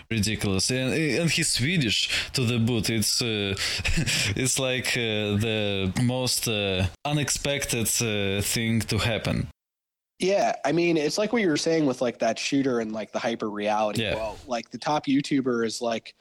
ridiculous, 0.10 0.72
and 0.72 0.94
and 0.94 1.30
he's 1.30 1.50
Swedish 1.50 2.32
to 2.32 2.46
the 2.46 2.60
boot. 2.60 2.90
It's 2.90 3.22
it's 4.38 4.58
like 4.58 4.94
the 4.94 5.92
most 6.02 6.48
unexpected 7.04 7.90
thing 7.90 8.80
to 8.80 8.98
happen. 8.98 9.50
Yeah, 10.22 10.56
I 10.64 10.72
mean, 10.72 10.98
it's 10.98 11.18
like 11.18 11.34
what 11.34 11.42
you 11.42 11.50
were 11.50 11.58
saying 11.58 11.88
with 11.88 12.00
like 12.02 12.20
that 12.20 12.38
shooter 12.38 12.80
and 12.80 12.92
like 12.92 13.12
the 13.12 13.18
hyper 13.20 13.50
reality. 13.50 14.04
Yeah. 14.04 14.16
Well, 14.16 14.38
like 14.46 14.70
the 14.70 14.78
top 14.78 15.08
YouTuber 15.08 15.66
is 15.66 15.82
like 15.82 16.14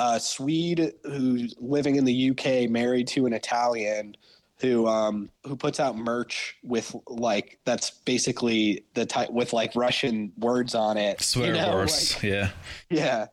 a 0.00 0.18
Swede 0.18 0.92
who's 1.04 1.54
living 1.60 1.94
in 1.94 2.04
the 2.04 2.30
UK, 2.30 2.68
married 2.68 3.06
to 3.08 3.24
an 3.26 3.32
Italian 3.32 4.16
who 4.58 4.88
um 4.88 5.30
who 5.44 5.54
puts 5.54 5.78
out 5.78 5.96
merch 5.96 6.56
with 6.64 6.94
like 7.06 7.58
that's 7.64 7.90
basically 7.90 8.84
the 8.94 9.06
type 9.06 9.30
with 9.30 9.52
like 9.52 9.70
Russian 9.76 10.32
words 10.38 10.74
on 10.74 10.96
it. 10.96 11.20
you 11.20 11.24
Swear 11.24 11.52
know, 11.54 11.72
words. 11.74 12.14
like- 12.14 12.22
yeah. 12.24 12.50
yeah. 12.90 13.26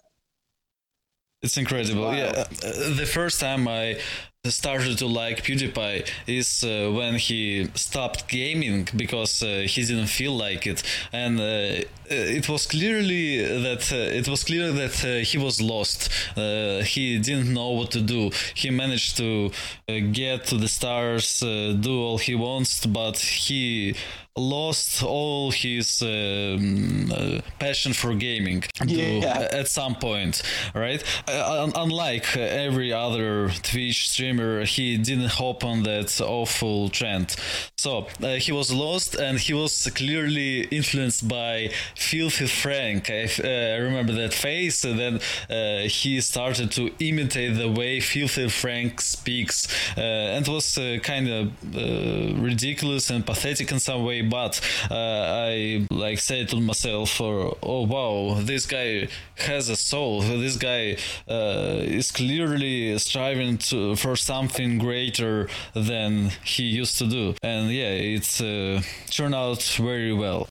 It's 1.42 1.58
incredible. 1.58 2.04
Wow. 2.04 2.14
Yeah, 2.14 2.46
uh, 2.64 2.94
the 2.96 3.06
first 3.12 3.40
time 3.40 3.68
I 3.68 4.00
started 4.54 4.98
to 4.98 5.08
like 5.08 5.42
PewDiePie 5.44 6.06
is 6.28 6.66
uh, 6.66 6.92
when 6.92 7.16
he 7.16 7.66
stopped 7.76 8.28
gaming 8.28 8.90
because 8.94 9.42
uh, 9.42 9.64
he 9.66 9.86
didn't 9.86 10.08
feel 10.08 10.36
like 10.36 10.68
it, 10.68 10.84
and 11.14 11.40
uh, 11.40 11.80
it 12.10 12.50
was 12.50 12.68
clearly 12.68 13.38
that 13.38 13.90
uh, 13.94 13.96
it 13.96 14.28
was 14.28 14.44
clear 14.44 14.74
that 14.74 15.02
uh, 15.06 15.24
he 15.24 15.38
was 15.38 15.62
lost. 15.62 16.10
Uh, 16.36 16.82
he 16.84 17.20
didn't 17.20 17.54
know 17.54 17.70
what 17.70 17.92
to 17.92 18.02
do. 18.02 18.32
He 18.54 18.70
managed 18.70 19.16
to 19.16 19.50
uh, 19.88 20.00
get 20.12 20.44
to 20.48 20.58
the 20.58 20.68
stars, 20.68 21.42
uh, 21.42 21.78
do 21.80 21.98
all 22.02 22.18
he 22.18 22.36
wants, 22.36 22.86
but 22.86 23.18
he 23.20 23.96
lost 24.36 25.04
all 25.04 25.52
his 25.52 26.02
um, 26.02 27.12
uh, 27.12 27.40
passion 27.60 27.94
for 27.94 28.16
gaming 28.16 28.62
to- 28.80 28.88
Yeah. 28.92 29.48
at 29.52 29.68
some 29.68 29.94
point, 29.94 30.42
right? 30.74 31.02
Uh, 31.28 31.70
unlike 31.76 32.36
uh, 32.36 32.40
every 32.40 32.92
other 32.92 33.50
Twitch 33.62 34.10
streamer, 34.10 34.33
he 34.66 34.98
didn't 34.98 35.30
hop 35.30 35.64
on 35.64 35.84
that 35.84 36.22
awful 36.22 36.90
trend. 36.90 37.36
So 37.78 38.08
uh, 38.22 38.36
he 38.36 38.52
was 38.52 38.72
lost, 38.72 39.16
and 39.16 39.40
he 39.40 39.54
was 39.54 39.90
clearly 39.94 40.62
influenced 40.66 41.28
by 41.28 41.72
Filthy 41.96 42.48
Frank. 42.48 43.10
I 43.10 43.24
uh, 43.24 43.82
remember 43.82 44.14
that 44.14 44.34
face. 44.34 44.84
And 44.84 45.00
then 45.00 45.20
uh, 45.50 45.88
he 45.88 46.22
started 46.22 46.72
to 46.72 46.92
imitate 47.00 47.58
the 47.58 47.70
way 47.70 48.00
Filthy 48.00 48.50
Frank 48.50 49.02
speaks, 49.02 49.68
uh, 49.98 50.02
and 50.36 50.48
was 50.48 50.78
uh, 50.78 51.00
kind 51.04 51.28
of 51.30 51.48
uh, 51.76 52.42
ridiculous 52.42 53.10
and 53.10 53.26
pathetic 53.26 53.72
in 53.72 53.80
some 53.80 54.04
way. 54.06 54.22
But 54.22 54.62
I 54.90 55.86
like 55.92 56.20
said 56.20 56.50
to 56.50 56.62
myself, 56.62 57.20
"Oh 57.20 57.56
wow, 57.64 58.40
this 58.42 58.66
guy 58.66 59.08
has 59.38 59.70
a 59.70 59.76
soul. 59.76 60.22
This 60.22 60.58
guy 60.58 60.98
is 61.28 62.12
clearly 62.12 62.98
striving 62.98 63.58
to, 63.58 63.96
for 63.96 64.16
something 64.24 64.78
greater 64.78 65.50
than 65.74 66.32
he 66.44 66.64
used 66.64 66.98
to 67.00 67.08
do." 67.08 67.36
And 67.44 67.72
yeah, 67.72 67.92
it's 67.92 68.42
uh, 68.42 68.82
turned 69.10 69.36
out 69.36 69.62
very 69.78 70.14
well. 70.14 70.48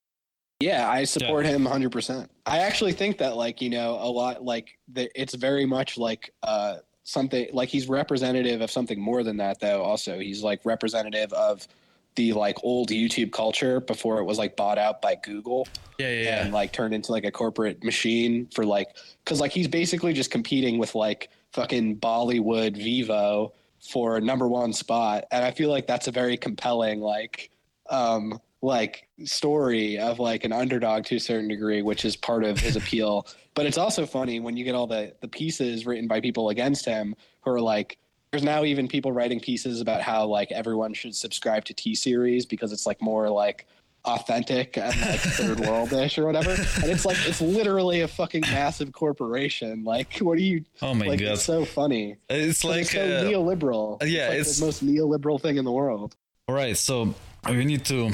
Yeah, 0.62 0.88
I 0.88 1.04
support 1.04 1.44
him 1.44 1.64
100%. 1.64 2.28
I 2.46 2.58
actually 2.58 2.92
think 2.92 3.18
that 3.18 3.36
like, 3.36 3.60
you 3.60 3.68
know, 3.68 3.98
a 4.00 4.06
lot 4.08 4.44
like 4.44 4.78
the, 4.92 5.10
it's 5.20 5.34
very 5.34 5.66
much 5.66 5.98
like 5.98 6.32
uh 6.44 6.76
something 7.04 7.48
like 7.52 7.68
he's 7.68 7.88
representative 7.88 8.60
of 8.60 8.70
something 8.70 9.00
more 9.00 9.24
than 9.24 9.36
that 9.38 9.58
though 9.58 9.82
also. 9.82 10.20
He's 10.20 10.42
like 10.42 10.60
representative 10.64 11.32
of 11.32 11.66
the 12.14 12.32
like 12.32 12.56
old 12.62 12.90
YouTube 12.90 13.32
culture 13.32 13.80
before 13.80 14.18
it 14.18 14.24
was 14.24 14.38
like 14.38 14.54
bought 14.54 14.78
out 14.78 15.02
by 15.02 15.16
Google 15.16 15.66
Yeah, 15.98 16.10
yeah, 16.10 16.44
and 16.44 16.52
like 16.52 16.72
turned 16.72 16.94
into 16.94 17.10
like 17.10 17.24
a 17.24 17.32
corporate 17.32 17.82
machine 17.82 18.46
for 18.54 18.64
like 18.64 18.96
cuz 19.24 19.40
like 19.40 19.50
he's 19.50 19.68
basically 19.68 20.12
just 20.12 20.30
competing 20.30 20.78
with 20.78 20.94
like 20.94 21.30
fucking 21.52 21.96
Bollywood 21.96 22.76
Vivo 22.76 23.52
for 23.82 24.20
number 24.20 24.48
1 24.48 24.72
spot. 24.72 25.24
And 25.30 25.44
I 25.44 25.50
feel 25.50 25.70
like 25.70 25.86
that's 25.86 26.08
a 26.08 26.12
very 26.12 26.36
compelling 26.36 27.00
like 27.00 27.50
um 27.90 28.40
like 28.62 29.08
story 29.24 29.98
of 29.98 30.20
like 30.20 30.44
an 30.44 30.52
underdog 30.52 31.04
to 31.04 31.16
a 31.16 31.20
certain 31.20 31.48
degree 31.48 31.82
which 31.82 32.04
is 32.04 32.14
part 32.16 32.44
of 32.44 32.58
his 32.58 32.76
appeal. 32.82 33.26
But 33.54 33.66
it's 33.66 33.78
also 33.78 34.06
funny 34.06 34.40
when 34.40 34.56
you 34.56 34.64
get 34.64 34.74
all 34.74 34.86
the 34.86 35.14
the 35.20 35.28
pieces 35.28 35.84
written 35.84 36.06
by 36.06 36.20
people 36.20 36.50
against 36.50 36.84
him 36.84 37.16
who 37.42 37.50
are 37.50 37.60
like 37.60 37.98
there's 38.30 38.44
now 38.44 38.64
even 38.64 38.88
people 38.88 39.12
writing 39.12 39.40
pieces 39.40 39.82
about 39.82 40.00
how 40.00 40.24
like 40.24 40.50
everyone 40.52 40.94
should 40.94 41.14
subscribe 41.14 41.64
to 41.66 41.74
T 41.74 41.94
series 41.94 42.46
because 42.46 42.72
it's 42.72 42.86
like 42.86 43.02
more 43.02 43.28
like 43.28 43.66
authentic 44.04 44.76
and 44.76 45.00
like 45.00 45.20
third 45.20 45.58
worldish 45.66 46.18
or 46.18 46.26
whatever. 46.26 46.50
And 46.50 46.90
it's 46.90 47.04
like 47.06 47.16
it's 47.26 47.40
literally 47.40 48.00
a 48.00 48.08
fucking 48.08 48.42
massive 48.42 48.92
corporation. 48.92 49.84
Like 49.84 50.18
what 50.18 50.38
do 50.38 50.44
you 50.44 50.64
Oh 50.80 50.94
my 50.94 51.06
like 51.06 51.20
god, 51.20 51.32
it's 51.32 51.42
so 51.44 51.64
funny. 51.64 52.16
It's 52.28 52.64
like 52.64 52.82
it's 52.82 52.90
so 52.92 53.00
uh, 53.00 53.24
neoliberal. 53.24 54.02
yeah, 54.04 54.28
like 54.28 54.38
it's- 54.40 54.58
the 54.58 54.64
most 54.66 54.84
neoliberal 54.84 55.40
thing 55.40 55.56
in 55.56 55.64
the 55.64 55.72
world. 55.72 56.16
All 56.48 56.56
right, 56.56 56.76
so 56.76 57.14
we 57.48 57.64
need 57.64 57.84
to 57.84 58.06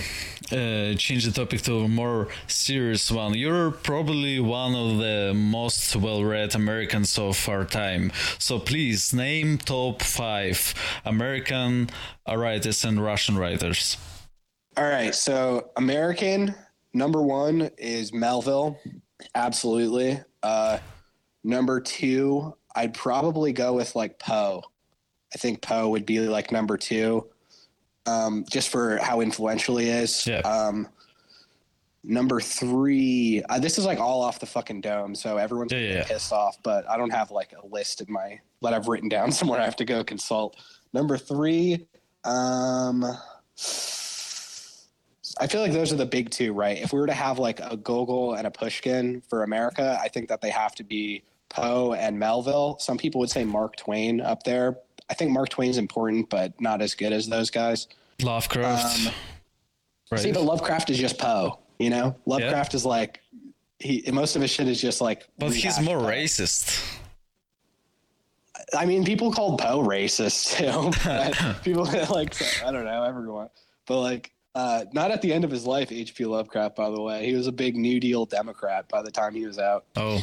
uh, 0.52 0.94
change 0.96 1.24
the 1.24 1.32
topic 1.32 1.62
to 1.62 1.78
a 1.80 1.88
more 1.88 2.28
serious 2.46 3.10
one. 3.10 3.32
You're 3.34 3.70
probably 3.70 4.38
one 4.38 4.74
of 4.74 4.98
the 4.98 5.32
most 5.34 5.96
well-read 5.96 6.54
Americans 6.54 7.18
of 7.18 7.48
our 7.48 7.64
time. 7.64 8.12
So 8.38 8.58
please 8.58 9.14
name 9.14 9.56
top 9.56 10.02
five 10.02 10.74
American 11.06 11.88
writers 12.28 12.84
and 12.84 13.02
Russian 13.02 13.38
writers. 13.38 13.96
All 14.76 14.84
right, 14.84 15.14
so 15.14 15.67
American 15.78 16.54
number 16.92 17.22
one 17.22 17.70
is 17.78 18.12
Melville, 18.12 18.78
absolutely. 19.34 20.20
Uh, 20.42 20.78
number 21.44 21.80
two, 21.80 22.54
I'd 22.74 22.94
probably 22.94 23.52
go 23.52 23.72
with 23.72 23.94
like 23.96 24.18
Poe. 24.18 24.62
I 25.34 25.38
think 25.38 25.62
Poe 25.62 25.88
would 25.88 26.04
be 26.04 26.20
like 26.20 26.50
number 26.52 26.76
two, 26.76 27.26
um, 28.06 28.44
just 28.50 28.70
for 28.70 28.98
how 28.98 29.20
influential 29.20 29.76
he 29.78 29.88
is. 29.88 30.26
Yeah. 30.26 30.40
Um, 30.40 30.88
Number 32.04 32.40
three, 32.40 33.42
uh, 33.50 33.58
this 33.58 33.76
is 33.76 33.84
like 33.84 33.98
all 33.98 34.22
off 34.22 34.38
the 34.38 34.46
fucking 34.46 34.80
dome, 34.80 35.14
so 35.14 35.36
everyone's 35.36 35.72
Yeah, 35.72 35.78
yeah. 35.80 36.04
pissed 36.04 36.32
off. 36.32 36.56
But 36.62 36.88
I 36.88 36.96
don't 36.96 37.10
have 37.10 37.30
like 37.32 37.52
a 37.52 37.66
list 37.66 38.00
in 38.00 38.10
my 38.10 38.38
that 38.62 38.72
I've 38.72 38.86
written 38.86 39.08
down 39.10 39.30
somewhere. 39.38 39.60
I 39.60 39.64
have 39.64 39.76
to 39.76 39.84
go 39.84 40.02
consult. 40.04 40.56
Number 40.94 41.18
three, 41.18 41.86
um, 42.24 43.04
I 45.40 45.46
feel 45.46 45.60
like 45.60 45.72
those 45.72 45.92
are 45.92 45.96
the 45.96 46.06
big 46.06 46.30
two, 46.30 46.52
right? 46.52 46.78
If 46.78 46.92
we 46.92 46.98
were 46.98 47.06
to 47.06 47.12
have 47.14 47.38
like 47.38 47.60
a 47.60 47.76
Gogol 47.76 48.34
and 48.34 48.46
a 48.46 48.50
Pushkin 48.50 49.22
for 49.28 49.42
America, 49.44 49.98
I 50.02 50.08
think 50.08 50.28
that 50.28 50.40
they 50.40 50.50
have 50.50 50.74
to 50.76 50.84
be 50.84 51.22
Poe 51.48 51.94
and 51.94 52.18
Melville. 52.18 52.78
Some 52.78 52.98
people 52.98 53.20
would 53.20 53.30
say 53.30 53.44
Mark 53.44 53.76
Twain 53.76 54.20
up 54.20 54.42
there. 54.42 54.78
I 55.10 55.14
think 55.14 55.30
Mark 55.30 55.48
Twain's 55.48 55.78
important, 55.78 56.28
but 56.28 56.60
not 56.60 56.82
as 56.82 56.94
good 56.94 57.12
as 57.12 57.28
those 57.28 57.50
guys. 57.50 57.88
Lovecraft. 58.22 59.06
Um, 59.06 59.12
right. 60.10 60.20
See, 60.20 60.32
but 60.32 60.42
Lovecraft 60.42 60.90
is 60.90 60.98
just 60.98 61.18
Poe. 61.18 61.58
You 61.78 61.90
know, 61.90 62.16
Lovecraft 62.26 62.74
is 62.74 62.84
like 62.84 63.20
he. 63.78 64.04
Most 64.12 64.36
of 64.36 64.42
his 64.42 64.50
shit 64.50 64.68
is 64.68 64.80
just 64.80 65.00
like. 65.00 65.28
but 65.38 65.54
he's 65.54 65.80
more 65.80 65.98
Poe. 65.98 66.06
racist. 66.06 66.98
I 68.76 68.84
mean, 68.84 69.04
people 69.04 69.32
called 69.32 69.60
Poe 69.60 69.82
racist 69.82 70.56
too. 70.58 70.90
but 71.04 71.62
people 71.62 71.84
like 72.10 72.34
I 72.64 72.72
don't 72.72 72.84
know 72.84 73.04
everyone, 73.04 73.48
but 73.86 74.00
like 74.00 74.32
uh, 74.58 74.84
not 74.92 75.12
at 75.12 75.22
the 75.22 75.32
end 75.32 75.44
of 75.44 75.52
his 75.52 75.64
life. 75.64 75.92
H.P. 75.92 76.24
Lovecraft, 76.24 76.74
by 76.74 76.90
the 76.90 77.00
way, 77.00 77.24
he 77.24 77.32
was 77.32 77.46
a 77.46 77.52
big 77.52 77.76
New 77.76 78.00
Deal 78.00 78.26
Democrat 78.26 78.88
by 78.88 79.02
the 79.02 79.10
time 79.10 79.32
he 79.32 79.46
was 79.46 79.56
out. 79.56 79.84
Oh, 79.94 80.20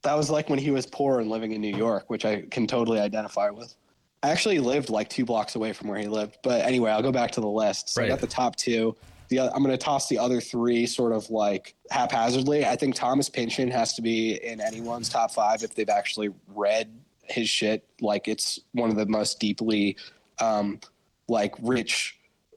That 0.00 0.16
was 0.16 0.30
like 0.30 0.48
when 0.48 0.58
he 0.58 0.70
was 0.70 0.86
poor 0.86 1.20
and 1.20 1.28
living 1.28 1.52
in 1.52 1.60
New 1.60 1.76
York, 1.76 2.08
which 2.08 2.24
I 2.24 2.42
can 2.50 2.66
totally 2.66 3.00
identify 3.00 3.50
with. 3.50 3.74
I 4.22 4.30
actually 4.30 4.60
lived 4.60 4.88
like 4.88 5.10
two 5.10 5.26
blocks 5.26 5.56
away 5.56 5.74
from 5.74 5.88
where 5.88 5.98
he 5.98 6.08
lived, 6.08 6.38
but 6.42 6.62
anyway, 6.62 6.90
I'll 6.90 7.02
go 7.02 7.12
back 7.12 7.32
to 7.32 7.42
the 7.42 7.48
list. 7.48 7.90
So 7.90 8.02
I 8.02 8.08
got 8.08 8.20
the 8.20 8.26
top 8.26 8.56
two. 8.56 8.96
The 9.28 9.40
I'm 9.40 9.62
going 9.62 9.76
to 9.76 9.84
toss 9.84 10.08
the 10.08 10.18
other 10.18 10.40
three 10.40 10.86
sort 10.86 11.12
of 11.12 11.28
like 11.28 11.74
haphazardly. 11.90 12.64
I 12.64 12.76
think 12.76 12.94
Thomas 12.94 13.28
Pynchon 13.28 13.70
has 13.72 13.92
to 13.94 14.00
be 14.00 14.42
in 14.42 14.58
anyone's 14.62 15.10
top 15.10 15.32
five 15.32 15.62
if 15.62 15.74
they've 15.74 15.90
actually 15.90 16.30
read 16.48 16.90
his 17.24 17.50
shit. 17.50 17.84
Like 18.00 18.26
it's 18.26 18.58
one 18.72 18.88
of 18.88 18.96
the 18.96 19.06
most 19.06 19.38
deeply 19.38 19.98
um, 20.38 20.80
like 21.28 21.54
rich 21.60 22.15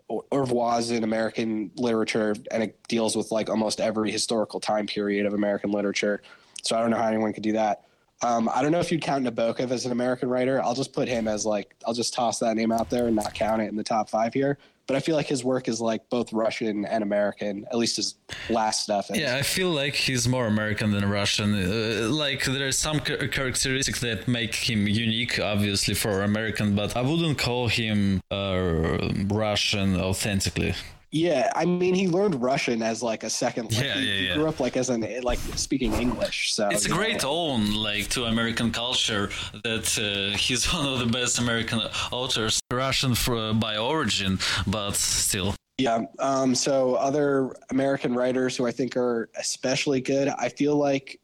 oeuvres 0.09 0.91
in 0.91 1.03
American 1.03 1.71
literature, 1.75 2.35
and 2.51 2.63
it 2.63 2.79
deals 2.87 3.15
with 3.15 3.31
like 3.31 3.49
almost 3.49 3.79
every 3.79 4.11
historical 4.11 4.59
time 4.59 4.87
period 4.87 5.25
of 5.25 5.33
American 5.33 5.71
literature. 5.71 6.21
So 6.63 6.77
I 6.77 6.81
don't 6.81 6.91
know 6.91 6.97
how 6.97 7.07
anyone 7.07 7.33
could 7.33 7.43
do 7.43 7.53
that. 7.53 7.85
Um, 8.21 8.49
I 8.53 8.61
don't 8.61 8.71
know 8.71 8.79
if 8.79 8.91
you'd 8.91 9.01
count 9.01 9.25
Nabokov 9.25 9.71
as 9.71 9.85
an 9.85 9.93
American 9.93 10.27
writer. 10.27 10.61
I'll 10.61 10.75
just 10.75 10.91
put 10.91 11.07
him 11.07 11.27
as 11.27 11.45
like 11.45 11.75
I'll 11.87 11.93
just 11.93 12.13
toss 12.13 12.39
that 12.39 12.55
name 12.55 12.71
out 12.71 12.89
there 12.89 13.07
and 13.07 13.15
not 13.15 13.33
count 13.33 13.61
it 13.61 13.69
in 13.69 13.75
the 13.75 13.83
top 13.83 14.09
five 14.09 14.33
here. 14.33 14.57
But 14.89 14.95
I 14.95 15.01
feel 15.01 15.15
like 15.15 15.27
his 15.27 15.43
work 15.43 15.67
is 15.67 15.79
like 15.79 16.09
both 16.09 16.33
Russian 16.33 16.83
and 16.83 17.03
American, 17.03 17.63
at 17.71 17.77
least 17.77 17.97
his 17.97 18.15
last 18.49 18.81
stuff. 18.85 19.11
is. 19.11 19.19
yeah. 19.19 19.35
I 19.35 19.43
feel 19.43 19.69
like 19.69 19.93
he's 19.93 20.27
more 20.27 20.47
American 20.47 20.89
than 20.89 21.07
Russian. 21.07 21.53
Uh, 21.53 22.09
like 22.09 22.43
there 22.45 22.67
are 22.67 22.71
some 22.71 22.99
characteristics 22.99 23.99
that 24.01 24.27
make 24.27 24.55
him 24.55 24.87
unique, 24.87 25.39
obviously 25.39 25.93
for 25.93 26.23
American, 26.23 26.73
but 26.73 26.97
I 26.97 27.03
wouldn't 27.03 27.37
call 27.37 27.67
him 27.67 28.19
uh, 28.31 28.97
Russian 29.27 29.95
authentically. 29.95 30.73
Yeah, 31.11 31.51
I 31.55 31.65
mean, 31.65 31.95
he 31.95 32.07
learned 32.07 32.41
Russian 32.41 32.83
as 32.83 33.01
like 33.01 33.23
a 33.23 33.29
second. 33.29 33.71
Like, 33.71 33.83
Yeah, 33.83 33.93
he, 33.95 34.07
yeah, 34.07 34.13
he 34.19 34.27
yeah. 34.27 34.35
grew 34.35 34.47
up 34.47 34.59
like 34.59 34.77
as 34.77 34.89
an 34.89 35.05
like 35.23 35.39
speaking 35.55 35.93
English. 35.93 36.53
So 36.53 36.67
It's 36.69 36.85
a 36.85 36.89
you 36.89 36.93
know. 36.93 36.99
great 36.99 37.25
own 37.25 37.73
like 37.73 38.09
to 38.09 38.25
American 38.25 38.71
culture 38.71 39.29
that 39.63 39.87
uh, 39.97 40.37
he's 40.37 40.71
one 40.73 40.85
of 40.85 40.99
the 40.99 41.07
best 41.07 41.39
American 41.39 41.79
authors, 42.11 42.59
Russian 42.71 43.15
for, 43.15 43.53
by 43.53 43.77
origin, 43.77 44.37
but 44.67 44.95
still. 44.95 45.55
Yeah. 45.79 46.01
Um, 46.19 46.53
so 46.53 46.95
other 46.95 47.55
American 47.71 48.13
writers 48.13 48.55
who 48.57 48.67
I 48.67 48.71
think 48.71 48.95
are 48.97 49.29
especially 49.37 50.01
good, 50.01 50.27
I 50.27 50.49
feel 50.49 50.75
like 50.75 51.19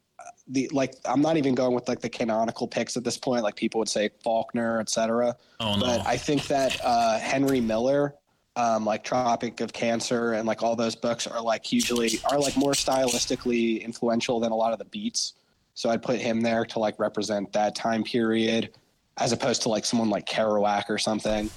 the 0.48 0.70
like 0.72 0.95
I'm 1.06 1.22
not 1.22 1.38
even 1.38 1.56
going 1.56 1.74
with 1.74 1.88
like 1.88 1.99
the 1.99 2.10
canonical 2.10 2.68
picks 2.68 2.95
at 2.98 3.03
this 3.03 3.18
point. 3.18 3.44
Like 3.44 3.56
people 3.56 3.80
would 3.80 3.90
say 3.90 4.10
Faulkner, 4.24 4.80
etc. 4.80 5.36
Oh 5.60 5.76
no. 5.76 5.86
But 5.86 6.07
I 6.07 6.18
think 6.18 6.48
that 6.48 6.80
uh, 6.84 7.20
Henry 7.20 7.60
Miller, 7.60 8.16
um, 8.56 8.86
like 8.86 9.03
Tropic 9.03 9.60
of 9.60 9.73
Cancer, 9.73 10.34
and 10.34 10.48
like 10.48 10.64
all 10.64 10.76
those 10.76 10.95
books 10.95 11.27
are 11.27 11.41
like 11.41 11.65
hugely 11.65 12.19
are 12.32 12.40
like 12.40 12.56
more 12.56 12.73
stylistically 12.73 13.84
influential 13.84 14.40
than 14.40 14.52
a 14.52 14.56
lot 14.56 14.73
of 14.73 14.80
the 14.80 14.86
beats. 14.86 15.34
So 15.73 15.90
I'd 15.90 16.02
put 16.02 16.19
him 16.19 16.41
there 16.41 16.65
to 16.65 16.80
like 16.80 16.98
represent 16.99 17.52
that 17.53 17.76
time 17.76 18.03
period, 18.03 18.72
as 19.18 19.32
opposed 19.34 19.61
to 19.64 19.69
like 19.69 19.86
someone 19.86 20.10
like 20.10 20.26
Kerouac 20.26 20.86
or 20.90 20.98
something. 20.98 21.49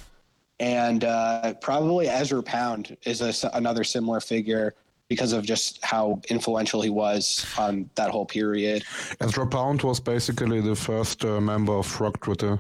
And 0.61 1.05
uh, 1.05 1.55
probably 1.61 2.09
Ezra 2.09 2.43
Pound 2.43 2.97
is 3.05 3.21
a, 3.21 3.51
another 3.55 3.85
similar 3.85 4.21
figure 4.21 4.75
because 5.09 5.33
of 5.33 5.45
just 5.45 5.83
how 5.85 6.21
influential 6.29 6.83
he 6.83 6.91
was 6.91 7.47
on 7.57 7.89
that 7.95 8.11
whole 8.11 8.27
period. 8.27 8.85
Ezra 9.21 9.47
Pound 9.47 9.83
was 9.83 10.01
basically 10.01 10.61
the 10.61 10.75
first 10.75 11.25
uh, 11.25 11.41
member 11.41 11.73
of 11.73 12.01
Rock 12.01 12.21
Twitter. 12.21 12.59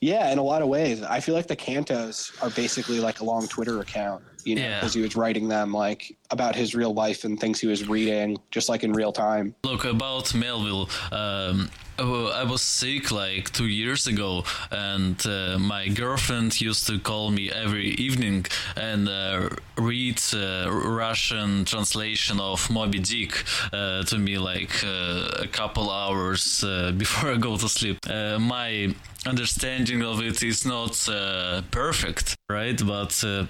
Yeah, 0.00 0.32
in 0.32 0.38
a 0.38 0.42
lot 0.42 0.62
of 0.62 0.68
ways. 0.68 1.02
I 1.02 1.20
feel 1.20 1.34
like 1.34 1.46
the 1.46 1.56
cantos 1.56 2.32
are 2.42 2.50
basically 2.50 3.00
like 3.00 3.20
a 3.20 3.24
long 3.24 3.46
Twitter 3.48 3.80
account, 3.80 4.22
you 4.44 4.54
know, 4.56 4.62
Yeah. 4.62 4.80
because 4.80 4.94
he 4.94 5.00
was 5.02 5.14
writing 5.16 5.48
them 5.48 5.72
like 5.72 6.16
about 6.30 6.54
his 6.54 6.74
real 6.74 6.92
life 6.94 7.24
and 7.24 7.38
things 7.40 7.60
he 7.60 7.66
was 7.66 7.88
reading, 7.88 8.38
just 8.50 8.68
like 8.68 8.82
in 8.84 8.92
real 8.92 9.12
time. 9.12 9.54
Look 9.64 9.84
about 9.84 10.34
Melville. 10.34 10.88
Um, 11.12 11.70
I 11.98 12.44
was 12.44 12.62
sick 12.62 13.10
like 13.10 13.50
two 13.52 13.66
years 13.66 14.06
ago, 14.06 14.44
and 14.70 15.16
uh, 15.26 15.58
my 15.58 15.88
girlfriend 15.88 16.58
used 16.58 16.86
to 16.86 16.98
call 16.98 17.30
me 17.30 17.50
every 17.50 17.88
evening 18.06 18.46
and 18.74 19.06
uh, 19.06 19.50
read 19.76 20.18
uh, 20.32 20.70
Russian 20.70 21.66
translation 21.66 22.40
of 22.40 22.70
Moby 22.70 23.00
Dick 23.00 23.44
uh, 23.74 24.02
to 24.04 24.16
me 24.16 24.38
like 24.38 24.82
uh, 24.82 25.42
a 25.42 25.46
couple 25.46 25.90
hours 25.90 26.64
uh, 26.64 26.92
before 26.96 27.32
I 27.32 27.36
go 27.36 27.58
to 27.58 27.68
sleep. 27.68 27.98
Uh, 28.08 28.38
my 28.38 28.94
understanding 29.26 30.02
of 30.02 30.22
it 30.22 30.42
is 30.42 30.64
not 30.64 31.06
uh, 31.06 31.60
perfect, 31.70 32.34
right? 32.48 32.80
But 32.82 33.22
uh, 33.24 33.44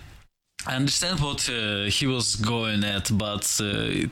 I 0.66 0.77
understand 0.77 1.20
what 1.20 1.49
uh, 1.49 1.85
he 1.85 2.07
was 2.07 2.37
going 2.37 2.85
at, 2.85 3.11
but 3.16 3.45
uh, 3.62 4.09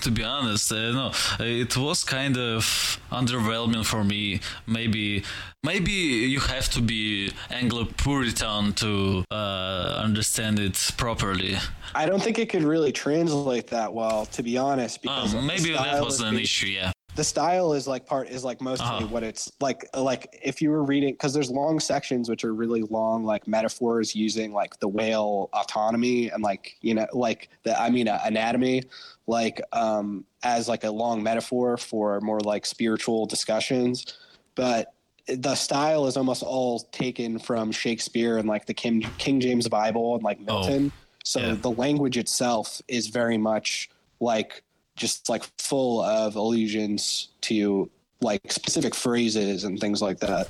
to 0.00 0.10
be 0.10 0.24
honest, 0.24 0.72
uh, 0.72 0.92
no, 0.92 1.12
it 1.38 1.76
was 1.76 2.02
kind 2.02 2.36
of 2.36 2.98
underwhelming 3.12 3.84
for 3.84 4.02
me. 4.02 4.40
Maybe, 4.66 5.22
maybe 5.62 5.92
you 5.92 6.40
have 6.40 6.68
to 6.70 6.80
be 6.82 7.30
Anglo-Puritan 7.50 8.72
to 8.74 9.24
uh, 9.30 10.00
understand 10.02 10.58
it 10.58 10.90
properly. 10.96 11.56
I 11.94 12.06
don't 12.06 12.22
think 12.22 12.38
it 12.38 12.48
could 12.48 12.64
really 12.64 12.90
translate 12.90 13.68
that 13.68 13.92
well, 13.94 14.26
to 14.26 14.42
be 14.42 14.58
honest, 14.58 15.02
because 15.02 15.32
the 15.32 15.42
maybe 15.42 15.72
that 15.72 16.02
was 16.04 16.20
an 16.20 16.34
the- 16.34 16.42
issue. 16.42 16.66
Yeah. 16.66 16.90
The 17.14 17.24
style 17.24 17.74
is 17.74 17.86
like 17.86 18.06
part 18.06 18.28
is 18.28 18.44
like 18.44 18.60
mostly 18.60 18.86
Uh-huh. 18.86 19.06
what 19.08 19.22
it's 19.22 19.52
like 19.60 19.88
like 19.94 20.38
if 20.42 20.62
you 20.62 20.70
were 20.70 20.82
reading 20.84 21.12
because 21.14 21.34
there's 21.34 21.50
long 21.50 21.78
sections 21.78 22.28
which 22.28 22.44
are 22.44 22.54
really 22.54 22.82
long 22.82 23.24
like 23.24 23.46
metaphors 23.46 24.14
using 24.14 24.52
like 24.52 24.78
the 24.80 24.88
whale 24.88 25.50
autonomy 25.52 26.30
and 26.30 26.42
like 26.42 26.76
you 26.80 26.94
know 26.94 27.06
like 27.12 27.50
the 27.64 27.78
i 27.80 27.90
mean 27.90 28.08
uh, 28.08 28.18
anatomy 28.24 28.82
like 29.26 29.60
um 29.72 30.24
as 30.42 30.68
like 30.68 30.84
a 30.84 30.90
long 30.90 31.22
metaphor 31.22 31.76
for 31.76 32.20
more 32.20 32.40
like 32.40 32.64
spiritual 32.64 33.26
discussions 33.26 34.16
but 34.54 34.94
the 35.26 35.54
style 35.54 36.06
is 36.06 36.16
almost 36.16 36.42
all 36.42 36.80
taken 36.92 37.38
from 37.38 37.70
shakespeare 37.70 38.38
and 38.38 38.48
like 38.48 38.66
the 38.66 38.74
king, 38.74 39.02
king 39.18 39.38
james 39.40 39.68
bible 39.68 40.14
and 40.14 40.24
like 40.24 40.40
milton 40.40 40.90
so 41.24 41.40
yeah. 41.40 41.54
the 41.54 41.70
language 41.70 42.16
itself 42.16 42.80
is 42.88 43.06
very 43.08 43.38
much 43.38 43.88
like 44.18 44.62
just 44.96 45.28
like 45.28 45.44
full 45.58 46.02
of 46.02 46.36
allusions 46.36 47.28
to 47.42 47.90
like 48.20 48.52
specific 48.52 48.94
phrases 48.94 49.64
and 49.64 49.78
things 49.80 50.00
like 50.00 50.18
that. 50.20 50.48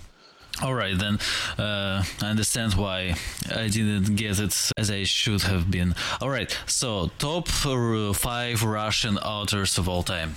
All 0.60 0.74
right, 0.74 0.98
then 0.98 1.18
uh, 1.58 2.04
I 2.20 2.26
understand 2.26 2.74
why 2.74 3.14
I 3.50 3.68
didn't 3.68 4.16
get 4.16 4.38
it 4.38 4.70
as 4.76 4.90
I 4.90 5.04
should 5.04 5.42
have 5.42 5.70
been. 5.70 5.94
All 6.20 6.28
right, 6.28 6.56
so 6.66 7.10
top 7.18 7.48
uh, 7.64 8.12
five 8.12 8.62
Russian 8.62 9.16
authors 9.18 9.78
of 9.78 9.88
all 9.88 10.02
time. 10.02 10.34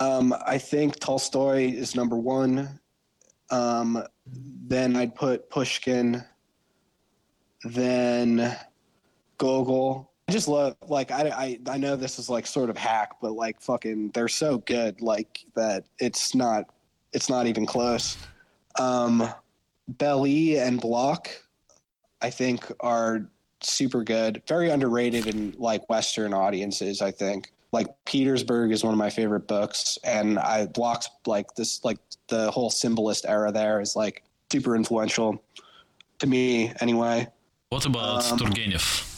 Um, 0.00 0.34
I 0.46 0.58
think 0.58 0.98
Tolstoy 0.98 1.72
is 1.72 1.94
number 1.94 2.16
one. 2.16 2.80
Um, 3.50 4.02
then 4.26 4.96
I'd 4.96 5.14
put 5.14 5.50
Pushkin. 5.50 6.24
Then 7.64 8.56
Gogol. 9.38 10.11
I 10.32 10.34
just 10.34 10.48
love 10.48 10.76
like 10.88 11.10
I, 11.10 11.28
I 11.28 11.58
I 11.68 11.76
know 11.76 11.94
this 11.94 12.18
is 12.18 12.30
like 12.30 12.46
sort 12.46 12.70
of 12.70 12.78
hack, 12.78 13.16
but 13.20 13.32
like 13.32 13.60
fucking 13.60 14.12
they're 14.14 14.28
so 14.28 14.58
good 14.58 15.02
like 15.02 15.44
that 15.54 15.84
it's 15.98 16.34
not 16.34 16.70
it's 17.12 17.28
not 17.28 17.46
even 17.46 17.66
close. 17.66 18.16
Um, 18.78 19.28
Bely 19.98 20.56
and 20.56 20.80
Blok, 20.80 21.28
I 22.22 22.30
think 22.30 22.64
are 22.80 23.28
super 23.60 24.02
good, 24.02 24.40
very 24.48 24.70
underrated 24.70 25.26
in 25.26 25.54
like 25.58 25.86
Western 25.90 26.32
audiences. 26.32 27.02
I 27.02 27.10
think 27.10 27.52
like 27.72 27.88
Petersburg 28.06 28.72
is 28.72 28.82
one 28.82 28.94
of 28.94 28.98
my 28.98 29.10
favorite 29.10 29.46
books, 29.46 29.98
and 30.02 30.38
I 30.38 30.64
Blok's 30.64 31.10
like 31.26 31.54
this 31.56 31.84
like 31.84 31.98
the 32.28 32.50
whole 32.50 32.70
symbolist 32.70 33.26
era 33.28 33.52
there 33.52 33.82
is 33.82 33.96
like 33.96 34.24
super 34.50 34.76
influential 34.76 35.44
to 36.20 36.26
me 36.26 36.72
anyway. 36.80 37.28
What 37.68 37.84
about 37.84 38.32
Um, 38.32 38.38
Turgenev? 38.38 39.11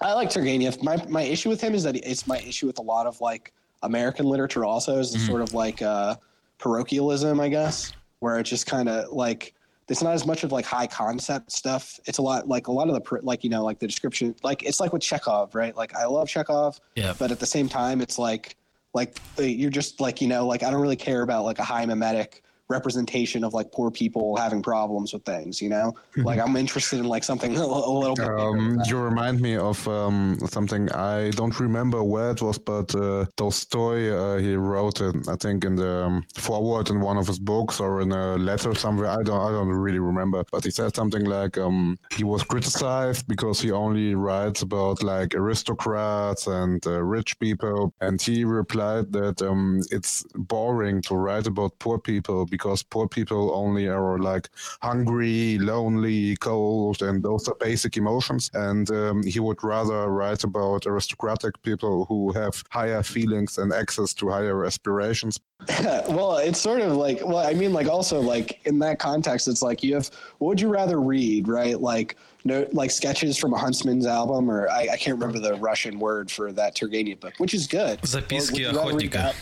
I 0.00 0.12
like 0.14 0.30
Turgenev. 0.30 0.82
My 0.82 0.96
my 1.08 1.22
issue 1.22 1.48
with 1.48 1.60
him 1.60 1.74
is 1.74 1.82
that 1.84 1.96
it's 1.96 2.26
my 2.26 2.38
issue 2.38 2.66
with 2.66 2.78
a 2.78 2.82
lot 2.82 3.06
of 3.06 3.20
like 3.20 3.52
American 3.82 4.26
literature. 4.26 4.64
Also, 4.64 4.98
is 4.98 5.14
Mhm. 5.14 5.26
sort 5.26 5.42
of 5.42 5.54
like 5.54 5.82
uh, 5.82 6.16
parochialism, 6.58 7.40
I 7.40 7.48
guess, 7.48 7.92
where 8.20 8.38
it's 8.38 8.50
just 8.50 8.66
kind 8.66 8.88
of 8.88 9.10
like 9.12 9.54
it's 9.88 10.02
not 10.02 10.14
as 10.14 10.24
much 10.26 10.42
of 10.44 10.52
like 10.52 10.64
high 10.64 10.86
concept 10.86 11.52
stuff. 11.52 12.00
It's 12.06 12.18
a 12.18 12.22
lot 12.22 12.48
like 12.48 12.68
a 12.68 12.72
lot 12.72 12.88
of 12.88 12.94
the 12.94 13.00
pr- 13.00 13.18
like 13.22 13.44
you 13.44 13.50
know 13.50 13.62
like 13.64 13.78
the 13.78 13.86
description 13.86 14.34
like 14.42 14.62
it's 14.62 14.80
like 14.80 14.92
with 14.92 15.02
Chekhov, 15.02 15.54
right? 15.54 15.76
Like 15.76 15.94
I 15.94 16.06
love 16.06 16.28
Chekhov, 16.28 16.80
Yeah. 16.96 17.14
but 17.18 17.30
at 17.30 17.38
the 17.40 17.46
same 17.46 17.68
time, 17.68 18.00
it's 18.00 18.18
like 18.18 18.56
like 18.94 19.18
uh, 19.38 19.42
you're 19.42 19.70
just 19.70 20.00
like 20.00 20.20
you 20.20 20.28
know 20.28 20.46
like 20.46 20.62
I 20.62 20.70
don't 20.70 20.80
really 20.80 20.96
care 20.96 21.22
about 21.22 21.44
like 21.44 21.58
a 21.58 21.64
high 21.64 21.84
mimetic 21.86 22.42
representation 22.76 23.44
of 23.44 23.50
like 23.58 23.68
poor 23.76 23.90
people 23.90 24.36
having 24.44 24.62
problems 24.62 25.12
with 25.12 25.24
things. 25.32 25.60
You 25.64 25.70
know, 25.74 25.88
like 26.28 26.38
I'm 26.44 26.56
interested 26.56 26.98
in 27.02 27.06
like 27.14 27.24
something 27.30 27.52
a, 27.56 27.60
a 27.92 27.94
little 28.02 28.16
bit. 28.16 28.28
Um, 28.28 28.80
you 28.88 28.96
remind 28.98 29.40
me 29.40 29.54
of 29.70 29.78
um, 29.98 30.38
something 30.56 30.82
I 30.92 31.30
don't 31.38 31.58
remember 31.66 32.00
where 32.12 32.30
it 32.30 32.40
was, 32.42 32.58
but 32.58 32.88
uh, 32.94 33.26
Tolstoy 33.36 33.98
uh, 34.22 34.38
he 34.38 34.54
wrote 34.56 35.00
it, 35.00 35.14
I 35.28 35.36
think, 35.36 35.64
in 35.64 35.74
the 35.76 35.92
um, 36.06 36.24
foreword 36.46 36.90
in 36.90 37.00
one 37.00 37.18
of 37.22 37.26
his 37.26 37.38
books 37.38 37.80
or 37.80 38.00
in 38.04 38.10
a 38.12 38.36
letter 38.36 38.74
somewhere. 38.74 39.10
I 39.18 39.22
don't, 39.22 39.40
I 39.48 39.50
don't 39.56 39.68
really 39.86 39.98
remember, 39.98 40.44
but 40.50 40.64
he 40.64 40.70
said 40.70 40.94
something 40.94 41.24
like 41.24 41.58
um, 41.58 41.98
he 42.16 42.24
was 42.24 42.42
criticized 42.42 43.26
because 43.28 43.60
he 43.60 43.70
only 43.70 44.14
writes 44.14 44.62
about 44.62 45.02
like 45.02 45.34
aristocrats 45.34 46.46
and 46.46 46.84
uh, 46.86 47.02
rich 47.16 47.38
people, 47.38 47.92
and 48.00 48.20
he 48.20 48.44
replied 48.44 49.12
that 49.12 49.36
um, 49.42 49.80
it's 49.90 50.24
boring 50.34 51.02
to 51.02 51.14
write 51.14 51.46
about 51.46 51.78
poor 51.78 51.98
people 51.98 52.46
because 52.46 52.61
poor 52.89 53.07
people 53.07 53.53
only 53.53 53.87
are 53.87 54.19
like 54.19 54.49
hungry, 54.81 55.57
lonely, 55.59 56.35
cold, 56.37 57.01
and 57.01 57.23
those 57.23 57.47
are 57.47 57.55
basic 57.55 57.97
emotions. 57.97 58.51
And 58.53 58.89
um, 58.91 59.23
he 59.23 59.39
would 59.39 59.63
rather 59.63 60.07
write 60.09 60.43
about 60.43 60.85
aristocratic 60.85 61.61
people 61.63 62.05
who 62.05 62.31
have 62.33 62.63
higher 62.69 63.03
feelings 63.03 63.57
and 63.57 63.73
access 63.73 64.13
to 64.15 64.29
higher 64.29 64.65
aspirations. 64.65 65.39
well, 66.07 66.37
it's 66.37 66.59
sort 66.59 66.81
of 66.81 66.93
like, 66.93 67.19
well, 67.25 67.45
I 67.45 67.53
mean, 67.53 67.73
like 67.73 67.87
also 67.87 68.21
like 68.21 68.59
in 68.65 68.79
that 68.79 68.99
context, 68.99 69.47
it's 69.47 69.61
like 69.61 69.83
you 69.83 69.95
have, 69.95 70.09
what 70.37 70.49
would 70.49 70.61
you 70.61 70.69
rather 70.69 71.01
read, 71.01 71.47
right? 71.47 71.79
Like, 71.79 72.15
no, 72.45 72.67
like 72.71 72.91
sketches 72.91 73.37
from 73.37 73.53
a 73.53 73.57
Huntsman's 73.57 74.05
album, 74.05 74.49
or 74.49 74.69
I, 74.69 74.87
I 74.93 74.97
can't 74.97 75.19
remember 75.19 75.39
the 75.39 75.55
Russian 75.55 75.99
word 75.99 76.31
for 76.31 76.51
that 76.53 76.75
Turgenev 76.75 77.19
book, 77.19 77.33
which 77.39 77.53
is 77.53 77.67
good. 77.67 77.99
Or 77.99 78.01
would 78.01 78.09
Записки 78.29 78.59
you 78.59 78.67
rather 78.67 78.95
read 78.95 79.11
охотника. 79.11 79.35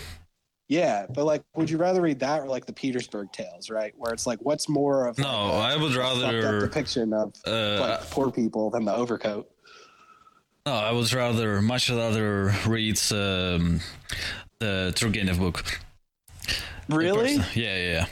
Yeah, 0.70 1.06
but 1.12 1.24
like, 1.24 1.42
would 1.56 1.68
you 1.68 1.78
rather 1.78 2.00
read 2.00 2.20
that 2.20 2.42
or 2.42 2.46
like 2.46 2.64
the 2.64 2.72
Petersburg 2.72 3.32
Tales, 3.32 3.70
right? 3.70 3.92
Where 3.96 4.12
it's 4.12 4.24
like, 4.24 4.38
what's 4.40 4.68
more 4.68 5.08
of 5.08 5.18
No, 5.18 5.46
like, 5.46 5.72
I 5.72 5.76
would 5.76 5.96
rather. 5.96 6.60
depiction 6.60 7.12
of 7.12 7.34
Uh, 7.44 7.80
like 7.80 8.00
poor 8.10 8.30
people 8.30 8.70
than 8.70 8.84
the 8.84 8.94
overcoat. 8.94 9.50
no, 10.64 10.72
I 10.72 10.92
would 10.92 11.12
rather, 11.12 11.60
much 11.60 11.90
rather 11.90 12.54
read 12.68 12.96
um, 13.10 13.80
the 14.60 14.92
Turgenev 14.94 15.40
book. 15.40 15.64
Really? 16.88 17.34
Yeah, 17.34 17.76
yeah. 17.76 17.92
yeah. 17.92 18.06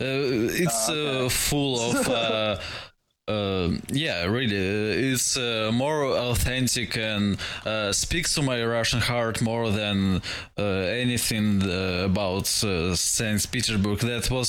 Uh, 0.00 0.54
it's 0.54 0.88
Oh, 0.88 0.92
okay. 0.94 1.26
uh, 1.26 1.28
full 1.28 1.80
of. 1.96 2.62
Uh, 3.28 3.72
yeah, 3.92 4.24
really, 4.24 4.56
uh, 4.56 5.12
it's 5.12 5.36
uh, 5.36 5.70
more 5.70 6.04
authentic 6.04 6.96
and 6.96 7.36
uh, 7.66 7.92
speaks 7.92 8.34
to 8.34 8.40
my 8.40 8.64
Russian 8.64 9.00
heart 9.00 9.42
more 9.42 9.70
than 9.70 10.22
uh, 10.56 10.62
anything 10.62 11.62
uh, 11.62 12.04
about 12.06 12.46
Saint 12.46 13.52
Petersburg. 13.52 13.98
That 13.98 14.30
was 14.30 14.48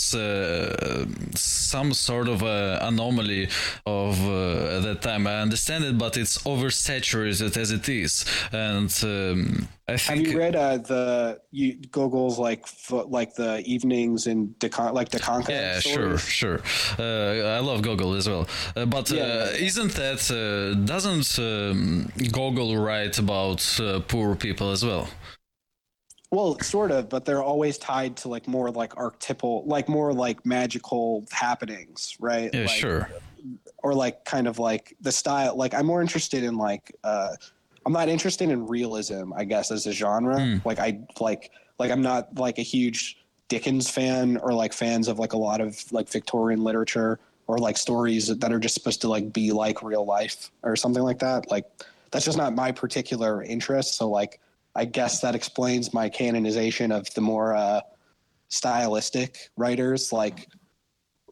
some 1.37 1.93
sort 1.93 2.29
of 2.29 2.41
anomaly 2.41 3.49
of 3.85 4.17
at 4.21 4.83
that 4.83 5.01
time. 5.01 5.27
I 5.27 5.41
understand 5.41 5.83
it, 5.83 5.97
but 5.97 6.15
it's 6.15 6.37
oversaturated 6.43 7.57
as 7.57 7.71
it 7.71 7.89
is, 7.89 8.23
and 8.53 8.89
um, 9.03 9.67
I 9.89 9.97
Have 9.97 10.19
you 10.19 10.37
read 10.37 10.55
uh, 10.55 10.77
the 10.77 11.39
you, 11.51 11.75
Gogol's 11.91 12.37
like 12.37 12.67
fo- 12.67 13.07
like 13.07 13.33
the 13.35 13.61
evenings 13.65 14.27
in 14.27 14.49
Decon 14.59 14.93
like 14.93 15.09
Dikanka? 15.09 15.49
Yeah, 15.49 15.79
sure, 15.79 16.17
stories? 16.17 16.21
sure. 16.21 16.59
Uh, 16.99 17.57
I 17.57 17.59
love 17.59 17.81
Gogol 17.81 18.13
as 18.13 18.27
well, 18.27 18.47
uh, 18.75 18.85
but 18.85 19.11
uh, 19.11 19.15
Yeah. 19.15 19.49
isn't 19.69 19.93
that 19.95 20.21
uh, 20.31 20.79
doesn't 20.85 21.39
um, 21.39 22.11
Gogol 22.31 22.77
write 22.77 23.17
about 23.19 23.61
uh, 23.79 23.99
poor 24.01 24.35
people 24.35 24.71
as 24.71 24.85
well? 24.85 25.07
Well, 26.31 26.59
sort 26.59 26.91
of, 26.91 27.09
but 27.09 27.25
they're 27.25 27.41
always 27.41 27.79
tied 27.79 28.15
to 28.17 28.27
like 28.27 28.47
more 28.47 28.69
like 28.69 28.95
archetypal, 28.97 29.63
like 29.65 29.89
more 29.89 30.13
like 30.13 30.45
magical 30.45 31.25
happenings, 31.31 32.15
right? 32.19 32.53
Yeah, 32.53 32.61
like, 32.61 32.69
sure. 32.69 33.09
Or 33.81 33.95
like 33.95 34.25
kind 34.25 34.47
of 34.47 34.59
like 34.59 34.95
the 35.01 35.11
style. 35.11 35.55
Like 35.55 35.73
I'm 35.73 35.87
more 35.87 36.01
interested 36.01 36.43
in 36.43 36.55
like 36.55 36.95
uh, 37.03 37.29
I'm 37.85 37.93
not 37.93 38.09
interested 38.09 38.49
in 38.49 38.67
realism, 38.67 39.33
I 39.33 39.45
guess, 39.45 39.71
as 39.71 39.87
a 39.87 39.91
genre. 39.91 40.39
Hmm. 40.39 40.57
Like 40.65 40.79
I 40.79 40.99
like 41.19 41.51
like 41.77 41.91
I'm 41.91 42.01
not 42.01 42.37
like 42.37 42.57
a 42.57 42.63
huge 42.63 43.17
Dickens 43.47 43.89
fan 43.89 44.37
or 44.37 44.53
like 44.53 44.73
fans 44.73 45.07
of 45.07 45.19
like 45.19 45.33
a 45.33 45.37
lot 45.37 45.61
of 45.61 45.91
like 45.91 46.07
Victorian 46.09 46.63
literature 46.63 47.19
or 47.47 47.57
like 47.57 47.77
stories 47.77 48.27
that 48.27 48.53
are 48.53 48.59
just 48.59 48.75
supposed 48.75 49.01
to 49.01 49.07
like 49.07 49.33
be 49.33 49.51
like 49.51 49.81
real 49.81 50.05
life 50.05 50.51
or 50.61 50.75
something 50.75 51.01
like 51.03 51.19
that. 51.19 51.49
Like 51.49 51.65
that's 52.11 52.25
just 52.25 52.37
not 52.37 52.53
my 52.53 52.71
particular 52.71 53.41
interest. 53.43 53.95
So 53.95 54.07
like 54.09 54.39
I 54.75 54.85
guess 54.85 55.21
that 55.21 55.35
explains 55.35 55.93
my 55.93 56.09
canonization 56.09 56.91
of 56.91 57.11
the 57.13 57.21
more 57.21 57.55
uh, 57.55 57.81
stylistic 58.49 59.49
writers 59.57 60.13
like 60.13 60.47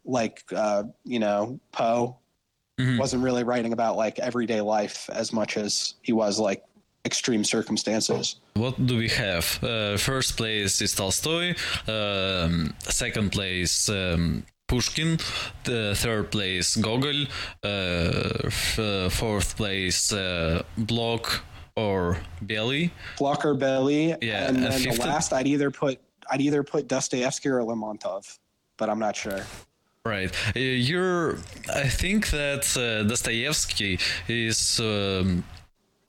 like 0.05 0.43
uh, 0.55 0.83
you 1.03 1.19
know 1.19 1.59
Poe 1.71 2.17
Mhm. 2.79 2.97
wasn't 2.99 3.23
really 3.23 3.43
writing 3.43 3.73
about 3.73 3.95
like 3.97 4.19
everyday 4.19 4.61
life 4.61 5.09
as 5.11 5.33
much 5.33 5.57
as 5.57 5.95
he 6.03 6.13
was 6.13 6.39
like 6.39 6.63
extreme 7.05 7.43
circumstances. 7.43 8.35
What 8.53 8.85
do 8.85 8.97
we 8.97 9.09
have? 9.09 9.59
Uh, 9.63 9.97
first 9.97 10.37
place 10.37 10.81
is 10.81 10.93
Tolstoy. 10.93 11.55
Um, 11.87 12.73
second 12.83 13.31
place. 13.31 13.89
Um, 13.89 14.43
Pushkin, 14.67 15.17
the 15.63 15.95
third 15.95 16.29
place 16.29 16.75
Gogol, 16.75 17.25
uh, 17.63 18.47
f- 18.47 18.77
uh, 18.77 19.07
fourth 19.09 19.55
place 19.55 20.11
uh, 20.11 20.61
Blok 20.77 21.41
or 21.77 22.17
Bely. 22.45 22.91
Blocker 23.17 23.53
Bely, 23.53 24.17
Yeah, 24.21 24.47
and 24.49 24.57
and 24.57 24.65
then 24.65 24.81
the 24.83 24.99
last 24.99 25.31
I'd 25.31 25.47
either 25.47 25.71
put 25.71 25.99
I'd 26.29 26.41
either 26.41 26.63
put 26.63 26.89
Dostoevsky 26.89 27.47
or 27.47 27.61
Lermontov, 27.63 28.37
but 28.75 28.89
I'm 28.89 28.99
not 28.99 29.15
sure. 29.15 29.39
Right. 30.07 30.31
Uh, 30.55 30.59
You're. 30.59 31.37
I 31.73 31.87
think 31.89 32.29
that 32.29 32.63
uh, 32.77 33.07
Dostoevsky 33.07 33.99
is 34.27 34.79
um, 34.79 35.43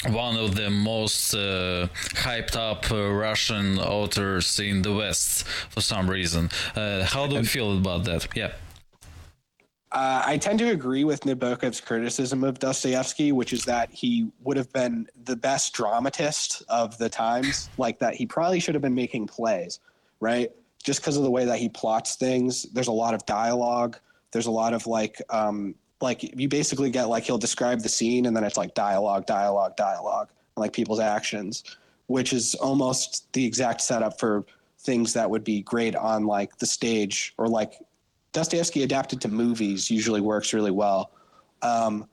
one 0.07 0.37
of 0.37 0.55
the 0.55 0.71
most 0.71 1.35
uh, 1.35 1.89
hyped 2.15 2.55
up 2.55 2.91
uh, 2.93 3.11
Russian 3.11 3.79
authors 3.79 4.61
in 4.61 4.83
the 4.83 4.95
West 4.95 5.45
for 5.71 5.81
some 5.81 6.09
reason. 6.09 6.49
Uh, 6.77 7.05
how 7.05 7.27
do 7.27 7.35
you 7.37 7.45
feel 7.45 7.77
about 7.77 8.05
that? 8.05 8.29
Yeah. 8.37 8.53
Uh, 9.91 10.23
I 10.25 10.37
tend 10.37 10.59
to 10.61 10.71
agree 10.71 11.05
with 11.05 11.23
Nabokov's 11.23 11.81
criticism 11.81 12.45
of 12.45 12.59
Dostoevsky, 12.59 13.33
which 13.33 13.53
is 13.53 13.65
that 13.65 13.91
he 13.91 14.31
would 14.45 14.57
have 14.57 14.71
been 14.73 15.09
the 15.25 15.35
best 15.35 15.73
dramatist 15.73 16.63
of 16.69 16.97
the 16.99 17.09
times. 17.09 17.71
Like 17.79 17.99
that, 17.99 18.15
he 18.15 18.27
probably 18.27 18.61
should 18.61 18.75
have 18.75 18.83
been 18.83 18.95
making 18.95 19.27
plays, 19.27 19.81
right? 20.21 20.53
Just 20.83 21.01
because 21.01 21.17
of 21.17 21.23
the 21.23 21.31
way 21.31 21.45
that 21.45 21.59
he 21.59 21.69
plots 21.69 22.17
things. 22.17 22.65
There's 22.73 22.89
a 22.89 22.93
lot 22.93 23.15
of 23.15 23.25
dialogue. 23.27 23.99
There's 24.33 24.47
a 24.47 24.51
lot 24.51 24.75
of 24.75 24.87
like, 24.87 25.21
um, 25.31 25.75
like 26.01 26.23
you 26.39 26.49
basically 26.49 26.91
get 26.91 27.09
like 27.09 27.25
he'll 27.25 27.39
describe 27.39 27.81
the 27.81 27.89
scene 27.89 28.27
and 28.27 28.37
then 28.37 28.45
it's 28.45 28.57
like 28.57 28.75
dialogue, 28.75 29.27
dialogue, 29.27 29.77
dialogue, 29.77 30.29
and 30.57 30.61
like 30.63 30.73
people's 30.73 31.01
actions, 31.01 31.65
which 32.07 32.33
is 32.33 32.55
almost 32.57 33.33
the 33.33 33.45
exact 33.45 33.81
setup 33.81 34.19
for 34.19 34.45
things 34.81 35.13
that 35.13 35.29
would 35.29 35.45
be 35.45 35.63
great 35.63 35.97
on 35.97 36.25
like 36.25 36.57
the 36.59 36.67
stage 36.67 37.35
or 37.37 37.49
like 37.49 37.75
Dostoevsky 38.33 38.83
adapted 38.83 39.21
to 39.23 39.29
movies 39.29 39.91
usually 39.91 40.21
works 40.21 40.53
really 40.53 40.71
well. 40.71 41.11
Um, 41.63 42.09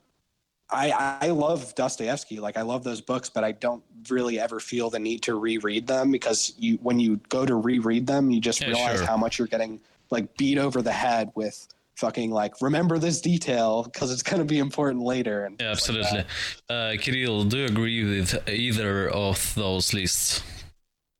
I 0.69 1.17
I 1.21 1.29
love 1.29 1.75
Dostoevsky, 1.75 2.39
like 2.39 2.57
I 2.57 2.61
love 2.63 2.83
those 2.83 3.01
books, 3.01 3.29
but 3.29 3.43
I 3.43 3.51
don't 3.51 3.83
really 4.09 4.39
ever 4.39 4.59
feel 4.59 4.89
the 4.89 4.99
need 4.99 5.21
to 5.23 5.35
reread 5.35 5.85
them 5.87 6.11
because 6.11 6.53
you 6.57 6.77
when 6.81 6.99
you 6.99 7.17
go 7.29 7.45
to 7.45 7.55
reread 7.55 8.07
them, 8.07 8.31
you 8.31 8.41
just 8.41 8.61
Yeah, 8.61 8.69
realize 8.69 8.97
sure. 8.97 9.07
how 9.07 9.17
much 9.17 9.37
you're 9.37 9.47
getting 9.47 9.79
like 10.09 10.35
beat 10.37 10.57
over 10.57 10.81
the 10.81 10.91
head 10.91 11.31
with 11.35 11.67
fucking 11.95 12.31
like 12.31 12.61
remember 12.61 12.97
this 12.97 13.21
detail 13.21 13.83
because 13.83 14.11
it's 14.11 14.23
going 14.23 14.39
to 14.39 14.45
be 14.45 14.59
important 14.59 15.03
later. 15.03 15.45
And 15.45 15.55
Yeah, 15.61 15.75
things 15.75 15.89
like 15.89 16.25
absolutely. 16.25 16.25
Uh, 16.69 16.95
Kirill, 16.99 17.43
do 17.45 17.57
you 17.57 17.65
agree 17.65 18.03
with 18.03 18.49
either 18.49 19.09
of 19.09 19.53
those 19.55 19.93
lists? 19.93 20.41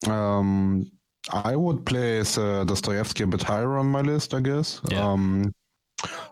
Um, 0.08 0.92
I 1.32 1.56
would 1.56 1.86
place 1.86 2.38
uh, 2.38 2.64
Dostoevsky 2.66 3.24
a 3.24 3.28
bit 3.28 3.42
higher 3.42 3.78
on 3.78 3.88
my 3.88 4.02
list, 4.02 4.34
I 4.34 4.42
guess. 4.42 4.82
Yeah. 4.90 5.12
Um, 5.12 5.54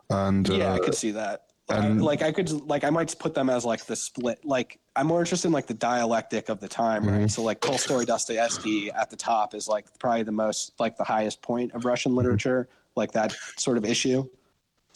and 0.09 0.47
yeah, 0.47 0.71
uh, 0.71 0.75
I 0.75 0.79
could 0.79 0.95
see 0.95 1.11
that. 1.11 1.52
And- 1.77 1.99
Uh, 2.01 2.03
like 2.03 2.21
I 2.21 2.31
could 2.31 2.49
like 2.69 2.83
I 2.83 2.89
might 2.89 3.17
put 3.19 3.33
them 3.33 3.49
as 3.49 3.63
like 3.65 3.85
the 3.85 3.95
split. 3.95 4.39
Like 4.45 4.79
I'm 4.95 5.07
more 5.07 5.19
interested 5.19 5.47
in 5.47 5.53
like 5.53 5.67
the 5.67 5.73
dialectic 5.91 6.49
of 6.49 6.59
the 6.59 6.67
time, 6.67 7.03
right? 7.07 7.21
Mhm. 7.21 7.31
So 7.31 7.41
like 7.43 7.59
Tolstoy, 7.61 8.05
Dostoevsky 8.05 8.91
at 8.91 9.09
the 9.09 9.17
top 9.17 9.53
is 9.55 9.67
like 9.67 9.85
probably 9.99 10.23
the 10.23 10.31
most 10.45 10.73
like 10.79 10.95
the 10.97 11.03
highest 11.15 11.41
point 11.41 11.73
of 11.73 11.85
Russian 11.85 12.15
literature, 12.15 12.67
like 12.95 13.11
that 13.13 13.33
sort 13.57 13.77
of 13.77 13.85
issue. 13.85 14.23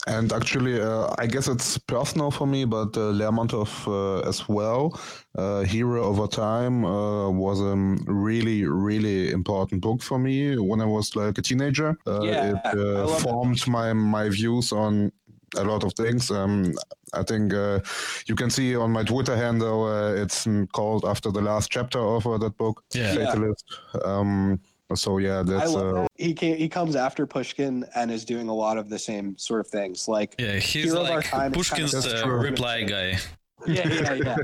And 0.06 0.32
actually, 0.32 0.80
uh, 0.80 1.12
I 1.18 1.26
guess 1.26 1.48
it's 1.48 1.76
personal 1.76 2.30
for 2.30 2.46
me, 2.46 2.64
but 2.64 2.96
uh, 2.96 3.12
Lermontov 3.12 3.70
uh, 3.86 4.28
as 4.28 4.48
well. 4.48 4.98
Uh, 5.36 5.62
Hero 5.64 6.02
Over 6.04 6.26
Time 6.28 6.84
uh, 6.84 7.28
was 7.30 7.60
a 7.60 7.74
really, 8.06 8.64
really 8.64 9.32
important 9.32 9.82
book 9.82 10.00
for 10.02 10.18
me 10.18 10.56
when 10.56 10.80
I 10.80 10.86
was 10.86 11.14
like 11.16 11.36
a 11.38 11.42
teenager. 11.42 11.98
Uh, 12.06 12.22
Yeah, 12.22 12.54
I 12.64 12.70
it 12.70 12.78
uh, 12.78 13.06
formed 13.18 13.66
my 13.66 13.92
my 13.92 14.28
views 14.30 14.72
on 14.72 15.10
a 15.56 15.64
lot 15.64 15.84
of 15.84 15.92
things. 15.94 16.30
Um, 16.30 16.74
I 17.14 17.22
think 17.22 17.54
uh, 17.54 17.80
you 18.26 18.34
can 18.34 18.50
see 18.50 18.76
on 18.76 18.90
my 18.92 19.02
Twitter 19.02 19.36
handle 19.36 19.84
uh, 19.86 20.12
it's 20.22 20.46
mm, 20.46 20.70
called 20.72 21.04
after 21.04 21.30
the 21.30 21.40
last 21.40 21.70
chapter 21.70 21.98
of 21.98 22.26
uh, 22.26 22.38
that 22.38 22.56
book, 22.56 22.82
Yeah. 22.94 23.12
Yeah. 23.14 23.24
Fatalist. 23.26 23.64
Um, 24.04 24.60
so 24.94 25.18
yeah, 25.18 25.40
I 25.40 25.42
that's 25.42 25.72
love 25.72 25.96
uh, 25.96 26.02
that. 26.02 26.08
He 26.16 26.32
came, 26.34 26.56
he 26.56 26.68
comes 26.68 26.96
after 26.96 27.26
Pushkin 27.26 27.84
and 27.94 28.10
is 28.10 28.24
doing 28.24 28.48
a 28.48 28.54
lot 28.54 28.78
of 28.78 28.88
the 28.88 28.98
same 28.98 29.36
sort 29.38 29.60
of 29.60 29.66
things. 29.68 30.08
Like 30.08 30.34
Yeah, 30.38 30.54
he's 30.56 30.84
Hero 30.84 31.00
of 31.02 31.10
Our 31.10 31.16
like 31.16 31.26
Time 31.26 31.52
Pushkin's 31.52 31.92
kind 31.92 32.04
of- 32.04 32.10
That's 32.10 32.22
true. 32.22 32.40
reply 32.40 32.82
guy. 32.84 33.18
yeah, 33.66 33.88
yeah, 33.88 34.14
yeah. 34.14 34.36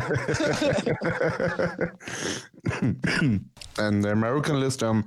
and 3.79 4.03
the 4.05 4.11
American 4.11 4.59
list, 4.61 4.83
um, 4.83 5.07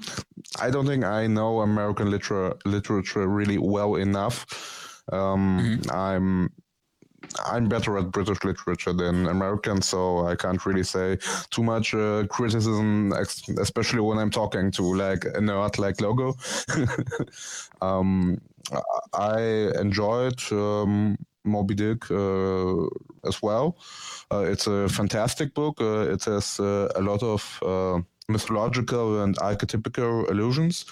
I 0.60 0.70
don't 0.70 0.86
think 0.88 1.04
I 1.04 1.28
know 1.28 1.60
American 1.62 2.10
literature 2.10 2.56
literature 2.66 3.28
really 3.28 3.58
well 3.58 3.96
enough. 3.96 4.46
Um, 5.12 5.82
I'm 5.92 6.52
I'm 7.46 7.68
better 7.68 7.98
at 7.98 8.12
British 8.12 8.44
literature 8.44 8.94
than 8.94 9.28
American, 9.28 9.82
so 9.82 10.28
I 10.28 10.36
can't 10.36 10.64
really 10.66 10.84
say 10.84 11.18
too 11.50 11.64
much 11.64 11.94
uh, 11.94 12.26
criticism, 12.28 13.14
ex- 13.14 13.48
especially 13.50 14.02
when 14.02 14.18
I'm 14.18 14.30
talking 14.30 14.72
to 14.72 14.84
like 14.84 15.26
a 15.26 15.40
nerd 15.40 15.78
like 15.78 16.00
Logo. 16.02 16.36
um, 17.82 18.40
I 19.14 19.72
enjoyed 19.80 20.42
um, 20.52 21.18
Moby 21.44 21.76
Dick 21.76 22.10
uh, 22.12 22.86
as 23.26 23.42
well. 23.42 23.78
Uh, 24.32 24.46
it's 24.48 24.68
a 24.68 24.88
fantastic 24.90 25.54
book. 25.54 25.80
Uh, 25.82 26.12
it 26.12 26.24
has 26.26 26.60
uh, 26.60 26.90
a 26.96 27.02
lot 27.02 27.24
of 27.24 27.60
uh, 27.66 28.02
mythological 28.30 29.22
and 29.24 29.38
archetypical 29.38 30.30
allusions. 30.30 30.86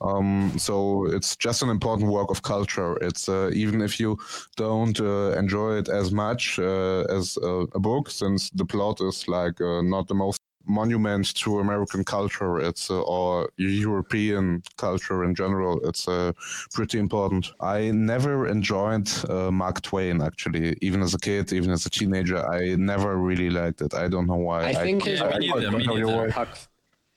Um, 0.00 0.52
so 0.58 1.06
it's 1.06 1.36
just 1.36 1.62
an 1.62 1.70
important 1.70 2.10
work 2.10 2.30
of 2.30 2.42
culture. 2.42 2.96
It's 3.00 3.28
uh, 3.28 3.50
even 3.54 3.80
if 3.80 3.98
you 4.00 4.18
don't 4.56 4.98
uh, 5.00 5.32
enjoy 5.38 5.76
it 5.78 5.88
as 5.88 6.12
much 6.12 6.58
uh, 6.58 7.04
as 7.08 7.38
uh, 7.42 7.66
a 7.74 7.78
book, 7.78 8.10
since 8.10 8.50
the 8.50 8.64
plot 8.64 9.00
is 9.00 9.28
like 9.28 9.60
uh, 9.60 9.82
not 9.82 10.08
the 10.08 10.14
most 10.14 10.40
monument 10.66 11.34
to 11.34 11.58
American 11.60 12.04
culture. 12.04 12.58
It's 12.58 12.90
uh, 12.90 13.00
or 13.02 13.50
European 13.56 14.62
culture 14.76 15.24
in 15.24 15.34
general. 15.34 15.80
It's 15.86 16.08
uh, 16.08 16.32
pretty 16.72 16.98
important. 16.98 17.52
I 17.60 17.90
never 17.90 18.46
enjoyed 18.48 19.08
uh, 19.28 19.50
Mark 19.50 19.82
Twain 19.82 20.22
actually, 20.22 20.76
even 20.80 21.02
as 21.02 21.14
a 21.14 21.18
kid, 21.18 21.52
even 21.52 21.70
as 21.70 21.86
a 21.86 21.90
teenager. 21.90 22.38
I 22.48 22.76
never 22.76 23.16
really 23.16 23.50
liked 23.50 23.80
it. 23.82 23.94
I 23.94 24.08
don't 24.08 24.26
know 24.26 24.36
why. 24.36 24.64
I 24.64 24.74
think 24.74 25.04
his, 25.04 25.20
Yeah, 25.20 25.26
me 25.26 25.34
only 25.34 25.48
neither, 25.48 25.70
good 25.70 25.78
me 25.78 25.86
book 25.86 25.98
is 25.98 26.06
neither. 26.06 26.30
Huck, 26.30 26.58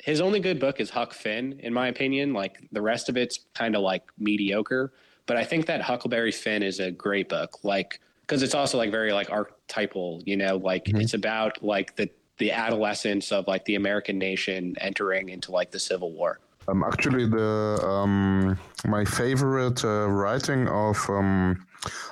his 0.07 0.21
only 0.21 0.39
good 0.39 0.57
book 0.57 0.79
is 0.79 0.89
Huck 0.89 1.13
Finn, 1.13 1.59
in 1.59 1.73
my 1.73 1.89
opinion. 1.89 2.31
Like 2.31 2.55
the 2.71 2.81
rest 2.81 3.09
of 3.09 3.17
it's 3.17 3.41
kind 3.53 3.75
of 3.75 3.81
like 3.81 4.03
mediocre, 4.17 4.93
but 5.25 5.35
I 5.35 5.43
think 5.43 5.65
that 5.65 5.81
Huckleberry 5.81 6.31
Finn 6.31 6.63
is 6.63 6.79
a 6.79 6.89
great 6.91 7.27
book. 7.27 7.51
Like 7.63 7.99
because 8.21 8.41
it's 8.41 8.55
also 8.55 8.77
like 8.77 8.89
very 8.89 9.11
like 9.11 9.29
archetypal, 9.29 10.21
you 10.25 10.37
know, 10.37 10.55
like 10.57 10.85
Mhm. 10.85 11.01
it's 11.01 11.13
about 11.13 11.61
like 11.61 11.95
the 11.97 12.09
the 12.37 12.51
adolescence 12.51 13.31
of 13.33 13.47
like 13.47 13.65
the 13.65 13.75
American 13.75 14.17
nation 14.17 14.75
entering 14.79 15.27
into 15.29 15.51
like 15.51 15.71
the 15.71 15.79
Civil 15.79 16.11
War. 16.13 16.39
Um, 16.69 16.83
actually, 16.83 17.25
the 17.27 17.79
um, 17.95 18.57
my 18.85 19.03
favorite 19.03 19.83
uh, 19.83 20.07
writing 20.09 20.67
of 20.69 20.97
um, 21.09 21.65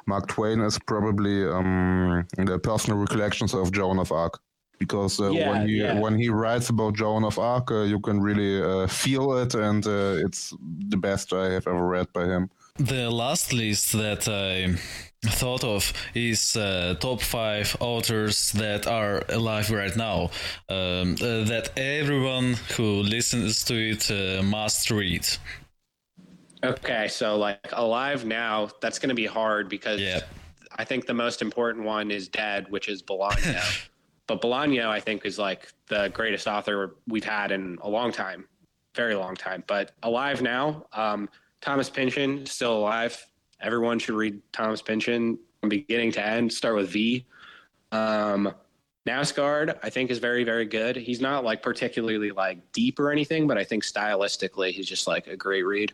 Mark 0.06 0.28
Twain 0.28 0.60
is 0.62 0.78
probably 0.80 1.46
um, 1.48 2.26
the 2.38 2.58
personal 2.60 2.98
recollections 3.00 3.54
of 3.54 3.72
Joan 3.72 4.00
of 4.00 4.12
Arc, 4.12 4.40
because 4.80 5.20
uh, 5.20 5.32
Yeah, 5.32 5.50
when 5.50 5.68
he 5.68 5.82
yeah. 5.82 5.94
when 5.94 6.18
he 6.18 6.30
writes 6.30 6.70
about 6.70 6.96
Joan 6.96 7.24
of 7.24 7.40
Arc, 7.40 7.72
uh, 7.72 7.84
you 7.84 8.00
can 8.00 8.20
really 8.22 8.62
uh, 8.62 8.88
feel 8.88 9.38
it, 9.40 9.56
and 9.56 9.86
uh, 9.86 10.26
it's 10.26 10.54
the 10.90 10.98
best 10.98 11.34
I 11.34 11.52
have 11.54 11.68
ever 11.68 11.88
read 11.88 12.12
by 12.14 12.26
him. 12.26 12.50
The 12.78 13.10
last 13.10 13.54
list 13.54 13.92
that 13.94 14.28
I 14.28 14.76
thought 15.30 15.64
of 15.64 15.94
is 16.14 16.56
uh, 16.58 16.96
top 17.00 17.22
five 17.22 17.76
authors 17.80 18.52
that 18.54 18.86
are 18.88 19.24
alive 19.30 19.72
right 19.72 19.96
now 19.96 20.30
um, 20.70 21.16
uh, 21.22 21.44
that 21.46 21.72
everyone 21.78 22.54
who 22.76 23.02
listens 23.02 23.64
to 23.66 23.76
it 23.76 24.10
uh, 24.12 24.44
must 24.44 24.92
read. 24.92 25.26
Okay, 26.64 27.08
so 27.08 27.38
like 27.38 27.60
alive 27.74 28.26
now, 28.26 28.70
that's 28.82 28.98
going 28.98 29.10
to 29.10 29.16
be 29.16 29.26
hard 29.28 29.70
because 29.70 30.00
Yeah. 30.00 30.22
I 30.78 30.84
think 30.84 31.06
the 31.06 31.14
most 31.14 31.42
important 31.42 31.86
one 31.86 32.12
is 32.12 32.28
dead, 32.28 32.70
which 32.70 32.90
is 32.90 33.04
Bolaño. 33.04 33.62
but 34.28 34.42
Bolaño, 34.42 34.88
I 34.88 35.00
think, 35.00 35.26
is 35.26 35.38
like 35.38 35.72
the 35.88 36.10
greatest 36.14 36.48
author 36.48 36.96
we've 37.08 37.24
had 37.24 37.52
in 37.52 37.78
a 37.82 37.90
long 37.90 38.12
time, 38.12 38.46
very 38.96 39.16
long 39.16 39.36
time. 39.36 39.64
But 39.68 39.92
alive 40.04 40.42
now, 40.42 40.86
um, 40.94 41.30
Thomas 41.62 41.90
Pynchon 41.90 42.46
still 42.46 42.78
alive. 42.78 43.24
Everyone 43.62 44.00
should 44.00 44.16
read 44.16 44.42
Thomas 44.52 44.82
Pynchon 44.82 45.38
from 45.60 45.70
beginning 45.70 46.12
to 46.14 46.26
end. 46.26 46.52
Start 46.52 46.76
with 46.76 46.90
V. 46.90 47.26
Um, 47.92 48.54
Knausgaard, 49.08 49.78
I 49.84 49.90
think, 49.90 50.10
is 50.10 50.18
very, 50.18 50.44
very 50.44 50.66
good. 50.66 50.96
He's 50.96 51.22
not 51.22 51.44
like 51.44 51.62
particularly 51.62 52.32
like 52.32 52.72
deep 52.72 53.00
or 53.00 53.12
anything, 53.12 53.48
but 53.48 53.58
I 53.58 53.64
think 53.64 53.84
stylistically, 53.84 54.72
he's 54.72 54.88
just 54.88 55.08
like 55.08 55.28
a 55.28 55.38
great 55.38 55.64
read. 55.64 55.94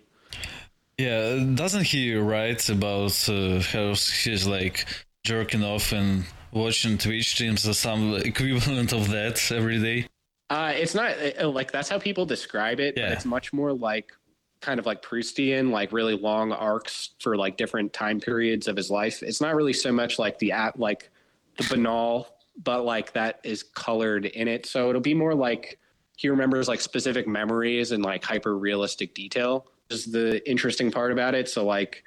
Yeah, 0.98 1.44
doesn't 1.56 1.84
he 1.84 2.16
write 2.16 2.70
about 2.70 3.28
uh, 3.28 3.60
how 3.60 3.90
he's 3.90 4.48
like 4.48 4.86
jerking 5.24 5.64
off 5.64 5.92
and 5.92 6.24
watching 6.52 6.98
Twitch 6.98 7.30
streams 7.32 7.68
or 7.68 7.74
some 7.74 8.16
equivalent 8.16 8.94
of 8.94 9.10
that 9.10 9.52
every 9.52 9.80
day? 9.80 10.08
Uh, 10.50 10.74
it's 10.76 10.94
not 10.94 11.14
uh, 11.42 11.48
like 11.50 11.72
that's 11.72 11.88
how 11.90 11.98
people 11.98 12.26
describe 12.26 12.80
it, 12.80 12.96
Yeah. 12.98 13.08
but 13.10 13.14
it's 13.14 13.26
much 13.26 13.54
more 13.54 13.72
like 13.74 14.12
kind 14.60 14.80
of 14.80 14.86
like 14.86 15.02
Proustian, 15.02 15.72
like 15.72 15.92
really 15.92 16.16
long 16.16 16.52
arcs 16.52 17.12
for 17.20 17.36
like 17.38 17.58
different 17.58 17.94
time 17.94 18.20
periods 18.20 18.68
of 18.68 18.76
his 18.76 18.92
life. 18.92 19.24
It's 19.24 19.42
not 19.42 19.56
really 19.56 19.74
so 19.74 19.92
much 19.92 20.20
like 20.20 20.38
the 20.40 20.52
at 20.52 20.78
like 20.80 21.10
the 21.58 21.68
banal, 21.70 22.28
but 22.64 22.84
like 22.86 23.14
that 23.14 23.40
is 23.44 23.64
colored 23.64 24.26
in 24.26 24.48
it. 24.48 24.66
So 24.66 24.90
it'll 24.90 25.02
be 25.02 25.14
more 25.14 25.34
like 25.34 25.80
he 26.18 26.30
remembers 26.30 26.68
like 26.68 26.82
specific 26.82 27.28
memories 27.28 27.92
and 27.92 28.04
like 28.04 28.24
hyper 28.24 28.58
realistic 28.58 29.14
detail 29.16 29.66
is 29.90 30.06
the 30.06 30.48
interesting 30.50 30.92
part 30.92 31.12
about 31.12 31.34
it. 31.34 31.50
So 31.50 31.66
like 31.66 32.04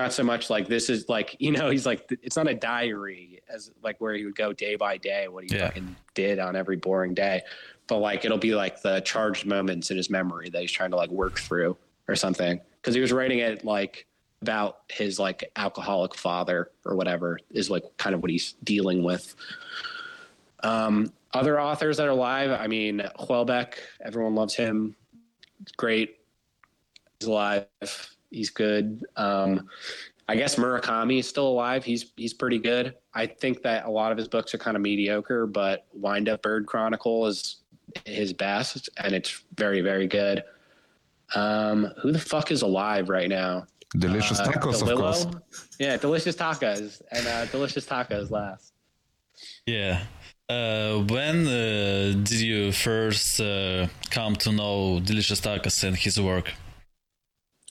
not 0.00 0.12
so 0.12 0.22
much 0.22 0.50
like 0.50 0.66
this 0.68 0.88
is 0.90 1.08
like 1.08 1.36
you 1.40 1.52
know 1.52 1.70
he's 1.70 1.86
like 1.86 2.10
it's 2.22 2.36
not 2.36 2.48
a 2.48 2.54
diary 2.54 3.40
as 3.52 3.70
like 3.82 4.00
where 4.00 4.14
he 4.14 4.24
would 4.24 4.36
go 4.36 4.52
day 4.52 4.76
by 4.76 4.96
day 4.96 5.28
what 5.28 5.44
he 5.44 5.56
Yeah. 5.56 5.66
fucking 5.68 5.96
did 6.14 6.38
on 6.38 6.56
every 6.56 6.76
boring 6.76 7.14
day 7.14 7.42
but 7.86 7.98
like 7.98 8.24
it'll 8.24 8.38
be 8.38 8.54
like 8.54 8.80
the 8.82 9.00
charged 9.00 9.46
moments 9.46 9.90
in 9.90 9.96
his 9.96 10.10
memory 10.10 10.48
that 10.50 10.60
he's 10.60 10.72
trying 10.72 10.90
to 10.90 10.96
like 10.96 11.10
work 11.10 11.38
through 11.38 11.76
or 12.08 12.14
something 12.16 12.60
because 12.80 12.94
he 12.94 13.00
was 13.00 13.12
writing 13.12 13.40
it 13.40 13.64
like 13.64 14.06
about 14.42 14.78
his 14.88 15.18
like 15.18 15.50
alcoholic 15.56 16.14
father 16.14 16.70
or 16.86 16.94
whatever 16.96 17.38
is 17.50 17.68
like 17.68 17.84
kind 17.98 18.14
of 18.14 18.22
what 18.22 18.30
he's 18.30 18.54
dealing 18.64 19.02
with. 19.02 19.34
Um 20.62 21.12
other 21.34 21.60
authors 21.60 21.96
that 21.98 22.06
are 22.06 22.10
alive 22.10 22.50
i 22.50 22.66
mean 22.66 23.02
Houellebecq, 23.18 23.74
everyone 24.04 24.34
loves 24.34 24.54
him. 24.54 24.96
Great. 25.76 26.16
He's 27.18 27.28
alive 27.28 27.66
he's 28.30 28.50
good 28.50 29.04
um 29.16 29.68
I 30.28 30.36
guess 30.36 30.54
Murakami 30.54 31.18
is 31.18 31.28
still 31.28 31.48
alive. 31.48 31.82
He's 31.84 32.12
he's 32.16 32.32
pretty 32.32 32.58
good. 32.58 32.94
I 33.14 33.26
think 33.26 33.62
that 33.62 33.84
a 33.84 33.90
lot 33.90 34.12
of 34.12 34.18
his 34.18 34.28
books 34.28 34.54
are 34.54 34.58
kind 34.58 34.76
of 34.76 34.80
mediocre, 34.80 35.44
but 35.44 35.86
Wind 35.92 36.28
Up 36.28 36.40
Bird 36.40 36.66
Chronicle 36.66 37.26
is 37.26 37.56
his 38.04 38.32
best, 38.32 38.88
and 38.98 39.12
it's 39.12 39.42
very 39.56 39.80
very 39.80 40.06
good. 40.06 40.44
Um, 41.34 41.88
who 42.00 42.12
the 42.12 42.20
fuck 42.20 42.52
is 42.52 42.62
alive 42.62 43.08
right 43.08 43.28
now? 43.28 43.66
Delicious 43.98 44.38
Uh, 44.38 44.46
tacos, 44.46 44.88
of 44.88 44.96
course. 44.96 45.26
Yeah, 45.80 45.96
delicious 45.96 46.36
tacos 46.36 47.02
and 47.10 47.26
uh, 47.26 47.46
delicious 47.46 47.84
tacos 47.84 48.30
last. 48.30 48.72
Yeah. 49.66 50.04
Uh, 50.48 50.98
when 51.08 51.46
uh, 51.46 52.12
did 52.22 52.40
you 52.40 52.70
first 52.70 53.40
uh, 53.40 53.88
come 54.10 54.36
to 54.36 54.52
know 54.52 55.00
Delicious 55.00 55.40
Tacos 55.40 55.82
and 55.84 55.96
his 55.96 56.20
work? 56.20 56.52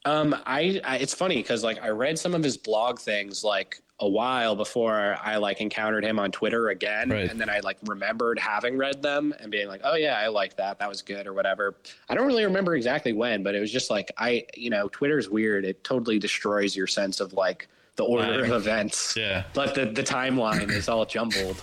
Um, 0.05 0.33
I, 0.45 0.79
I 0.83 0.97
it's 0.97 1.13
funny 1.13 1.37
because 1.37 1.63
like 1.63 1.81
I 1.83 1.89
read 1.89 2.17
some 2.17 2.33
of 2.33 2.43
his 2.43 2.57
blog 2.57 2.99
things 2.99 3.43
like 3.43 3.81
a 4.01 4.07
while 4.07 4.55
before 4.55 5.17
I 5.21 5.35
like 5.35 5.59
encountered 5.59 6.05
him 6.05 6.19
on 6.19 6.31
Twitter 6.31 6.69
again, 6.69 7.09
Right. 7.09 7.29
and 7.29 7.39
then 7.39 7.49
I 7.49 7.59
like 7.59 7.77
remembered 7.85 8.39
having 8.39 8.77
read 8.77 9.01
them 9.01 9.33
and 9.41 9.51
being 9.51 9.67
like, 9.67 9.81
oh 9.83 9.95
yeah, 9.95 10.17
I 10.17 10.27
like 10.29 10.55
that, 10.55 10.79
that 10.79 10.87
was 10.87 11.01
good 11.01 11.27
or 11.27 11.33
whatever. 11.33 11.75
I 12.07 12.15
don't 12.15 12.25
really 12.25 12.45
remember 12.45 12.75
exactly 12.75 13.11
when, 13.11 13.43
but 13.43 13.55
it 13.55 13.59
was 13.59 13.71
just 13.71 13.89
like 13.89 14.09
I, 14.17 14.45
you 14.55 14.69
know, 14.69 14.87
Twitter's 14.87 15.29
weird. 15.29 15.65
It 15.65 15.83
totally 15.83 16.17
destroys 16.17 16.77
your 16.77 16.87
sense 16.87 17.19
of 17.19 17.33
like 17.33 17.67
the 17.97 18.05
order 18.05 18.45
of 18.45 18.51
events. 18.51 19.15
Yeah. 19.17 19.43
But 19.53 19.75
the 19.75 19.85
the 19.87 20.03
timeline 20.03 20.69
is 20.71 20.87
all 20.87 21.05
jumbled. 21.05 21.61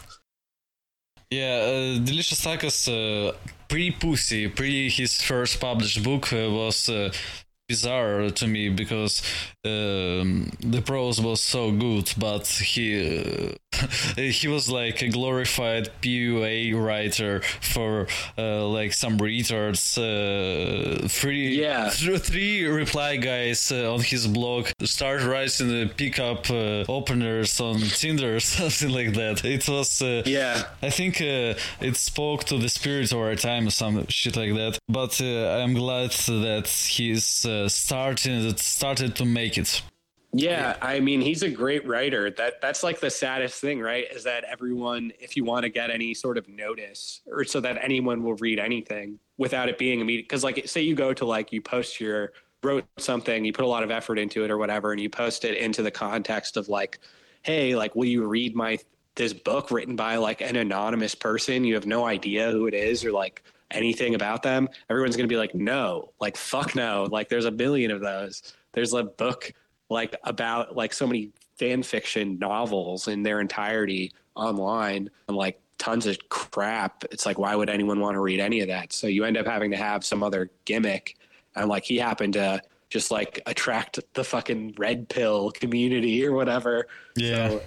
Yeah, 1.31 1.97
uh, 1.97 2.05
Delicious 2.05 2.45
Tacos, 2.45 2.87
uh, 2.87 3.33
pre 3.69 3.91
Pussy, 3.91 4.47
pre 4.49 4.89
his 4.91 5.21
first 5.23 5.59
published 5.59 6.03
book, 6.05 6.33
uh, 6.33 6.51
was 6.51 6.89
uh, 6.89 7.11
bizarre 7.69 8.31
to 8.31 8.47
me 8.47 8.69
because 8.69 9.23
um, 9.65 10.51
the 10.61 10.83
prose 10.85 11.21
was 11.21 11.41
so 11.41 11.73
good, 11.73 12.13
but 12.19 12.47
he 12.47 13.57
he 14.17 14.49
was 14.49 14.69
like 14.69 15.03
a 15.03 15.09
glorified 15.09 15.91
PUA 16.03 16.75
writer 16.75 17.41
for 17.61 18.07
uh, 18.39 18.67
like 18.67 18.93
some 18.93 19.19
retards. 19.19 19.97
Uh, 19.99 21.09
three 21.09 21.57
Yeah. 21.61 21.91
th- 21.91 22.21
three 22.21 22.65
reply 22.67 23.17
guys 23.17 23.71
uh, 23.73 23.93
on 23.93 24.01
his 24.01 24.27
blog 24.27 24.69
start 24.85 25.23
writing 25.23 25.69
the 25.69 25.91
pickup 25.97 26.51
uh, 26.51 26.85
openers 26.89 27.61
on 27.61 27.81
Tinder 27.81 28.37
or 28.37 28.41
something 28.59 28.91
like 28.91 29.15
that. 29.15 29.45
It 29.45 29.69
was 29.69 30.03
uh, 30.03 30.23
Yeah. 30.27 30.65
I 30.83 30.91
think 30.91 31.21
uh, 31.21 31.55
it 31.81 31.97
spoke 31.97 32.45
to 32.45 32.59
the 32.59 32.69
spirit 32.69 33.13
of 33.13 33.19
our 33.19 33.35
time 33.37 33.67
or 33.67 33.71
some 33.71 34.07
shit 34.09 34.37
like 34.37 34.55
that. 34.55 34.79
But 34.89 35.21
uh, 35.21 35.61
I'm 35.63 35.75
glad 35.75 36.11
that 36.11 36.67
he's 36.69 37.45
uh, 37.45 37.69
starting 37.69 38.43
that 38.47 38.59
started 38.59 39.15
to 39.17 39.25
make 39.25 39.59
it. 39.59 39.83
Yeah, 40.33 40.77
I 40.83 41.01
mean, 41.01 41.21
he's 41.21 41.43
a 41.43 41.49
great 41.49 41.87
writer. 41.87 42.31
That 42.31 42.61
that's 42.61 42.83
like 42.83 43.01
the 43.01 43.11
saddest 43.11 43.61
thing, 43.61 43.81
right? 43.81 44.05
Is 44.13 44.25
that 44.25 44.45
everyone, 44.45 45.13
if 45.19 45.37
you 45.37 45.45
want 45.45 45.63
to 45.63 45.71
get 45.71 45.91
any 45.91 46.13
sort 46.13 46.37
of 46.37 46.49
notice, 46.49 47.23
or 47.27 47.45
so 47.45 47.61
that 47.61 47.79
anyone 47.83 48.23
will 48.23 48.35
read 48.35 48.59
anything 48.59 49.19
without 49.39 49.69
it 49.69 49.79
being 49.79 50.01
immediate, 50.01 50.25
because 50.25 50.45
like, 50.45 50.69
say 50.69 50.83
you 50.83 50.95
go 50.95 51.15
to 51.15 51.25
like 51.25 51.53
you 51.53 51.63
post 51.63 52.01
your 52.01 52.33
wrote 52.63 52.85
something, 52.99 53.45
you 53.45 53.53
put 53.53 53.65
a 53.65 53.69
lot 53.69 53.83
of 53.83 53.91
effort 53.91 54.19
into 54.19 54.45
it 54.45 54.51
or 54.51 54.59
whatever, 54.59 54.93
and 54.93 55.01
you 55.01 55.09
post 55.09 55.45
it 55.45 55.57
into 55.57 55.83
the 55.83 55.91
context 55.91 56.57
of 56.57 56.69
like, 56.69 56.99
hey, 57.43 57.77
like, 57.77 57.95
will 57.95 58.07
you 58.07 58.27
read 58.27 58.55
my 58.55 58.79
this 59.15 59.33
book 59.33 59.71
written 59.71 59.97
by 59.97 60.17
like 60.17 60.43
an 60.43 60.57
anonymous 60.57 61.15
person? 61.15 61.65
You 61.65 61.75
have 61.75 61.87
no 61.87 62.05
idea 62.05 62.51
who 62.51 62.67
it 62.67 62.75
is 62.75 63.05
or 63.05 63.13
like 63.13 63.43
anything 63.71 64.15
about 64.15 64.43
them. 64.43 64.69
Everyone's 64.91 65.17
gonna 65.17 65.29
be 65.29 65.39
like, 65.39 65.55
no, 65.55 66.13
like 66.21 66.37
fuck 66.37 66.75
no. 66.75 67.07
Like, 67.11 67.29
there's 67.31 67.47
a 67.47 67.51
billion 67.51 67.91
of 67.91 68.01
those. 68.01 68.55
There's 68.73 68.93
a 68.93 69.05
book 69.05 69.53
like 69.89 70.15
about 70.25 70.77
like 70.77 70.93
so 70.93 71.07
many 71.07 71.31
fan 71.59 71.83
fiction 71.83 72.39
novels 72.39 73.09
in 73.09 73.23
their 73.23 73.41
entirety 73.41 74.13
online 74.35 75.11
and 75.29 75.37
like 75.37 75.61
tons 75.79 76.07
of 76.07 76.19
crap. 76.29 77.05
It's 77.11 77.27
like 77.27 77.39
why 77.39 77.55
would 77.55 77.71
anyone 77.71 78.01
want 78.01 78.15
to 78.15 78.21
read 78.21 78.41
any 78.41 78.61
of 78.61 78.69
that? 78.69 78.93
So 78.93 79.07
you 79.07 79.25
end 79.25 79.37
up 79.37 79.47
having 79.47 79.71
to 79.71 79.77
have 79.77 80.05
some 80.05 80.23
other 80.23 80.51
gimmick 80.65 81.17
and 81.55 81.69
like 81.69 81.85
he 81.85 81.97
happened 81.97 82.35
to 82.35 82.63
just 82.89 83.11
like 83.11 83.41
attract 83.47 84.01
the 84.15 84.25
fucking 84.25 84.75
red 84.79 85.09
pill 85.09 85.51
community 85.51 86.25
or 86.25 86.33
whatever. 86.33 86.87
Yeah. 87.17 87.49
so 87.51 87.63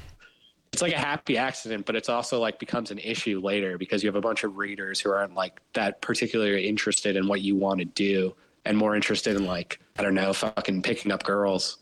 it's 0.71 0.81
like 0.81 0.93
a 0.93 0.97
happy 0.99 1.37
accident 1.37 1.85
but 1.85 1.95
it's 1.95 2.09
also 2.09 2.39
like 2.39 2.59
becomes 2.59 2.91
an 2.91 2.99
issue 2.99 3.39
later 3.39 3.77
because 3.77 4.03
you 4.03 4.07
have 4.07 4.15
a 4.15 4.21
bunch 4.21 4.43
of 4.43 4.57
readers 4.57 4.99
who 4.99 5.11
aren't 5.11 5.33
like 5.33 5.59
that 5.73 6.01
particularly 6.01 6.67
interested 6.67 7.15
in 7.15 7.27
what 7.27 7.41
you 7.41 7.55
want 7.55 7.79
to 7.79 7.85
do 7.85 8.35
and 8.65 8.77
more 8.77 8.95
interested 8.95 9.35
in 9.35 9.45
like 9.45 9.79
i 9.97 10.03
don't 10.03 10.13
know 10.13 10.31
fucking 10.31 10.81
picking 10.81 11.11
up 11.11 11.23
girls 11.23 11.78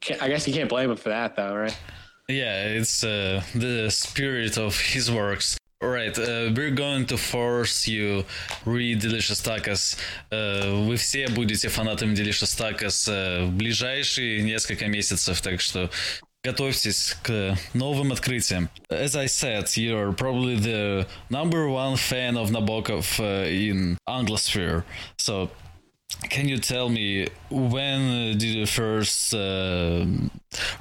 can't, 0.00 0.22
I 0.22 0.28
guess 0.28 0.46
you 0.46 0.54
can't 0.54 0.68
blame 0.68 0.90
him 0.90 0.96
for 0.96 1.08
that, 1.10 1.36
though, 1.36 1.54
right? 1.54 1.76
Yeah, 2.28 2.68
it's 2.68 3.04
uh, 3.04 3.42
the 3.54 3.90
spirit 3.90 4.56
of 4.58 4.78
his 4.78 5.10
works. 5.10 5.58
Alright, 5.82 6.18
uh, 6.18 6.50
we're 6.56 6.70
going 6.70 7.04
to 7.06 7.18
force 7.18 7.86
you 7.86 8.24
read 8.64 9.00
Delicious 9.00 9.42
Tacos. 9.42 9.96
Uh, 10.32 10.86
вы 10.86 10.96
все 10.96 11.28
будете 11.28 11.68
фанатами 11.68 12.14
Delicious 12.14 12.54
Tacos 12.56 13.08
uh, 13.08 13.44
в 13.44 13.52
ближайшие 13.52 14.42
несколько 14.42 14.86
месяцев, 14.86 15.42
так 15.42 15.60
что 15.60 15.90
готовьтесь 16.42 17.16
к 17.22 17.58
новым 17.74 18.12
открытиям. 18.12 18.70
As 18.88 19.14
I 19.16 19.26
said, 19.26 19.66
you're 19.76 20.12
probably 20.12 20.56
the 20.56 21.06
number 21.28 21.68
one 21.68 21.96
fan 21.96 22.38
of 22.38 22.50
Nabokov 22.50 23.20
uh, 23.20 23.46
in 23.46 23.98
Anglosphere. 24.08 24.84
So 25.18 25.50
can 26.29 26.47
you 26.47 26.57
tell 26.57 26.89
me 26.89 27.27
when 27.49 28.01
uh, 28.01 28.31
did 28.33 28.43
you 28.43 28.65
first 28.65 29.33
uh, 29.33 30.05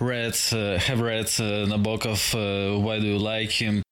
read 0.01 0.37
uh, 0.53 0.79
have 0.79 1.01
read 1.01 1.27
uh, 1.27 1.67
Nabokov? 1.67 2.35
Uh, 2.35 2.79
why 2.79 2.99
do 2.99 3.07
you 3.07 3.19
like 3.19 3.51
him? 3.51 3.83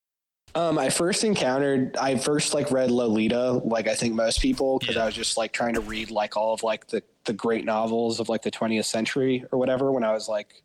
Um, 0.54 0.78
I 0.78 0.88
first 0.88 1.22
encountered, 1.22 1.96
I 1.98 2.16
first 2.16 2.54
like 2.54 2.70
read 2.70 2.90
Lolita, 2.90 3.52
like 3.52 3.88
I 3.88 3.94
think 3.94 4.14
most 4.14 4.40
people, 4.40 4.78
because 4.78 4.96
Yeah. 4.96 5.02
I 5.02 5.06
was 5.06 5.14
just 5.14 5.36
like 5.36 5.52
trying 5.52 5.74
to 5.74 5.80
read 5.80 6.10
like 6.10 6.36
all 6.36 6.54
of 6.54 6.62
like 6.62 6.86
the 6.88 7.02
the 7.24 7.32
great 7.32 7.64
novels 7.64 8.20
of 8.20 8.28
like 8.28 8.42
the 8.42 8.50
20th 8.50 8.84
century 8.84 9.44
or 9.50 9.58
whatever 9.58 9.92
when 9.92 10.04
I 10.04 10.12
was 10.12 10.28
like 10.28 10.62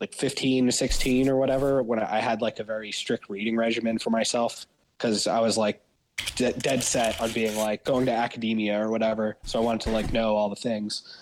like 0.00 0.14
15 0.14 0.66
to 0.66 0.72
16 0.72 1.28
or 1.28 1.36
whatever. 1.36 1.82
When 1.82 2.00
I 2.00 2.20
had 2.20 2.42
like 2.42 2.58
a 2.58 2.64
very 2.64 2.92
strict 2.92 3.28
reading 3.30 3.56
regimen 3.56 3.98
for 3.98 4.10
myself, 4.10 4.66
because 4.98 5.26
I 5.26 5.40
was 5.40 5.56
like 5.56 5.80
de- 6.36 6.52
dead 6.52 6.82
set 6.82 7.20
on 7.20 7.32
being 7.32 7.56
like 7.56 7.84
going 7.84 8.06
to 8.06 8.12
academia 8.12 8.80
or 8.80 8.90
whatever. 8.90 9.36
So 9.44 9.60
I 9.60 9.62
wanted 9.62 9.82
to 9.82 9.90
like 9.90 10.12
know 10.12 10.36
all 10.36 10.48
the 10.48 10.56
things. 10.56 11.16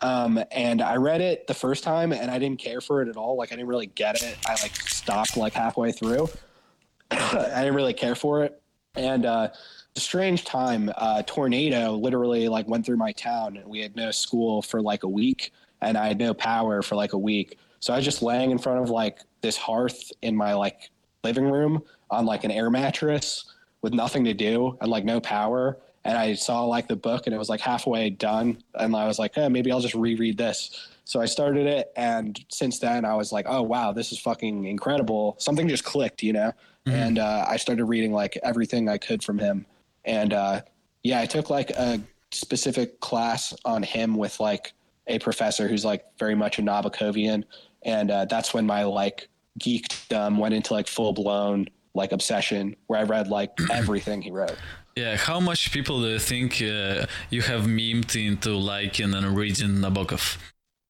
Um, 0.00 0.42
and 0.50 0.82
I 0.82 0.96
read 0.96 1.20
it 1.20 1.46
the 1.46 1.54
first 1.54 1.84
time 1.84 2.12
and 2.12 2.30
I 2.30 2.38
didn't 2.38 2.58
care 2.58 2.80
for 2.80 3.00
it 3.00 3.08
at 3.08 3.16
all. 3.16 3.36
Like 3.36 3.52
I 3.52 3.56
didn't 3.56 3.68
really 3.68 3.86
get 3.86 4.22
it. 4.22 4.36
I 4.46 4.52
like 4.62 4.76
stopped 4.76 5.36
like 5.36 5.54
halfway 5.54 5.92
through. 5.92 6.28
I 7.10 7.60
didn't 7.60 7.74
really 7.74 7.94
care 7.94 8.14
for 8.14 8.44
it. 8.44 8.60
And 8.96 9.26
uh, 9.26 9.48
a 9.96 10.00
strange 10.00 10.44
time, 10.44 10.92
uh, 10.96 11.22
tornado 11.26 11.92
literally 11.92 12.48
like 12.48 12.68
went 12.68 12.84
through 12.86 12.96
my 12.96 13.12
town, 13.12 13.56
and 13.56 13.66
we 13.66 13.80
had 13.80 13.96
no 13.96 14.10
school 14.10 14.62
for 14.62 14.80
like 14.80 15.02
a 15.02 15.08
week, 15.08 15.52
and 15.80 15.96
I 15.96 16.06
had 16.06 16.18
no 16.18 16.34
power 16.34 16.82
for 16.82 16.94
like 16.94 17.12
a 17.12 17.18
week. 17.18 17.58
So 17.80 17.92
I 17.92 17.96
was 17.96 18.04
just 18.04 18.22
laying 18.22 18.50
in 18.50 18.58
front 18.58 18.80
of 18.80 18.90
like 18.90 19.20
this 19.40 19.56
hearth 19.56 20.12
in 20.22 20.36
my 20.36 20.54
like 20.54 20.90
living 21.22 21.50
room 21.50 21.82
on 22.10 22.26
like 22.26 22.44
an 22.44 22.50
air 22.50 22.70
mattress 22.70 23.53
with 23.84 23.92
nothing 23.92 24.24
to 24.24 24.32
do 24.32 24.78
and 24.80 24.90
like 24.90 25.04
no 25.04 25.20
power. 25.20 25.78
And 26.04 26.16
I 26.16 26.34
saw 26.34 26.64
like 26.64 26.88
the 26.88 26.96
book, 26.96 27.26
and 27.26 27.34
it 27.34 27.38
was 27.38 27.50
like 27.50 27.60
halfway 27.60 28.10
done, 28.10 28.62
and 28.74 28.96
I 28.96 29.06
was 29.06 29.18
like, 29.18 29.36
eh, 29.38 29.48
maybe 29.48 29.70
I'll 29.70 29.80
just 29.80 29.94
reread 29.94 30.38
this. 30.38 30.88
So 31.04 31.20
I 31.20 31.26
started 31.26 31.66
it, 31.66 31.92
and 31.94 32.42
since 32.48 32.78
then 32.78 33.04
I 33.04 33.14
was 33.14 33.30
like, 33.30 33.44
oh 33.48 33.62
wow, 33.62 33.92
this 33.92 34.10
is 34.10 34.18
fucking 34.18 34.64
incredible. 34.64 35.36
Something 35.38 35.68
just 35.68 35.84
clicked, 35.84 36.22
you 36.22 36.32
know. 36.32 36.52
And 36.86 37.18
uh, 37.18 37.46
I 37.48 37.56
started 37.56 37.84
reading 37.84 38.12
like 38.12 38.38
everything 38.42 38.88
I 38.88 38.98
could 38.98 39.22
from 39.22 39.38
him. 39.38 39.64
And 40.04 40.32
uh, 40.32 40.62
yeah, 41.02 41.20
I 41.20 41.26
took 41.26 41.48
like 41.48 41.70
a 41.70 42.00
specific 42.32 43.00
class 43.00 43.54
on 43.64 43.82
him 43.82 44.16
with 44.16 44.40
like 44.40 44.72
a 45.06 45.18
professor 45.18 45.68
who's 45.68 45.84
like 45.84 46.04
very 46.18 46.34
much 46.34 46.58
a 46.58 46.62
Nabokovian, 46.62 47.44
and 47.82 48.10
uh, 48.10 48.24
that's 48.24 48.54
when 48.54 48.66
my 48.66 48.84
like 48.84 49.28
geekdom 49.60 50.38
went 50.38 50.54
into 50.54 50.72
like 50.72 50.88
full 50.88 51.12
blown 51.12 51.68
like 51.94 52.12
obsession, 52.12 52.76
where 52.86 53.00
I 53.00 53.04
read 53.04 53.28
like 53.28 53.50
everything 53.70 54.22
he 54.22 54.30
wrote. 54.30 54.56
Yeah, 54.96 55.16
how 55.16 55.40
much 55.40 55.72
people 55.72 56.00
do 56.02 56.08
you 56.08 56.18
think 56.20 56.62
uh, 56.62 57.06
you 57.30 57.42
have 57.42 57.62
memed 57.62 58.14
into 58.14 58.50
liking 58.50 59.12
and 59.12 59.36
reading 59.36 59.76
Nabokov? 59.76 60.38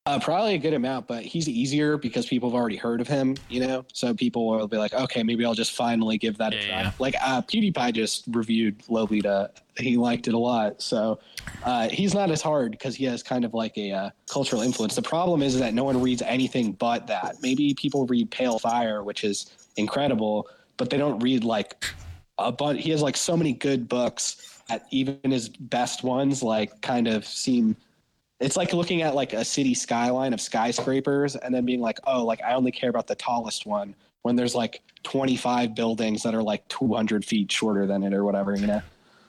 Uh, 0.06 0.20
probably 0.20 0.52
a 0.55 0.59
good 0.59 0.74
amount, 0.74 1.06
but 1.06 1.24
he's 1.24 1.48
easier 1.48 1.97
because 1.97 2.26
people 2.26 2.51
have 2.51 2.55
already 2.55 2.76
heard 2.76 3.01
of 3.01 3.09
him, 3.09 3.35
you 3.48 3.59
know. 3.66 3.86
So 3.94 4.12
people 4.12 4.47
will 4.47 4.68
be 4.68 4.76
like, 4.76 4.93
okay, 4.93 5.22
maybe 5.22 5.47
I'll 5.47 5.55
just 5.55 5.72
finally 5.72 6.18
give 6.18 6.36
that 6.36 6.52
a 6.52 6.59
try. 6.59 6.82
yeah. 6.82 6.90
Like 6.98 7.14
uh, 7.22 7.40
PewDiePie 7.40 7.94
just 7.94 8.24
reviewed 8.28 8.82
Lolita; 8.90 9.51
he 9.78 9.97
liked 9.97 10.28
it 10.28 10.35
a 10.35 10.39
lot. 10.39 10.82
So 10.82 11.20
uh, 11.62 11.89
he's 11.89 12.12
not 12.12 12.31
as 12.31 12.43
hard 12.43 12.72
because 12.72 12.94
he 12.94 13.06
has 13.06 13.22
kind 13.22 13.47
of 13.47 13.55
like 13.55 13.78
a 13.78 13.93
uh, 13.93 14.10
cultural 14.31 14.60
influence. 14.60 14.94
The 14.94 15.01
problem 15.01 15.43
is 15.43 15.59
that 15.59 15.72
no 15.72 15.85
one 15.85 15.98
reads 16.02 16.20
anything 16.20 16.72
but 16.72 17.06
that. 17.06 17.36
Maybe 17.40 17.72
people 17.72 18.05
read 18.05 18.31
Pale 18.31 18.59
Fire, 18.59 19.02
which 19.02 19.24
is 19.24 19.70
incredible, 19.78 20.51
but 20.76 20.90
they 20.90 20.96
don't 20.96 21.20
read 21.20 21.44
like 21.44 21.84
a 22.38 22.52
bunch. 22.52 22.82
He 22.82 22.90
has 22.90 23.02
like 23.02 23.16
so 23.16 23.36
many 23.36 23.52
good 23.52 23.88
books. 23.88 24.60
that 24.68 24.86
even 24.90 25.18
his 25.22 25.48
best 25.48 26.02
ones, 26.02 26.42
like 26.42 26.80
kind 26.80 27.06
of 27.06 27.26
seem 27.26 27.76
it's 28.40 28.56
like 28.56 28.72
looking 28.72 29.02
at 29.02 29.14
like 29.14 29.32
a 29.32 29.44
city 29.44 29.74
skyline 29.74 30.32
of 30.32 30.40
skyscrapers 30.40 31.36
and 31.36 31.55
then 31.55 31.64
being 31.64 31.80
like 31.80 31.98
oh 32.06 32.24
like 32.24 32.42
i 32.42 32.55
only 32.55 32.72
care 32.72 32.90
about 32.90 33.06
the 33.06 33.14
tallest 33.14 33.64
one 33.64 33.94
when 34.22 34.36
there's 34.36 34.55
like 34.55 34.82
25 35.05 35.74
buildings 35.74 36.22
that 36.22 36.34
are 36.34 36.42
like 36.42 36.66
200 36.68 37.24
feet 37.24 37.51
shorter 37.51 37.86
than 37.86 38.02
it 38.02 38.12
or 38.12 38.24
whatever 38.24 38.56
you 38.56 38.66
know 38.66 38.82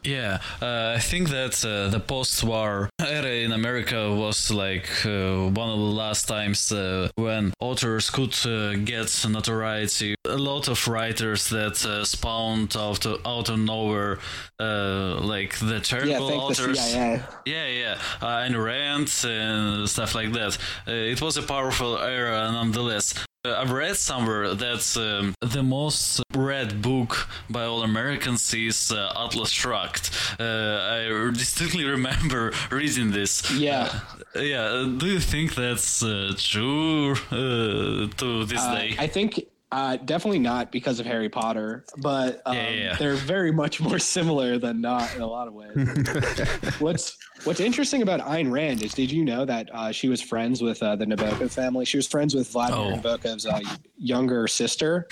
Yeah, 0.06 0.40
uh, 0.62 0.94
I 0.96 1.00
think 1.00 1.30
that 1.30 1.66
uh, 1.66 1.90
the 1.90 2.00
post-war 2.00 2.90
era 3.00 3.32
in 3.44 3.52
America 3.52 4.14
was 4.14 4.52
like 4.52 4.88
uh, 5.04 5.50
one 5.50 5.70
of 5.70 5.80
the 5.80 5.94
last 6.04 6.28
times 6.28 6.72
uh, 6.72 7.10
when 7.16 7.54
authors 7.60 8.12
could 8.12 8.36
uh, 8.46 8.76
get 8.76 9.26
notoriety. 9.28 10.16
A 10.26 10.38
lot 10.38 10.68
of 10.68 10.88
writers 10.88 11.50
that 11.50 11.84
uh, 11.86 12.06
spawned 12.06 12.76
out 12.78 13.06
of, 13.06 13.26
out 13.26 13.50
of 13.50 13.60
nowhere, 13.60 14.20
uh, 14.60 15.20
like 15.22 15.58
the 15.58 15.80
terrible 15.80 16.28
the 16.28 16.36
authors. 16.36 16.80
cia 16.80 17.24
Yeah, 17.46 17.68
yeah, 17.68 17.98
uh, 18.22 18.44
and 18.46 18.56
Rand 18.56 19.12
and 19.26 19.90
stuff 19.90 20.14
like 20.14 20.34
that. 20.34 20.58
Uh, 20.88 20.92
it 20.92 21.22
was 21.22 21.38
a 21.38 21.44
powerful 21.44 21.98
era, 21.98 22.52
nonetheless. 22.52 23.14
Uh, 23.46 23.62
I've 23.62 23.72
read 23.72 23.96
somewhere 23.96 24.56
that 24.56 24.98
um, 24.98 25.36
the 25.42 25.62
most 25.62 26.24
read 26.34 26.82
book 26.82 27.28
by 27.48 27.64
all 27.64 27.84
Americans 27.84 28.52
is 28.54 28.92
uh, 28.92 29.14
Atlas 29.16 29.52
Shrugged. 29.52 30.10
Uh, 30.40 30.44
I 30.44 31.32
distinctly 31.32 31.86
remember 31.98 32.54
reading 32.72 33.12
this. 33.12 33.52
Yeah. 33.52 34.00
Uh, 34.36 34.40
yeah. 34.40 34.64
uh, 34.64 34.86
Do 34.86 35.06
you 35.06 35.20
think 35.20 35.54
that's 35.54 36.02
uh, 36.02 36.34
true 36.38 37.12
uh, 37.32 38.08
to 38.18 38.46
this 38.46 38.64
day? 38.66 38.96
I 38.98 39.06
think 39.08 39.46
Uh, 39.72 39.98
definitely 39.98 40.40
not 40.40 40.72
because 40.72 41.00
of 41.00 41.06
Harry 41.06 41.28
Potter, 41.28 41.84
but 41.98 42.42
um, 42.46 42.56
Yeah, 42.56 42.70
yeah, 42.70 42.96
they're 42.96 43.16
very 43.16 43.52
much 43.52 43.82
more 43.82 44.00
similar 44.16 44.58
than 44.58 44.80
not 44.80 45.14
in 45.16 45.22
a 45.22 45.28
lot 45.28 45.48
of 45.48 45.54
ways. 45.54 45.76
what's 46.80 47.18
What's 47.44 47.60
interesting 47.60 48.02
about 48.02 48.22
Ayn 48.22 48.52
Rand 48.52 48.82
is, 48.82 48.94
did 48.94 49.12
you 49.12 49.26
know 49.26 49.44
that 49.46 49.70
uh, 49.74 49.92
she 49.92 50.08
was 50.08 50.22
friends 50.22 50.62
with 50.62 50.82
uh, 50.82 50.96
the 50.96 51.06
Nabokov 51.06 51.52
family? 51.52 51.84
She 51.86 51.98
was 51.98 52.08
friends 52.08 52.34
with 52.34 52.50
Vladimir 52.52 52.94
Oh. 52.94 52.98
Nabokov's 52.98 53.46
uh, 53.46 53.60
younger 53.98 54.48
sister. 54.48 55.08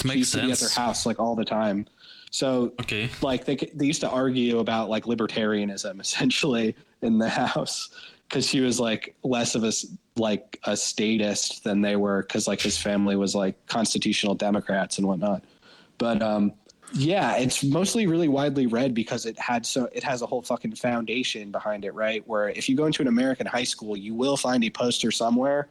She 0.00 0.08
makes 0.08 0.18
used 0.18 0.34
to 0.34 0.42
be 0.42 0.52
at 0.52 0.58
their 0.58 0.68
house 0.68 1.04
like 1.06 1.18
all 1.18 1.34
the 1.34 1.44
time. 1.44 1.86
So 2.30 2.72
Okay. 2.82 3.08
like 3.22 3.44
they 3.44 3.56
they 3.74 3.86
used 3.86 4.00
to 4.02 4.10
argue 4.10 4.58
about 4.58 4.88
like 4.88 5.04
libertarianism 5.04 6.00
essentially 6.06 6.76
in 7.02 7.18
the 7.18 7.28
house 7.28 7.90
because 8.28 8.46
she 8.46 8.60
was 8.60 8.78
like 8.80 9.14
less 9.22 9.54
of 9.54 9.64
a 9.64 9.72
like 10.16 10.58
a 10.64 10.76
statist 10.76 11.62
than 11.64 11.80
they 11.82 11.96
were 11.96 12.22
because 12.22 12.48
like 12.48 12.60
his 12.60 12.78
family 12.78 13.16
was 13.16 13.34
like 13.34 13.54
constitutional 13.66 14.34
democrats 14.34 14.98
and 14.98 15.06
whatnot 15.06 15.42
but 15.98 16.22
um 16.22 16.52
yeah 16.92 17.36
it's 17.36 17.62
mostly 17.64 18.06
really 18.06 18.28
widely 18.28 18.66
read 18.66 18.94
because 18.94 19.26
it 19.26 19.38
had 19.38 19.66
so 19.66 19.88
it 19.92 20.02
has 20.02 20.22
a 20.22 20.26
whole 20.26 20.40
fucking 20.42 20.74
foundation 20.74 21.50
behind 21.50 21.84
it 21.84 21.92
right 21.92 22.26
where 22.26 22.48
if 22.50 22.68
you 22.68 22.76
go 22.76 22.86
into 22.86 23.02
an 23.02 23.08
american 23.08 23.46
high 23.46 23.64
school 23.64 23.96
you 23.96 24.14
will 24.14 24.36
find 24.36 24.64
a 24.64 24.70
poster 24.70 25.10
somewhere 25.10 25.68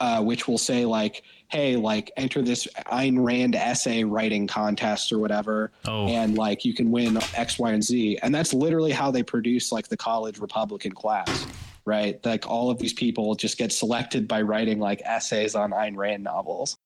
uh, 0.00 0.20
which 0.20 0.48
will 0.48 0.58
say 0.58 0.84
like 0.84 1.22
hey 1.48 1.76
like 1.76 2.10
enter 2.16 2.42
this 2.42 2.66
Ayn 2.86 3.24
Rand 3.24 3.54
essay 3.54 4.02
writing 4.02 4.48
contest 4.48 5.12
or 5.12 5.18
whatever 5.20 5.70
Oh. 5.86 6.08
and 6.08 6.36
like 6.36 6.64
you 6.64 6.74
can 6.74 6.90
win 6.90 7.16
X, 7.34 7.60
Y, 7.60 7.70
and 7.70 7.82
Z. 7.82 8.18
And 8.22 8.34
that's 8.34 8.52
literally 8.52 8.90
how 8.90 9.12
they 9.12 9.22
produce 9.22 9.70
like 9.70 9.86
the 9.86 9.96
college 9.96 10.40
Republican 10.40 10.92
class, 10.92 11.46
right? 11.85 12.23
Like 12.25 12.47
all 12.47 12.69
of 12.69 12.77
these 12.77 12.93
people 12.93 13.35
just 13.35 13.57
get 13.57 13.71
selected 13.71 14.27
by 14.27 14.41
writing 14.41 14.79
like 14.79 15.01
essays 15.05 15.55
on 15.55 15.71
Ayn 15.71 15.95
Rand 15.95 16.23
novels. 16.23 16.77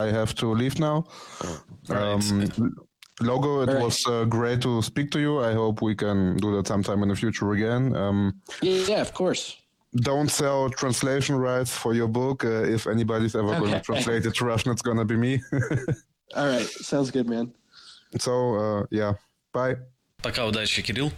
I 0.00 0.06
have 0.06 0.34
to 0.36 0.46
leave 0.52 0.78
now. 0.78 1.04
Right. 1.88 2.02
Um, 2.02 2.74
Logo, 3.20 3.60
it 3.62 3.68
All 3.68 3.74
right. 3.76 3.84
was 3.84 4.04
uh, 4.06 4.24
great 4.24 4.60
to 4.62 4.82
speak 4.82 5.10
to 5.12 5.20
you. 5.20 5.38
I 5.44 5.52
hope 5.52 5.80
we 5.82 5.94
can 5.94 6.36
do 6.38 6.56
that 6.56 6.66
sometime 6.66 7.02
in 7.02 7.08
the 7.10 7.14
future 7.14 7.52
again. 7.52 7.94
Um, 7.94 8.40
Yeah, 8.62 9.00
of 9.00 9.12
course. 9.12 9.56
don't 9.94 10.30
sell 10.30 10.70
translation 10.70 11.36
rights 11.36 11.70
for 11.76 11.92
your 11.94 12.08
book. 12.08 12.44
Uh, 12.44 12.64
if 12.64 12.86
anybody's 12.86 13.36
ever 13.36 13.52
going 13.54 13.70
to 13.70 13.76
Okay. 13.76 13.82
translate 13.84 14.26
it 14.26 14.34
to 14.34 14.44
Russian, 14.44 14.72
it's 14.72 14.82
going 14.82 14.96
to 14.96 15.04
be 15.04 15.16
me. 15.16 15.40
All 16.34 16.46
right. 16.48 16.66
Sounds 16.66 17.10
good, 17.10 17.28
man. 17.28 17.52
so, 18.18 18.32
uh, 18.56 18.86
yeah. 18.90 19.12
Bye. 19.52 19.76
Пока, 20.22 20.46
удачи, 20.46 20.82
Кирилл. 20.82 21.12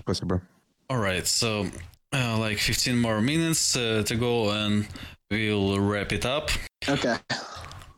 Спасибо. 0.00 0.40
All 0.88 0.98
right, 0.98 1.26
so 1.26 1.66
uh, 2.13 2.37
like 2.37 2.59
15 2.59 2.97
more 2.97 3.21
minutes 3.21 3.75
uh, 3.75 4.03
to 4.05 4.15
go 4.15 4.51
and 4.51 4.87
we'll 5.29 5.79
wrap 5.79 6.11
it 6.11 6.25
up. 6.25 6.49
Okay. 6.87 7.17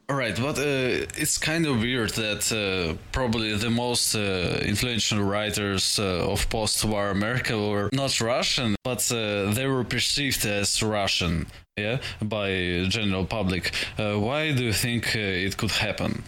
All 0.10 0.16
right, 0.16 0.36
but 0.36 0.58
uh, 0.58 1.06
it's 1.22 1.38
kind 1.38 1.68
of 1.68 1.82
weird 1.82 2.10
that 2.16 2.52
uh, 2.52 2.98
probably 3.12 3.56
the 3.56 3.70
most 3.70 4.16
uh, 4.16 4.58
influential 4.64 5.22
writers 5.22 6.00
uh, 6.00 6.28
of 6.32 6.50
post-war 6.50 7.12
America 7.12 7.56
were 7.56 7.92
not 7.94 8.20
Russian, 8.20 8.76
but 8.84 9.08
uh, 9.12 9.54
they 9.54 9.68
were 9.68 9.84
perceived 9.84 10.44
as 10.48 10.82
Russian, 10.82 11.46
yeah, 11.78 12.00
by 12.24 12.86
general 12.90 13.24
public. 13.24 13.72
Uh, 14.00 14.16
why 14.16 14.52
do 14.52 14.64
you 14.64 14.74
think 14.74 15.16
uh, 15.16 15.20
it 15.20 15.58
could 15.58 15.72
happen? 15.72 16.24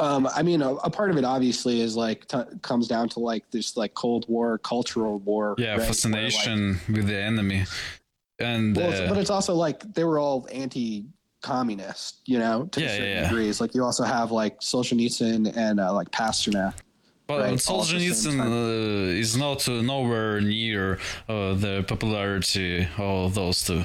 Um, 0.00 0.26
I 0.34 0.42
mean, 0.42 0.62
a, 0.62 0.74
a 0.76 0.90
part 0.90 1.10
of 1.10 1.18
it 1.18 1.24
obviously 1.24 1.80
is 1.82 1.94
like 1.94 2.26
t- 2.26 2.38
comes 2.62 2.88
down 2.88 3.08
to 3.10 3.20
like 3.20 3.50
this 3.50 3.76
like 3.76 3.92
Cold 3.94 4.24
War, 4.28 4.56
cultural 4.58 5.18
war. 5.20 5.54
Yeah, 5.58 5.72
right? 5.72 5.76
Where, 5.76 5.78
like- 5.78 5.86
fascination 5.88 6.80
with 6.88 7.06
the 7.06 7.16
enemy, 7.18 7.66
and 8.38 8.74
Well, 8.76 8.86
it's- 8.88 9.00
uh, 9.00 9.08
but 9.12 9.18
it's 9.18 9.30
also 9.30 9.54
like 9.54 9.92
they 9.94 10.04
were 10.04 10.18
all 10.18 10.48
anti-communist, 10.50 12.20
you 12.24 12.38
know, 12.38 12.64
to 12.72 12.80
Yeah, 12.80 12.86
yeah, 12.86 12.92
certain 12.96 13.08
yeah. 13.16 13.28
degrees. 13.28 13.60
Like 13.60 13.74
you 13.74 13.84
also 13.84 14.04
have 14.04 14.30
like 14.32 14.60
Solzhenitsyn 14.60 15.54
and 15.56 15.80
uh, 15.80 15.92
like 15.92 16.10
Pasternak. 16.10 16.74
Well, 17.28 17.38
right, 17.38 17.46
all 17.70 17.82
at 17.82 17.88
the 17.88 18.10
same 18.10 18.40
Solzhenitsyn 18.40 18.40
uh, 18.40 19.20
is 19.20 19.36
not 19.36 19.68
uh, 19.68 19.82
nowhere 19.82 20.40
near 20.40 20.98
uh, 21.28 21.54
the 21.54 21.84
popularity 21.86 22.88
of 22.98 23.34
those 23.34 23.62
two. 23.64 23.84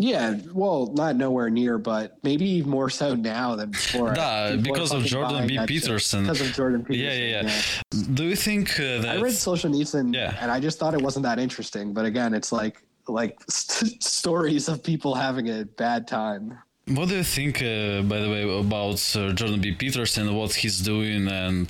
Yeah, 0.00 0.38
well, 0.52 0.92
not 0.94 1.16
nowhere 1.16 1.50
near, 1.50 1.76
but 1.76 2.18
maybe 2.22 2.62
more 2.62 2.88
so 2.88 3.14
now 3.16 3.56
than 3.56 3.70
before. 3.72 4.10
People 4.10 4.22
are 4.22 4.56
because 4.56 4.92
of 4.92 5.04
Jordan 5.04 5.46
B. 5.48 5.58
Peterson. 5.66 6.22
Because 6.22 6.40
of 6.40 6.52
Jordan 6.54 6.84
Peterson. 6.86 7.04
Yeah, 7.20 7.42
yeah, 7.42 7.52
yeah. 7.92 8.04
Do 8.14 8.24
you 8.24 8.36
think 8.36 8.78
uh, 8.78 9.00
that? 9.02 9.18
I 9.18 9.20
read 9.20 9.32
Solzhenitsyn, 9.34 10.14
Yeah. 10.14 10.36
and 10.40 10.50
I 10.52 10.60
just 10.60 10.78
thought 10.78 10.94
it 10.94 11.02
wasn't 11.02 11.24
that 11.24 11.38
interesting. 11.40 11.92
But 11.92 12.04
again, 12.06 12.32
it's 12.32 12.52
like 12.52 12.82
like 13.08 13.38
st- 13.48 14.02
stories 14.20 14.68
of 14.68 14.82
people 14.84 15.14
having 15.14 15.48
a 15.48 15.64
bad 15.64 16.06
time. 16.06 16.58
What 16.86 17.08
do 17.08 17.16
you 17.16 17.24
think, 17.24 17.60
uh, 17.60 18.00
by 18.02 18.18
the 18.20 18.30
way, 18.30 18.42
about 18.48 19.00
uh, 19.16 19.32
Jordan 19.32 19.60
B. 19.60 19.72
Peterson, 19.72 20.28
and 20.28 20.36
what 20.38 20.54
he's 20.54 20.80
doing, 20.80 21.28
and 21.28 21.68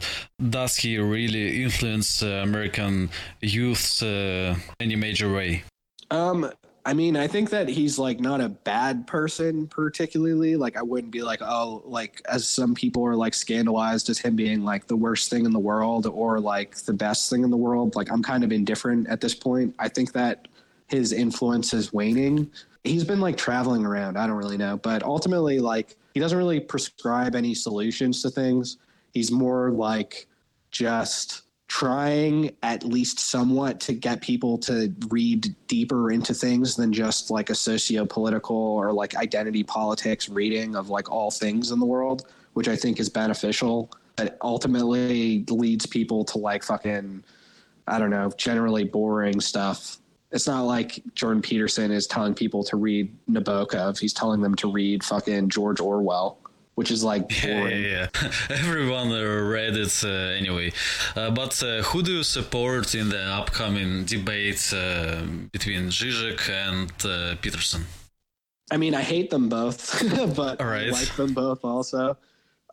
does 0.50 0.76
he 0.76 0.96
really 0.98 1.62
influence 1.64 2.22
uh, 2.22 2.42
American 2.44 3.10
youth 3.40 4.00
uh, 4.02 4.54
any 4.78 4.94
major 4.96 5.32
way? 5.32 5.64
Um, 6.10 6.48
I 6.88 6.94
mean, 6.94 7.18
I 7.18 7.26
think 7.26 7.50
that 7.50 7.68
he's 7.68 7.98
like 7.98 8.18
not 8.18 8.40
a 8.40 8.48
bad 8.48 9.06
person 9.06 9.66
particularly. 9.66 10.56
Like, 10.56 10.74
I 10.74 10.80
wouldn't 10.80 11.12
be 11.12 11.20
like, 11.20 11.42
oh, 11.42 11.82
like 11.84 12.22
as 12.26 12.48
some 12.48 12.74
people 12.74 13.04
are 13.04 13.14
like 13.14 13.34
scandalized 13.34 14.08
as 14.08 14.18
him 14.18 14.36
being 14.36 14.64
like 14.64 14.86
the 14.86 14.96
worst 14.96 15.28
thing 15.28 15.44
in 15.44 15.52
the 15.52 15.58
world 15.58 16.06
or 16.06 16.40
like 16.40 16.76
the 16.76 16.94
best 16.94 17.28
thing 17.28 17.44
in 17.44 17.50
the 17.50 17.58
world. 17.58 17.94
Like, 17.94 18.10
I'm 18.10 18.22
kind 18.22 18.42
of 18.42 18.52
indifferent 18.52 19.06
at 19.10 19.20
this 19.20 19.34
point. 19.34 19.74
I 19.78 19.90
think 19.90 20.12
that 20.12 20.48
his 20.86 21.12
influence 21.12 21.74
is 21.74 21.92
waning. 21.92 22.50
He's 22.84 23.04
been 23.04 23.20
like 23.20 23.36
traveling 23.36 23.84
around. 23.84 24.16
I 24.16 24.26
don't 24.26 24.36
really 24.36 24.56
know, 24.56 24.78
but 24.78 25.02
ultimately, 25.02 25.58
like, 25.58 25.94
he 26.14 26.20
doesn't 26.20 26.38
really 26.38 26.58
prescribe 26.58 27.36
any 27.36 27.52
solutions 27.52 28.22
to 28.22 28.30
things. 28.30 28.78
He's 29.12 29.30
more 29.30 29.72
like 29.72 30.26
just 30.70 31.42
trying 31.68 32.50
at 32.62 32.82
least 32.82 33.18
somewhat 33.18 33.78
to 33.78 33.92
get 33.92 34.22
people 34.22 34.56
to 34.56 34.92
read 35.10 35.54
deeper 35.66 36.10
into 36.10 36.32
things 36.32 36.74
than 36.74 36.92
just 36.92 37.30
like 37.30 37.50
a 37.50 37.54
socio-political 37.54 38.56
or 38.56 38.90
like 38.90 39.14
identity 39.16 39.62
politics 39.62 40.30
reading 40.30 40.74
of 40.74 40.88
like 40.88 41.10
all 41.12 41.30
things 41.30 41.70
in 41.70 41.78
the 41.78 41.86
world 41.86 42.26
which 42.54 42.68
i 42.68 42.74
think 42.74 42.98
is 42.98 43.10
beneficial 43.10 43.90
but 44.16 44.38
ultimately 44.42 45.44
leads 45.50 45.84
people 45.84 46.24
to 46.24 46.38
like 46.38 46.64
fucking 46.64 47.22
i 47.86 47.98
don't 47.98 48.10
know 48.10 48.30
generally 48.36 48.84
boring 48.84 49.40
stuff. 49.40 49.98
It's 50.32 50.46
not 50.46 50.62
like 50.62 51.02
jordan 51.14 51.42
peterson 51.42 51.90
is 51.90 52.06
telling 52.06 52.34
people 52.34 52.64
to 52.64 52.76
read 52.76 53.14
nabokov. 53.30 53.98
He's 53.98 54.14
telling 54.14 54.40
them 54.40 54.54
to 54.56 54.72
read 54.72 55.04
fucking 55.04 55.50
george 55.50 55.80
orwell 55.80 56.38
which 56.78 56.92
is 56.92 57.02
like 57.02 57.24
Yeah, 57.28 57.60
boring 57.60 57.82
yeah, 57.82 58.06
yeah. 58.22 58.30
Everyone 58.64 59.08
uh, 59.10 59.24
read 59.56 59.74
it 59.76 59.94
uh, 60.04 60.40
anyway. 60.40 60.70
Uh, 61.16 61.30
but 61.40 61.60
uh, 61.60 61.82
who 61.88 62.04
do 62.04 62.12
you 62.18 62.22
support 62.22 62.94
in 62.94 63.08
the 63.08 63.24
upcoming 63.40 64.04
debate 64.04 64.62
uh, 64.72 65.22
between 65.50 65.82
Zizek 65.98 66.42
and 66.68 66.92
uh, 67.04 67.34
Peterson? 67.42 67.82
I 68.70 68.76
mean, 68.76 68.94
I 68.94 69.02
hate 69.02 69.28
them 69.30 69.48
both, 69.48 69.80
but 70.36 70.60
right. 70.62 70.86
I 70.86 70.90
like 71.00 71.12
them 71.16 71.34
both 71.34 71.64
also. 71.64 72.16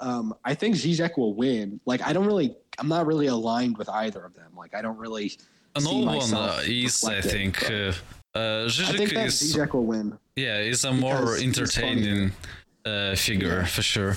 Um, 0.02 0.36
I 0.44 0.53
think 0.53 0.76
Zizek 0.76 1.18
will 1.18 1.34
win. 1.34 1.80
Like, 1.86 2.02
I 2.07 2.14
don't 2.14 2.27
really, 2.27 2.56
I'm 2.77 2.90
not 2.95 3.07
really 3.07 3.27
aligned 3.38 3.76
with 3.80 3.90
either 3.90 4.23
of 4.23 4.36
them. 4.36 4.52
Like, 4.56 4.76
I 4.76 4.82
don't 4.84 4.99
really. 5.06 5.32
Uh, 5.76 5.80
see 5.80 6.02
No 6.02 6.18
one 6.18 6.32
uh, 6.32 6.61
is, 6.64 7.03
I 7.03 7.22
think. 7.22 7.53
but 7.61 7.72
Uh, 7.72 7.94
uh, 8.40 8.65
I 8.68 8.91
think 8.98 9.10
Zizek 9.10 9.14
that 9.15 9.26
is, 9.26 9.36
Zizek 9.41 9.73
will 9.73 9.86
win. 9.86 10.19
yeah, 10.36 10.60
is 10.60 10.84
a 10.86 10.94
more 10.94 11.38
entertaining 11.38 12.34
uh, 12.86 13.16
figure 13.16 13.66
for 13.66 13.82
sure. 13.82 14.16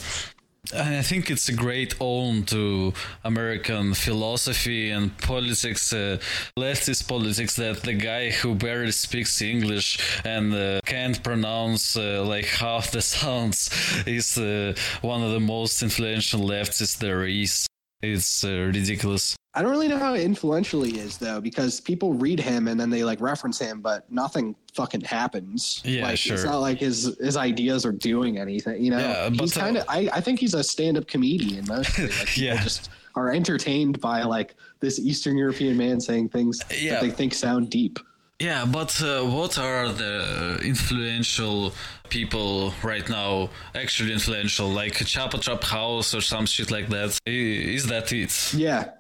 And 0.75 0.97
I 0.97 1.03
think 1.03 1.31
it's 1.31 1.49
a 1.49 1.55
great 1.55 1.95
own 1.99 2.43
to 2.45 2.93
American 3.25 3.95
philosophy 3.95 4.91
and 4.91 5.17
politics, 5.19 5.95
uh, 5.95 6.19
leftist 6.59 7.09
politics, 7.09 7.57
that 7.57 7.83
the 7.83 7.95
guy 7.95 8.31
who 8.31 8.55
barely 8.55 8.91
speaks 8.91 9.41
English 9.41 9.99
and 10.27 10.53
uh, 10.53 10.81
can't 10.85 11.23
pronounce 11.23 11.97
uh, 11.97 12.23
like 12.23 12.47
half 12.47 12.91
the 12.91 13.01
sounds 13.17 13.71
is 14.07 14.37
uh, 14.37 14.75
one 15.01 15.23
of 15.23 15.31
the 15.31 15.41
most 15.41 15.83
influential 15.83 16.41
leftists 16.41 16.99
there 16.99 17.25
is. 17.25 17.67
It's 18.03 18.45
uh, 18.45 18.71
ridiculous. 18.73 19.37
I 19.55 19.63
don't 19.63 19.73
really 19.73 19.89
know 19.89 19.99
how 19.99 20.15
influential 20.15 20.83
he 20.83 20.99
is 21.01 21.19
though, 21.19 21.41
because 21.41 21.81
people 21.81 22.13
read 22.15 22.39
him 22.39 22.69
and 22.69 22.79
then 22.79 22.91
they 22.91 23.03
like 23.03 23.21
reference 23.21 23.59
him, 23.59 23.81
but 23.81 24.11
nothing 24.13 24.55
fucking 24.75 25.01
happens. 25.01 25.83
Yeah, 25.85 26.05
like, 26.05 26.19
sure. 26.19 26.35
It's 26.35 26.45
not 26.45 26.59
like 26.59 26.79
his 26.79 27.17
his 27.21 27.37
ideas 27.37 27.85
are 27.85 27.91
doing 27.93 28.39
anything. 28.39 28.85
You 28.85 28.93
know, 28.93 28.99
Yeah, 28.99 29.31
he's 29.31 29.55
kind 29.55 29.77
of. 29.79 29.85
I, 29.89 30.09
I 30.13 30.21
think 30.21 30.39
he's 30.39 30.55
a 30.55 30.63
stand-up 30.63 31.09
comedian 31.09 31.65
mostly. 31.67 32.05
Like, 32.19 32.37
Yeah. 32.37 32.63
just 32.63 32.91
are 33.17 33.33
entertained 33.33 34.01
by 34.01 34.23
like 34.23 34.55
this 34.79 35.01
Eastern 35.01 35.37
European 35.37 35.77
man 35.77 36.01
saying 36.01 36.29
things 36.29 36.63
Yeah. 36.79 36.93
that 36.93 37.01
they 37.03 37.11
think 37.11 37.35
sound 37.35 37.69
deep. 37.71 37.99
Yeah, 38.39 38.65
but 38.65 39.03
uh, 39.03 39.25
what 39.25 39.59
are 39.59 39.89
the 39.89 40.61
influential 40.63 41.75
people 42.09 42.73
right 42.83 43.09
now? 43.09 43.51
Actually 43.75 44.13
influential, 44.13 44.69
like 44.69 44.95
Chapo 44.95 45.41
Trap 45.41 45.65
House 45.65 46.15
or 46.15 46.21
some 46.21 46.47
shit 46.47 46.71
like 46.71 46.89
that. 46.89 47.19
Is 47.27 47.87
that 47.87 48.13
it? 48.13 48.55
Yeah. 48.55 48.91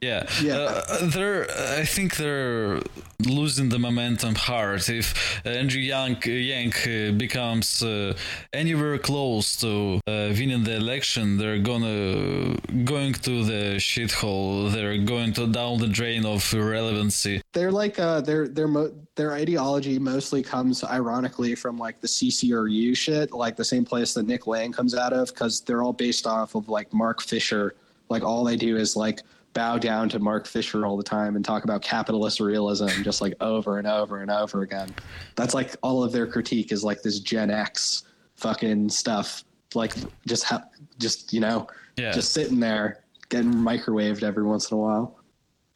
Yeah, 0.00 0.28
Yeah. 0.42 0.54
Uh, 0.58 1.06
they're. 1.10 1.50
I 1.80 1.84
think 1.84 2.16
they're 2.16 2.80
losing 3.26 3.68
the 3.68 3.80
momentum 3.80 4.36
hard. 4.36 4.88
If 4.88 5.06
Andrew 5.44 5.80
Yang 5.80 6.22
Yang 6.26 6.72
uh, 6.86 7.12
becomes 7.18 7.82
uh, 7.82 8.14
anywhere 8.52 8.96
close 8.98 9.56
to 9.56 10.00
uh, 10.06 10.30
winning 10.38 10.62
the 10.62 10.76
election, 10.76 11.36
they're 11.36 11.58
gonna 11.58 12.54
going 12.84 13.14
to 13.26 13.44
the 13.44 13.76
shithole. 13.78 14.70
They're 14.72 14.98
going 14.98 15.32
to 15.32 15.48
down 15.48 15.78
the 15.78 15.88
drain 15.88 16.24
of 16.24 16.52
relevancy. 16.54 17.42
they're 17.52 17.72
like 17.72 17.98
uh 17.98 18.20
their 18.20 18.46
their 18.46 18.68
mo- 18.68 18.92
their 19.16 19.32
ideology 19.32 19.98
mostly 19.98 20.42
comes 20.44 20.84
ironically 20.84 21.56
from 21.56 21.76
like 21.76 22.00
the 22.00 22.06
CCRU 22.06 22.96
shit, 22.96 23.32
like 23.32 23.56
the 23.56 23.64
same 23.64 23.84
place 23.84 24.14
that 24.14 24.26
Nick 24.28 24.46
Land 24.46 24.74
comes 24.74 24.94
out 24.94 25.12
of, 25.12 25.28
because 25.28 25.60
they're 25.62 25.82
all 25.82 25.92
based 25.92 26.24
off 26.26 26.54
of 26.54 26.68
like 26.68 26.92
Mark 26.92 27.20
Fisher. 27.20 27.74
Like 28.08 28.22
all 28.22 28.44
they 28.44 28.56
do 28.56 28.76
is 28.76 28.94
like 28.96 29.20
bow 29.54 29.78
down 29.78 30.08
to 30.10 30.18
Mark 30.18 30.46
Fisher 30.46 30.86
all 30.86 30.96
the 30.96 31.02
time 31.02 31.36
and 31.36 31.44
talk 31.44 31.64
about 31.64 31.82
capitalist 31.82 32.40
realism 32.40 32.86
just 33.02 33.20
like 33.20 33.34
over 33.40 33.78
and 33.78 33.86
over 33.86 34.20
and 34.22 34.30
over 34.30 34.62
again. 34.62 34.94
That's 35.36 35.54
like 35.54 35.74
all 35.82 36.04
of 36.04 36.12
their 36.12 36.26
critique 36.26 36.70
is 36.72 36.84
like 36.84 37.02
this 37.02 37.20
Gen 37.20 37.50
X 37.50 38.04
fucking 38.36 38.88
stuff. 38.90 39.44
Like 39.74 39.94
just 40.26 40.44
ha- 40.44 40.64
just 40.98 41.32
you 41.32 41.40
know 41.40 41.66
Yeah. 41.96 42.12
just 42.12 42.32
sitting 42.32 42.60
there 42.60 43.04
getting 43.28 43.52
microwaved 43.52 44.22
every 44.22 44.44
once 44.44 44.70
in 44.70 44.76
a 44.76 44.80
while. 44.80 45.17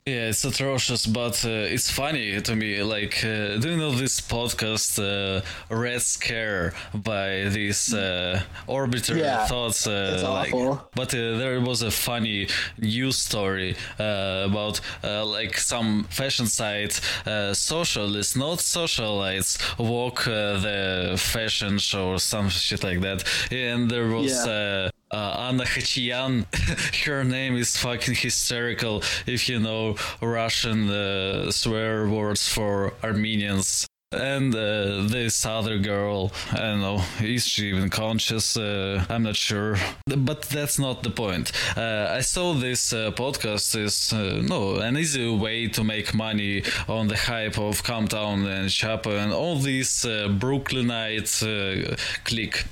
Yeah, 0.05 0.31
it's 0.31 0.45
atrocious, 0.45 1.07
but 1.07 1.45
uh, 1.45 1.49
it's 1.75 1.89
funny 1.89 2.41
to 2.41 2.57
me. 2.57 2.83
Like, 2.83 3.19
uh, 3.25 3.59
do 3.59 3.71
you 3.71 3.77
know 3.77 3.93
this 3.93 4.21
podcast, 4.21 4.99
uh, 4.99 5.43
Red 5.73 6.03
Scare, 6.03 6.73
by 6.93 7.45
this 7.51 7.95
uh, 7.95 8.43
orbiter 8.67 9.17
Yeah, 9.17 9.47
thoughts? 9.47 9.87
Uh, 9.87 10.11
it's 10.15 10.23
like, 10.25 10.53
awful. 10.53 10.91
but 10.97 11.15
uh, 11.15 11.39
there 11.39 11.61
was 11.61 11.83
a 11.83 11.93
funny 11.93 12.49
news 12.79 13.17
story 13.17 13.77
uh, 14.01 14.49
about 14.51 14.81
uh, 15.05 15.25
like 15.25 15.57
some 15.57 16.03
fashion 16.11 16.49
site 16.49 17.01
uh, 17.25 17.55
socialists, 17.55 18.35
not 18.35 18.59
socialites, 18.59 19.57
walk 19.79 20.27
uh, 20.27 20.59
the 20.59 21.15
fashion 21.17 21.79
show 21.79 22.09
or 22.09 22.19
some 22.19 22.49
shit 22.49 22.83
like 22.83 23.03
that, 23.03 23.23
and 23.53 23.89
there 23.89 24.09
was. 24.09 24.33
Yeah. 24.47 24.91
Uh, 25.13 25.49
Anna 25.51 25.65
Khachiyan, 25.65 26.47
her 27.05 27.23
name 27.23 27.55
is 27.57 27.77
fucking 27.77 28.15
hysterical 28.15 29.03
if 29.27 29.47
you 29.47 29.61
know 29.61 29.97
Russian 30.23 30.89
uh, 30.89 31.51
swear 31.51 32.09
words 32.09 32.49
for 32.49 32.95
Armenians. 33.05 33.87
And 34.13 34.55
uh, 34.55 35.07
this 35.09 35.45
other 35.45 35.79
girl, 35.79 36.33
I 36.53 36.57
don't 36.59 36.81
know, 36.81 37.03
is 37.21 37.47
she 37.47 37.69
even 37.69 37.89
conscious? 37.91 38.57
Uh, 38.57 39.05
I'm 39.09 39.23
not 39.23 39.37
sure. 39.37 39.77
But 40.07 40.43
that's 40.43 40.79
not 40.79 41.03
the 41.03 41.11
point. 41.11 41.53
Uh, 41.77 42.09
I 42.11 42.21
saw 42.21 42.53
this 42.55 42.93
uh, 42.93 43.11
podcast 43.13 43.75
is 43.77 44.13
uh, 44.13 44.43
no 44.43 44.77
an 44.77 44.99
easy 44.99 45.35
way 45.35 45.69
to 45.69 45.83
make 45.85 46.15
money 46.15 46.63
on 46.89 47.09
the 47.09 47.17
hype 47.17 47.59
of 47.59 47.83
Cum 47.83 48.07
Town 48.07 48.47
and 48.47 48.69
Chapo 48.69 49.19
and 49.23 49.33
all 49.33 49.59
these 49.59 50.05
uh, 50.05 50.29
Brooklynite 50.29 51.43
clique 52.25 52.65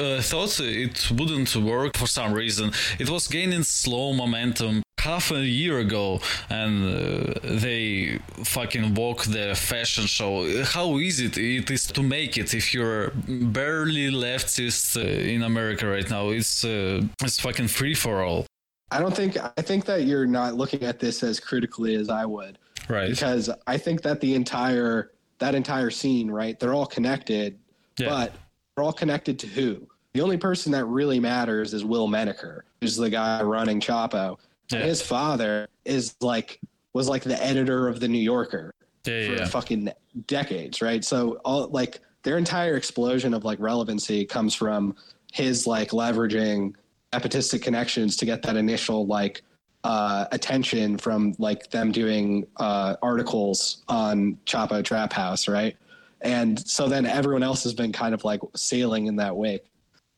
uh, 0.00 0.20
thought 0.22 0.60
it 0.60 1.10
wouldn't 1.10 1.54
work 1.56 1.96
for 1.96 2.06
some 2.06 2.32
reason. 2.32 2.72
It 2.98 3.08
was 3.10 3.26
gaining 3.28 3.64
slow 3.64 4.12
momentum 4.12 4.82
half 5.00 5.30
a 5.30 5.40
year 5.44 5.78
ago, 5.80 6.20
and 6.50 6.84
uh, 6.84 7.34
they 7.42 8.18
fucking 8.44 8.94
walk 8.94 9.24
the 9.24 9.54
fashion 9.54 10.06
show. 10.06 10.62
How 10.64 10.98
easy 10.98 11.26
it- 11.26 11.38
it 11.38 11.70
is 11.70 11.86
to 11.86 12.02
make 12.02 12.36
it 12.38 12.54
if 12.54 12.72
you're 12.74 13.10
barely 13.26 14.10
leftist 14.10 14.96
uh, 14.96 15.00
in 15.34 15.42
America 15.42 15.86
right 15.86 16.08
now? 16.10 16.28
It's 16.30 16.64
uh, 16.64 17.02
it's 17.22 17.40
fucking 17.40 17.68
free 17.68 17.94
for 17.94 18.22
all, 18.22 18.46
I 18.90 19.00
don't 19.00 19.14
think 19.14 19.36
I 19.58 19.62
think 19.62 19.84
that 19.86 20.04
you're 20.04 20.26
not 20.26 20.54
looking 20.54 20.82
at 20.82 20.98
this 20.98 21.22
as 21.22 21.40
critically 21.40 21.94
as 21.96 22.08
I 22.08 22.24
would 22.24 22.58
right? 22.88 23.10
because 23.10 23.50
I 23.66 23.76
think 23.78 24.02
that 24.02 24.20
the 24.20 24.34
entire 24.34 25.10
that 25.38 25.54
entire 25.54 25.90
scene, 25.90 26.30
right? 26.30 26.58
They're 26.58 26.74
all 26.74 26.86
connected, 26.86 27.58
Yeah. 27.98 28.08
but 28.08 28.32
they're 28.78 28.84
all 28.84 28.92
connected 28.92 29.40
to 29.40 29.48
who? 29.48 29.88
The 30.14 30.20
only 30.20 30.36
person 30.36 30.70
that 30.70 30.84
really 30.84 31.18
matters 31.18 31.74
is 31.74 31.84
Will 31.84 32.06
Menaker, 32.06 32.64
who's 32.80 32.96
the 32.96 33.10
guy 33.10 33.42
running 33.42 33.80
Chapo. 33.80 34.38
Yeah. 34.70 34.82
His 34.82 35.02
father 35.02 35.68
is 35.84 36.14
like 36.20 36.60
was 36.92 37.08
like 37.08 37.24
the 37.24 37.42
editor 37.42 37.88
of 37.88 37.98
the 37.98 38.06
New 38.06 38.20
Yorker 38.20 38.72
Yeah, 39.04 39.26
for 39.26 39.32
yeah, 39.34 39.44
fucking 39.46 39.92
decades, 40.28 40.80
right? 40.80 41.04
So 41.04 41.40
all 41.44 41.66
like 41.70 41.98
their 42.22 42.38
entire 42.38 42.76
explosion 42.76 43.34
of 43.34 43.44
like 43.44 43.58
relevancy 43.58 44.24
comes 44.24 44.54
from 44.54 44.94
his 45.32 45.66
like 45.66 45.90
leveraging 45.90 46.74
epitistic 47.12 47.62
connections 47.62 48.16
to 48.18 48.26
get 48.26 48.42
that 48.42 48.56
initial 48.56 49.06
like 49.06 49.42
uh, 49.82 50.26
attention 50.30 50.98
from 50.98 51.34
like 51.38 51.68
them 51.70 51.90
doing 51.90 52.46
uh, 52.58 52.94
articles 53.02 53.82
on 53.88 54.38
Chapo 54.46 54.84
Trap 54.84 55.12
House, 55.12 55.48
right? 55.48 55.76
And 56.20 56.58
so 56.66 56.88
then 56.88 57.06
everyone 57.06 57.42
else 57.42 57.62
has 57.64 57.74
been 57.74 57.92
kind 57.92 58.14
of 58.14 58.24
like 58.24 58.40
sailing 58.56 59.06
in 59.06 59.16
that 59.16 59.36
wake. 59.36 59.64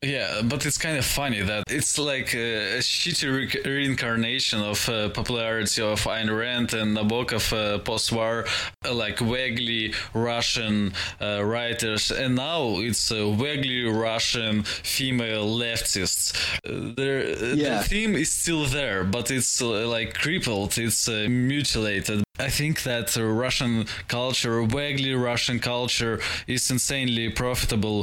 Yeah, 0.03 0.41
but 0.43 0.65
it's 0.65 0.79
kind 0.79 0.97
of 0.97 1.05
funny 1.05 1.43
that 1.43 1.65
it's 1.69 1.99
like 1.99 2.33
a, 2.33 2.77
a 2.77 2.79
shitty 2.79 3.29
re- 3.31 3.71
reincarnation 3.71 4.59
of 4.59 4.89
uh, 4.89 5.09
popularity 5.09 5.79
of 5.83 6.01
Ayn 6.05 6.35
Rand 6.35 6.73
and 6.73 6.97
Nabokov 6.97 7.53
uh, 7.53 7.77
post-war, 7.77 8.45
uh, 8.83 8.93
like 8.95 9.19
vaguely 9.19 9.93
Russian 10.15 10.93
uh, 11.21 11.43
writers, 11.45 12.09
and 12.09 12.35
now 12.35 12.79
it's 12.79 13.11
uh, 13.11 13.29
vaguely 13.33 13.83
Russian 13.83 14.63
female 14.63 15.45
leftists. 15.45 16.33
Uh, 16.65 16.99
uh, 16.99 17.55
Yeah. 17.55 17.77
The 17.77 17.83
theme 17.87 18.15
is 18.15 18.31
still 18.31 18.65
there, 18.65 19.03
but 19.03 19.29
it's 19.29 19.61
uh, 19.61 19.87
like 19.87 20.15
crippled, 20.15 20.79
it's 20.79 21.07
uh, 21.07 21.27
mutilated. 21.29 22.23
I 22.39 22.49
think 22.49 22.81
that 22.83 23.15
uh, 23.15 23.23
Russian 23.23 23.85
culture, 24.07 24.63
vaguely 24.63 25.13
Russian 25.13 25.59
culture, 25.59 26.19
is 26.47 26.71
insanely 26.71 27.29
profitable 27.29 28.01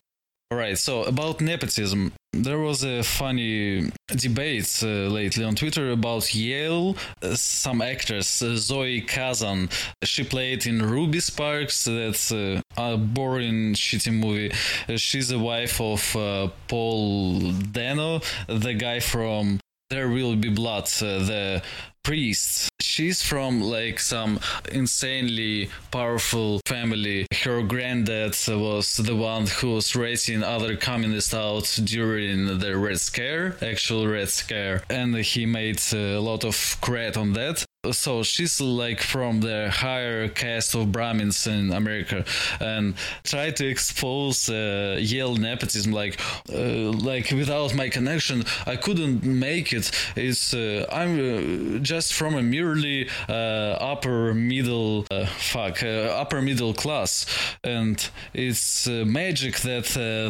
right, 0.57 0.79
so 0.79 1.03
about 1.03 1.43
nepotism, 1.43 2.13
there 2.33 2.59
was 2.59 2.83
a 2.83 3.03
funny 3.03 3.91
debate 4.09 4.81
uh, 4.83 5.09
lately 5.09 5.45
on 5.45 5.55
Twitter 5.55 5.91
about 5.91 6.35
Yale. 6.35 6.97
Uh, 7.21 7.35
some 7.35 7.83
actress, 7.83 8.41
uh, 8.41 8.57
Zoe 8.57 9.03
Kazan, 9.03 9.69
she 10.05 10.25
played 10.25 10.67
in 10.67 10.83
Ruby 10.83 11.21
Sparks, 11.21 11.85
that's 11.85 12.33
uh, 12.33 12.63
a 12.79 12.97
boring, 12.97 13.75
shitty 13.75 14.13
movie. 14.13 14.51
Uh, 14.89 14.97
she's 14.97 15.29
the 15.29 15.39
wife 15.39 15.83
of 15.83 16.17
uh, 16.17 16.49
Paul 16.67 17.53
Dano, 17.53 18.23
the 18.47 18.73
guy 18.73 19.01
from 19.01 19.61
There 19.91 20.09
Will 20.09 20.35
Be 20.35 20.49
Blood, 20.49 20.87
the 20.87 21.63
priest. 22.05 22.71
She's 22.89 23.23
from 23.23 23.61
like 23.61 24.01
some 24.01 24.41
insanely 24.73 25.69
powerful 25.91 26.61
family. 26.65 27.27
Her 27.45 27.63
granddad 27.63 28.35
was 28.49 28.97
the 28.97 29.15
one 29.15 29.47
who 29.47 29.75
was 29.75 29.95
raising 29.95 30.43
other 30.43 30.75
communists 30.75 31.35
out 31.35 31.69
during 31.85 32.59
the 32.59 32.79
Red 32.79 32.99
Scare, 32.99 33.57
actual 33.61 34.09
Red 34.09 34.31
Scare, 34.31 34.85
and 34.89 35.15
he 35.17 35.45
made 35.45 35.81
a 35.93 36.19
lot 36.19 36.45
of 36.45 36.79
credit 36.81 37.19
on 37.19 37.35
that. 37.35 37.63
So 37.93 38.25
she's 38.25 38.61
like 38.61 39.01
from 39.01 39.41
the 39.41 39.71
higher 39.71 40.27
caste 40.27 40.75
of 40.75 40.91
Brahmins 40.91 41.47
in 41.47 41.73
America, 41.73 42.25
and 42.59 42.95
try 43.23 43.53
to 43.53 43.69
expose 43.69 44.51
uh, 44.51 44.97
Yale 44.99 45.37
nepotism. 45.37 45.93
Like, 45.93 46.21
uh, 46.53 46.91
like 46.91 47.31
without 47.31 47.77
my 47.77 47.89
connection, 47.89 48.43
I 48.67 48.75
couldn't 48.75 49.23
make 49.23 49.73
it. 49.73 49.93
It's 50.17 50.53
uh, 50.55 50.87
I'm 50.91 51.77
uh, 51.77 51.79
just 51.79 52.15
from 52.15 52.35
a 52.35 52.43
merely 52.43 53.09
uh, 53.29 53.79
upper 53.79 54.35
middle 54.35 55.07
uh, 55.13 55.27
fuck 55.27 55.81
upper 55.85 56.43
middle 56.43 56.75
class, 56.75 57.27
and 57.63 58.11
it's 58.35 58.89
magic 58.89 59.59
that 59.59 59.85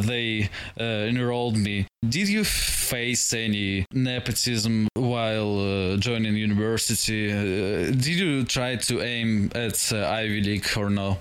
they 0.06 0.50
enrolled 0.78 1.56
me. 1.56 1.86
Did 2.06 2.28
you 2.28 2.44
face 2.44 3.32
any 3.34 3.84
nepotism 3.92 4.86
while 4.94 5.58
uh, 5.58 5.96
joining 5.96 6.36
university? 6.36 7.32
Uh, 7.32 7.90
did 7.90 8.06
you 8.06 8.44
try 8.44 8.76
to 8.76 9.02
aim 9.02 9.50
at 9.54 9.92
uh, 9.92 10.06
Ivy 10.08 10.40
League 10.42 10.66
or 10.76 10.90
no? 10.90 11.18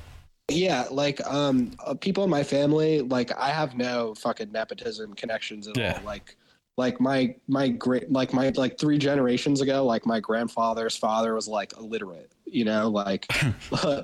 Yeah, 0.49 0.85
like 0.91 1.19
um, 1.25 1.71
uh, 1.83 1.95
people 1.95 2.23
in 2.23 2.29
my 2.29 2.43
family, 2.43 3.01
like 3.01 3.35
I 3.37 3.49
have 3.49 3.75
no 3.75 4.13
fucking 4.15 4.51
nepotism 4.51 5.13
connections 5.15 5.67
at 5.67 5.77
Yeah. 5.77 5.97
all. 5.97 6.05
Like, 6.05 6.35
like 6.77 7.01
my 7.01 7.35
my 7.47 7.69
great 7.69 8.11
like 8.11 8.31
my 8.31 8.49
like 8.55 8.77
three 8.77 8.99
generations 8.99 9.61
ago, 9.61 9.83
like 9.83 10.05
my 10.05 10.19
grandfather's 10.19 10.95
father 10.95 11.33
was 11.33 11.47
like 11.47 11.73
illiterate, 11.75 12.31
you 12.45 12.65
know, 12.65 12.87
like 12.87 13.25
uh, 13.83 14.03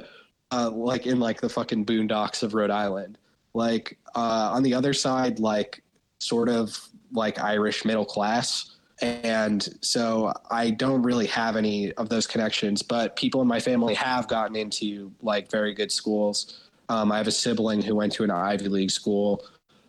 like 0.72 1.06
in 1.06 1.20
like 1.20 1.40
the 1.40 1.50
fucking 1.50 1.86
boondocks 1.86 2.42
of 2.42 2.56
Rhode 2.56 2.72
Island. 2.72 3.20
Like 3.54 4.00
uh, 4.16 4.50
on 4.52 4.64
the 4.64 4.74
other 4.74 4.94
side, 4.94 5.38
like 5.40 5.84
sort 6.24 6.50
of 6.50 6.78
like 7.12 7.40
Irish 7.40 7.86
middle 7.86 8.06
class. 8.06 8.72
And 9.02 9.68
so 9.82 10.34
I 10.50 10.70
don't 10.70 11.04
really 11.04 11.28
have 11.28 11.56
any 11.56 11.92
of 11.94 12.10
those 12.10 12.26
connections, 12.26 12.82
but 12.82 13.16
people 13.16 13.42
in 13.42 13.48
my 13.48 13.60
family 13.60 13.94
have 13.96 14.28
gotten 14.28 14.56
into 14.56 15.12
like 15.22 15.52
very 15.52 15.74
good 15.74 15.92
schools. 15.92 16.70
Um, 16.90 17.12
I 17.12 17.18
have 17.18 17.28
a 17.28 17.32
sibling 17.32 17.82
who 17.82 17.96
went 17.96 18.14
to 18.14 18.24
an 18.24 18.32
Ivy 18.32 18.70
League 18.70 18.92
school. 18.92 19.44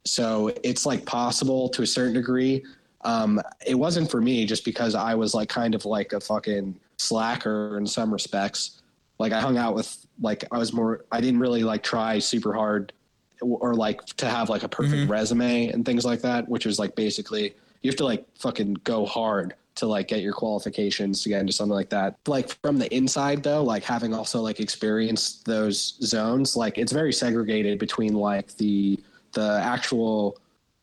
So 0.04 0.52
it's 0.62 0.84
like 0.84 1.06
possible 1.06 1.68
to 1.70 1.82
a 1.82 1.86
certain 1.86 2.14
degree. 2.14 2.64
Um, 3.04 3.40
it 3.66 3.74
wasn't 3.74 4.10
for 4.10 4.20
me 4.20 4.46
just 4.46 4.64
because 4.64 4.94
I 4.94 5.14
was 5.14 5.34
like 5.34 5.48
kind 5.48 5.74
of 5.74 5.84
like 5.84 6.12
a 6.12 6.20
fucking 6.20 6.78
slacker 6.98 7.78
in 7.78 7.86
some 7.86 8.12
respects. 8.12 8.82
Like 9.18 9.32
I 9.32 9.40
hung 9.40 9.58
out 9.58 9.74
with 9.74 10.06
like 10.20 10.44
I 10.50 10.58
was 10.58 10.72
more 10.72 11.04
I 11.12 11.20
didn't 11.20 11.40
really 11.40 11.62
like 11.62 11.82
try 11.82 12.18
super 12.18 12.52
hard 12.52 12.92
or 13.44 13.74
like 13.74 14.04
to 14.16 14.26
have 14.26 14.48
like 14.48 14.62
a 14.62 14.68
perfect 14.68 15.02
mm-hmm. 15.02 15.12
resume 15.12 15.68
and 15.68 15.84
things 15.84 16.04
like 16.04 16.20
that, 16.22 16.48
which 16.48 16.66
is 16.66 16.78
like 16.78 16.94
basically 16.94 17.54
you 17.82 17.90
have 17.90 17.96
to 17.96 18.04
like 18.04 18.26
fucking 18.38 18.74
go 18.84 19.04
hard 19.04 19.54
to 19.76 19.86
like 19.86 20.08
get 20.08 20.20
your 20.20 20.32
qualifications 20.32 21.22
to 21.22 21.28
get 21.28 21.40
into 21.40 21.52
something 21.52 21.74
like 21.74 21.90
that. 21.90 22.16
Like 22.26 22.50
from 22.62 22.78
the 22.78 22.92
inside 22.94 23.42
though, 23.42 23.62
like 23.62 23.82
having 23.82 24.14
also 24.14 24.40
like 24.40 24.60
experienced 24.60 25.44
those 25.44 25.98
zones, 26.02 26.56
like 26.56 26.78
it's 26.78 26.92
very 26.92 27.12
segregated 27.12 27.78
between 27.78 28.14
like 28.14 28.56
the 28.56 28.98
the 29.32 29.60
actual 29.62 30.38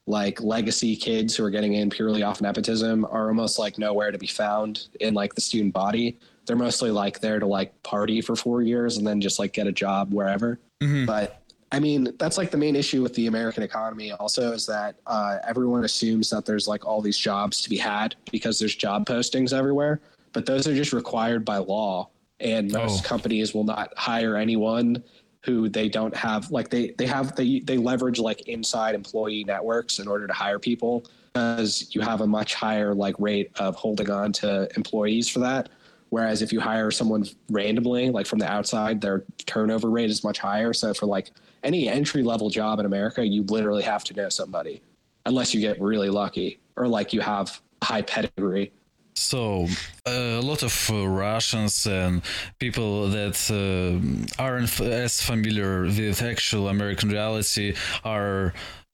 like 0.08 0.42
legacy 0.42 0.96
kids 0.96 1.36
who 1.36 1.46
are 1.46 1.50
getting 1.50 1.74
in 1.74 1.90
purely 1.90 2.22
off 2.24 2.42
nepotism 2.42 3.06
are 3.06 3.30
almost 3.30 3.58
like 3.60 3.78
nowhere 3.78 4.12
to 4.12 4.18
be 4.18 4.28
found 4.28 4.88
in 5.00 5.14
like 5.14 5.34
the 5.36 5.42
student 5.42 5.74
body. 5.74 6.18
They're 6.46 6.56
mostly 6.56 6.92
like 6.92 7.20
there 7.20 7.40
to 7.40 7.46
like 7.46 7.82
party 7.84 8.20
for 8.20 8.36
four 8.36 8.62
years 8.62 8.98
and 8.98 9.08
then 9.08 9.22
just 9.22 9.40
like 9.40 9.54
get 9.54 9.68
a 9.68 9.72
job 9.72 10.14
wherever. 10.14 10.60
Mm-hmm. 10.82 11.06
But 11.06 11.41
I 11.74 11.80
mean, 11.80 12.10
that's 12.20 12.38
like 12.38 12.52
the 12.52 12.58
main 12.58 12.76
issue 12.76 13.02
with 13.02 13.14
the 13.14 13.28
American 13.28 13.64
economy. 13.64 14.12
Also, 14.12 14.52
is 14.52 14.66
that 14.66 14.96
uh, 15.08 15.38
everyone 15.48 15.86
assumes 15.86 16.30
that 16.30 16.46
there's 16.46 16.68
like 16.68 16.86
all 16.86 17.02
these 17.02 17.18
jobs 17.18 17.62
to 17.62 17.70
be 17.70 17.78
had 17.78 18.16
because 18.32 18.60
there's 18.60 18.76
job 18.76 19.06
postings 19.06 19.54
everywhere, 19.58 20.02
but 20.34 20.46
those 20.46 20.68
are 20.68 20.76
just 20.76 20.92
required 20.92 21.46
by 21.46 21.58
law, 21.58 22.10
and 22.42 22.72
most 22.74 23.06
Oh. 23.06 23.08
companies 23.08 23.54
will 23.54 23.64
not 23.64 23.94
hire 23.98 24.36
anyone 24.36 25.02
who 25.46 25.70
they 25.70 25.88
don't 25.88 26.16
have. 26.16 26.52
Like 26.52 26.70
they 26.70 26.92
they 26.98 27.06
have 27.08 27.36
they 27.38 27.60
they 27.62 27.78
leverage 27.78 28.20
like 28.20 28.42
inside 28.50 28.94
employee 28.94 29.46
networks 29.46 30.00
in 30.00 30.08
order 30.10 30.28
to 30.28 30.34
hire 30.34 30.60
people 30.60 31.06
because 31.34 31.96
you 31.96 32.02
have 32.02 32.20
a 32.20 32.28
much 32.28 32.54
higher 32.54 32.94
like 32.94 33.16
rate 33.18 33.50
of 33.60 33.76
holding 33.78 34.10
on 34.12 34.34
to 34.34 34.70
employees 34.76 35.30
for 35.30 35.40
that. 35.40 35.70
Whereas 36.10 36.42
if 36.42 36.52
you 36.52 36.60
hire 36.60 36.92
someone 36.92 37.24
randomly, 37.50 38.10
like 38.10 38.26
from 38.28 38.40
the 38.40 38.52
outside, 38.52 39.00
their 39.00 39.24
turnover 39.46 39.90
rate 39.90 40.10
is 40.10 40.26
much 40.26 40.40
higher. 40.40 40.74
So 40.74 40.94
for 40.94 41.06
like 41.06 41.32
any 41.64 41.88
entry 41.88 42.24
level 42.24 42.50
job 42.50 42.80
in 42.80 42.86
America, 42.86 43.26
you 43.26 43.44
literally 43.44 43.84
have 43.84 44.04
to 44.06 44.14
know 44.14 44.30
somebody, 44.30 44.82
unless 45.26 45.54
you 45.54 45.62
get 45.62 45.80
really 45.82 46.10
lucky 46.10 46.60
or 46.76 46.88
like 46.88 47.14
you 47.14 47.22
have 47.22 47.62
high 47.84 48.02
pedigree. 48.02 48.72
So 49.14 49.68
uh, 50.08 50.12
a 50.12 50.42
lot 50.42 50.64
of 50.64 50.90
uh, 50.90 51.08
Russians 51.08 51.86
and 51.86 52.22
people 52.60 53.10
that 53.10 53.38
uh, 53.52 54.42
aren't 54.42 54.70
f- 54.70 54.82
as 54.82 55.22
familiar 55.22 55.82
with 55.84 56.22
actual 56.24 56.70
American 56.70 57.10
reality 57.10 57.76
are 58.04 58.54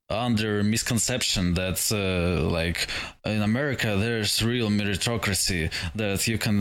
under 0.09 0.63
misconception 0.63 1.53
that 1.53 1.79
uh, 1.91 2.49
like 2.49 2.87
in 3.25 3.41
America 3.41 3.95
there's 3.97 4.41
real 4.41 4.69
meritocracy 4.69 5.71
that 5.95 6.27
you 6.27 6.37
can 6.37 6.55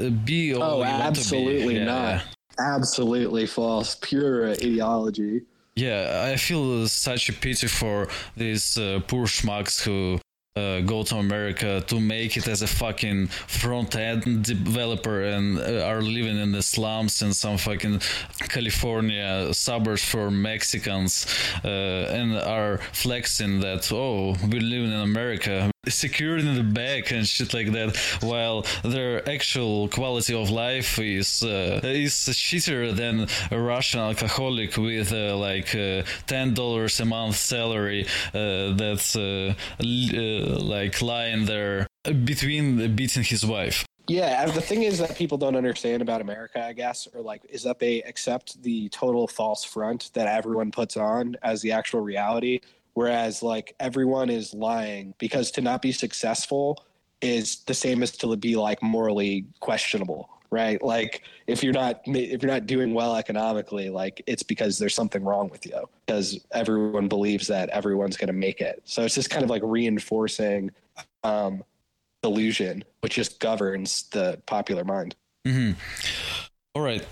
uh, 0.00 0.10
be 0.24 0.54
all 0.54 0.62
Oh, 0.62 0.74
you 0.76 0.80
want 0.88 0.98
to 0.98 1.04
absolutely 1.04 1.74
be. 1.74 1.80
Yeah. 1.80 1.84
not. 1.84 2.24
Absolutely 2.58 3.46
false. 3.46 3.96
Pure 4.00 4.50
ideology. 4.50 5.42
Yeah, 5.74 6.28
I 6.30 6.36
feel 6.36 6.86
such 6.86 7.30
a 7.30 7.32
pity 7.32 7.66
for 7.66 8.08
these 8.36 8.76
uh, 8.76 9.00
poor 9.06 9.26
schmucks 9.26 9.82
who 9.82 10.20
uh, 10.54 10.80
go 10.80 11.02
to 11.02 11.16
America 11.16 11.82
to 11.86 11.98
make 11.98 12.36
it 12.36 12.46
as 12.46 12.60
a 12.60 12.66
fucking 12.66 13.28
front 13.28 13.96
end 13.96 14.44
developer 14.44 15.22
and 15.22 15.58
uh, 15.58 15.86
are 15.86 16.02
living 16.02 16.36
in 16.36 16.52
the 16.52 16.62
slums 16.62 17.22
in 17.22 17.32
some 17.32 17.56
fucking 17.56 18.00
California 18.50 19.48
suburbs 19.54 20.04
for 20.04 20.30
Mexicans 20.30 21.26
uh, 21.64 21.68
and 21.68 22.36
are 22.36 22.78
flexing 22.92 23.60
that, 23.60 23.90
oh, 23.92 24.36
we're 24.50 24.60
living 24.60 24.92
in 24.92 25.00
America. 25.00 25.71
Secured 25.88 26.42
in 26.42 26.54
the 26.54 26.62
back 26.62 27.10
and 27.10 27.26
shit 27.26 27.52
like 27.52 27.72
that, 27.72 27.96
while 28.20 28.64
their 28.84 29.28
actual 29.28 29.88
quality 29.88 30.32
of 30.32 30.48
life 30.48 30.96
is 31.00 31.42
uh, 31.42 31.80
is 31.82 32.12
shittier 32.12 32.94
than 32.94 33.26
a 33.50 33.60
Russian 33.60 33.98
alcoholic 33.98 34.76
with 34.76 35.12
uh, 35.12 35.36
like 35.36 35.74
uh, 35.74 36.04
ten 36.28 36.54
dollars 36.54 37.00
a 37.00 37.04
month 37.04 37.34
salary 37.34 38.06
uh, 38.32 38.74
that's 38.74 39.16
uh, 39.16 39.54
uh, 39.80 39.84
like 40.62 41.02
lying 41.02 41.46
there 41.46 41.88
between 42.04 42.94
beating 42.94 43.24
his 43.24 43.44
wife. 43.44 43.84
Yeah, 44.06 44.46
the 44.46 44.60
thing 44.60 44.84
is 44.84 44.98
that 44.98 45.16
people 45.16 45.36
don't 45.36 45.56
understand 45.56 46.00
about 46.00 46.20
America, 46.20 46.64
I 46.64 46.74
guess, 46.74 47.08
or 47.12 47.22
like, 47.22 47.42
is 47.48 47.64
that 47.64 47.80
they 47.80 48.02
accept 48.02 48.62
the 48.62 48.88
total 48.90 49.26
false 49.26 49.64
front 49.64 50.10
that 50.14 50.28
everyone 50.28 50.70
puts 50.70 50.96
on 50.96 51.36
as 51.42 51.60
the 51.62 51.72
actual 51.72 52.00
reality, 52.00 52.60
whereas 52.94 53.42
like 53.42 53.74
everyone 53.80 54.30
is 54.30 54.54
lying 54.54 55.14
because 55.18 55.50
to 55.52 55.60
not 55.60 55.82
be 55.82 55.92
successful 55.92 56.84
is 57.20 57.60
the 57.64 57.74
same 57.74 58.02
as 58.02 58.10
to 58.12 58.36
be 58.36 58.56
like 58.56 58.82
morally 58.82 59.46
questionable, 59.60 60.28
right? 60.50 60.82
Like 60.82 61.22
if 61.46 61.62
you're 61.62 61.72
not 61.72 62.00
if 62.06 62.42
you're 62.42 62.50
not 62.50 62.66
doing 62.66 62.94
well 62.94 63.16
economically, 63.16 63.88
like 63.90 64.22
it's 64.26 64.42
because 64.42 64.78
there's 64.78 64.94
something 64.94 65.24
wrong 65.24 65.48
with 65.48 65.64
you 65.64 65.88
because 66.04 66.38
everyone 66.52 67.08
believes 67.08 67.46
that 67.46 67.68
everyone's 67.70 68.16
going 68.16 68.28
to 68.28 68.32
make 68.32 68.60
it. 68.60 68.82
So 68.84 69.04
it's 69.04 69.14
just 69.14 69.30
kind 69.30 69.44
of 69.44 69.50
like 69.50 69.62
reinforcing 69.64 70.70
um, 71.22 71.62
delusion, 72.22 72.84
which 73.00 73.14
just 73.14 73.40
governs 73.40 74.04
the 74.10 74.40
popular 74.46 74.84
mind. 74.84 75.14
Mm-hmm. 75.46 75.72
All 76.74 76.82
right. 76.82 77.04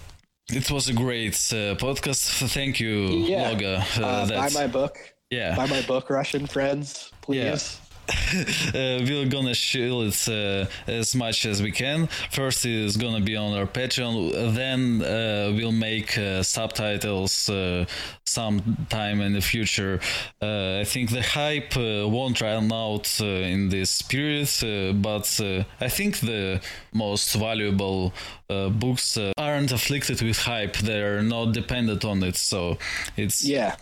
It 0.53 0.69
was 0.71 0.89
a 0.89 0.93
great 0.93 1.35
uh, 1.53 1.77
podcast. 1.77 2.49
Thank 2.49 2.81
you, 2.81 3.07
Yeah. 3.09 3.53
Loga. 3.53 4.01
Uh, 4.01 4.05
Uh, 4.05 4.29
buy 4.29 4.49
my 4.51 4.67
book. 4.67 5.10
Yeah. 5.31 5.57
Buy 5.57 5.67
my 5.67 5.83
book, 5.83 6.11
Russian 6.11 6.47
friends, 6.47 7.13
please. 7.23 7.81
uh, 8.11 8.99
we're 9.07 9.29
gonna 9.29 9.55
shield 9.55 10.13
it 10.13 10.29
uh, 10.29 10.67
as 10.91 11.15
much 11.15 11.47
as 11.47 11.63
we 11.63 11.71
can. 11.71 12.09
First, 12.33 12.67
it's 12.67 12.97
gonna 12.97 13.21
be 13.21 13.37
on 13.37 13.57
our 13.57 13.67
Patreon. 13.67 14.53
Then 14.55 15.01
uh, 15.01 15.53
we'll 15.55 15.71
make 15.71 16.19
uh, 16.19 16.43
subtitles 16.43 17.49
uh, 17.49 17.85
sometime 18.27 19.21
in 19.21 19.33
the 19.35 19.41
future. 19.41 20.01
Uh, 20.43 20.81
I 20.81 20.85
think 20.85 21.11
the 21.11 21.23
hype 21.23 21.77
uh, 21.77 22.09
won't 22.09 22.41
run 22.41 22.73
out 22.73 23.17
uh, 23.21 23.25
in 23.27 23.69
this 23.69 24.03
period, 24.03 24.49
uh, 24.65 24.93
but 24.93 25.41
uh, 25.41 25.63
I 25.81 25.89
think 25.89 26.19
the 26.19 26.61
most 26.93 27.35
valuable 27.35 28.13
uh, 28.49 28.71
books 28.71 29.17
uh, 29.17 29.33
aren't 29.39 29.71
afflicted 29.71 30.21
with 30.21 30.39
hype. 30.39 30.77
They're 30.79 31.23
not 31.23 31.53
dependent 31.53 32.05
on 32.05 32.25
it, 32.25 32.35
so 32.35 32.79
it's 33.17 33.45
Yeah. 33.45 33.77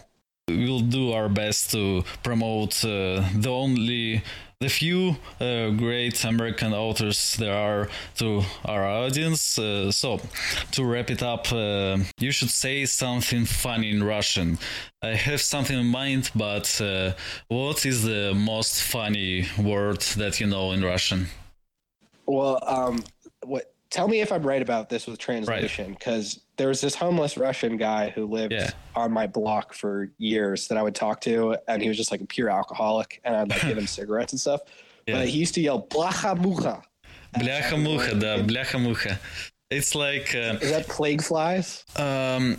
We'll 0.49 0.81
do 0.81 1.13
our 1.13 1.29
best 1.29 1.71
to 1.73 2.05
promote 2.23 2.85
uh, 2.85 3.23
the 3.35 3.51
only 3.51 4.23
the 4.61 4.69
few 4.69 5.17
uh, 5.41 5.71
great 5.71 6.25
American 6.25 6.73
authors 6.73 7.37
there 7.37 7.55
are 7.55 7.89
to 8.17 8.43
our 8.65 8.85
audience. 8.85 9.57
Uh, 9.57 9.93
so, 9.93 10.21
to 10.73 10.85
wrap 10.85 11.11
it 11.11 11.23
up, 11.23 11.53
uh, 11.53 11.99
you 12.19 12.33
should 12.33 12.51
say 12.51 12.85
something 12.85 13.45
funny 13.45 13.91
in 13.91 14.03
Russian. 14.03 14.59
I 15.01 15.11
have 15.11 15.41
something 15.41 15.79
in 15.79 15.87
mind, 15.87 16.31
but 16.35 16.81
uh, 16.81 17.13
what 17.47 17.87
is 17.87 18.03
the 18.03 18.35
most 18.35 18.83
funny 18.83 19.47
word 19.59 20.01
that 20.17 20.41
you 20.41 20.49
know 20.49 20.73
in 20.73 20.83
Russian? 20.85 21.29
Well, 22.27 22.59
um, 22.67 23.05
what? 23.45 23.73
Tell 23.91 24.09
me 24.09 24.21
if 24.21 24.33
I'm 24.33 24.43
right 24.43 24.61
about 24.61 24.89
this 24.89 25.07
with 25.07 25.19
translation, 25.19 25.93
because 25.93 26.41
there 26.58 26.68
was 26.68 26.82
this 26.82 26.96
homeless 26.96 27.38
Russian 27.38 27.78
guy 27.78 28.10
who 28.10 28.26
lived 28.26 28.54
Yeah. 28.54 28.72
on 28.96 29.12
my 29.12 29.28
block 29.28 29.74
for 29.74 30.12
years 30.18 30.68
that 30.68 30.78
I 30.78 30.84
would 30.84 30.96
talk 30.96 31.22
to, 31.22 31.58
and 31.68 31.82
he 31.82 31.88
was 31.88 31.98
just 31.98 32.12
like 32.12 32.22
a 32.22 32.26
pure 32.26 32.50
alcoholic, 32.50 33.20
and 33.24 33.36
I'd 33.36 33.50
like 33.50 33.62
give 33.62 33.78
him 33.78 33.88
cigarettes 33.88 34.34
and 34.34 34.40
stuff. 34.40 34.62
Yeah. 35.08 35.16
But 35.16 35.28
he 35.28 35.40
used 35.40 35.54
to 35.56 35.62
yell 35.62 35.82
"blacha 35.88 36.36
mucha." 36.38 36.84
Бляха-муха, 37.38 38.14
да, 38.16 38.38
бляха-муха. 38.44 39.20
It's 39.72 39.96
like. 39.96 40.36
Uh, 40.36 40.58
Is 40.62 40.70
that 40.70 40.88
plague 40.88 41.24
flies? 41.24 41.84
Um, 41.96 42.58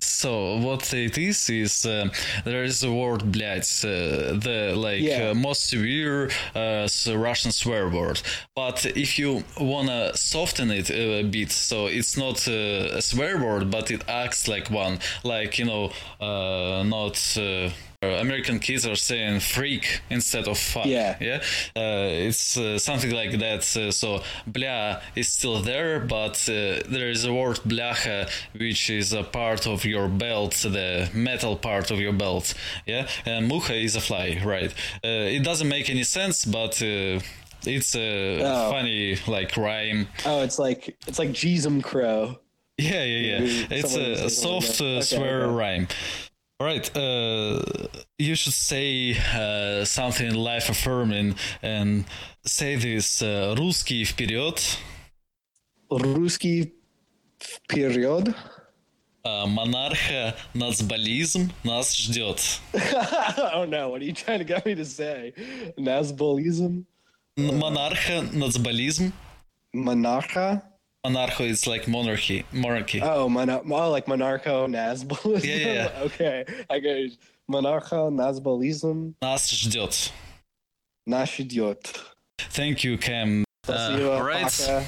so 0.00 0.58
what 0.58 0.92
it 0.92 1.16
is 1.16 1.48
is 1.48 1.86
uh, 1.86 2.08
there 2.44 2.62
is 2.64 2.82
a 2.84 2.92
word 2.92 3.22
блядь, 3.32 3.84
uh, 3.84 4.38
the 4.38 4.74
like 4.76 5.00
Yeah. 5.00 5.30
uh, 5.30 5.34
most 5.34 5.68
severe 5.70 6.28
uh, 6.54 6.84
s- 6.84 7.08
Russian 7.08 7.52
swear 7.52 7.88
word. 7.88 8.20
But 8.54 8.84
if 8.84 9.18
you 9.18 9.44
wanna 9.58 10.14
soften 10.14 10.70
it 10.70 10.90
a 10.90 11.22
bit, 11.22 11.50
so 11.52 11.86
it's 11.86 12.18
not 12.18 12.46
uh, 12.46 12.98
a 12.98 13.00
swear 13.00 13.38
word, 13.38 13.70
but 13.70 13.90
it 13.90 14.02
acts 14.06 14.46
like 14.46 14.68
one. 14.70 14.98
Like 15.24 15.58
you 15.58 15.64
know, 15.64 15.90
uh, 16.20 16.82
not. 16.84 17.16
Uh, 18.03 18.09
American 18.09 18.59
kids 18.59 18.85
are 18.85 18.95
saying 18.95 19.39
freak 19.39 20.01
instead 20.11 20.47
of 20.47 20.55
fuck. 20.55 20.85
Yeah. 20.85 21.17
Yeah. 21.19 21.37
Uh, 21.75 22.27
it's 22.27 22.55
uh, 22.55 22.77
something 22.77 23.09
like 23.09 23.31
that. 23.39 23.75
Uh, 23.75 23.91
so 23.91 24.21
blah 24.45 25.01
is 25.15 25.29
still 25.29 25.63
there, 25.63 25.99
but 25.99 26.37
uh, 26.47 26.85
there 26.87 27.09
is 27.09 27.25
a 27.25 27.33
word 27.33 27.55
blacha, 27.65 28.29
which 28.55 28.91
is 28.91 29.13
a 29.13 29.23
part 29.23 29.65
of 29.65 29.83
your 29.83 30.07
belt, 30.07 30.51
the 30.51 31.09
metal 31.11 31.55
part 31.55 31.89
of 31.89 31.99
your 31.99 32.13
belt. 32.13 32.53
Yeah. 32.85 33.07
And 33.25 33.47
mucha 33.47 33.73
is 33.73 33.95
a 33.95 34.01
fly, 34.01 34.39
right? 34.45 34.71
it 35.03 35.43
doesn't 35.43 35.67
make 35.67 35.89
any 35.89 36.03
sense, 36.03 36.45
but 36.45 36.79
it's 36.79 37.95
a 37.95 38.41
oh. 38.43 38.69
funny 38.69 39.17
like 39.27 39.57
rhyme. 39.57 40.07
Oh, 40.23 40.43
it's 40.43 40.59
like 40.59 40.95
it's 41.07 41.17
like 41.17 41.29
Jeezum 41.29 41.83
Crow. 41.83 42.37
Yeah, 42.77 43.03
yeah, 43.03 43.39
yeah. 43.39 43.67
It's 43.71 43.95
a 43.95 44.29
soft 44.29 44.81
uh, 44.81 44.85
okay, 44.85 45.01
swear 45.01 45.45
okay. 45.45 45.55
rhyme. 45.55 45.87
All 46.60 46.66
right. 46.66 46.96
Uh, 46.96 47.60
you 48.18 48.34
should 48.36 48.52
say 48.52 49.16
uh, 49.34 49.84
something 49.84 50.32
life 50.34 50.68
affirming 50.68 51.34
and 51.62 52.04
say 52.44 52.76
this 52.76 53.20
uh, 53.22 53.54
"Русский 53.58 54.04
вперед." 54.04 54.78
Русский 55.90 56.72
период. 57.68 58.34
Uh, 59.24 59.46
монарха 59.46 60.34
нацболизм 60.54 61.52
нас 61.64 61.94
ждет. 61.94 62.60
I 62.74 63.50
don't 63.52 63.70
know. 63.70 63.90
What 63.90 64.02
are 64.02 64.04
you 64.04 64.12
trying 64.12 64.38
to 64.38 64.44
get 64.44 64.66
me 64.66 64.74
to 64.74 64.84
say? 64.84 65.32
Nazbolism? 65.78 66.84
Монарха 67.36 68.22
нацболизм. 68.32 69.12
Monarcha? 69.74 70.62
Monarcho 71.06 71.48
is 71.48 71.66
like 71.66 71.88
monarchy. 71.88 72.44
Monarchy. 72.52 73.00
Oh, 73.02 73.28
mono- 73.28 73.62
oh 73.68 73.90
like 73.90 74.06
monarcho 74.06 74.68
nazbolism. 74.68 75.44
Yeah, 75.44 75.56
yeah, 75.56 75.72
yeah. 75.72 76.02
okay, 76.04 76.44
I 76.70 76.78
get 76.78 76.96
it. 76.96 77.12
Monarcho 77.50 78.10
nazbolism. 78.10 79.14
Нас 79.20 79.50
ждет. 79.50 80.12
Наш 81.06 81.40
идет. 81.40 82.00
Thank 82.38 82.84
you, 82.84 82.96
Cam. 82.98 83.44
Uh, 83.66 83.72
Спасибо, 83.72 84.16
all 84.16 84.22
right. 84.22 84.44
пока. 84.44 84.84